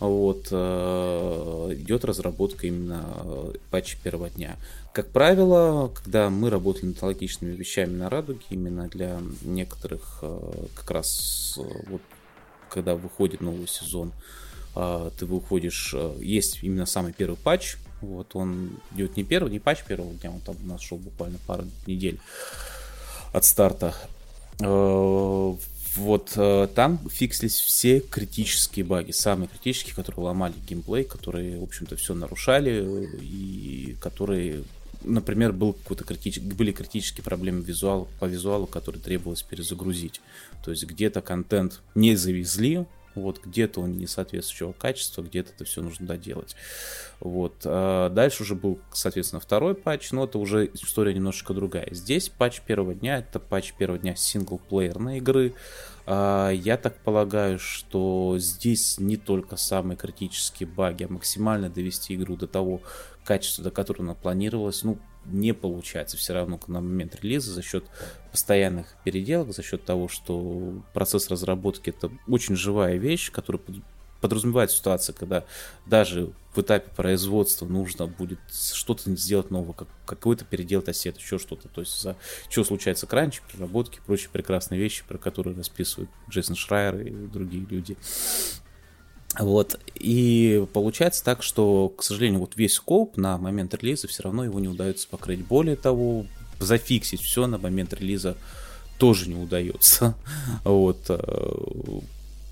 вот, 0.00 0.48
э, 0.50 1.74
идет 1.78 2.04
разработка 2.04 2.66
именно 2.66 3.04
э, 3.24 3.54
патча 3.70 3.96
первого 4.02 4.30
дня. 4.30 4.56
Как 4.92 5.08
правило, 5.08 5.88
когда 5.88 6.30
мы 6.30 6.50
работали 6.50 6.86
над 6.86 7.02
аналогичными 7.02 7.54
вещами 7.54 7.96
на 7.96 8.10
Радуге, 8.10 8.40
именно 8.50 8.88
для 8.88 9.20
некоторых, 9.42 10.18
э, 10.22 10.66
как 10.74 10.90
раз 10.90 11.58
вот, 11.88 12.02
когда 12.70 12.94
выходит 12.94 13.40
новый 13.40 13.68
сезон, 13.68 14.12
ты 14.74 15.24
выходишь, 15.24 15.94
есть 16.20 16.58
именно 16.62 16.84
самый 16.84 17.14
первый 17.14 17.38
патч, 17.38 17.76
Вот 18.02 18.36
он 18.36 18.72
идет 18.94 19.16
не 19.16 19.24
первый, 19.24 19.50
не 19.50 19.58
патч 19.58 19.82
первого 19.84 20.12
дня, 20.12 20.30
он 20.30 20.40
там 20.40 20.54
нашел 20.66 20.98
буквально 20.98 21.38
пару 21.46 21.64
недель 21.86 22.20
от 23.36 23.44
старта. 23.44 23.94
Э, 24.60 25.54
вот 25.96 26.32
э, 26.36 26.68
там 26.74 26.98
фиксились 27.10 27.60
все 27.60 28.00
критические 28.00 28.84
баги, 28.84 29.10
самые 29.10 29.48
критические, 29.48 29.94
которые 29.94 30.24
ломали 30.24 30.54
геймплей, 30.68 31.04
которые, 31.04 31.58
в 31.58 31.62
общем-то, 31.62 31.96
все 31.96 32.14
нарушали 32.14 33.08
и 33.20 33.96
которые 34.00 34.64
например, 35.04 35.52
был 35.52 35.74
какой-то 35.74 36.02
критич... 36.04 36.40
были 36.40 36.72
критические 36.72 37.22
проблемы 37.22 37.62
визуал... 37.62 38.08
по 38.18 38.24
визуалу, 38.24 38.66
которые 38.66 39.00
требовалось 39.00 39.42
перезагрузить. 39.42 40.20
То 40.64 40.72
есть 40.72 40.84
где-то 40.84 41.20
контент 41.20 41.80
не 41.94 42.16
завезли, 42.16 42.86
вот 43.22 43.44
где-то 43.44 43.80
он 43.80 43.96
не 43.96 44.06
соответствующего 44.06 44.72
качества, 44.72 45.22
где-то 45.22 45.52
это 45.54 45.64
все 45.64 45.82
нужно 45.82 46.06
доделать. 46.06 46.56
Вот. 47.20 47.54
А 47.64 48.10
дальше 48.10 48.42
уже 48.42 48.54
был, 48.54 48.78
соответственно, 48.92 49.40
второй 49.40 49.74
патч, 49.74 50.12
но 50.12 50.24
это 50.24 50.38
уже 50.38 50.70
история 50.72 51.14
немножечко 51.14 51.54
другая. 51.54 51.88
Здесь 51.90 52.28
патч 52.28 52.60
первого 52.60 52.94
дня, 52.94 53.18
это 53.18 53.40
патч 53.40 53.72
первого 53.74 53.98
дня 53.98 54.14
синглплеерной 54.14 55.18
игры. 55.18 55.54
А, 56.06 56.50
я 56.50 56.76
так 56.76 56.98
полагаю, 57.02 57.58
что 57.58 58.36
здесь 58.38 58.98
не 58.98 59.16
только 59.16 59.56
самые 59.56 59.96
критические 59.96 60.68
баги, 60.68 61.04
а 61.04 61.12
максимально 61.12 61.68
довести 61.68 62.14
игру 62.14 62.36
до 62.36 62.46
того 62.46 62.80
качества, 63.24 63.64
до 63.64 63.70
которого 63.70 64.04
она 64.04 64.14
планировалась, 64.14 64.84
ну, 64.84 64.98
не 65.30 65.52
получается 65.52 66.16
все 66.16 66.34
равно 66.34 66.60
на 66.66 66.80
момент 66.80 67.16
релиза 67.22 67.52
за 67.52 67.62
счет 67.62 67.84
постоянных 68.30 68.96
переделок, 69.04 69.52
за 69.52 69.62
счет 69.62 69.84
того, 69.84 70.08
что 70.08 70.82
процесс 70.92 71.28
разработки 71.28 71.90
это 71.90 72.10
очень 72.28 72.56
живая 72.56 72.96
вещь, 72.96 73.30
которая 73.30 73.62
подразумевает 74.20 74.70
ситуация, 74.70 75.14
когда 75.14 75.44
даже 75.84 76.32
в 76.54 76.58
этапе 76.58 76.90
производства 76.94 77.66
нужно 77.66 78.06
будет 78.06 78.38
что-то 78.50 79.14
сделать 79.14 79.50
новое, 79.50 79.74
как, 79.74 79.88
какой-то 80.06 80.44
переделать 80.44 80.88
осет, 80.88 81.18
еще 81.18 81.38
что-то. 81.38 81.68
То 81.68 81.82
есть 81.82 82.00
за 82.00 82.16
что 82.48 82.64
случается 82.64 83.06
кранчи, 83.06 83.42
переработки, 83.50 84.00
прочие 84.06 84.30
прекрасные 84.30 84.80
вещи, 84.80 85.04
про 85.06 85.18
которые 85.18 85.56
расписывают 85.56 86.10
Джейсон 86.30 86.56
Шрайер 86.56 87.00
и 87.00 87.10
другие 87.10 87.66
люди. 87.66 87.96
Вот, 89.38 89.78
и 89.94 90.66
получается 90.72 91.22
так, 91.22 91.42
что, 91.42 91.90
к 91.90 92.02
сожалению, 92.02 92.40
вот 92.40 92.56
весь 92.56 92.74
скоп 92.74 93.16
на 93.16 93.36
момент 93.38 93.74
релиза 93.74 94.08
все 94.08 94.22
равно 94.22 94.44
его 94.44 94.60
не 94.60 94.68
удается 94.68 95.08
покрыть. 95.08 95.44
Более 95.44 95.76
того, 95.76 96.26
зафиксить 96.58 97.20
все 97.20 97.46
на 97.46 97.58
момент 97.58 97.92
релиза 97.92 98.36
тоже 98.98 99.28
не 99.28 99.36
удается. 99.36 100.14
Вот, 100.64 101.04
э, 101.08 102.00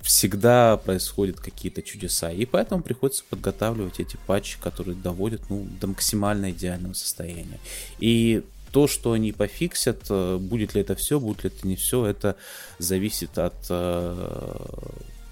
всегда 0.02 0.76
происходят 0.76 1.40
какие-то 1.40 1.82
чудеса, 1.82 2.30
и 2.30 2.44
поэтому 2.44 2.82
приходится 2.82 3.24
подготавливать 3.30 4.00
эти 4.00 4.18
патчи, 4.26 4.58
которые 4.60 4.96
доводят 4.96 5.40
ну, 5.48 5.66
до 5.80 5.86
максимально 5.86 6.50
идеального 6.50 6.92
состояния. 6.92 7.58
И 7.98 8.44
то, 8.70 8.86
что 8.86 9.12
они 9.12 9.32
пофиксят, 9.32 10.02
э, 10.10 10.36
будет 10.36 10.74
ли 10.74 10.82
это 10.82 10.94
все, 10.94 11.18
будет 11.18 11.44
ли 11.44 11.50
это 11.50 11.66
не 11.66 11.76
все, 11.76 12.04
это 12.04 12.36
зависит 12.78 13.38
от 13.38 13.54
э, 13.70 14.54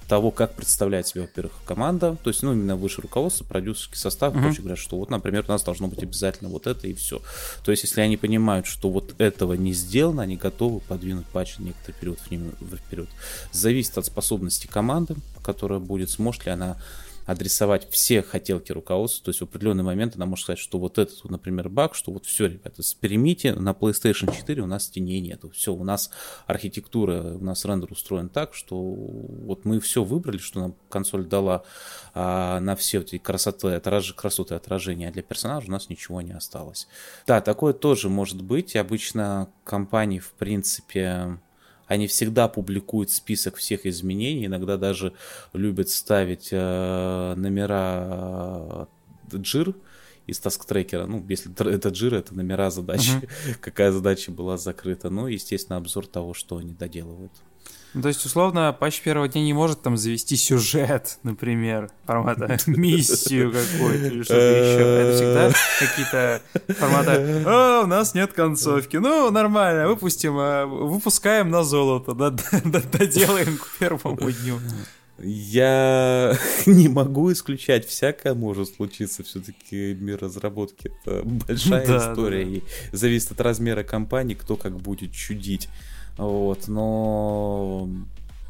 того, 0.08 0.30
как 0.30 0.54
представляет 0.54 1.06
себя, 1.06 1.22
во-первых, 1.22 1.52
команда, 1.64 2.16
то 2.22 2.30
есть, 2.30 2.42
ну, 2.42 2.52
именно 2.52 2.76
выше 2.76 3.00
руководство, 3.02 3.44
продюсерский 3.44 3.96
состав, 3.96 4.34
uh-huh. 4.34 4.56
говорят, 4.58 4.78
что 4.78 4.98
вот, 4.98 5.10
например, 5.10 5.44
у 5.48 5.52
нас 5.52 5.62
должно 5.62 5.88
быть 5.88 6.02
обязательно 6.02 6.50
вот 6.50 6.66
это 6.66 6.86
и 6.86 6.94
все. 6.94 7.20
То 7.64 7.70
есть, 7.70 7.84
если 7.84 8.00
они 8.00 8.16
понимают, 8.16 8.66
что 8.66 8.90
вот 8.90 9.14
этого 9.18 9.54
не 9.54 9.72
сделано, 9.72 10.22
они 10.22 10.36
готовы 10.36 10.80
подвинуть 10.80 11.26
патч 11.26 11.58
на 11.58 11.64
некоторый 11.64 11.94
период 11.94 12.18
вперед. 12.20 13.08
Зависит 13.52 13.96
от 13.98 14.06
способности 14.06 14.66
команды, 14.66 15.16
которая 15.42 15.78
будет, 15.78 16.10
сможет 16.10 16.46
ли 16.46 16.52
она 16.52 16.76
адресовать 17.26 17.88
все 17.90 18.22
хотелки 18.22 18.72
руководства, 18.72 19.26
то 19.26 19.28
есть 19.30 19.40
в 19.40 19.44
определенный 19.44 19.84
момент 19.84 20.16
она 20.16 20.26
может 20.26 20.44
сказать, 20.44 20.58
что 20.58 20.78
вот 20.78 20.98
этот, 20.98 21.24
например, 21.24 21.68
баг, 21.68 21.94
что 21.94 22.12
вот 22.12 22.26
все, 22.26 22.46
ребята, 22.46 22.82
перемите, 23.00 23.54
на 23.54 23.70
PlayStation 23.70 24.34
4 24.34 24.62
у 24.62 24.66
нас 24.66 24.88
теней 24.88 25.20
нету, 25.20 25.50
все, 25.50 25.72
у 25.72 25.84
нас 25.84 26.10
архитектура, 26.46 27.34
у 27.34 27.44
нас 27.44 27.64
рендер 27.64 27.92
устроен 27.92 28.28
так, 28.28 28.54
что 28.54 28.76
вот 28.78 29.64
мы 29.64 29.80
все 29.80 30.04
выбрали, 30.04 30.38
что 30.38 30.60
нам 30.60 30.74
консоль 30.88 31.24
дала 31.24 31.64
а 32.14 32.60
на 32.60 32.76
все 32.76 33.00
эти 33.00 33.18
красоты, 33.18 33.74
отраж... 33.74 34.12
красоты 34.14 34.54
отражения, 34.54 35.08
а 35.08 35.12
для 35.12 35.22
персонажа 35.22 35.68
у 35.68 35.70
нас 35.70 35.88
ничего 35.88 36.20
не 36.20 36.32
осталось. 36.32 36.88
Да, 37.26 37.40
такое 37.40 37.72
тоже 37.72 38.08
может 38.08 38.42
быть, 38.42 38.76
обычно 38.76 39.48
компании, 39.64 40.18
в 40.18 40.32
принципе, 40.32 41.38
они 41.92 42.06
всегда 42.06 42.48
публикуют 42.48 43.10
список 43.10 43.56
всех 43.56 43.84
изменений, 43.86 44.46
иногда 44.46 44.76
даже 44.78 45.12
любят 45.52 45.90
ставить 45.90 46.48
э, 46.50 47.34
номера 47.36 48.88
э, 49.32 49.36
джир 49.36 49.74
из 50.26 50.40
таск-трекера. 50.40 51.06
Ну, 51.06 51.24
если 51.28 51.52
это 51.70 51.90
джир, 51.90 52.14
это 52.14 52.34
номера 52.34 52.70
задачи, 52.70 53.10
uh-huh. 53.10 53.54
какая 53.60 53.92
задача 53.92 54.32
была 54.32 54.56
закрыта. 54.56 55.10
Ну, 55.10 55.26
естественно, 55.26 55.76
обзор 55.76 56.06
того, 56.06 56.32
что 56.32 56.56
они 56.56 56.72
доделывают. 56.72 57.32
Ну, 57.94 58.00
то 58.02 58.08
есть, 58.08 58.24
условно, 58.24 58.74
патч 58.78 59.02
первого 59.02 59.28
дня 59.28 59.42
не 59.42 59.52
может 59.52 59.82
там 59.82 59.96
завести 59.96 60.36
сюжет, 60.36 61.18
например, 61.22 61.90
формата 62.06 62.58
миссию 62.66 63.52
какую-то 63.52 64.06
или 64.06 64.22
что-то 64.22 64.40
еще. 64.40 64.80
Это 64.80 65.14
всегда 65.14 65.52
какие-то 65.78 66.42
форматы. 66.74 67.42
«А, 67.46 67.82
у 67.82 67.86
нас 67.86 68.14
нет 68.14 68.32
концовки. 68.32 68.96
Ну, 68.96 69.30
нормально, 69.30 69.88
выпустим, 69.88 70.34
а, 70.38 70.64
выпускаем 70.64 71.50
на 71.50 71.64
золото, 71.64 72.14
доделаем 72.92 73.58
к 73.58 73.78
первому 73.78 74.30
дню». 74.30 74.58
Я 75.18 76.36
не 76.66 76.88
могу 76.88 77.30
исключать, 77.32 77.86
всякое 77.86 78.34
может 78.34 78.74
случиться. 78.74 79.22
Все-таки 79.22 79.94
мир 79.94 80.18
разработки 80.20 80.90
это 81.04 81.22
большая 81.24 81.86
да, 81.86 81.98
история. 81.98 82.44
Да. 82.44 82.50
И 82.50 82.62
зависит 82.92 83.32
от 83.32 83.40
размера 83.40 83.84
компании, 83.84 84.34
кто 84.34 84.56
как 84.56 84.76
будет 84.78 85.12
чудить. 85.12 85.68
Вот, 86.16 86.68
но 86.68 87.88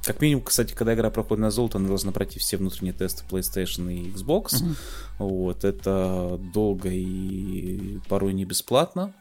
как 0.05 0.21
минимум, 0.21 0.43
кстати, 0.43 0.73
когда 0.73 0.95
игра 0.95 1.11
проходит 1.11 1.43
на 1.43 1.51
золото, 1.51 1.79
она 1.79 1.87
должна 1.87 2.11
пройти 2.11 2.39
все 2.39 2.57
внутренние 2.57 2.93
тесты 2.93 3.25
PlayStation 3.31 3.93
и 3.93 4.11
Xbox. 4.11 4.47
Mm-hmm. 4.47 4.77
Вот, 5.19 5.65
это 5.65 6.41
долго 6.53 6.89
и 6.91 7.99
порой 8.09 8.33
не 8.33 8.45
бесплатно. 8.45 9.13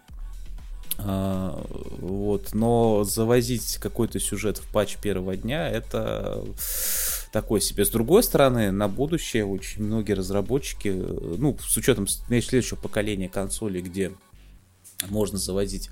А, 0.98 1.64
вот, 2.00 2.54
но 2.54 3.04
завозить 3.04 3.78
какой-то 3.78 4.20
сюжет 4.20 4.58
в 4.58 4.72
патч 4.72 4.98
первого 4.98 5.38
дня 5.38 5.70
это 5.70 6.44
такой 7.32 7.62
себе. 7.62 7.86
С 7.86 7.90
другой 7.90 8.24
стороны, 8.24 8.72
на 8.72 8.88
будущее 8.88 9.46
очень 9.46 9.84
многие 9.84 10.14
разработчики, 10.14 10.90
ну, 10.90 11.58
с 11.60 11.78
учетом 11.78 12.08
следующего 12.08 12.78
поколения 12.78 13.30
консолей, 13.30 13.82
где 13.82 14.12
можно 15.10 15.38
завозить 15.38 15.90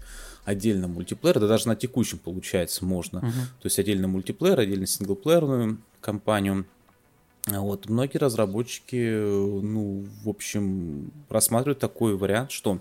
отдельно 0.50 0.88
мультиплеер, 0.88 1.40
да 1.40 1.48
даже 1.48 1.68
на 1.68 1.76
текущем 1.76 2.18
получается 2.18 2.84
можно. 2.84 3.20
Uh-huh. 3.20 3.62
То 3.62 3.66
есть 3.66 3.78
отдельно 3.78 4.08
мультиплеер, 4.08 4.60
отдельно 4.60 4.88
синглплеерную 4.88 5.78
кампанию. 6.02 6.66
Вот, 7.46 7.88
многие 7.88 8.18
разработчики, 8.18 9.12
ну, 9.62 10.06
в 10.24 10.30
общем, 10.30 11.12
рассматривают 11.30 11.80
такой 11.80 12.18
вариант, 12.18 12.52
что 12.52 12.80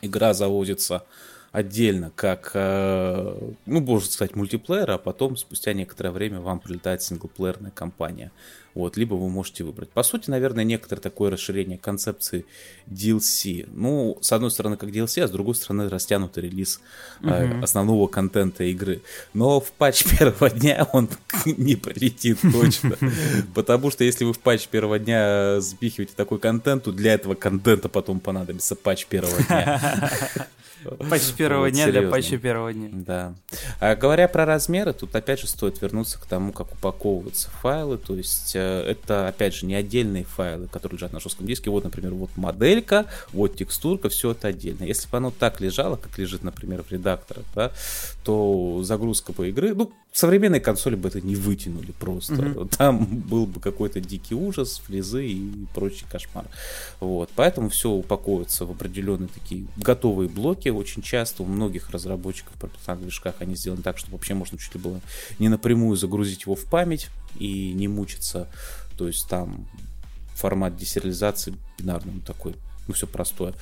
игра 0.00 0.32
заводится 0.32 1.04
отдельно, 1.52 2.12
как, 2.14 2.52
э, 2.54 3.52
ну, 3.66 3.80
можно 3.80 4.10
сказать, 4.10 4.36
мультиплеер, 4.36 4.90
а 4.92 4.98
потом 4.98 5.36
спустя 5.36 5.72
некоторое 5.72 6.10
время 6.10 6.40
вам 6.40 6.60
прилетает 6.60 7.02
синглплеерная 7.02 7.70
кампания. 7.70 8.30
Вот, 8.76 8.98
либо 8.98 9.14
вы 9.14 9.30
можете 9.30 9.64
выбрать. 9.64 9.88
По 9.88 10.02
сути, 10.02 10.28
наверное, 10.28 10.62
некоторое 10.62 11.00
такое 11.00 11.30
расширение 11.30 11.78
концепции 11.78 12.44
DLC. 12.88 13.66
Ну, 13.72 14.18
с 14.20 14.30
одной 14.32 14.50
стороны, 14.50 14.76
как 14.76 14.90
DLC, 14.90 15.22
а 15.22 15.28
с 15.28 15.30
другой 15.30 15.54
стороны, 15.54 15.88
растянутый 15.88 16.42
релиз 16.42 16.82
угу. 17.22 17.30
э, 17.30 17.62
основного 17.62 18.06
контента 18.06 18.64
игры. 18.64 19.00
Но 19.32 19.60
в 19.60 19.72
патч 19.72 20.04
первого 20.18 20.50
дня 20.50 20.86
он 20.92 21.08
не 21.46 21.74
прилетит 21.76 22.38
точно. 22.42 22.98
Потому 23.54 23.90
что 23.90 24.04
если 24.04 24.26
вы 24.26 24.34
в 24.34 24.40
патч 24.40 24.68
первого 24.68 24.98
дня 24.98 25.58
запихиваете 25.58 26.12
такой 26.14 26.38
контент, 26.38 26.84
то 26.84 26.92
для 26.92 27.14
этого 27.14 27.34
контента 27.34 27.88
потом 27.88 28.20
понадобится 28.20 28.76
патч 28.76 29.06
первого 29.06 29.42
дня. 29.42 29.80
Патч 31.10 31.32
первого 31.36 31.70
дня 31.70 31.90
для 31.90 32.08
патча 32.08 32.38
первого 32.38 32.72
дня. 32.72 32.88
Да. 32.92 33.34
А 33.80 33.94
говоря 33.94 34.28
про 34.28 34.44
размеры, 34.44 34.92
тут 34.92 35.14
опять 35.14 35.40
же 35.40 35.46
стоит 35.46 35.80
вернуться 35.80 36.18
к 36.20 36.26
тому, 36.26 36.52
как 36.52 36.72
упаковываются 36.72 37.50
файлы. 37.50 37.98
То 37.98 38.14
есть 38.14 38.54
э, 38.54 38.82
это, 38.82 39.28
опять 39.28 39.54
же, 39.54 39.66
не 39.66 39.74
отдельные 39.74 40.24
файлы, 40.24 40.68
которые 40.68 40.96
лежат 40.98 41.12
на 41.12 41.20
жестком 41.20 41.46
диске. 41.46 41.70
Вот, 41.70 41.84
например, 41.84 42.14
вот 42.14 42.30
моделька, 42.36 43.06
вот 43.32 43.56
текстурка, 43.56 44.08
все 44.08 44.32
это 44.32 44.48
отдельно. 44.48 44.84
Если 44.84 45.08
бы 45.08 45.16
оно 45.16 45.30
так 45.30 45.60
лежало, 45.60 45.96
как 45.96 46.16
лежит, 46.18 46.42
например, 46.42 46.82
в 46.82 46.90
редакторах, 46.90 47.44
да, 47.54 47.72
то 48.24 48.80
загрузка 48.82 49.32
по 49.32 49.44
игры, 49.44 49.74
ну, 49.74 49.92
современные 50.16 50.60
консоли 50.60 50.94
бы 50.94 51.08
это 51.08 51.20
не 51.20 51.36
вытянули 51.36 51.92
просто. 51.92 52.34
Mm-hmm. 52.34 52.76
Там 52.78 53.04
был 53.04 53.46
бы 53.46 53.60
какой-то 53.60 54.00
дикий 54.00 54.34
ужас, 54.34 54.78
флизы 54.84 55.26
и 55.26 55.66
прочий 55.74 56.06
кошмар. 56.10 56.46
Вот. 57.00 57.28
Поэтому 57.36 57.68
все 57.68 57.90
упаковывается 57.90 58.64
в 58.64 58.70
определенные 58.70 59.28
такие 59.28 59.66
готовые 59.76 60.28
блоки. 60.30 60.70
Очень 60.76 61.02
часто 61.02 61.42
у 61.42 61.46
многих 61.46 61.90
разработчиков 61.90 62.54
в 62.54 62.58
прописных 62.58 63.00
движках 63.00 63.34
они 63.40 63.56
сделаны 63.56 63.82
так, 63.82 63.98
чтобы 63.98 64.16
вообще 64.16 64.34
можно 64.34 64.58
чуть 64.58 64.74
ли 64.74 64.80
было 64.80 65.00
не 65.38 65.48
напрямую 65.48 65.96
загрузить 65.96 66.42
его 66.42 66.54
в 66.54 66.64
память 66.64 67.08
и 67.38 67.72
не 67.72 67.88
мучиться. 67.88 68.48
То 68.96 69.06
есть 69.06 69.28
там 69.28 69.66
формат 70.34 70.76
десериализации 70.76 71.54
бинарный 71.78 72.20
такой 72.20 72.54
ну, 72.86 72.94
все 72.94 73.06
простое. 73.06 73.54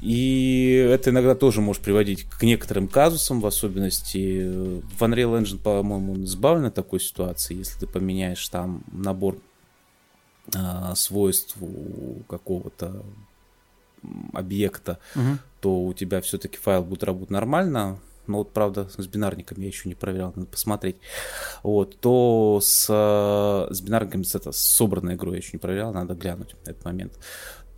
И 0.00 0.88
это 0.88 1.10
иногда 1.10 1.34
тоже 1.34 1.60
может 1.60 1.82
приводить 1.82 2.24
к 2.24 2.42
некоторым 2.44 2.86
казусам, 2.86 3.40
в 3.40 3.46
особенности 3.46 4.46
в 4.48 5.02
Unreal 5.02 5.42
Engine, 5.42 5.58
по-моему, 5.58 6.22
избавлен 6.24 6.66
от 6.66 6.74
такой 6.74 7.00
ситуации, 7.00 7.56
если 7.56 7.80
ты 7.80 7.86
поменяешь 7.86 8.46
там 8.48 8.84
набор 8.92 9.38
э, 10.54 10.92
свойств 10.94 11.56
у 11.60 12.22
какого-то 12.28 13.02
объекта, 14.32 14.98
угу. 15.14 15.38
то 15.60 15.80
у 15.80 15.92
тебя 15.94 16.20
все-таки 16.20 16.58
файл 16.58 16.82
будет 16.82 17.04
работать 17.04 17.30
нормально. 17.30 17.98
Но 18.26 18.38
вот, 18.38 18.52
правда, 18.52 18.88
с 18.94 19.06
бинарниками 19.06 19.62
я 19.62 19.68
еще 19.68 19.88
не 19.88 19.94
проверял, 19.94 20.34
надо 20.36 20.46
посмотреть. 20.46 20.96
Вот, 21.62 21.98
то 21.98 22.60
с, 22.62 22.86
с 22.86 23.80
бинарниками, 23.80 24.22
с, 24.22 24.34
это, 24.34 24.52
с 24.52 24.60
собранной 24.60 25.14
игрой 25.14 25.36
я 25.36 25.38
еще 25.38 25.50
не 25.54 25.58
проверял, 25.58 25.94
надо 25.94 26.14
глянуть 26.14 26.54
этот 26.66 26.84
момент 26.84 27.14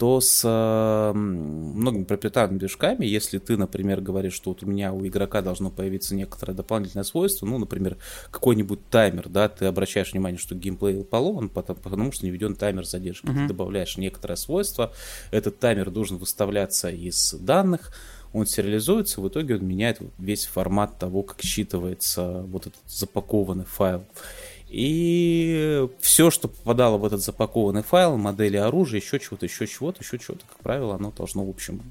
то 0.01 0.19
с 0.23 1.13
многими 1.15 2.05
проприетарными 2.05 2.59
движками, 2.59 3.05
если 3.05 3.37
ты, 3.37 3.59
например, 3.59 4.01
говоришь, 4.01 4.33
что 4.33 4.53
вот 4.53 4.63
у 4.63 4.67
меня 4.67 4.95
у 4.95 5.07
игрока 5.07 5.43
должно 5.43 5.69
появиться 5.71 6.15
некоторое 6.15 6.55
дополнительное 6.55 7.05
свойство, 7.05 7.45
ну, 7.45 7.59
например, 7.59 7.99
какой-нибудь 8.31 8.89
таймер, 8.89 9.29
да, 9.29 9.51
ты 9.51 9.67
обращаешь 9.67 10.13
внимание, 10.15 10.39
что 10.39 10.55
геймплей 10.55 11.05
поломан, 11.05 11.51
потому, 11.51 11.79
потому 11.81 12.13
что 12.13 12.25
не 12.25 12.31
введен 12.31 12.57
таймер 12.57 12.87
задержки. 12.87 13.27
Uh-huh. 13.27 13.43
Ты 13.43 13.49
добавляешь 13.49 13.99
некоторое 13.99 14.37
свойство, 14.37 14.91
этот 15.33 15.59
таймер 15.59 15.91
должен 15.91 16.17
выставляться 16.17 16.89
из 16.89 17.35
данных, 17.35 17.93
он 18.33 18.47
сериализуется, 18.47 19.21
в 19.21 19.29
итоге 19.29 19.57
он 19.57 19.67
меняет 19.67 20.01
весь 20.19 20.47
формат 20.47 20.99
того, 20.99 21.25
как 21.25 21.41
считывается 21.41 22.43
вот 22.47 22.69
этот 22.69 22.81
запакованный 22.87 23.67
файл. 23.67 24.07
И 24.71 25.89
все, 26.01 26.31
что 26.31 26.47
попадало 26.47 26.97
в 26.97 27.05
этот 27.05 27.21
запакованный 27.21 27.83
файл, 27.83 28.17
модели 28.17 28.57
оружия, 28.57 29.01
еще 29.01 29.19
чего-то, 29.19 29.47
еще 29.47 29.67
чего-то, 29.67 30.03
еще 30.03 30.19
чего-то, 30.19 30.45
как 30.49 30.59
правило, 30.59 30.95
оно 30.95 31.11
должно, 31.11 31.45
в 31.45 31.51
общем, 31.51 31.83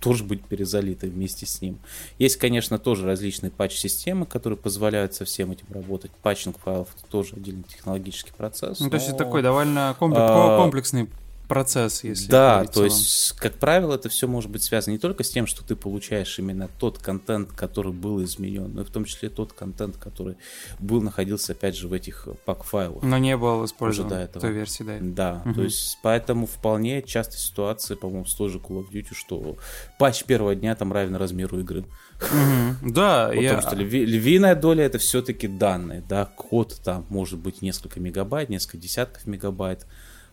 тоже 0.00 0.24
быть 0.24 0.44
перезалито 0.44 1.06
вместе 1.06 1.46
с 1.46 1.62
ним. 1.62 1.78
Есть, 2.18 2.36
конечно, 2.36 2.78
тоже 2.78 3.06
различные 3.06 3.50
патч-системы, 3.50 4.26
которые 4.26 4.58
позволяют 4.58 5.14
со 5.14 5.24
всем 5.24 5.52
этим 5.52 5.66
работать. 5.70 6.10
Патчинг 6.22 6.58
файлов 6.58 6.88
это 6.98 7.08
тоже 7.08 7.36
отдельный 7.36 7.62
технологический 7.62 8.32
процесс. 8.36 8.80
Ну, 8.80 8.86
но... 8.86 8.90
то 8.90 8.96
есть 8.96 9.08
это 9.08 9.18
такой 9.18 9.40
довольно 9.40 9.90
а, 9.90 9.94
комплексный 9.94 11.08
процесс, 11.48 12.04
если 12.04 12.28
Да, 12.28 12.64
то 12.64 12.84
есть, 12.84 13.32
как 13.32 13.54
правило, 13.54 13.94
это 13.94 14.08
все 14.08 14.26
может 14.26 14.50
быть 14.50 14.62
связано 14.62 14.92
не 14.92 14.98
только 14.98 15.24
с 15.24 15.30
тем, 15.30 15.46
что 15.46 15.64
ты 15.64 15.76
получаешь 15.76 16.38
именно 16.38 16.68
тот 16.78 16.98
контент, 16.98 17.52
который 17.52 17.92
был 17.92 18.22
изменен, 18.24 18.72
но 18.74 18.82
и 18.82 18.84
в 18.84 18.90
том 18.90 19.04
числе 19.04 19.28
тот 19.28 19.52
контент, 19.52 19.96
который 19.96 20.36
был, 20.78 21.00
находился, 21.02 21.52
опять 21.52 21.76
же, 21.76 21.88
в 21.88 21.92
этих 21.92 22.28
пак-файлах. 22.44 23.02
Но 23.02 23.18
не 23.18 23.36
был 23.36 23.64
использован 23.64 24.10
до 24.10 24.16
этого. 24.16 24.40
той 24.40 24.52
версии, 24.52 24.82
да. 24.82 24.98
Да, 25.00 25.42
угу. 25.44 25.54
то 25.54 25.62
есть, 25.62 25.98
поэтому 26.02 26.46
вполне 26.46 27.02
часто 27.02 27.36
ситуации, 27.36 27.94
по-моему, 27.94 28.24
с 28.24 28.34
той 28.34 28.48
же 28.48 28.58
Call 28.58 28.80
of 28.80 28.90
Duty, 28.90 29.14
что 29.14 29.56
патч 29.98 30.24
первого 30.24 30.54
дня 30.54 30.74
там 30.74 30.92
равен 30.92 31.16
размеру 31.16 31.60
игры. 31.60 31.84
Угу. 32.20 32.92
Да, 32.92 33.28
вот 33.34 33.40
я... 33.40 33.54
Потому 33.54 33.68
что 33.68 33.76
львиная 33.76 34.54
доля 34.54 34.84
это 34.84 34.98
все-таки 34.98 35.48
данные, 35.48 36.02
да, 36.08 36.24
код 36.24 36.80
там 36.84 37.06
может 37.08 37.38
быть 37.38 37.62
несколько 37.62 38.00
мегабайт, 38.00 38.48
несколько 38.48 38.78
десятков 38.78 39.26
мегабайт, 39.26 39.86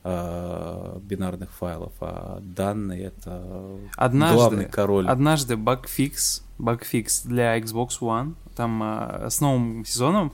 э, 0.03 0.99
бинарных 1.01 1.51
файлов, 1.51 1.93
а 2.01 2.39
данные 2.41 3.05
это 3.05 3.79
однажды, 3.95 4.35
главный 4.35 4.65
король. 4.65 5.07
Однажды 5.07 5.57
багфикс, 5.57 6.43
багфикс 6.57 7.23
для 7.23 7.57
Xbox 7.59 7.99
One, 7.99 8.35
там 8.55 8.81
э, 8.83 9.29
с 9.29 9.41
новым 9.41 9.85
сезоном 9.85 10.33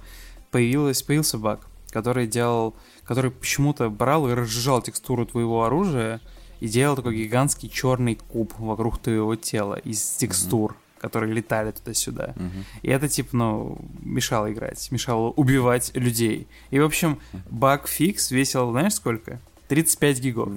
появилась, 0.52 1.02
появился 1.02 1.38
баг, 1.38 1.68
который 1.92 2.28
делал, 2.28 2.76
который 3.04 3.32
почему-то 3.32 3.90
брал 3.90 4.30
и 4.30 4.34
разжижал 4.34 4.82
текстуру 4.82 5.26
твоего 5.26 5.64
оружия 5.64 6.22
и 6.60 6.68
делал 6.68 6.96
такой 6.96 7.16
гигантский 7.16 7.70
черный 7.70 8.16
куб 8.16 8.54
вокруг 8.58 9.00
твоего 9.00 9.36
тела 9.36 9.76
из 9.76 10.02
текстур. 10.16 10.72
Mm-hmm 10.72 10.88
которые 11.00 11.34
летали 11.34 11.72
туда-сюда. 11.72 12.34
Угу. 12.36 12.66
И 12.82 12.90
это, 12.90 13.08
типа, 13.08 13.30
ну, 13.36 13.78
мешало 14.02 14.52
играть, 14.52 14.92
мешало 14.92 15.30
убивать 15.30 15.92
людей. 15.96 16.48
И, 16.72 16.80
в 16.80 16.86
общем, 16.86 17.20
баг 17.50 17.88
фикс 17.88 18.32
весил, 18.32 18.72
знаешь, 18.72 18.96
сколько? 18.96 19.40
35 19.68 20.20
гигов. 20.20 20.50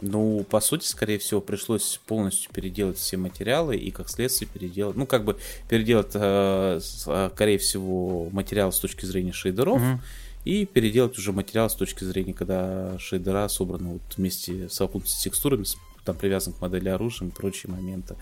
Ну, 0.00 0.44
по 0.48 0.60
сути, 0.60 0.86
скорее 0.86 1.18
всего, 1.18 1.40
пришлось 1.40 2.00
полностью 2.06 2.50
переделать 2.52 2.96
все 2.96 3.18
материалы 3.18 3.76
и, 3.76 3.90
как 3.90 4.08
следствие, 4.08 4.48
переделать, 4.50 4.96
ну, 4.96 5.06
как 5.06 5.24
бы 5.24 5.36
переделать, 5.68 6.12
э, 6.14 6.80
э 7.06 7.30
скорее 7.30 7.58
всего, 7.58 8.30
материал 8.30 8.72
с 8.72 8.78
точки 8.78 9.04
зрения 9.04 9.32
шейдеров, 9.32 9.76
угу. 9.76 10.00
и 10.46 10.64
переделать 10.64 11.18
уже 11.18 11.32
материал 11.32 11.68
с 11.68 11.74
точки 11.74 12.04
зрения, 12.04 12.32
когда 12.32 12.98
шейдера 12.98 13.46
собраны 13.48 13.94
вот 13.94 14.16
вместе 14.16 14.70
совокупности 14.70 15.18
с 15.18 15.22
текстурами, 15.22 15.64
там 16.04 16.16
привязан 16.16 16.54
к 16.54 16.62
модели 16.62 16.88
оружия 16.88 17.28
и 17.28 17.30
прочие 17.30 17.70
моменты. 17.70 18.16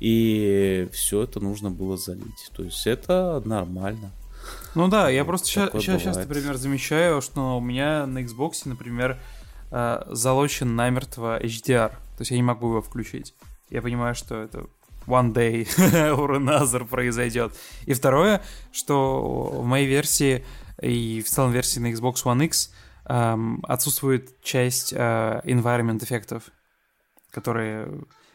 И 0.00 0.86
все 0.92 1.22
это 1.22 1.40
нужно 1.40 1.70
было 1.70 1.96
залить. 1.96 2.50
То 2.54 2.62
есть 2.62 2.86
это 2.86 3.42
нормально. 3.44 4.12
Ну 4.74 4.88
да, 4.88 5.08
я 5.08 5.24
просто 5.24 5.48
сейчас, 5.48 6.16
например, 6.16 6.56
замечаю, 6.56 7.20
что 7.20 7.58
у 7.58 7.60
меня 7.60 8.06
на 8.06 8.22
Xbox, 8.22 8.62
например, 8.64 9.18
э, 9.70 10.02
залочен 10.06 10.74
намертво 10.76 11.42
HDR. 11.42 11.90
То 11.90 12.20
есть 12.20 12.30
я 12.30 12.36
не 12.36 12.42
могу 12.42 12.70
его 12.70 12.82
включить. 12.82 13.34
Я 13.70 13.82
понимаю, 13.82 14.14
что 14.14 14.36
это 14.36 14.66
one 15.06 15.32
day 15.32 15.66
or 16.16 16.36
another 16.36 16.86
произойдет. 16.86 17.52
И 17.86 17.94
второе, 17.94 18.42
что 18.70 19.50
в 19.62 19.64
моей 19.64 19.86
версии 19.86 20.44
и 20.80 21.22
в 21.22 21.28
целом 21.28 21.52
версии 21.52 21.80
на 21.80 21.92
Xbox 21.92 22.24
One 22.24 22.44
X 22.46 22.72
эм, 23.06 23.64
отсутствует 23.66 24.40
часть 24.42 24.92
э, 24.92 25.40
environment 25.44 26.04
эффектов, 26.04 26.44
которые, 27.30 27.88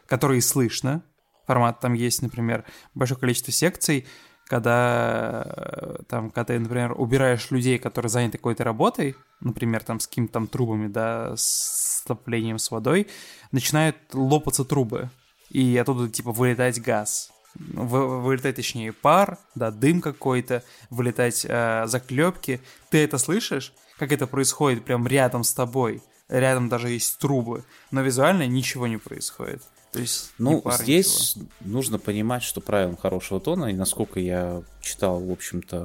которые 0.06 0.42
слышно. 0.42 1.02
Формат 1.46 1.80
там 1.80 1.94
есть, 1.94 2.20
например, 2.22 2.64
большое 2.94 3.18
количество 3.18 3.52
секций, 3.52 4.06
когда 4.48 5.98
там, 6.08 6.30
когда 6.30 6.44
ты, 6.54 6.58
например, 6.58 6.94
убираешь 6.96 7.50
людей, 7.50 7.78
которые 7.78 8.10
заняты 8.10 8.38
какой-то 8.38 8.64
работой, 8.64 9.14
например, 9.40 9.82
там 9.84 10.00
с 10.00 10.06
какими-то 10.06 10.32
там 10.32 10.46
трубами, 10.46 10.88
да, 10.88 11.34
с 11.36 12.02
топлением 12.06 12.58
с 12.58 12.70
водой, 12.70 13.06
начинают 13.52 13.96
лопаться 14.12 14.64
трубы, 14.64 15.10
и 15.50 15.76
оттуда, 15.76 16.08
типа, 16.08 16.32
вылетать 16.32 16.80
газ. 16.80 17.30
Вы, 17.54 18.20
вылетать, 18.20 18.56
точнее, 18.56 18.92
пар, 18.92 19.38
да, 19.54 19.70
дым 19.70 20.00
какой-то, 20.00 20.62
вылетать 20.90 21.44
э, 21.48 21.84
заклепки. 21.86 22.60
Ты 22.90 22.98
это 23.04 23.18
слышишь, 23.18 23.72
как 23.98 24.12
это 24.12 24.26
происходит 24.26 24.84
прям 24.84 25.06
рядом 25.06 25.44
с 25.44 25.52
тобой. 25.52 26.02
Рядом 26.28 26.68
даже 26.68 26.90
есть 26.90 27.18
трубы, 27.18 27.64
но 27.90 28.02
визуально 28.02 28.46
ничего 28.46 28.86
не 28.86 28.98
происходит. 28.98 29.62
То 29.92 30.00
есть 30.00 30.32
ну, 30.36 30.62
здесь 30.70 31.36
ничего. 31.36 31.50
нужно 31.60 31.98
понимать, 31.98 32.42
что 32.42 32.60
правилам 32.60 32.96
хорошего 32.96 33.40
тона, 33.40 33.66
и 33.66 33.72
насколько 33.72 34.20
я 34.20 34.62
читал, 34.82 35.18
в 35.18 35.32
общем-то, 35.32 35.76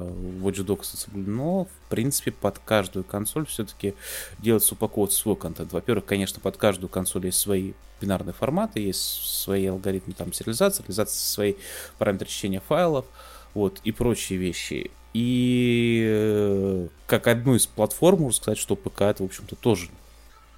Watch 0.42 0.64
Dogs 0.64 0.96
соблюдено, 0.96 1.64
в 1.64 1.88
принципе, 1.88 2.30
под 2.30 2.58
каждую 2.58 3.04
консоль 3.04 3.46
все-таки 3.46 3.94
делается 4.38 4.74
упаковывать 4.74 5.14
свой 5.14 5.36
контент. 5.36 5.72
Во-первых, 5.72 6.04
конечно, 6.04 6.38
под 6.40 6.58
каждую 6.58 6.90
консоль 6.90 7.26
есть 7.26 7.38
свои 7.38 7.72
бинарные 8.00 8.34
форматы, 8.34 8.80
есть 8.80 9.00
свои 9.00 9.66
алгоритмы 9.66 10.12
там 10.12 10.34
сериализации, 10.34 10.82
реализации 10.82 11.18
свои 11.18 11.54
параметры 11.96 12.28
чтения 12.28 12.60
файлов, 12.60 13.06
вот, 13.54 13.80
и 13.84 13.92
прочие 13.92 14.38
вещи. 14.38 14.90
И 15.14 16.04
э, 16.06 16.88
как 17.06 17.28
одну 17.28 17.54
из 17.54 17.66
платформ, 17.66 18.22
можно 18.22 18.36
сказать, 18.36 18.58
что 18.58 18.76
ПК 18.76 19.02
это, 19.02 19.22
в 19.22 19.26
общем-то, 19.26 19.56
тоже 19.56 19.88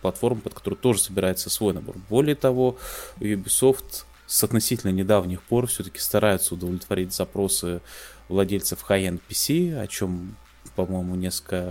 платформ, 0.00 0.40
под 0.40 0.54
которую 0.54 0.78
тоже 0.78 1.00
собирается 1.00 1.50
свой 1.50 1.74
набор. 1.74 1.96
Более 2.08 2.34
того, 2.34 2.76
Ubisoft 3.18 4.04
с 4.26 4.42
относительно 4.44 4.90
недавних 4.90 5.42
пор 5.42 5.66
все-таки 5.66 5.98
стараются 6.00 6.54
удовлетворить 6.54 7.14
запросы 7.14 7.80
владельцев 8.28 8.84
high-end 8.88 9.20
PC, 9.28 9.78
о 9.78 9.86
чем 9.86 10.36
по-моему, 10.76 11.14
несколько 11.14 11.64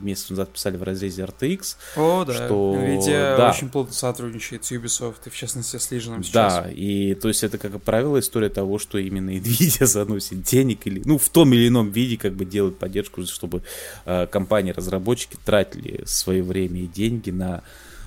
месяцев 0.00 0.30
назад 0.30 0.50
писали 0.50 0.76
в 0.76 0.82
разрезе 0.82 1.22
RTX. 1.22 1.76
О, 1.96 2.24
да. 2.24 2.32
Что... 2.32 2.76
Nvidia 2.76 3.36
да. 3.36 3.50
очень 3.50 3.68
плотно 3.68 3.92
сотрудничает 3.92 4.64
с 4.64 4.72
Ubisoft, 4.72 5.16
и 5.26 5.30
в 5.30 5.36
частности 5.36 5.76
с 5.76 5.90
Legion 5.90 6.22
сейчас. 6.22 6.54
Да, 6.54 6.70
и 6.70 7.14
то 7.14 7.28
есть 7.28 7.42
это, 7.42 7.58
как 7.58 7.82
правило, 7.82 8.18
история 8.20 8.48
того, 8.48 8.78
что 8.78 8.98
именно 8.98 9.30
Nvidia 9.30 9.84
заносит 9.86 10.42
денег 10.42 10.86
или, 10.86 11.02
ну, 11.04 11.18
в 11.18 11.28
том 11.28 11.52
или 11.52 11.68
ином 11.68 11.90
виде 11.90 12.16
как 12.16 12.34
бы 12.34 12.44
делает 12.44 12.78
поддержку, 12.78 13.26
чтобы 13.26 13.62
э, 14.06 14.26
компании-разработчики 14.26 15.36
тратили 15.44 16.02
свое 16.06 16.42
время 16.42 16.82
и 16.82 16.86
деньги 16.86 17.30
на 17.30 17.62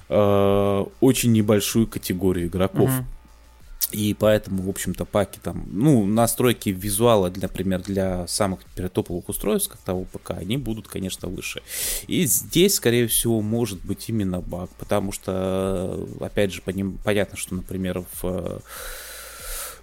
э, 0.07 0.85
очень 1.01 1.33
небольшую 1.33 1.87
категорию 1.87 2.47
игроков. 2.47 2.89
Угу. 2.89 3.05
И 3.91 4.13
поэтому, 4.13 4.63
в 4.63 4.69
общем-то, 4.69 5.05
паки 5.05 5.39
там, 5.41 5.65
ну, 5.71 6.05
настройки 6.05 6.69
визуала, 6.69 7.29
для, 7.29 7.43
например, 7.43 7.81
для 7.81 8.27
самых 8.27 8.61
топовых 8.93 9.29
устройств, 9.29 9.69
как 9.69 9.81
того 9.81 10.05
ПК, 10.05 10.31
они 10.31 10.57
будут, 10.57 10.87
конечно, 10.87 11.27
выше. 11.27 11.61
И 12.07 12.25
здесь, 12.25 12.75
скорее 12.75 13.07
всего, 13.07 13.41
может 13.41 13.83
быть 13.83 14.09
именно 14.09 14.41
баг, 14.41 14.69
потому 14.79 15.11
что, 15.11 16.07
опять 16.19 16.53
же, 16.53 16.61
по 16.61 16.69
ним, 16.69 16.99
понятно, 17.03 17.37
что, 17.37 17.55
например, 17.55 18.05
в 18.21 18.61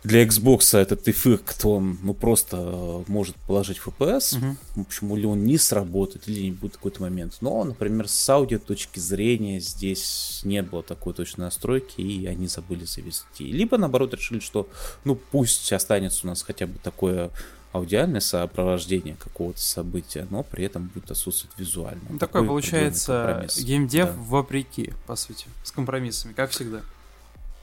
для 0.05 0.25
Xbox 0.25 0.79
этот 0.79 1.09
эффект, 1.09 1.65
он 1.65 1.99
ну, 2.03 2.15
просто 2.15 3.05
может 3.09 3.37
положить 3.37 3.79
FPS, 3.79 4.39
угу. 4.39 4.57
в 4.77 4.81
общем, 4.83 5.17
или 5.17 5.27
он 5.27 5.45
не 5.45 5.59
сработает, 5.59 6.29
или 6.29 6.45
не 6.45 6.53
будет 6.53 6.77
какой-то 6.77 7.03
момент. 7.03 7.39
Но, 7.41 7.65
например, 7.65 8.09
с 8.09 8.31
аудио 8.31 8.59
точки 8.59 8.99
зрения 8.99 9.61
здесь 9.61 10.41
не 10.45 10.63
было 10.63 10.83
такой 10.83 11.15
точной 11.15 11.47
настройки, 11.47 12.01
и 12.01 12.27
они 12.27 12.47
забыли 12.47 12.85
завести. 12.85 13.45
Либо, 13.45 13.77
наоборот, 13.77 14.15
решили, 14.15 14.41
что 14.41 14.69
ну 15.05 15.17
пусть 15.17 15.73
останется 15.73 16.27
у 16.27 16.31
нас 16.31 16.43
хотя 16.43 16.67
бы 16.67 16.79
такое 16.83 17.31
аудиальное 17.73 18.21
сопровождение 18.21 19.17
какого-то 19.17 19.61
события, 19.61 20.27
но 20.31 20.43
при 20.43 20.65
этом 20.65 20.89
будет 20.89 21.11
отсутствовать 21.11 21.59
визуально. 21.59 22.01
Ну, 22.09 22.19
такой, 22.19 22.43
такой 22.43 22.47
получается 22.47 23.47
геймдев 23.59 24.07
да. 24.07 24.15
вопреки, 24.17 24.95
по 25.07 25.17
сути, 25.17 25.47
с 25.65 25.73
компромиссами, 25.73 26.33
как 26.33 26.51
всегда 26.51 26.83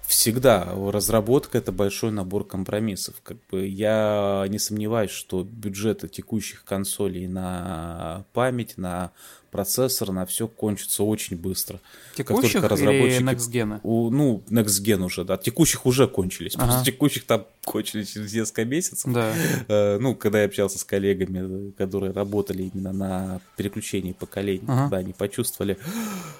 всегда 0.07 0.67
разработка 0.91 1.57
это 1.57 1.71
большой 1.71 2.11
набор 2.11 2.45
компромиссов. 2.45 3.15
Как 3.23 3.37
бы 3.51 3.67
я 3.67 4.45
не 4.49 4.59
сомневаюсь, 4.59 5.11
что 5.11 5.43
бюджеты 5.43 6.07
текущих 6.07 6.63
консолей 6.63 7.27
на 7.27 8.25
память, 8.33 8.77
на 8.77 9.11
процессор, 9.51 10.11
на 10.11 10.25
все 10.25 10.47
кончится 10.47 11.03
очень 11.03 11.37
быстро. 11.37 11.79
Текущих 12.15 12.53
как 12.53 12.61
только 12.61 12.67
разработчики... 12.69 13.21
или 13.21 13.31
Next 13.31 13.51
Gen? 13.51 13.79
У, 13.83 14.09
ну, 14.09 14.43
Next 14.49 14.83
Gen 14.83 15.03
уже, 15.03 15.23
да. 15.23 15.37
Текущих 15.37 15.85
уже 15.85 16.07
кончились. 16.07 16.55
Ага. 16.55 16.65
Просто 16.65 16.85
текущих 16.85 17.25
там 17.25 17.45
кончились 17.63 18.11
через 18.11 18.33
несколько 18.33 18.65
месяцев. 18.65 19.13
Да. 19.13 19.33
Э, 19.67 19.97
ну, 19.97 20.13
когда 20.13 20.39
я 20.39 20.45
общался 20.45 20.77
с 20.77 20.83
коллегами, 20.83 21.71
которые 21.71 22.11
работали 22.11 22.63
именно 22.73 22.91
на 22.91 23.41
переключении 23.55 24.11
поколений, 24.11 24.65
ага. 24.67 24.81
когда 24.81 24.97
они 24.97 25.13
почувствовали... 25.13 25.77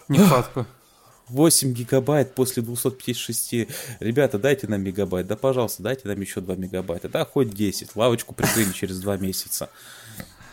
Нехватку. 0.10 0.66
8 1.30 1.74
гигабайт 1.74 2.34
после 2.36 2.62
256. 2.62 3.68
Ребята, 4.00 4.38
дайте 4.38 4.68
нам 4.68 4.82
мегабайт. 4.82 5.28
Да, 5.28 5.36
пожалуйста, 5.36 5.84
дайте 5.84 6.08
нам 6.08 6.20
еще 6.20 6.42
2 6.42 6.56
мегабайта. 6.56 7.10
Да, 7.10 7.26
хоть 7.26 7.50
10. 7.50 7.96
Лавочку 7.96 8.34
прикрыли 8.34 8.72
через 8.72 9.00
2 9.00 9.18
месяца. 9.18 9.70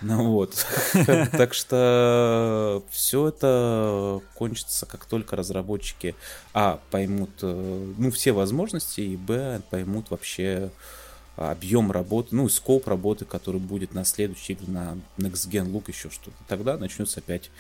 Ну 0.01 0.33
вот. 0.33 0.67
Так 1.33 1.55
что 1.55 2.83
все 2.91 3.29
это 3.29 4.21
кончится, 4.35 4.87
как 4.87 5.07
только 5.07 5.37
разработчики, 5.37 6.15
а, 6.53 6.81
поймут, 6.91 7.31
э, 7.43 7.93
ну, 7.99 8.11
все 8.11 8.33
возможности, 8.33 9.01
и, 9.01 9.17
б, 9.17 9.61
поймут 9.71 10.11
вообще 10.11 10.71
объем 11.37 11.93
работы, 11.93 12.35
ну, 12.35 12.49
скоп 12.49 12.89
работы, 12.89 13.25
который 13.25 13.61
будет 13.61 13.95
на 13.95 14.05
следующий, 14.05 14.59
на 14.67 14.99
Next 15.19 15.49
Gen 15.49 15.71
Look, 15.73 15.85
еще 15.89 16.11
что-то. 16.11 16.37
Тогда 16.49 16.77
начнется 16.77 17.21
опять 17.21 17.51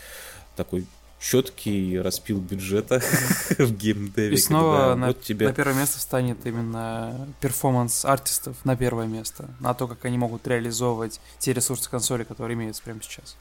такой 0.56 0.86
четкий 1.22 2.00
распил 2.00 2.40
бюджета 2.40 3.00
в 3.58 3.72
геймдеве. 3.72 4.34
И 4.34 4.36
снова 4.36 4.94
на, 4.94 5.08
вот 5.08 5.22
тебе... 5.22 5.46
на 5.46 5.54
первое 5.54 5.74
место 5.74 5.98
встанет 5.98 6.44
именно 6.44 7.28
перформанс 7.40 8.04
артистов 8.04 8.56
на 8.64 8.76
первое 8.76 9.06
место, 9.06 9.48
на 9.60 9.72
то, 9.72 9.86
как 9.86 10.04
они 10.04 10.18
могут 10.18 10.46
реализовывать 10.46 11.20
те 11.38 11.52
ресурсы 11.52 11.88
консоли, 11.88 12.24
которые 12.24 12.56
имеются 12.56 12.82
прямо 12.82 13.00
сейчас. 13.02 13.36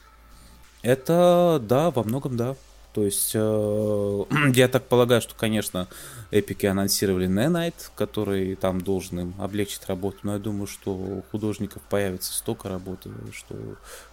Это, 0.82 1.60
да, 1.62 1.90
во 1.90 2.04
многом 2.04 2.36
да. 2.36 2.56
То 2.92 3.04
есть, 3.04 3.32
э, 3.34 4.24
я 4.54 4.68
так 4.68 4.86
полагаю, 4.86 5.20
что, 5.20 5.34
конечно, 5.34 5.88
эпики 6.30 6.66
анонсировали 6.66 7.26
Nanite, 7.26 7.90
который 7.96 8.54
там 8.54 8.80
должен 8.80 9.20
им 9.20 9.34
облегчить 9.38 9.86
работу, 9.86 10.18
но 10.22 10.34
я 10.34 10.38
думаю, 10.38 10.66
что 10.66 10.92
у 10.92 11.22
художников 11.32 11.82
появится 11.82 12.32
столько 12.32 12.68
работы, 12.68 13.10
что 13.32 13.56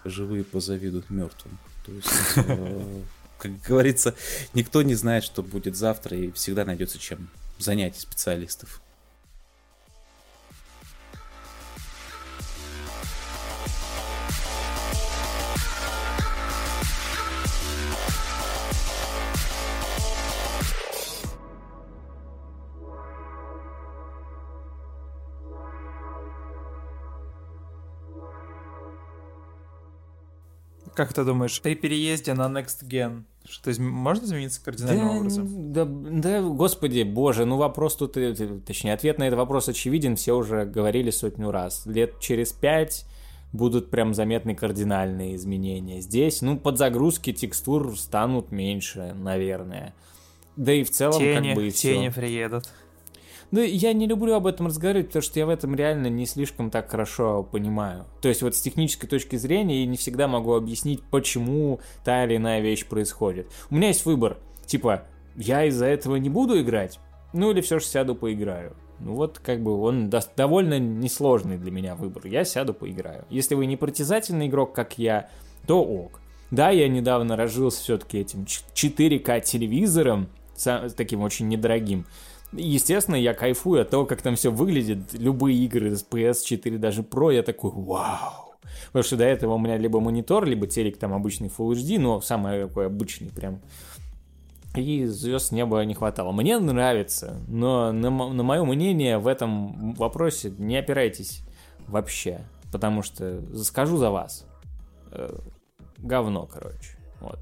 живые 0.06 0.44
позавидуют 0.44 1.10
мертвым. 1.10 1.60
То 1.86 1.92
есть, 1.92 2.08
э, 2.38 3.02
как 3.40 3.60
говорится, 3.62 4.14
никто 4.54 4.82
не 4.82 4.94
знает, 4.94 5.24
что 5.24 5.42
будет 5.42 5.76
завтра, 5.76 6.16
и 6.16 6.32
всегда 6.32 6.66
найдется 6.66 7.00
чем 7.00 7.30
занять 7.58 8.00
специалистов. 8.00 8.82
Как 31.00 31.14
ты 31.14 31.24
думаешь, 31.24 31.62
при 31.62 31.76
переезде 31.76 32.34
на 32.34 32.48
Next 32.48 32.84
Gen 32.84 33.24
что 33.48 33.72
можно 33.82 34.26
измениться 34.26 34.62
кардинальным 34.62 35.08
да, 35.08 35.16
образом? 35.16 35.72
Да, 35.72 35.86
да, 35.86 36.42
господи, 36.42 37.04
боже, 37.04 37.46
ну 37.46 37.56
вопрос 37.56 37.96
тут, 37.96 38.18
э, 38.18 38.36
точнее, 38.68 38.96
ответ 38.96 39.18
на 39.18 39.24
этот 39.24 39.40
вопрос 39.40 39.70
очевиден, 39.70 40.18
все 40.18 40.36
уже 40.36 40.66
говорили 40.66 41.10
сотню 41.10 41.52
раз. 41.52 41.86
Лет 41.86 42.20
через 42.20 42.52
пять 42.52 43.06
будут 43.54 43.90
прям 43.90 44.14
заметны 44.14 44.56
кардинальные 44.56 45.38
изменения. 45.38 46.02
Здесь, 46.02 46.42
ну, 46.42 46.58
подзагрузки 46.58 47.32
текстур 47.32 47.98
станут 47.98 48.52
меньше, 48.52 49.16
наверное. 49.16 49.96
Да 50.58 50.74
и 50.74 50.84
в 50.84 50.92
целом 50.92 51.18
тени, 51.18 51.48
как 51.48 51.56
бы 51.56 51.68
и 51.70 51.72
Тени 51.72 52.10
все. 52.10 52.20
приедут. 52.20 52.66
Ну, 53.52 53.62
я 53.62 53.94
не 53.94 54.06
люблю 54.06 54.34
об 54.36 54.46
этом 54.46 54.68
разговаривать, 54.68 55.08
потому 55.08 55.24
что 55.24 55.40
я 55.40 55.46
в 55.46 55.50
этом 55.50 55.74
реально 55.76 56.08
не 56.08 56.26
слишком 56.26 56.70
так 56.70 56.90
хорошо 56.90 57.44
понимаю. 57.44 58.06
То 58.22 58.30
есть 58.30 58.44
вот 58.44 58.56
с 58.56 58.62
технической 58.62 59.10
точки 59.10 59.38
зрения 59.38 59.82
я 59.82 59.88
не 59.88 59.98
всегда 59.98 60.28
могу 60.28 60.54
объяснить, 60.54 61.02
почему 61.10 61.80
та 62.04 62.26
или 62.26 62.38
иная 62.38 62.62
вещь 62.62 62.86
происходит. 62.86 63.48
У 63.72 63.76
меня 63.76 63.88
есть 63.88 64.06
выбор. 64.06 64.38
Типа, 64.66 65.04
я 65.36 65.66
из-за 65.66 65.88
этого 65.88 66.18
не 66.18 66.30
буду 66.30 66.62
играть, 66.62 67.00
ну 67.34 67.50
или 67.50 67.62
все 67.62 67.80
же 67.80 67.86
сяду 67.86 68.14
поиграю. 68.14 68.76
Ну 69.00 69.14
вот, 69.14 69.40
как 69.40 69.64
бы, 69.64 69.82
он 69.82 70.10
до- 70.10 70.22
довольно 70.36 70.78
несложный 70.78 71.58
для 71.58 71.72
меня 71.72 71.96
выбор. 71.96 72.28
Я 72.28 72.44
сяду 72.44 72.74
поиграю. 72.74 73.26
Если 73.30 73.56
вы 73.56 73.66
не 73.66 73.78
притязательный 73.78 74.48
игрок, 74.48 74.74
как 74.74 74.98
я, 74.98 75.30
то 75.66 75.82
ок. 75.82 76.20
Да, 76.52 76.70
я 76.70 76.88
недавно 76.88 77.36
разжился 77.36 77.82
все-таки 77.82 78.20
этим 78.20 78.46
4К 78.46 79.42
телевизором, 79.42 80.28
таким 80.98 81.22
очень 81.22 81.48
недорогим. 81.48 82.06
Естественно, 82.52 83.16
я 83.16 83.34
кайфую 83.34 83.82
от 83.82 83.90
того, 83.90 84.06
как 84.06 84.22
там 84.22 84.36
все 84.36 84.52
выглядит. 84.52 85.14
Любые 85.14 85.58
игры 85.66 85.96
с 85.96 86.04
PS4, 86.04 86.78
даже 86.78 87.02
Pro, 87.02 87.34
я 87.34 87.44
такой, 87.44 87.72
вау. 87.72 88.56
Потому 88.88 89.04
что 89.04 89.18
до 89.18 89.26
этого 89.26 89.54
у 89.54 89.60
меня 89.60 89.78
либо 89.78 90.00
монитор, 90.00 90.46
либо 90.46 90.66
телек 90.66 90.98
там 90.98 91.14
обычный 91.14 91.50
Full 91.50 91.74
HD, 91.74 92.00
но 92.00 92.22
самый 92.22 92.68
такой 92.68 92.88
обычный 92.88 93.30
прям. 93.30 93.62
И 94.76 95.06
звезд 95.06 95.52
неба 95.52 95.84
не 95.84 95.94
хватало. 95.94 96.32
Мне 96.32 96.58
нравится, 96.60 97.40
но 97.48 97.92
на, 97.92 98.10
на 98.10 98.44
мое 98.44 98.64
мнение 98.64 99.18
в 99.18 99.28
этом 99.28 99.94
вопросе 99.94 100.54
не 100.58 100.78
опирайтесь 100.78 101.42
вообще. 101.88 102.42
Потому 102.72 103.02
что 103.02 103.42
скажу 103.64 103.98
за 103.98 104.12
вас. 104.12 104.46
Э, 105.12 105.36
говно, 105.98 106.48
короче. 106.52 106.98
Вот. 107.20 107.40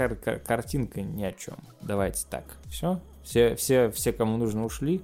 Кар 0.00 0.14
кар 0.14 0.38
картинка 0.38 1.02
ни 1.02 1.22
о 1.22 1.32
чем. 1.32 1.56
Давайте 1.82 2.24
так. 2.30 2.44
Все? 2.70 3.02
Все, 3.22 3.54
все, 3.56 3.90
все, 3.90 4.14
кому 4.14 4.38
нужно, 4.38 4.64
ушли. 4.64 5.02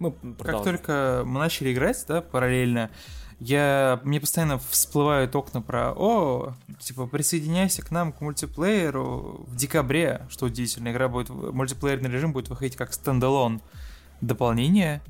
Мы 0.00 0.12
Как 0.36 0.64
только 0.64 1.22
мы 1.24 1.38
начали 1.38 1.72
играть, 1.72 2.04
да, 2.08 2.22
параллельно, 2.22 2.90
я, 3.38 4.00
мне 4.02 4.18
постоянно 4.18 4.58
всплывают 4.58 5.36
окна 5.36 5.62
про 5.62 5.92
«О, 5.92 6.54
типа, 6.80 7.06
присоединяйся 7.06 7.82
к 7.82 7.92
нам 7.92 8.12
к 8.12 8.20
мультиплееру 8.20 9.44
в 9.46 9.54
декабре», 9.54 10.26
что 10.28 10.46
удивительно, 10.46 10.90
игра 10.90 11.06
будет, 11.06 11.28
мультиплеерный 11.28 12.10
режим 12.10 12.32
будет 12.32 12.48
выходить 12.48 12.74
как 12.74 12.92
стендалон 12.94 13.62
дополнение, 14.22 15.02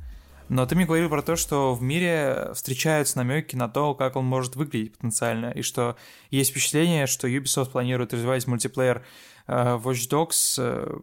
но 0.48 0.66
ты 0.66 0.74
мне 0.74 0.84
говорил 0.84 1.08
про 1.08 1.22
то, 1.22 1.36
что 1.36 1.74
в 1.74 1.82
мире 1.82 2.50
встречаются 2.54 3.18
намеки 3.18 3.56
на 3.56 3.68
то, 3.68 3.94
как 3.94 4.16
он 4.16 4.24
может 4.24 4.56
выглядеть 4.56 4.96
потенциально, 4.96 5.50
и 5.50 5.62
что 5.62 5.96
есть 6.30 6.50
впечатление, 6.50 7.06
что 7.06 7.28
Ubisoft 7.28 7.70
планирует 7.70 8.12
развивать 8.12 8.46
мультиплеер 8.46 9.04
э, 9.46 9.52
Watch 9.52 10.08
Dogs 10.10 10.54
э, 10.58 11.00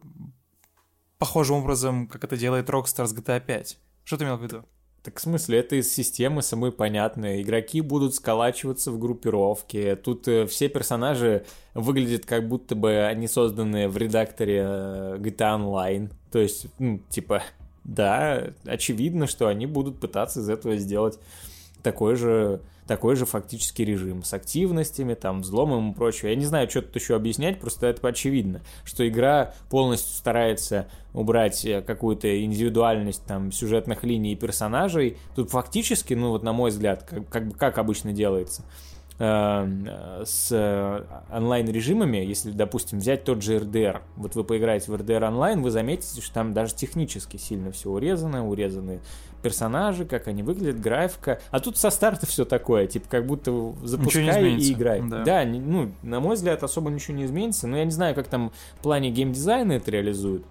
похожим 1.18 1.58
образом, 1.58 2.08
как 2.08 2.24
это 2.24 2.38
делает 2.38 2.70
Rockstar 2.70 3.06
с 3.06 3.14
GTA 3.14 3.40
5. 3.46 3.78
Что 4.04 4.18
ты 4.18 4.24
имел 4.24 4.38
в 4.38 4.44
виду? 4.44 4.66
Так 5.04 5.18
в 5.18 5.22
смысле, 5.22 5.60
это 5.60 5.78
из 5.78 5.94
системы 5.94 6.42
самой 6.42 6.72
понятно. 6.72 7.42
Игроки 7.42 7.80
будут 7.80 8.16
сколачиваться 8.16 8.92
в 8.92 9.00
группировке. 9.00 9.96
Тут 9.96 10.28
э, 10.28 10.46
все 10.46 10.68
персонажи 10.68 11.46
выглядят 11.74 12.26
как 12.26 12.48
будто 12.48 12.76
бы 12.76 13.06
они 13.06 13.28
созданы 13.28 13.88
в 13.88 13.96
редакторе 13.98 14.62
э, 14.66 15.18
GTA 15.20 15.58
Online. 15.60 16.12
То 16.32 16.40
есть, 16.40 16.68
ну, 16.80 17.00
типа, 17.10 17.44
да, 17.90 18.52
очевидно, 18.66 19.26
что 19.28 19.48
они 19.48 19.66
будут 19.66 20.00
пытаться 20.00 20.42
из 20.42 20.50
этого 20.50 20.78
сделать 20.78 21.20
такой 21.82 22.16
же 22.16 22.62
такой 22.86 23.16
же 23.16 23.28
фактический 23.28 23.86
режим 23.86 24.24
с 24.24 24.34
активностями, 24.34 25.14
там, 25.14 25.42
взломом 25.42 25.92
и 25.92 25.94
прочее. 25.94 26.32
Я 26.32 26.36
не 26.36 26.46
знаю, 26.46 26.68
что 26.72 26.82
тут 26.82 26.96
еще 26.96 27.16
объяснять, 27.16 27.60
просто 27.60 27.86
это 27.86 28.08
очевидно, 28.08 28.62
что 28.84 29.08
игра 29.08 29.54
полностью 29.70 30.16
старается 30.16 30.88
убрать 31.14 31.64
э, 31.66 31.84
какую-то 31.84 32.44
индивидуальность 32.44 33.24
там 33.28 33.52
сюжетных 33.52 34.04
линий 34.04 34.34
и 34.34 34.36
персонажей. 34.36 35.18
Тут 35.36 35.52
фактически, 35.52 36.16
ну 36.16 36.30
вот 36.30 36.42
на 36.42 36.52
мой 36.52 36.72
взгляд, 36.72 37.04
как, 37.04 37.30
как, 37.30 37.56
как 37.58 37.78
обычно 37.78 38.12
делается, 38.12 38.64
с 39.20 41.06
онлайн-режимами, 41.30 42.18
если, 42.18 42.52
допустим, 42.52 43.00
взять 43.00 43.26
тот 43.26 43.44
же 43.44 43.58
RDR, 43.58 44.02
вот 44.16 44.36
вы 44.36 44.46
поиграете 44.46 44.92
в 44.92 44.96
RDR 44.96 45.28
онлайн, 45.28 45.62
вы 45.62 45.72
заметите, 45.72 46.22
что 46.22 46.34
там 46.34 46.54
даже 46.54 46.74
технически 46.74 47.36
сильно 47.36 47.72
все 47.72 47.90
урезано, 47.90 48.48
урезаны 48.48 49.02
персонажи, 49.42 50.06
как 50.06 50.28
они 50.28 50.44
выглядят, 50.44 50.80
графика. 50.80 51.42
А 51.52 51.60
тут 51.60 51.78
со 51.78 51.90
старта 51.90 52.26
все 52.26 52.46
такое, 52.46 52.88
типа 52.88 53.08
как 53.10 53.26
будто 53.26 53.74
запускай 53.84 54.54
и 54.54 54.74
играй. 54.74 55.02
Да. 55.02 55.24
да, 55.24 55.46
ну, 55.46 55.92
на 56.02 56.20
мой 56.20 56.36
взгляд, 56.36 56.64
особо 56.64 56.90
ничего 56.90 57.18
не 57.18 57.26
изменится, 57.26 57.68
но 57.68 57.78
я 57.78 57.86
не 57.86 57.92
знаю, 57.92 58.16
как 58.16 58.28
там 58.28 58.52
в 58.80 58.84
плане 58.84 59.12
геймдизайна 59.12 59.74
это 59.74 59.92
реализуют. 59.92 60.46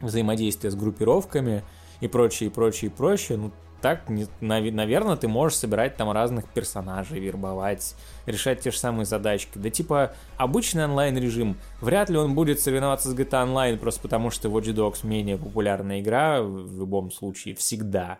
Взаимодействие 0.00 0.70
с 0.70 0.74
группировками 0.74 1.64
и 2.00 2.08
прочее, 2.08 2.50
и 2.50 2.52
прочее, 2.52 2.90
и 2.90 2.94
прочее. 2.94 3.38
Ну, 3.38 3.50
так, 3.80 4.08
не, 4.08 4.26
наверное, 4.40 5.16
ты 5.16 5.28
можешь 5.28 5.58
собирать 5.58 5.96
там 5.96 6.10
разных 6.10 6.48
персонажей, 6.48 7.20
вербовать, 7.20 7.94
решать 8.26 8.60
те 8.60 8.70
же 8.70 8.78
самые 8.78 9.06
задачки. 9.06 9.58
Да 9.58 9.70
типа 9.70 10.12
обычный 10.36 10.84
онлайн-режим, 10.84 11.56
вряд 11.80 12.10
ли 12.10 12.16
он 12.16 12.34
будет 12.34 12.60
соревноваться 12.60 13.10
с 13.10 13.14
GTA 13.14 13.46
Online, 13.46 13.76
просто 13.76 14.00
потому 14.00 14.30
что 14.30 14.48
Watch 14.48 14.74
Dogs 14.74 15.06
менее 15.06 15.38
популярная 15.38 16.00
игра 16.00 16.42
в 16.42 16.78
любом 16.78 17.10
случае, 17.10 17.54
всегда. 17.54 18.18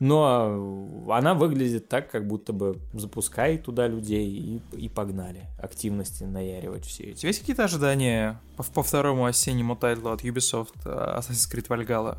Но 0.00 1.06
она 1.10 1.34
выглядит 1.34 1.88
так, 1.88 2.10
как 2.10 2.26
будто 2.26 2.54
бы 2.54 2.78
запускай 2.94 3.58
туда 3.58 3.86
людей 3.86 4.26
и, 4.28 4.62
и 4.76 4.88
погнали. 4.88 5.46
Активности 5.62 6.24
наяривать 6.24 6.86
все 6.86 7.04
эти. 7.04 7.12
У 7.12 7.16
тебя 7.16 7.28
есть 7.28 7.40
какие-то 7.40 7.64
ожидания 7.64 8.40
по, 8.56 8.62
по 8.62 8.82
второму 8.82 9.26
осеннему 9.26 9.76
тайтлу 9.76 10.10
от 10.10 10.24
Ubisoft 10.24 10.72
э, 10.86 11.18
Assassin's 11.18 11.52
Creed 11.52 11.68
Valhalla? 11.68 12.16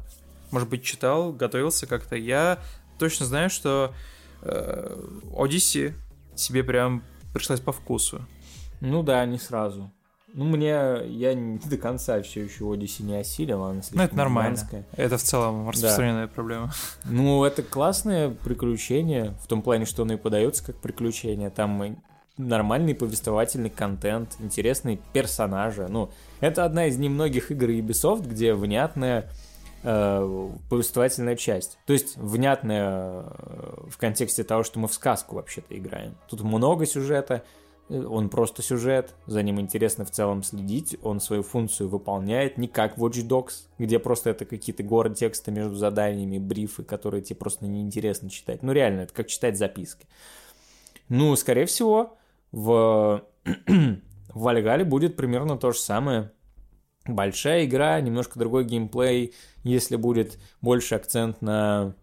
Может 0.51 0.69
быть, 0.69 0.83
читал, 0.83 1.31
готовился 1.31 1.87
как-то. 1.87 2.15
Я 2.15 2.59
точно 2.99 3.25
знаю, 3.25 3.49
что 3.49 3.93
э, 4.41 4.97
Odyssey 5.31 5.93
тебе 6.35 6.63
прям 6.63 7.03
пришлась 7.33 7.59
по 7.59 7.71
вкусу. 7.71 8.21
Ну 8.81 9.03
да, 9.03 9.25
не 9.25 9.37
сразу. 9.37 9.91
Ну, 10.33 10.45
мне, 10.45 10.69
я 11.07 11.33
не 11.33 11.57
до 11.57 11.77
конца 11.77 12.21
все 12.21 12.43
еще 12.43 12.63
Odyssey 12.63 13.03
не 13.03 13.15
осилил, 13.15 13.63
она 13.63 13.81
Ну, 13.91 14.01
это 14.01 14.15
нормально. 14.15 14.55
Гигантская. 14.55 14.85
Это 14.95 15.17
в 15.17 15.23
целом 15.23 15.69
распространенная 15.69 16.27
да. 16.27 16.33
проблема. 16.33 16.71
Ну, 17.05 17.43
это 17.43 17.63
классное 17.63 18.29
приключение, 18.29 19.35
в 19.43 19.47
том 19.47 19.61
плане, 19.61 19.85
что 19.85 20.03
оно 20.03 20.13
и 20.13 20.17
подается 20.17 20.63
как 20.63 20.77
приключение. 20.77 21.49
Там 21.49 21.97
нормальный 22.37 22.95
повествовательный 22.95 23.69
контент, 23.69 24.37
интересные 24.39 24.99
персонажи. 25.11 25.87
Ну, 25.89 26.11
это 26.39 26.63
одна 26.63 26.87
из 26.87 26.97
немногих 26.97 27.51
игр 27.51 27.69
Ubisoft, 27.69 28.27
где 28.27 28.53
внятная 28.53 29.29
э, 29.83 30.49
повествовательная 30.69 31.35
часть. 31.35 31.77
То 31.85 31.93
есть 31.93 32.17
внятная 32.17 33.23
э, 33.23 33.89
в 33.89 33.97
контексте 33.97 34.43
того, 34.43 34.63
что 34.63 34.79
мы 34.79 34.87
в 34.87 34.93
сказку 34.93 35.35
вообще-то 35.35 35.77
играем. 35.77 36.15
Тут 36.29 36.41
много 36.41 36.85
сюжета, 36.85 37.43
э, 37.89 38.03
он 38.03 38.29
просто 38.29 38.61
сюжет, 38.61 39.13
за 39.25 39.43
ним 39.43 39.59
интересно 39.59 40.05
в 40.05 40.11
целом 40.11 40.43
следить, 40.43 40.97
он 41.03 41.19
свою 41.19 41.43
функцию 41.43 41.89
выполняет, 41.89 42.57
не 42.57 42.67
как 42.67 42.97
Watch 42.97 43.27
Dogs, 43.27 43.65
где 43.77 43.99
просто 43.99 44.31
это 44.31 44.45
какие-то 44.45 44.83
горы 44.83 45.13
текста 45.13 45.51
между 45.51 45.75
заданиями, 45.75 46.37
брифы, 46.37 46.83
которые 46.83 47.21
тебе 47.21 47.37
просто 47.37 47.65
неинтересно 47.65 48.29
читать. 48.29 48.63
Ну 48.63 48.71
реально, 48.71 49.01
это 49.01 49.13
как 49.13 49.27
читать 49.27 49.57
записки. 49.57 50.07
Ну, 51.09 51.35
скорее 51.35 51.65
всего, 51.65 52.17
в, 52.51 53.23
в 53.45 53.99
Вальгале 54.33 54.85
будет 54.85 55.15
примерно 55.15 55.57
то 55.57 55.71
же 55.71 55.79
самое 55.79 56.31
большая 57.05 57.65
игра, 57.65 57.99
немножко 58.01 58.39
другой 58.39 58.65
геймплей, 58.65 59.33
если 59.63 59.95
будет 59.95 60.37
больше 60.61 60.95
акцент 60.95 61.41
на 61.41 61.93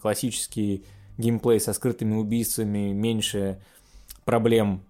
классический 0.00 0.84
геймплей 1.16 1.60
со 1.60 1.72
скрытыми 1.72 2.14
убийствами, 2.14 2.92
меньше 2.92 3.60
проблем 4.24 4.82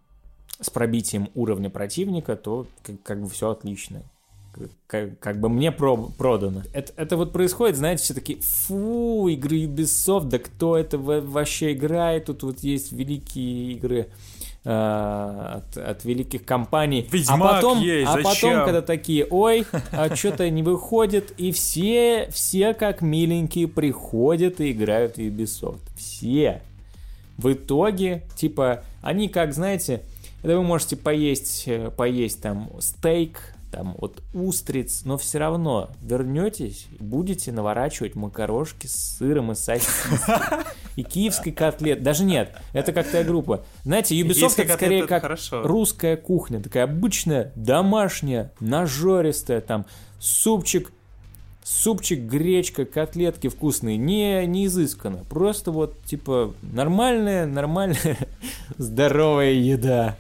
с 0.61 0.71
пробитием 0.71 1.29
уровня 1.35 1.71
противника, 1.71 2.37
то 2.37 2.67
как, 2.83 3.03
как 3.03 3.23
бы 3.23 3.29
все 3.29 3.51
отлично. 3.51 4.03
Как, 4.89 5.19
как 5.21 5.41
бы 5.41 5.49
мне 5.49 5.71
про, 5.71 5.97
продано. 5.97 6.63
Это, 6.73 6.93
это 6.97 7.17
вот 7.17 7.33
происходит, 7.33 7.77
знаете, 7.77 8.03
все 8.03 8.15
таки 8.15 8.41
фу, 8.41 9.29
игры 9.29 9.65
Ubisoft, 9.65 10.25
да 10.25 10.39
кто 10.39 10.77
это 10.77 10.99
вообще 10.99 11.73
играет? 11.73 12.25
Тут 12.25 12.43
вот 12.43 12.61
есть 12.61 12.91
великие 12.91 13.73
игры 13.75 14.09
от, 14.69 15.77
от 15.77 16.05
великих 16.05 16.45
компаний. 16.45 17.07
А 17.11 17.17
Ведьмак 17.17 17.41
а 17.41 17.55
потом, 17.55 17.81
есть, 17.81 18.11
а 18.11 18.23
зачем? 18.23 18.51
потом, 18.51 18.65
когда 18.65 18.83
такие, 18.83 19.27
ой, 19.31 19.65
а 19.93 20.15
что-то 20.15 20.49
не 20.51 20.63
выходит, 20.63 21.33
и 21.39 21.53
все, 21.53 22.29
все 22.31 22.75
как 22.75 23.01
миленькие 23.01 23.67
приходят 23.67 24.61
и 24.61 24.73
играют 24.73 25.17
в 25.17 25.21
Ubisoft. 25.21 25.81
Все. 25.97 26.61
В 27.39 27.53
итоге, 27.53 28.25
типа, 28.37 28.83
они 29.01 29.29
как, 29.29 29.55
знаете, 29.55 30.03
это 30.43 30.57
вы 30.57 30.63
можете 30.63 30.97
поесть, 30.97 31.65
э, 31.67 31.91
поесть 31.97 32.43
там 32.43 32.71
стейк, 32.81 33.55
там 33.71 33.95
от 33.99 34.23
устриц, 34.35 35.03
но 35.05 35.17
все 35.19 35.39
равно 35.39 35.91
вернетесь 36.03 36.87
и 36.99 37.03
будете 37.03 37.53
наворачивать 37.53 38.15
макарошки 38.15 38.87
с 38.87 39.19
сыром 39.19 39.53
и 39.53 39.55
сосиской. 39.55 40.19
И 40.97 41.05
киевской 41.05 41.53
котлет. 41.53 42.03
Даже 42.03 42.25
нет, 42.25 42.57
это 42.73 42.93
как-то 42.93 43.23
группа. 43.23 43.65
Знаете, 43.85 44.21
Ubisoft 44.21 44.61
это 44.61 44.75
скорее 44.75 45.07
как 45.07 45.23
хорошо. 45.23 45.63
русская 45.63 46.17
кухня, 46.17 46.61
такая 46.61 46.85
обычная, 46.85 47.53
домашняя, 47.55 48.53
нажористая, 48.59 49.61
там 49.61 49.87
супчик, 50.19 50.91
супчик, 51.63 52.21
гречка, 52.21 52.85
котлетки 52.85 53.49
вкусные, 53.49 53.97
не, 53.97 54.45
не 54.47 54.67
изысканно. 54.67 55.25
Просто 55.29 55.71
вот, 55.71 56.03
типа, 56.05 56.55
нормальная, 56.63 57.47
нормальная, 57.47 58.17
здоровая 58.79 59.53
еда. 59.53 60.17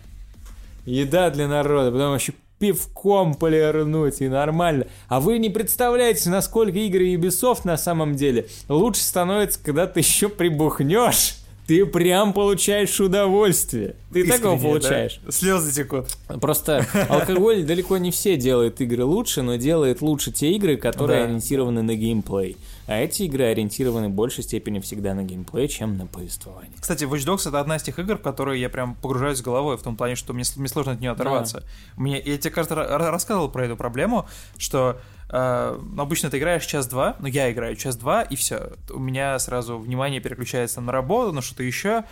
Еда 0.85 1.31
для 1.31 1.49
народа, 1.49 1.91
потом 1.91 2.15
еще 2.15 2.33
пивком 2.59 3.35
полирнуть 3.35 4.21
и 4.21 4.29
нормально. 4.29 4.87
А 5.09 5.21
вы 5.21 5.39
не 5.39 5.51
представляете, 5.51 6.31
насколько 6.31 6.79
игры 6.79 7.15
Ubisoft 7.15 7.61
на 7.65 7.77
самом 7.77 8.17
деле 8.17 8.47
лучше 8.69 9.03
становятся, 9.03 9.61
когда 9.63 9.87
ты 9.87 10.01
еще 10.01 10.29
прибухнешь. 10.29 11.35
Ты 11.67 11.85
прям 11.85 12.33
получаешь 12.33 12.99
удовольствие. 12.99 13.95
Ты 14.11 14.21
Искренне, 14.21 14.39
такого 14.39 14.59
получаешь. 14.59 15.21
Да? 15.23 15.31
Слезы 15.31 15.71
текут. 15.71 16.07
Просто 16.41 16.87
алкоголь 17.11 17.63
далеко 17.63 17.99
не 17.99 18.11
все 18.11 18.39
делают 18.39 18.81
игры 18.81 19.05
лучше, 19.05 19.43
но 19.43 19.57
делает 19.57 20.01
лучше 20.01 20.33
те 20.33 20.53
игры, 20.53 20.79
которые 20.79 21.21
да. 21.21 21.25
ориентированы 21.27 21.83
на 21.83 21.95
геймплей. 21.95 22.57
А 22.89 22.95
эти 22.95 23.25
игры 23.25 23.45
ориентированы 23.45 24.09
в 24.09 24.13
большей 24.13 24.43
степени 24.43 24.81
всегда 24.81 25.13
на 25.13 25.23
геймплей, 25.23 25.69
чем 25.69 25.99
на 25.99 26.07
повествование. 26.07 26.73
Кстати, 26.81 27.05
Watch 27.05 27.27
Dogs 27.27 27.47
это 27.47 27.61
одна 27.61 27.77
из 27.77 27.83
тех 27.83 27.99
игр, 27.99 28.17
в 28.17 28.23
которые 28.23 28.63
я 28.63 28.71
прям 28.71 28.95
погружаюсь 28.95 29.43
головой, 29.43 29.77
в 29.77 29.83
том 29.83 29.95
плане, 29.95 30.15
что 30.15 30.33
мне, 30.33 30.45
мне 30.57 30.69
сложно 30.69 30.93
от 30.93 31.01
нее 31.01 31.11
оторваться. 31.11 31.61
Да. 31.61 31.67
Мне, 31.97 32.19
я 32.19 32.39
тебе, 32.39 32.51
кажется, 32.51 32.75
рассказывал 32.75 33.51
про 33.51 33.67
эту 33.67 33.77
проблему, 33.77 34.27
что 34.57 35.03
э, 35.29 35.81
обычно 35.99 36.31
ты 36.31 36.39
играешь 36.39 36.65
час-два, 36.65 37.17
но 37.19 37.29
я 37.29 37.53
играю 37.53 37.77
час-два, 37.77 38.23
и 38.23 38.37
все. 38.37 38.73
У 38.89 38.99
меня 38.99 39.39
сразу 39.39 39.79
внимание 39.79 40.23
переключается 40.23 40.81
на 40.81 40.91
работу, 40.91 41.33
на 41.33 41.43
что-то 41.43 41.65
еще, 41.65 42.05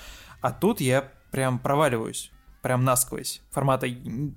а 0.42 0.52
тут 0.52 0.82
я 0.82 1.10
прям 1.30 1.58
проваливаюсь 1.58 2.30
прям 2.66 2.82
насквозь 2.82 3.42
формата. 3.52 3.86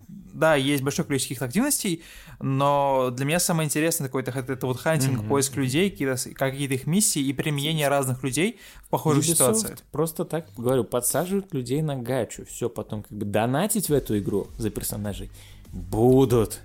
Да, 0.07 0.53
есть 0.53 0.83
большое 0.83 1.07
количество 1.07 1.29
каких-то 1.29 1.45
активностей, 1.45 2.03
но 2.41 3.09
для 3.11 3.25
меня 3.25 3.39
самое 3.39 3.67
интересное 3.67 4.07
такое 4.07 4.23
это, 4.23 4.31
это 4.39 4.65
вот 4.65 4.79
хантинг, 4.79 5.21
mm-hmm. 5.21 5.27
поиск 5.27 5.55
людей, 5.57 5.89
какие-то, 5.89 6.17
какие-то 6.35 6.73
их 6.75 6.87
миссии 6.87 7.21
и 7.21 7.33
применение 7.33 7.89
разных 7.89 8.23
людей 8.23 8.59
в 8.85 8.89
похожих 8.89 9.25
Ubisoft 9.25 9.33
ситуациях. 9.33 9.79
Просто 9.91 10.23
так 10.23 10.47
говорю, 10.55 10.85
подсаживают 10.85 11.53
людей 11.53 11.81
на 11.81 11.97
гачу. 11.97 12.45
Все, 12.45 12.69
потом 12.69 13.03
как 13.03 13.11
бы 13.11 13.25
донатить 13.25 13.89
в 13.89 13.93
эту 13.93 14.17
игру 14.17 14.47
за 14.57 14.69
персонажей 14.69 15.31
будут. 15.71 16.59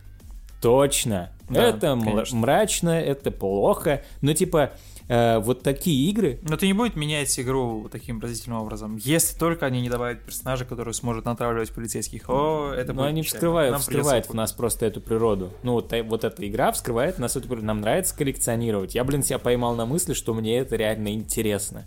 Точно. 0.61 1.31
Да, 1.51 1.63
это 1.63 1.99
конечно. 2.03 2.39
мрачно, 2.39 2.91
это 2.91 3.31
плохо. 3.31 4.03
Но 4.23 4.33
типа 4.33 4.73
э, 5.09 5.39
вот 5.39 5.63
такие 5.63 6.11
игры... 6.11 6.39
Но 6.43 6.55
это 6.55 6.67
не 6.67 6.73
будет 6.73 6.97
менять 6.97 7.39
игру 7.39 7.89
таким 7.91 8.21
разительным 8.21 8.61
образом, 8.61 8.97
если 8.97 9.39
только 9.39 9.67
они 9.67 9.81
не 9.81 9.89
добавят 9.89 10.25
персонажа, 10.25 10.65
который 10.65 10.95
сможет 10.95 11.25
натравливать 11.25 11.73
полицейских. 11.73 12.29
О, 12.29 12.73
это 12.73 12.93
Но 12.93 13.05
они 13.05 13.23
вскрывают, 13.23 13.79
вскрывают 13.81 14.29
в 14.29 14.35
нас 14.35 14.53
просто 14.53 14.87
эту 14.87 15.01
природу. 15.01 15.53
Ну, 15.63 15.73
вот, 15.73 15.93
э, 15.93 16.03
вот 16.03 16.25
эта 16.25 16.47
игра 16.49 16.73
вскрывает 16.73 17.19
нас 17.19 17.37
эту 17.37 17.47
природу. 17.49 17.67
Нам 17.67 17.81
нравится 17.81 18.17
коллекционировать. 18.17 18.95
Я, 18.95 19.05
блин, 19.05 19.23
себя 19.23 19.39
поймал 19.39 19.75
на 19.75 19.87
мысли, 19.87 20.15
что 20.15 20.35
мне 20.35 20.59
это 20.59 20.77
реально 20.77 21.13
интересно. 21.13 21.85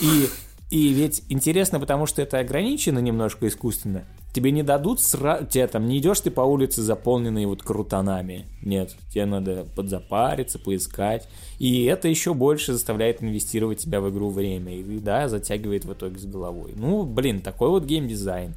И 0.00 0.28
и 0.72 0.88
ведь 0.94 1.22
интересно, 1.28 1.78
потому 1.78 2.06
что 2.06 2.22
это 2.22 2.38
ограничено 2.38 2.98
немножко 2.98 3.46
искусственно. 3.46 4.06
Тебе 4.32 4.50
не 4.50 4.62
дадут 4.62 5.00
сразу... 5.00 5.46
Тебе 5.46 5.66
там 5.66 5.86
не 5.86 5.98
идешь 5.98 6.20
ты 6.20 6.30
по 6.30 6.40
улице, 6.40 6.80
заполненной 6.82 7.44
вот 7.46 7.62
крутанами. 7.62 8.46
Нет, 8.62 8.96
тебе 9.10 9.26
надо 9.26 9.66
подзапариться, 9.76 10.58
поискать. 10.58 11.28
И 11.58 11.84
это 11.84 12.08
еще 12.08 12.32
больше 12.32 12.72
заставляет 12.72 13.22
инвестировать 13.22 13.78
тебя 13.78 14.00
в 14.00 14.10
игру 14.10 14.30
время. 14.30 14.74
И 14.74 14.82
да, 15.00 15.28
затягивает 15.28 15.84
в 15.84 15.92
итоге 15.92 16.18
с 16.18 16.24
головой. 16.24 16.72
Ну, 16.76 17.04
блин, 17.04 17.40
такой 17.40 17.68
вот 17.68 17.84
геймдизайн. 17.84 18.54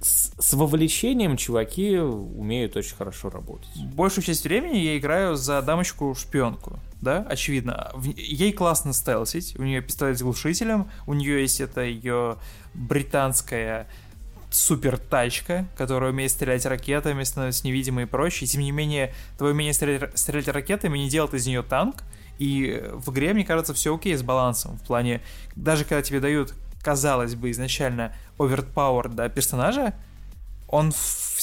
с, 0.00 0.32
с 0.38 0.54
вовлечением 0.54 1.36
чуваки 1.36 1.98
умеют 1.98 2.76
очень 2.76 2.94
хорошо 2.94 3.28
работать. 3.30 3.68
Большую 3.94 4.24
часть 4.24 4.44
времени 4.44 4.78
я 4.78 4.96
играю 4.96 5.36
за 5.36 5.60
дамочку-шпионку, 5.62 6.78
да, 7.00 7.26
очевидно. 7.28 7.92
Ей 8.16 8.52
классно 8.52 8.92
стелсить, 8.92 9.58
у 9.58 9.62
нее 9.62 9.82
пистолет 9.82 10.18
с 10.18 10.22
глушителем, 10.22 10.90
у 11.06 11.14
нее 11.14 11.40
есть 11.42 11.60
это 11.60 11.82
ее 11.82 12.36
британская 12.74 13.88
супер 14.56 14.96
тачка, 14.96 15.66
которая 15.76 16.12
умеет 16.12 16.30
стрелять 16.30 16.64
ракетами, 16.64 17.22
становится 17.24 17.66
невидимой 17.66 18.04
и 18.04 18.06
прочее. 18.06 18.46
И, 18.46 18.50
тем 18.50 18.62
не 18.62 18.72
менее, 18.72 19.12
твое 19.36 19.52
умение 19.52 19.74
стрелять, 19.74 20.18
стрелять 20.18 20.48
ракетами 20.48 20.98
не 20.98 21.10
делает 21.10 21.34
из 21.34 21.46
нее 21.46 21.62
танк. 21.62 21.96
И 22.38 22.82
в 22.94 23.12
игре, 23.12 23.34
мне 23.34 23.44
кажется, 23.44 23.74
все 23.74 23.94
окей 23.94 24.16
с 24.16 24.22
балансом. 24.22 24.78
В 24.78 24.86
плане, 24.86 25.20
даже 25.54 25.84
когда 25.84 26.02
тебе 26.02 26.20
дают 26.20 26.54
казалось 26.82 27.34
бы, 27.34 27.50
изначально 27.50 28.14
overpowered 28.38 29.14
да, 29.14 29.28
персонажа, 29.28 29.92
он 30.68 30.92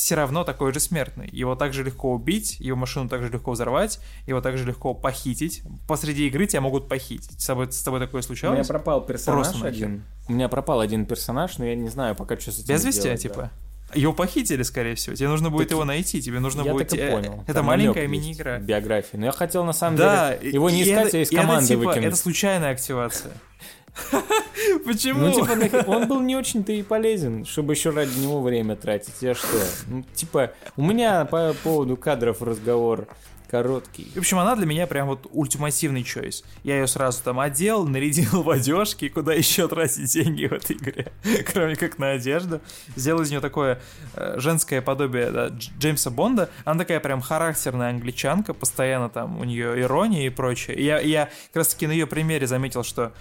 все 0.03 0.15
равно 0.15 0.43
такой 0.43 0.73
же 0.73 0.81
смертный. 0.81 1.29
Его 1.31 1.55
также 1.55 1.81
легко 1.81 2.11
убить, 2.11 2.59
его 2.59 2.75
машину 2.75 3.07
также 3.07 3.29
легко 3.29 3.51
взорвать, 3.51 4.01
его 4.27 4.41
также 4.41 4.65
легко 4.65 4.93
похитить. 4.93 5.63
Посреди 5.87 6.27
игры 6.27 6.45
тебя 6.45 6.59
могут 6.59 6.89
похитить. 6.89 7.39
С 7.39 7.45
тобой, 7.45 7.71
с 7.71 7.81
тобой 7.81 8.01
такое 8.01 8.21
случалось? 8.21 8.57
У 8.57 8.59
меня 8.59 8.67
пропал 8.67 9.05
персонаж 9.05 9.47
Просто 9.47 9.65
один. 9.65 10.03
У 10.27 10.33
меня 10.33 10.49
пропал 10.49 10.81
один 10.81 11.05
персонаж, 11.05 11.57
но 11.57 11.63
я 11.63 11.75
не 11.75 11.87
знаю 11.87 12.15
пока, 12.15 12.37
что 12.37 12.51
с 12.51 12.59
этим 12.59 12.73
Без 12.73 12.83
вестя, 12.83 13.03
делать, 13.03 13.21
типа? 13.21 13.51
Да. 13.93 13.97
Его 13.97 14.11
похитили, 14.11 14.63
скорее 14.63 14.95
всего. 14.95 15.15
Тебе 15.15 15.29
нужно 15.29 15.49
будет 15.49 15.69
так 15.69 15.71
его 15.71 15.85
найти. 15.85 16.21
Тебе 16.21 16.41
нужно 16.41 16.63
я 16.63 16.73
будет. 16.73 16.89
Так 16.89 16.99
и 16.99 17.09
понял. 17.09 17.41
Это 17.43 17.53
Там 17.53 17.67
маленькая 17.67 18.05
мини-игра. 18.05 18.59
Биография. 18.59 19.17
Но 19.17 19.27
я 19.27 19.31
хотел 19.31 19.63
на 19.63 19.71
самом 19.71 19.95
да, 19.95 20.35
деле 20.35 20.51
его 20.51 20.69
не 20.69 20.83
искать, 20.83 21.07
это, 21.09 21.17
а 21.17 21.21
из 21.21 21.29
команды 21.29 21.63
это, 21.63 21.67
типа, 21.67 21.87
выкинуть. 21.87 22.07
Это 22.07 22.15
случайная 22.17 22.71
активация. 22.71 23.31
Почему? 24.85 25.27
Ну, 25.27 25.33
типа, 25.33 25.83
он 25.87 26.07
был 26.07 26.21
не 26.21 26.35
очень-то 26.35 26.71
и 26.71 26.83
полезен, 26.83 27.45
чтобы 27.45 27.73
еще 27.73 27.91
ради 27.91 28.17
него 28.19 28.41
время 28.41 28.75
тратить. 28.75 29.21
Я 29.21 29.35
что? 29.35 29.59
Ну, 29.87 30.03
типа, 30.13 30.53
у 30.75 30.83
меня 30.83 31.25
по 31.25 31.53
поводу 31.63 31.97
кадров 31.97 32.41
разговор 32.41 33.07
короткий. 33.53 34.11
В 34.15 34.17
общем, 34.17 34.39
она 34.39 34.55
для 34.55 34.65
меня 34.65 34.87
прям 34.87 35.05
вот 35.05 35.27
ультимативный 35.31 36.03
чойс. 36.03 36.43
Я 36.63 36.79
ее 36.79 36.87
сразу 36.87 37.21
там 37.23 37.39
одел, 37.39 37.85
нарядил 37.85 38.41
в 38.41 38.49
одежки, 38.49 39.09
куда 39.09 39.31
еще 39.35 39.67
тратить 39.67 40.11
деньги 40.11 40.47
в 40.47 40.53
этой 40.53 40.75
игре, 40.75 41.11
кроме 41.53 41.75
как 41.75 41.99
на 41.99 42.13
одежду. 42.13 42.61
Сделал 42.95 43.21
из 43.21 43.29
нее 43.29 43.41
такое 43.41 43.79
э, 44.15 44.39
женское 44.39 44.81
подобие 44.81 45.29
да, 45.29 45.49
Джеймса 45.49 46.09
Бонда. 46.09 46.49
Она 46.65 46.79
такая 46.79 46.99
прям 46.99 47.21
характерная 47.21 47.91
англичанка, 47.91 48.55
постоянно 48.55 49.09
там 49.09 49.39
у 49.39 49.43
нее 49.43 49.79
ирония 49.81 50.25
и 50.25 50.29
прочее. 50.29 50.75
И 50.75 50.83
я, 50.83 50.99
я 50.99 51.25
как 51.49 51.57
раз 51.57 51.67
таки 51.67 51.85
на 51.85 51.91
ее 51.91 52.07
примере 52.07 52.47
заметил, 52.47 52.83
что 52.83 53.13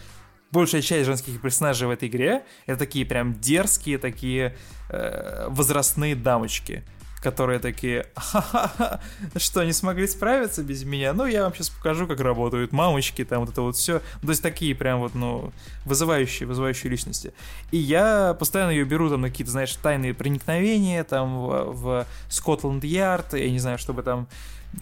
большая 0.52 0.82
часть 0.82 1.06
женских 1.06 1.40
персонажей 1.40 1.88
в 1.88 1.90
этой 1.90 2.08
игре 2.08 2.44
это 2.66 2.78
такие 2.78 3.04
прям 3.04 3.40
дерзкие, 3.40 3.98
такие 3.98 4.56
э, 4.90 5.46
возрастные 5.48 6.14
дамочки 6.14 6.84
которые 7.22 7.60
такие, 7.60 8.06
ха-ха-ха, 8.16 9.00
что, 9.36 9.62
не 9.64 9.72
смогли 9.72 10.06
справиться 10.08 10.62
без 10.62 10.82
меня? 10.82 11.12
Ну, 11.12 11.24
я 11.24 11.44
вам 11.44 11.54
сейчас 11.54 11.70
покажу, 11.70 12.06
как 12.06 12.20
работают 12.20 12.72
мамочки, 12.72 13.24
там 13.24 13.40
вот 13.40 13.50
это 13.50 13.62
вот 13.62 13.76
все. 13.76 14.00
То 14.20 14.28
есть 14.28 14.42
такие 14.42 14.74
прям 14.74 14.98
вот, 14.98 15.14
ну, 15.14 15.52
вызывающие, 15.84 16.48
вызывающие 16.48 16.90
личности. 16.90 17.32
И 17.70 17.78
я 17.78 18.34
постоянно 18.34 18.70
ее 18.72 18.84
беру 18.84 19.08
там 19.08 19.20
на 19.20 19.30
какие-то, 19.30 19.52
знаешь, 19.52 19.74
тайные 19.76 20.14
проникновения, 20.14 21.04
там 21.04 21.46
в, 21.46 21.72
в 21.72 22.06
Скотланд-Ярд, 22.28 23.34
я 23.34 23.50
не 23.50 23.60
знаю, 23.60 23.78
чтобы 23.78 24.02
там 24.02 24.26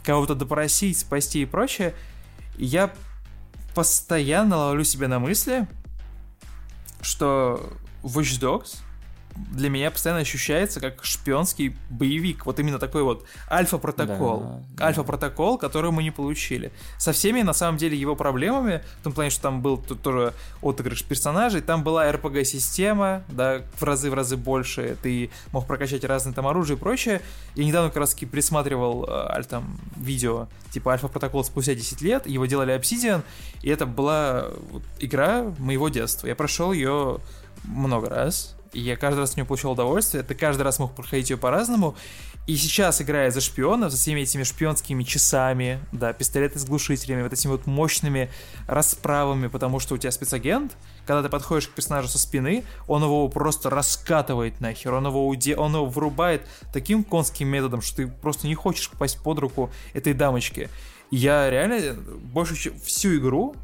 кого-то 0.03 0.35
допросить, 0.35 0.99
спасти 0.99 1.43
и 1.43 1.47
прочее. 1.47 1.95
И 2.57 2.65
я 2.65 2.91
постоянно 3.75 4.57
ловлю 4.57 4.85
себя 4.85 5.09
на 5.09 5.19
мысли, 5.19 5.67
что 7.01 7.73
Watch 8.03 8.41
Dogs— 8.41 8.79
для 9.35 9.69
меня 9.69 9.91
постоянно 9.91 10.21
ощущается 10.21 10.81
как 10.81 11.05
шпионский 11.05 11.77
боевик. 11.89 12.47
Вот 12.47 12.59
именно 12.59 12.79
такой 12.79 13.03
вот 13.03 13.25
альфа-протокол. 13.51 14.63
Да, 14.77 14.87
альфа-протокол, 14.87 15.59
который 15.59 15.91
мы 15.91 16.03
не 16.03 16.11
получили. 16.11 16.73
Со 16.99 17.13
всеми, 17.13 17.43
на 17.43 17.53
самом 17.53 17.79
деле, 17.79 17.97
его 17.97 18.17
проблемами, 18.17 18.83
в 19.01 19.05
том 19.05 19.13
плане, 19.13 19.31
что 19.31 19.43
там 19.43 19.63
был 19.63 19.79
тут 19.79 20.03
тоже 20.03 20.35
отыгрыш 20.63 21.05
персонажей, 21.05 21.61
там 21.61 21.83
была 21.83 22.11
RPG-система, 22.11 23.25
да, 23.29 23.63
в 23.77 23.83
разы 23.83 24.11
в 24.11 24.15
разы 24.15 24.37
больше, 24.37 24.97
ты 25.03 25.31
мог 25.53 25.67
прокачать 25.67 26.05
разные 26.05 26.35
там 26.35 26.47
оружие 26.47 26.77
и 26.77 26.81
прочее. 26.81 27.21
Я 27.55 27.65
недавно 27.65 27.91
как 27.91 27.99
раз 27.99 28.15
таки 28.15 28.27
присматривал 28.27 29.05
э, 29.09 29.43
там 29.49 29.79
видео, 29.97 30.49
типа 30.71 30.93
альфа-протокол 30.93 31.45
спустя 31.45 31.75
10 31.75 32.03
лет, 32.03 32.27
его 32.27 32.47
делали 32.47 32.79
Obsidian, 32.79 33.23
и 33.63 33.71
это 33.71 33.87
была 33.87 34.47
вот, 34.71 34.83
игра 34.99 35.45
моего 35.59 35.89
детства. 35.89 36.27
Я 36.27 36.35
прошел 36.35 36.73
ее 36.73 37.19
много 37.65 38.09
раз, 38.09 38.57
и 38.73 38.81
я 38.81 38.97
каждый 38.97 39.21
раз 39.21 39.33
от 39.33 39.37
нее 39.37 39.47
получал 39.47 39.73
удовольствие. 39.73 40.23
Ты 40.23 40.35
каждый 40.35 40.63
раз 40.63 40.79
мог 40.79 40.95
проходить 40.95 41.31
ее 41.31 41.37
по-разному. 41.37 41.97
И 42.47 42.57
сейчас, 42.57 43.01
играя 43.01 43.31
за 43.31 43.41
шпионов, 43.41 43.91
за 43.91 43.99
всеми 43.99 44.21
этими 44.21 44.43
шпионскими 44.43 45.03
часами, 45.03 45.81
да, 45.93 46.13
пистолеты 46.13 46.59
с 46.59 46.65
глушителями, 46.65 47.23
вот 47.23 47.33
этими 47.33 47.51
вот 47.53 47.67
мощными 47.67 48.31
расправами, 48.67 49.49
потому 49.49 49.79
что 49.79 49.95
у 49.95 49.99
тебя 49.99 50.11
спецагент, 50.11 50.77
когда 51.07 51.23
ты 51.23 51.29
подходишь 51.29 51.69
к 51.69 51.73
персонажу 51.73 52.09
со 52.09 52.19
спины, 52.19 52.65
он 52.87 53.03
его 53.03 53.29
просто 53.29 53.71
раскатывает 53.71 54.61
нахер, 54.61 54.95
он 54.95 55.07
его, 55.07 55.29
уде... 55.29 55.57
он 55.57 55.75
его 55.75 55.87
врубает 55.87 56.43
таким 56.73 57.05
конским 57.05 57.49
методом, 57.49 57.83
что 57.83 57.99
ты 57.99 58.07
просто 58.09 58.47
не 58.47 58.55
хочешь 58.55 58.91
попасть 58.91 59.23
под 59.23 59.39
руку 59.39 59.71
этой 59.93 60.15
дамочки. 60.15 60.69
Я 61.11 61.51
реально 61.51 61.95
больше 61.95 62.73
всю 62.85 63.17
игру 63.17 63.55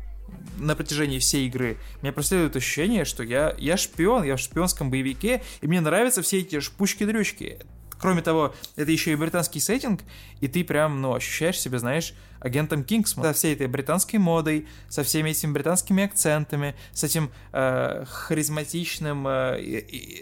на 0.59 0.75
протяжении 0.75 1.19
всей 1.19 1.47
игры 1.47 1.79
меня 2.03 2.13
преследует 2.13 2.57
ощущение, 2.57 3.05
что 3.05 3.23
я, 3.23 3.55
я 3.59 3.77
шпион, 3.77 4.25
я 4.25 4.37
в 4.37 4.41
шпионском 4.41 4.91
боевике, 4.91 5.43
и 5.61 5.67
мне 5.67 5.81
нравятся 5.81 6.23
все 6.23 6.41
эти 6.41 6.61
шпучки-дрючки. 6.61 7.59
Кроме 7.99 8.21
того, 8.21 8.55
это 8.77 8.91
еще 8.91 9.13
и 9.13 9.17
британский 9.17 9.61
сеттинг, 9.61 10.03
и 10.41 10.49
ты 10.49 10.65
прям, 10.65 11.01
ну, 11.01 11.15
ощущаешь 11.15 11.59
себя, 11.59 11.79
знаешь, 11.79 12.15
агентом 12.41 12.85
Кингсман. 12.85 13.25
Со 13.25 13.33
всей 13.33 13.55
этой 13.55 13.67
британской 13.69 14.19
модой, 14.19 14.69
со 14.89 15.03
всеми 15.03 15.31
этими 15.31 15.53
британскими 15.53 16.05
акцентами, 16.05 16.75
с 16.93 17.05
этим 17.05 17.31
э, 17.53 18.05
харизматичным, 18.07 19.27
э, 19.27 19.61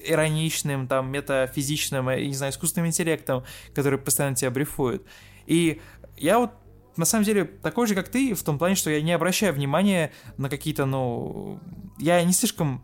ироничным, 0.07 0.87
там, 0.87 1.11
метафизичным, 1.11 2.09
э, 2.09 2.25
не 2.25 2.35
знаю, 2.35 2.53
искусственным 2.53 2.89
интеллектом, 2.89 3.45
который 3.75 3.99
постоянно 3.99 4.37
тебя 4.37 4.51
брифует. 4.51 5.05
И 5.47 5.81
я 6.17 6.39
вот 6.39 6.53
на 6.97 7.05
самом 7.05 7.25
деле 7.25 7.45
такой 7.45 7.87
же, 7.87 7.95
как 7.95 8.09
ты, 8.09 8.35
в 8.35 8.43
том 8.43 8.59
плане, 8.59 8.75
что 8.75 8.91
я 8.91 9.03
не 9.03 9.13
обращаю 9.13 9.53
внимания 9.53 10.13
на 10.37 10.49
какие-то, 10.49 10.87
ну... 10.87 11.59
Я 11.99 12.23
не 12.25 12.33
слишком 12.33 12.83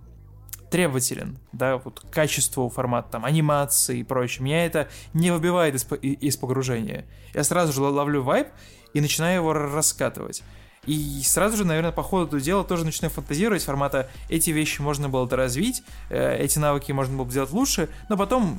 требователен, 0.70 1.38
да, 1.52 1.78
вот 1.78 2.00
к 2.00 2.10
качеству 2.10 2.68
формата, 2.68 3.10
там, 3.10 3.24
анимации 3.24 3.98
и 3.98 4.04
прочее. 4.04 4.44
Меня 4.44 4.64
это 4.64 4.88
не 5.12 5.30
выбивает 5.30 5.74
из, 5.74 5.86
из 6.02 6.36
погружения. 6.36 7.06
Я 7.34 7.44
сразу 7.44 7.72
же 7.72 7.82
ловлю 7.82 8.22
вайп 8.22 8.48
и 8.94 9.00
начинаю 9.00 9.36
его 9.36 9.52
раскатывать. 9.52 10.42
И 10.86 11.20
сразу 11.24 11.56
же, 11.56 11.66
наверное, 11.66 11.92
по 11.92 12.02
ходу 12.02 12.40
дела 12.40 12.64
тоже 12.64 12.84
начинаю 12.84 13.12
фантазировать 13.12 13.62
формата 13.64 14.08
эти 14.28 14.50
вещи 14.50 14.80
можно 14.80 15.08
было 15.08 15.28
доразвить, 15.28 15.82
э, 16.08 16.38
эти 16.38 16.58
навыки 16.58 16.92
можно 16.92 17.16
было 17.16 17.24
бы 17.24 17.30
сделать 17.30 17.50
лучше, 17.50 17.90
но 18.08 18.16
потом 18.16 18.58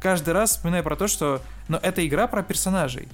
каждый 0.00 0.32
раз 0.32 0.52
вспоминаю 0.52 0.82
про 0.82 0.96
то, 0.96 1.08
что 1.08 1.42
но 1.68 1.76
ну, 1.76 1.86
это 1.86 2.06
игра 2.06 2.26
про 2.26 2.42
персонажей 2.42 3.08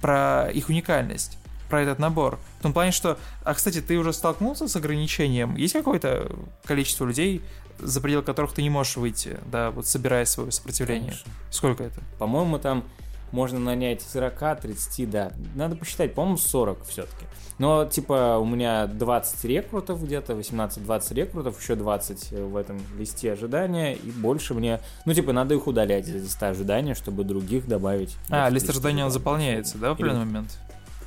про 0.00 0.48
их 0.50 0.68
уникальность, 0.68 1.38
про 1.68 1.82
этот 1.82 1.98
набор. 1.98 2.38
В 2.58 2.62
том 2.62 2.72
плане, 2.72 2.92
что... 2.92 3.18
А, 3.44 3.54
кстати, 3.54 3.80
ты 3.80 3.96
уже 3.98 4.12
столкнулся 4.12 4.68
с 4.68 4.76
ограничением? 4.76 5.56
Есть 5.56 5.72
какое-то 5.72 6.30
количество 6.64 7.04
людей, 7.04 7.42
за 7.78 8.00
пределы 8.00 8.22
которых 8.22 8.52
ты 8.52 8.62
не 8.62 8.70
можешь 8.70 8.96
выйти, 8.96 9.38
да, 9.46 9.70
вот 9.70 9.86
собирая 9.86 10.24
свое 10.24 10.52
сопротивление? 10.52 11.10
Конечно. 11.10 11.32
Сколько 11.50 11.84
это? 11.84 12.00
По-моему, 12.18 12.58
там 12.58 12.84
можно 13.32 13.58
нанять 13.58 14.02
40, 14.02 14.60
30, 14.60 15.10
да. 15.10 15.32
Надо 15.54 15.76
посчитать, 15.76 16.14
по-моему, 16.14 16.36
40 16.36 16.84
все-таки. 16.84 17.26
Но, 17.58 17.84
типа, 17.84 18.38
у 18.38 18.44
меня 18.44 18.86
20 18.86 19.44
рекрутов 19.44 20.02
где-то, 20.02 20.32
18-20 20.32 21.14
рекрутов, 21.14 21.60
еще 21.60 21.74
20 21.74 22.32
в 22.32 22.56
этом 22.56 22.80
листе 22.98 23.32
ожидания, 23.32 23.94
и 23.94 24.10
больше 24.10 24.54
мне... 24.54 24.80
Ну, 25.04 25.14
типа, 25.14 25.32
надо 25.32 25.54
их 25.54 25.66
удалять 25.66 26.08
из 26.08 26.24
листа 26.24 26.48
ожидания, 26.48 26.94
чтобы 26.94 27.24
других 27.24 27.66
добавить. 27.66 28.16
А, 28.30 28.48
лист 28.48 28.68
ожидания 28.68 29.04
он 29.04 29.10
заполняется, 29.10 29.78
да, 29.78 29.90
в 29.90 29.92
определенный 29.92 30.24
момент? 30.24 30.58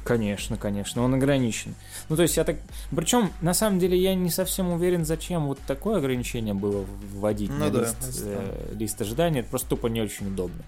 Конечно, 0.05 0.55
конечно, 0.55 1.01
он 1.01 1.15
ограничен. 1.15 1.73
Ну, 2.09 2.15
то 2.15 2.21
есть 2.21 2.37
я 2.37 2.43
так... 2.43 2.57
Причем, 2.95 3.31
на 3.41 3.55
самом 3.55 3.79
деле, 3.79 3.97
я 3.97 4.13
не 4.13 4.29
совсем 4.29 4.69
уверен, 4.69 5.03
зачем 5.03 5.47
вот 5.47 5.57
такое 5.65 5.97
ограничение 5.97 6.53
было 6.53 6.85
вводить 7.11 7.49
ну, 7.49 7.57
на 7.57 7.71
да, 7.71 7.79
лист, 7.81 8.21
э, 8.23 8.73
лист 8.73 9.01
ожидания. 9.01 9.39
Это 9.39 9.49
просто 9.49 9.69
тупо 9.69 9.87
не 9.87 10.01
очень 10.01 10.27
удобно. 10.27 10.61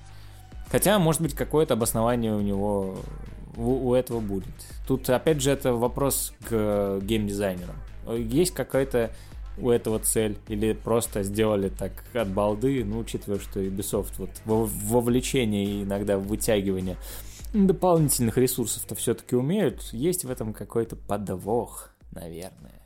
Хотя, 0.71 0.99
может 0.99 1.21
быть, 1.21 1.33
какое-то 1.33 1.75
обоснование 1.75 2.33
у 2.33 2.41
него 2.41 2.97
у, 3.55 3.89
у 3.89 3.93
этого 3.93 4.19
будет. 4.19 4.53
Тут, 4.87 5.09
опять 5.09 5.41
же, 5.41 5.51
это 5.51 5.73
вопрос 5.73 6.33
к 6.47 6.99
геймдизайнерам. 7.01 7.75
Есть 8.07 8.53
какая-то 8.53 9.11
у 9.59 9.69
этого 9.71 9.99
цель 9.99 10.37
или 10.47 10.73
просто 10.73 11.23
сделали 11.23 11.69
так 11.69 11.91
от 12.13 12.29
балды, 12.29 12.83
ну, 12.85 12.99
учитывая, 12.99 13.39
что 13.39 13.59
Ubisoft 13.59 14.13
вот 14.17 14.29
вовлечение 14.45 15.65
и 15.65 15.83
иногда 15.83 16.17
вытягивание 16.17 16.97
дополнительных 17.53 18.37
ресурсов-то 18.37 18.95
все-таки 18.95 19.35
умеют, 19.35 19.81
есть 19.93 20.25
в 20.25 20.31
этом 20.31 20.53
какой-то 20.53 20.95
подвох, 20.95 21.89
наверное. 22.11 22.76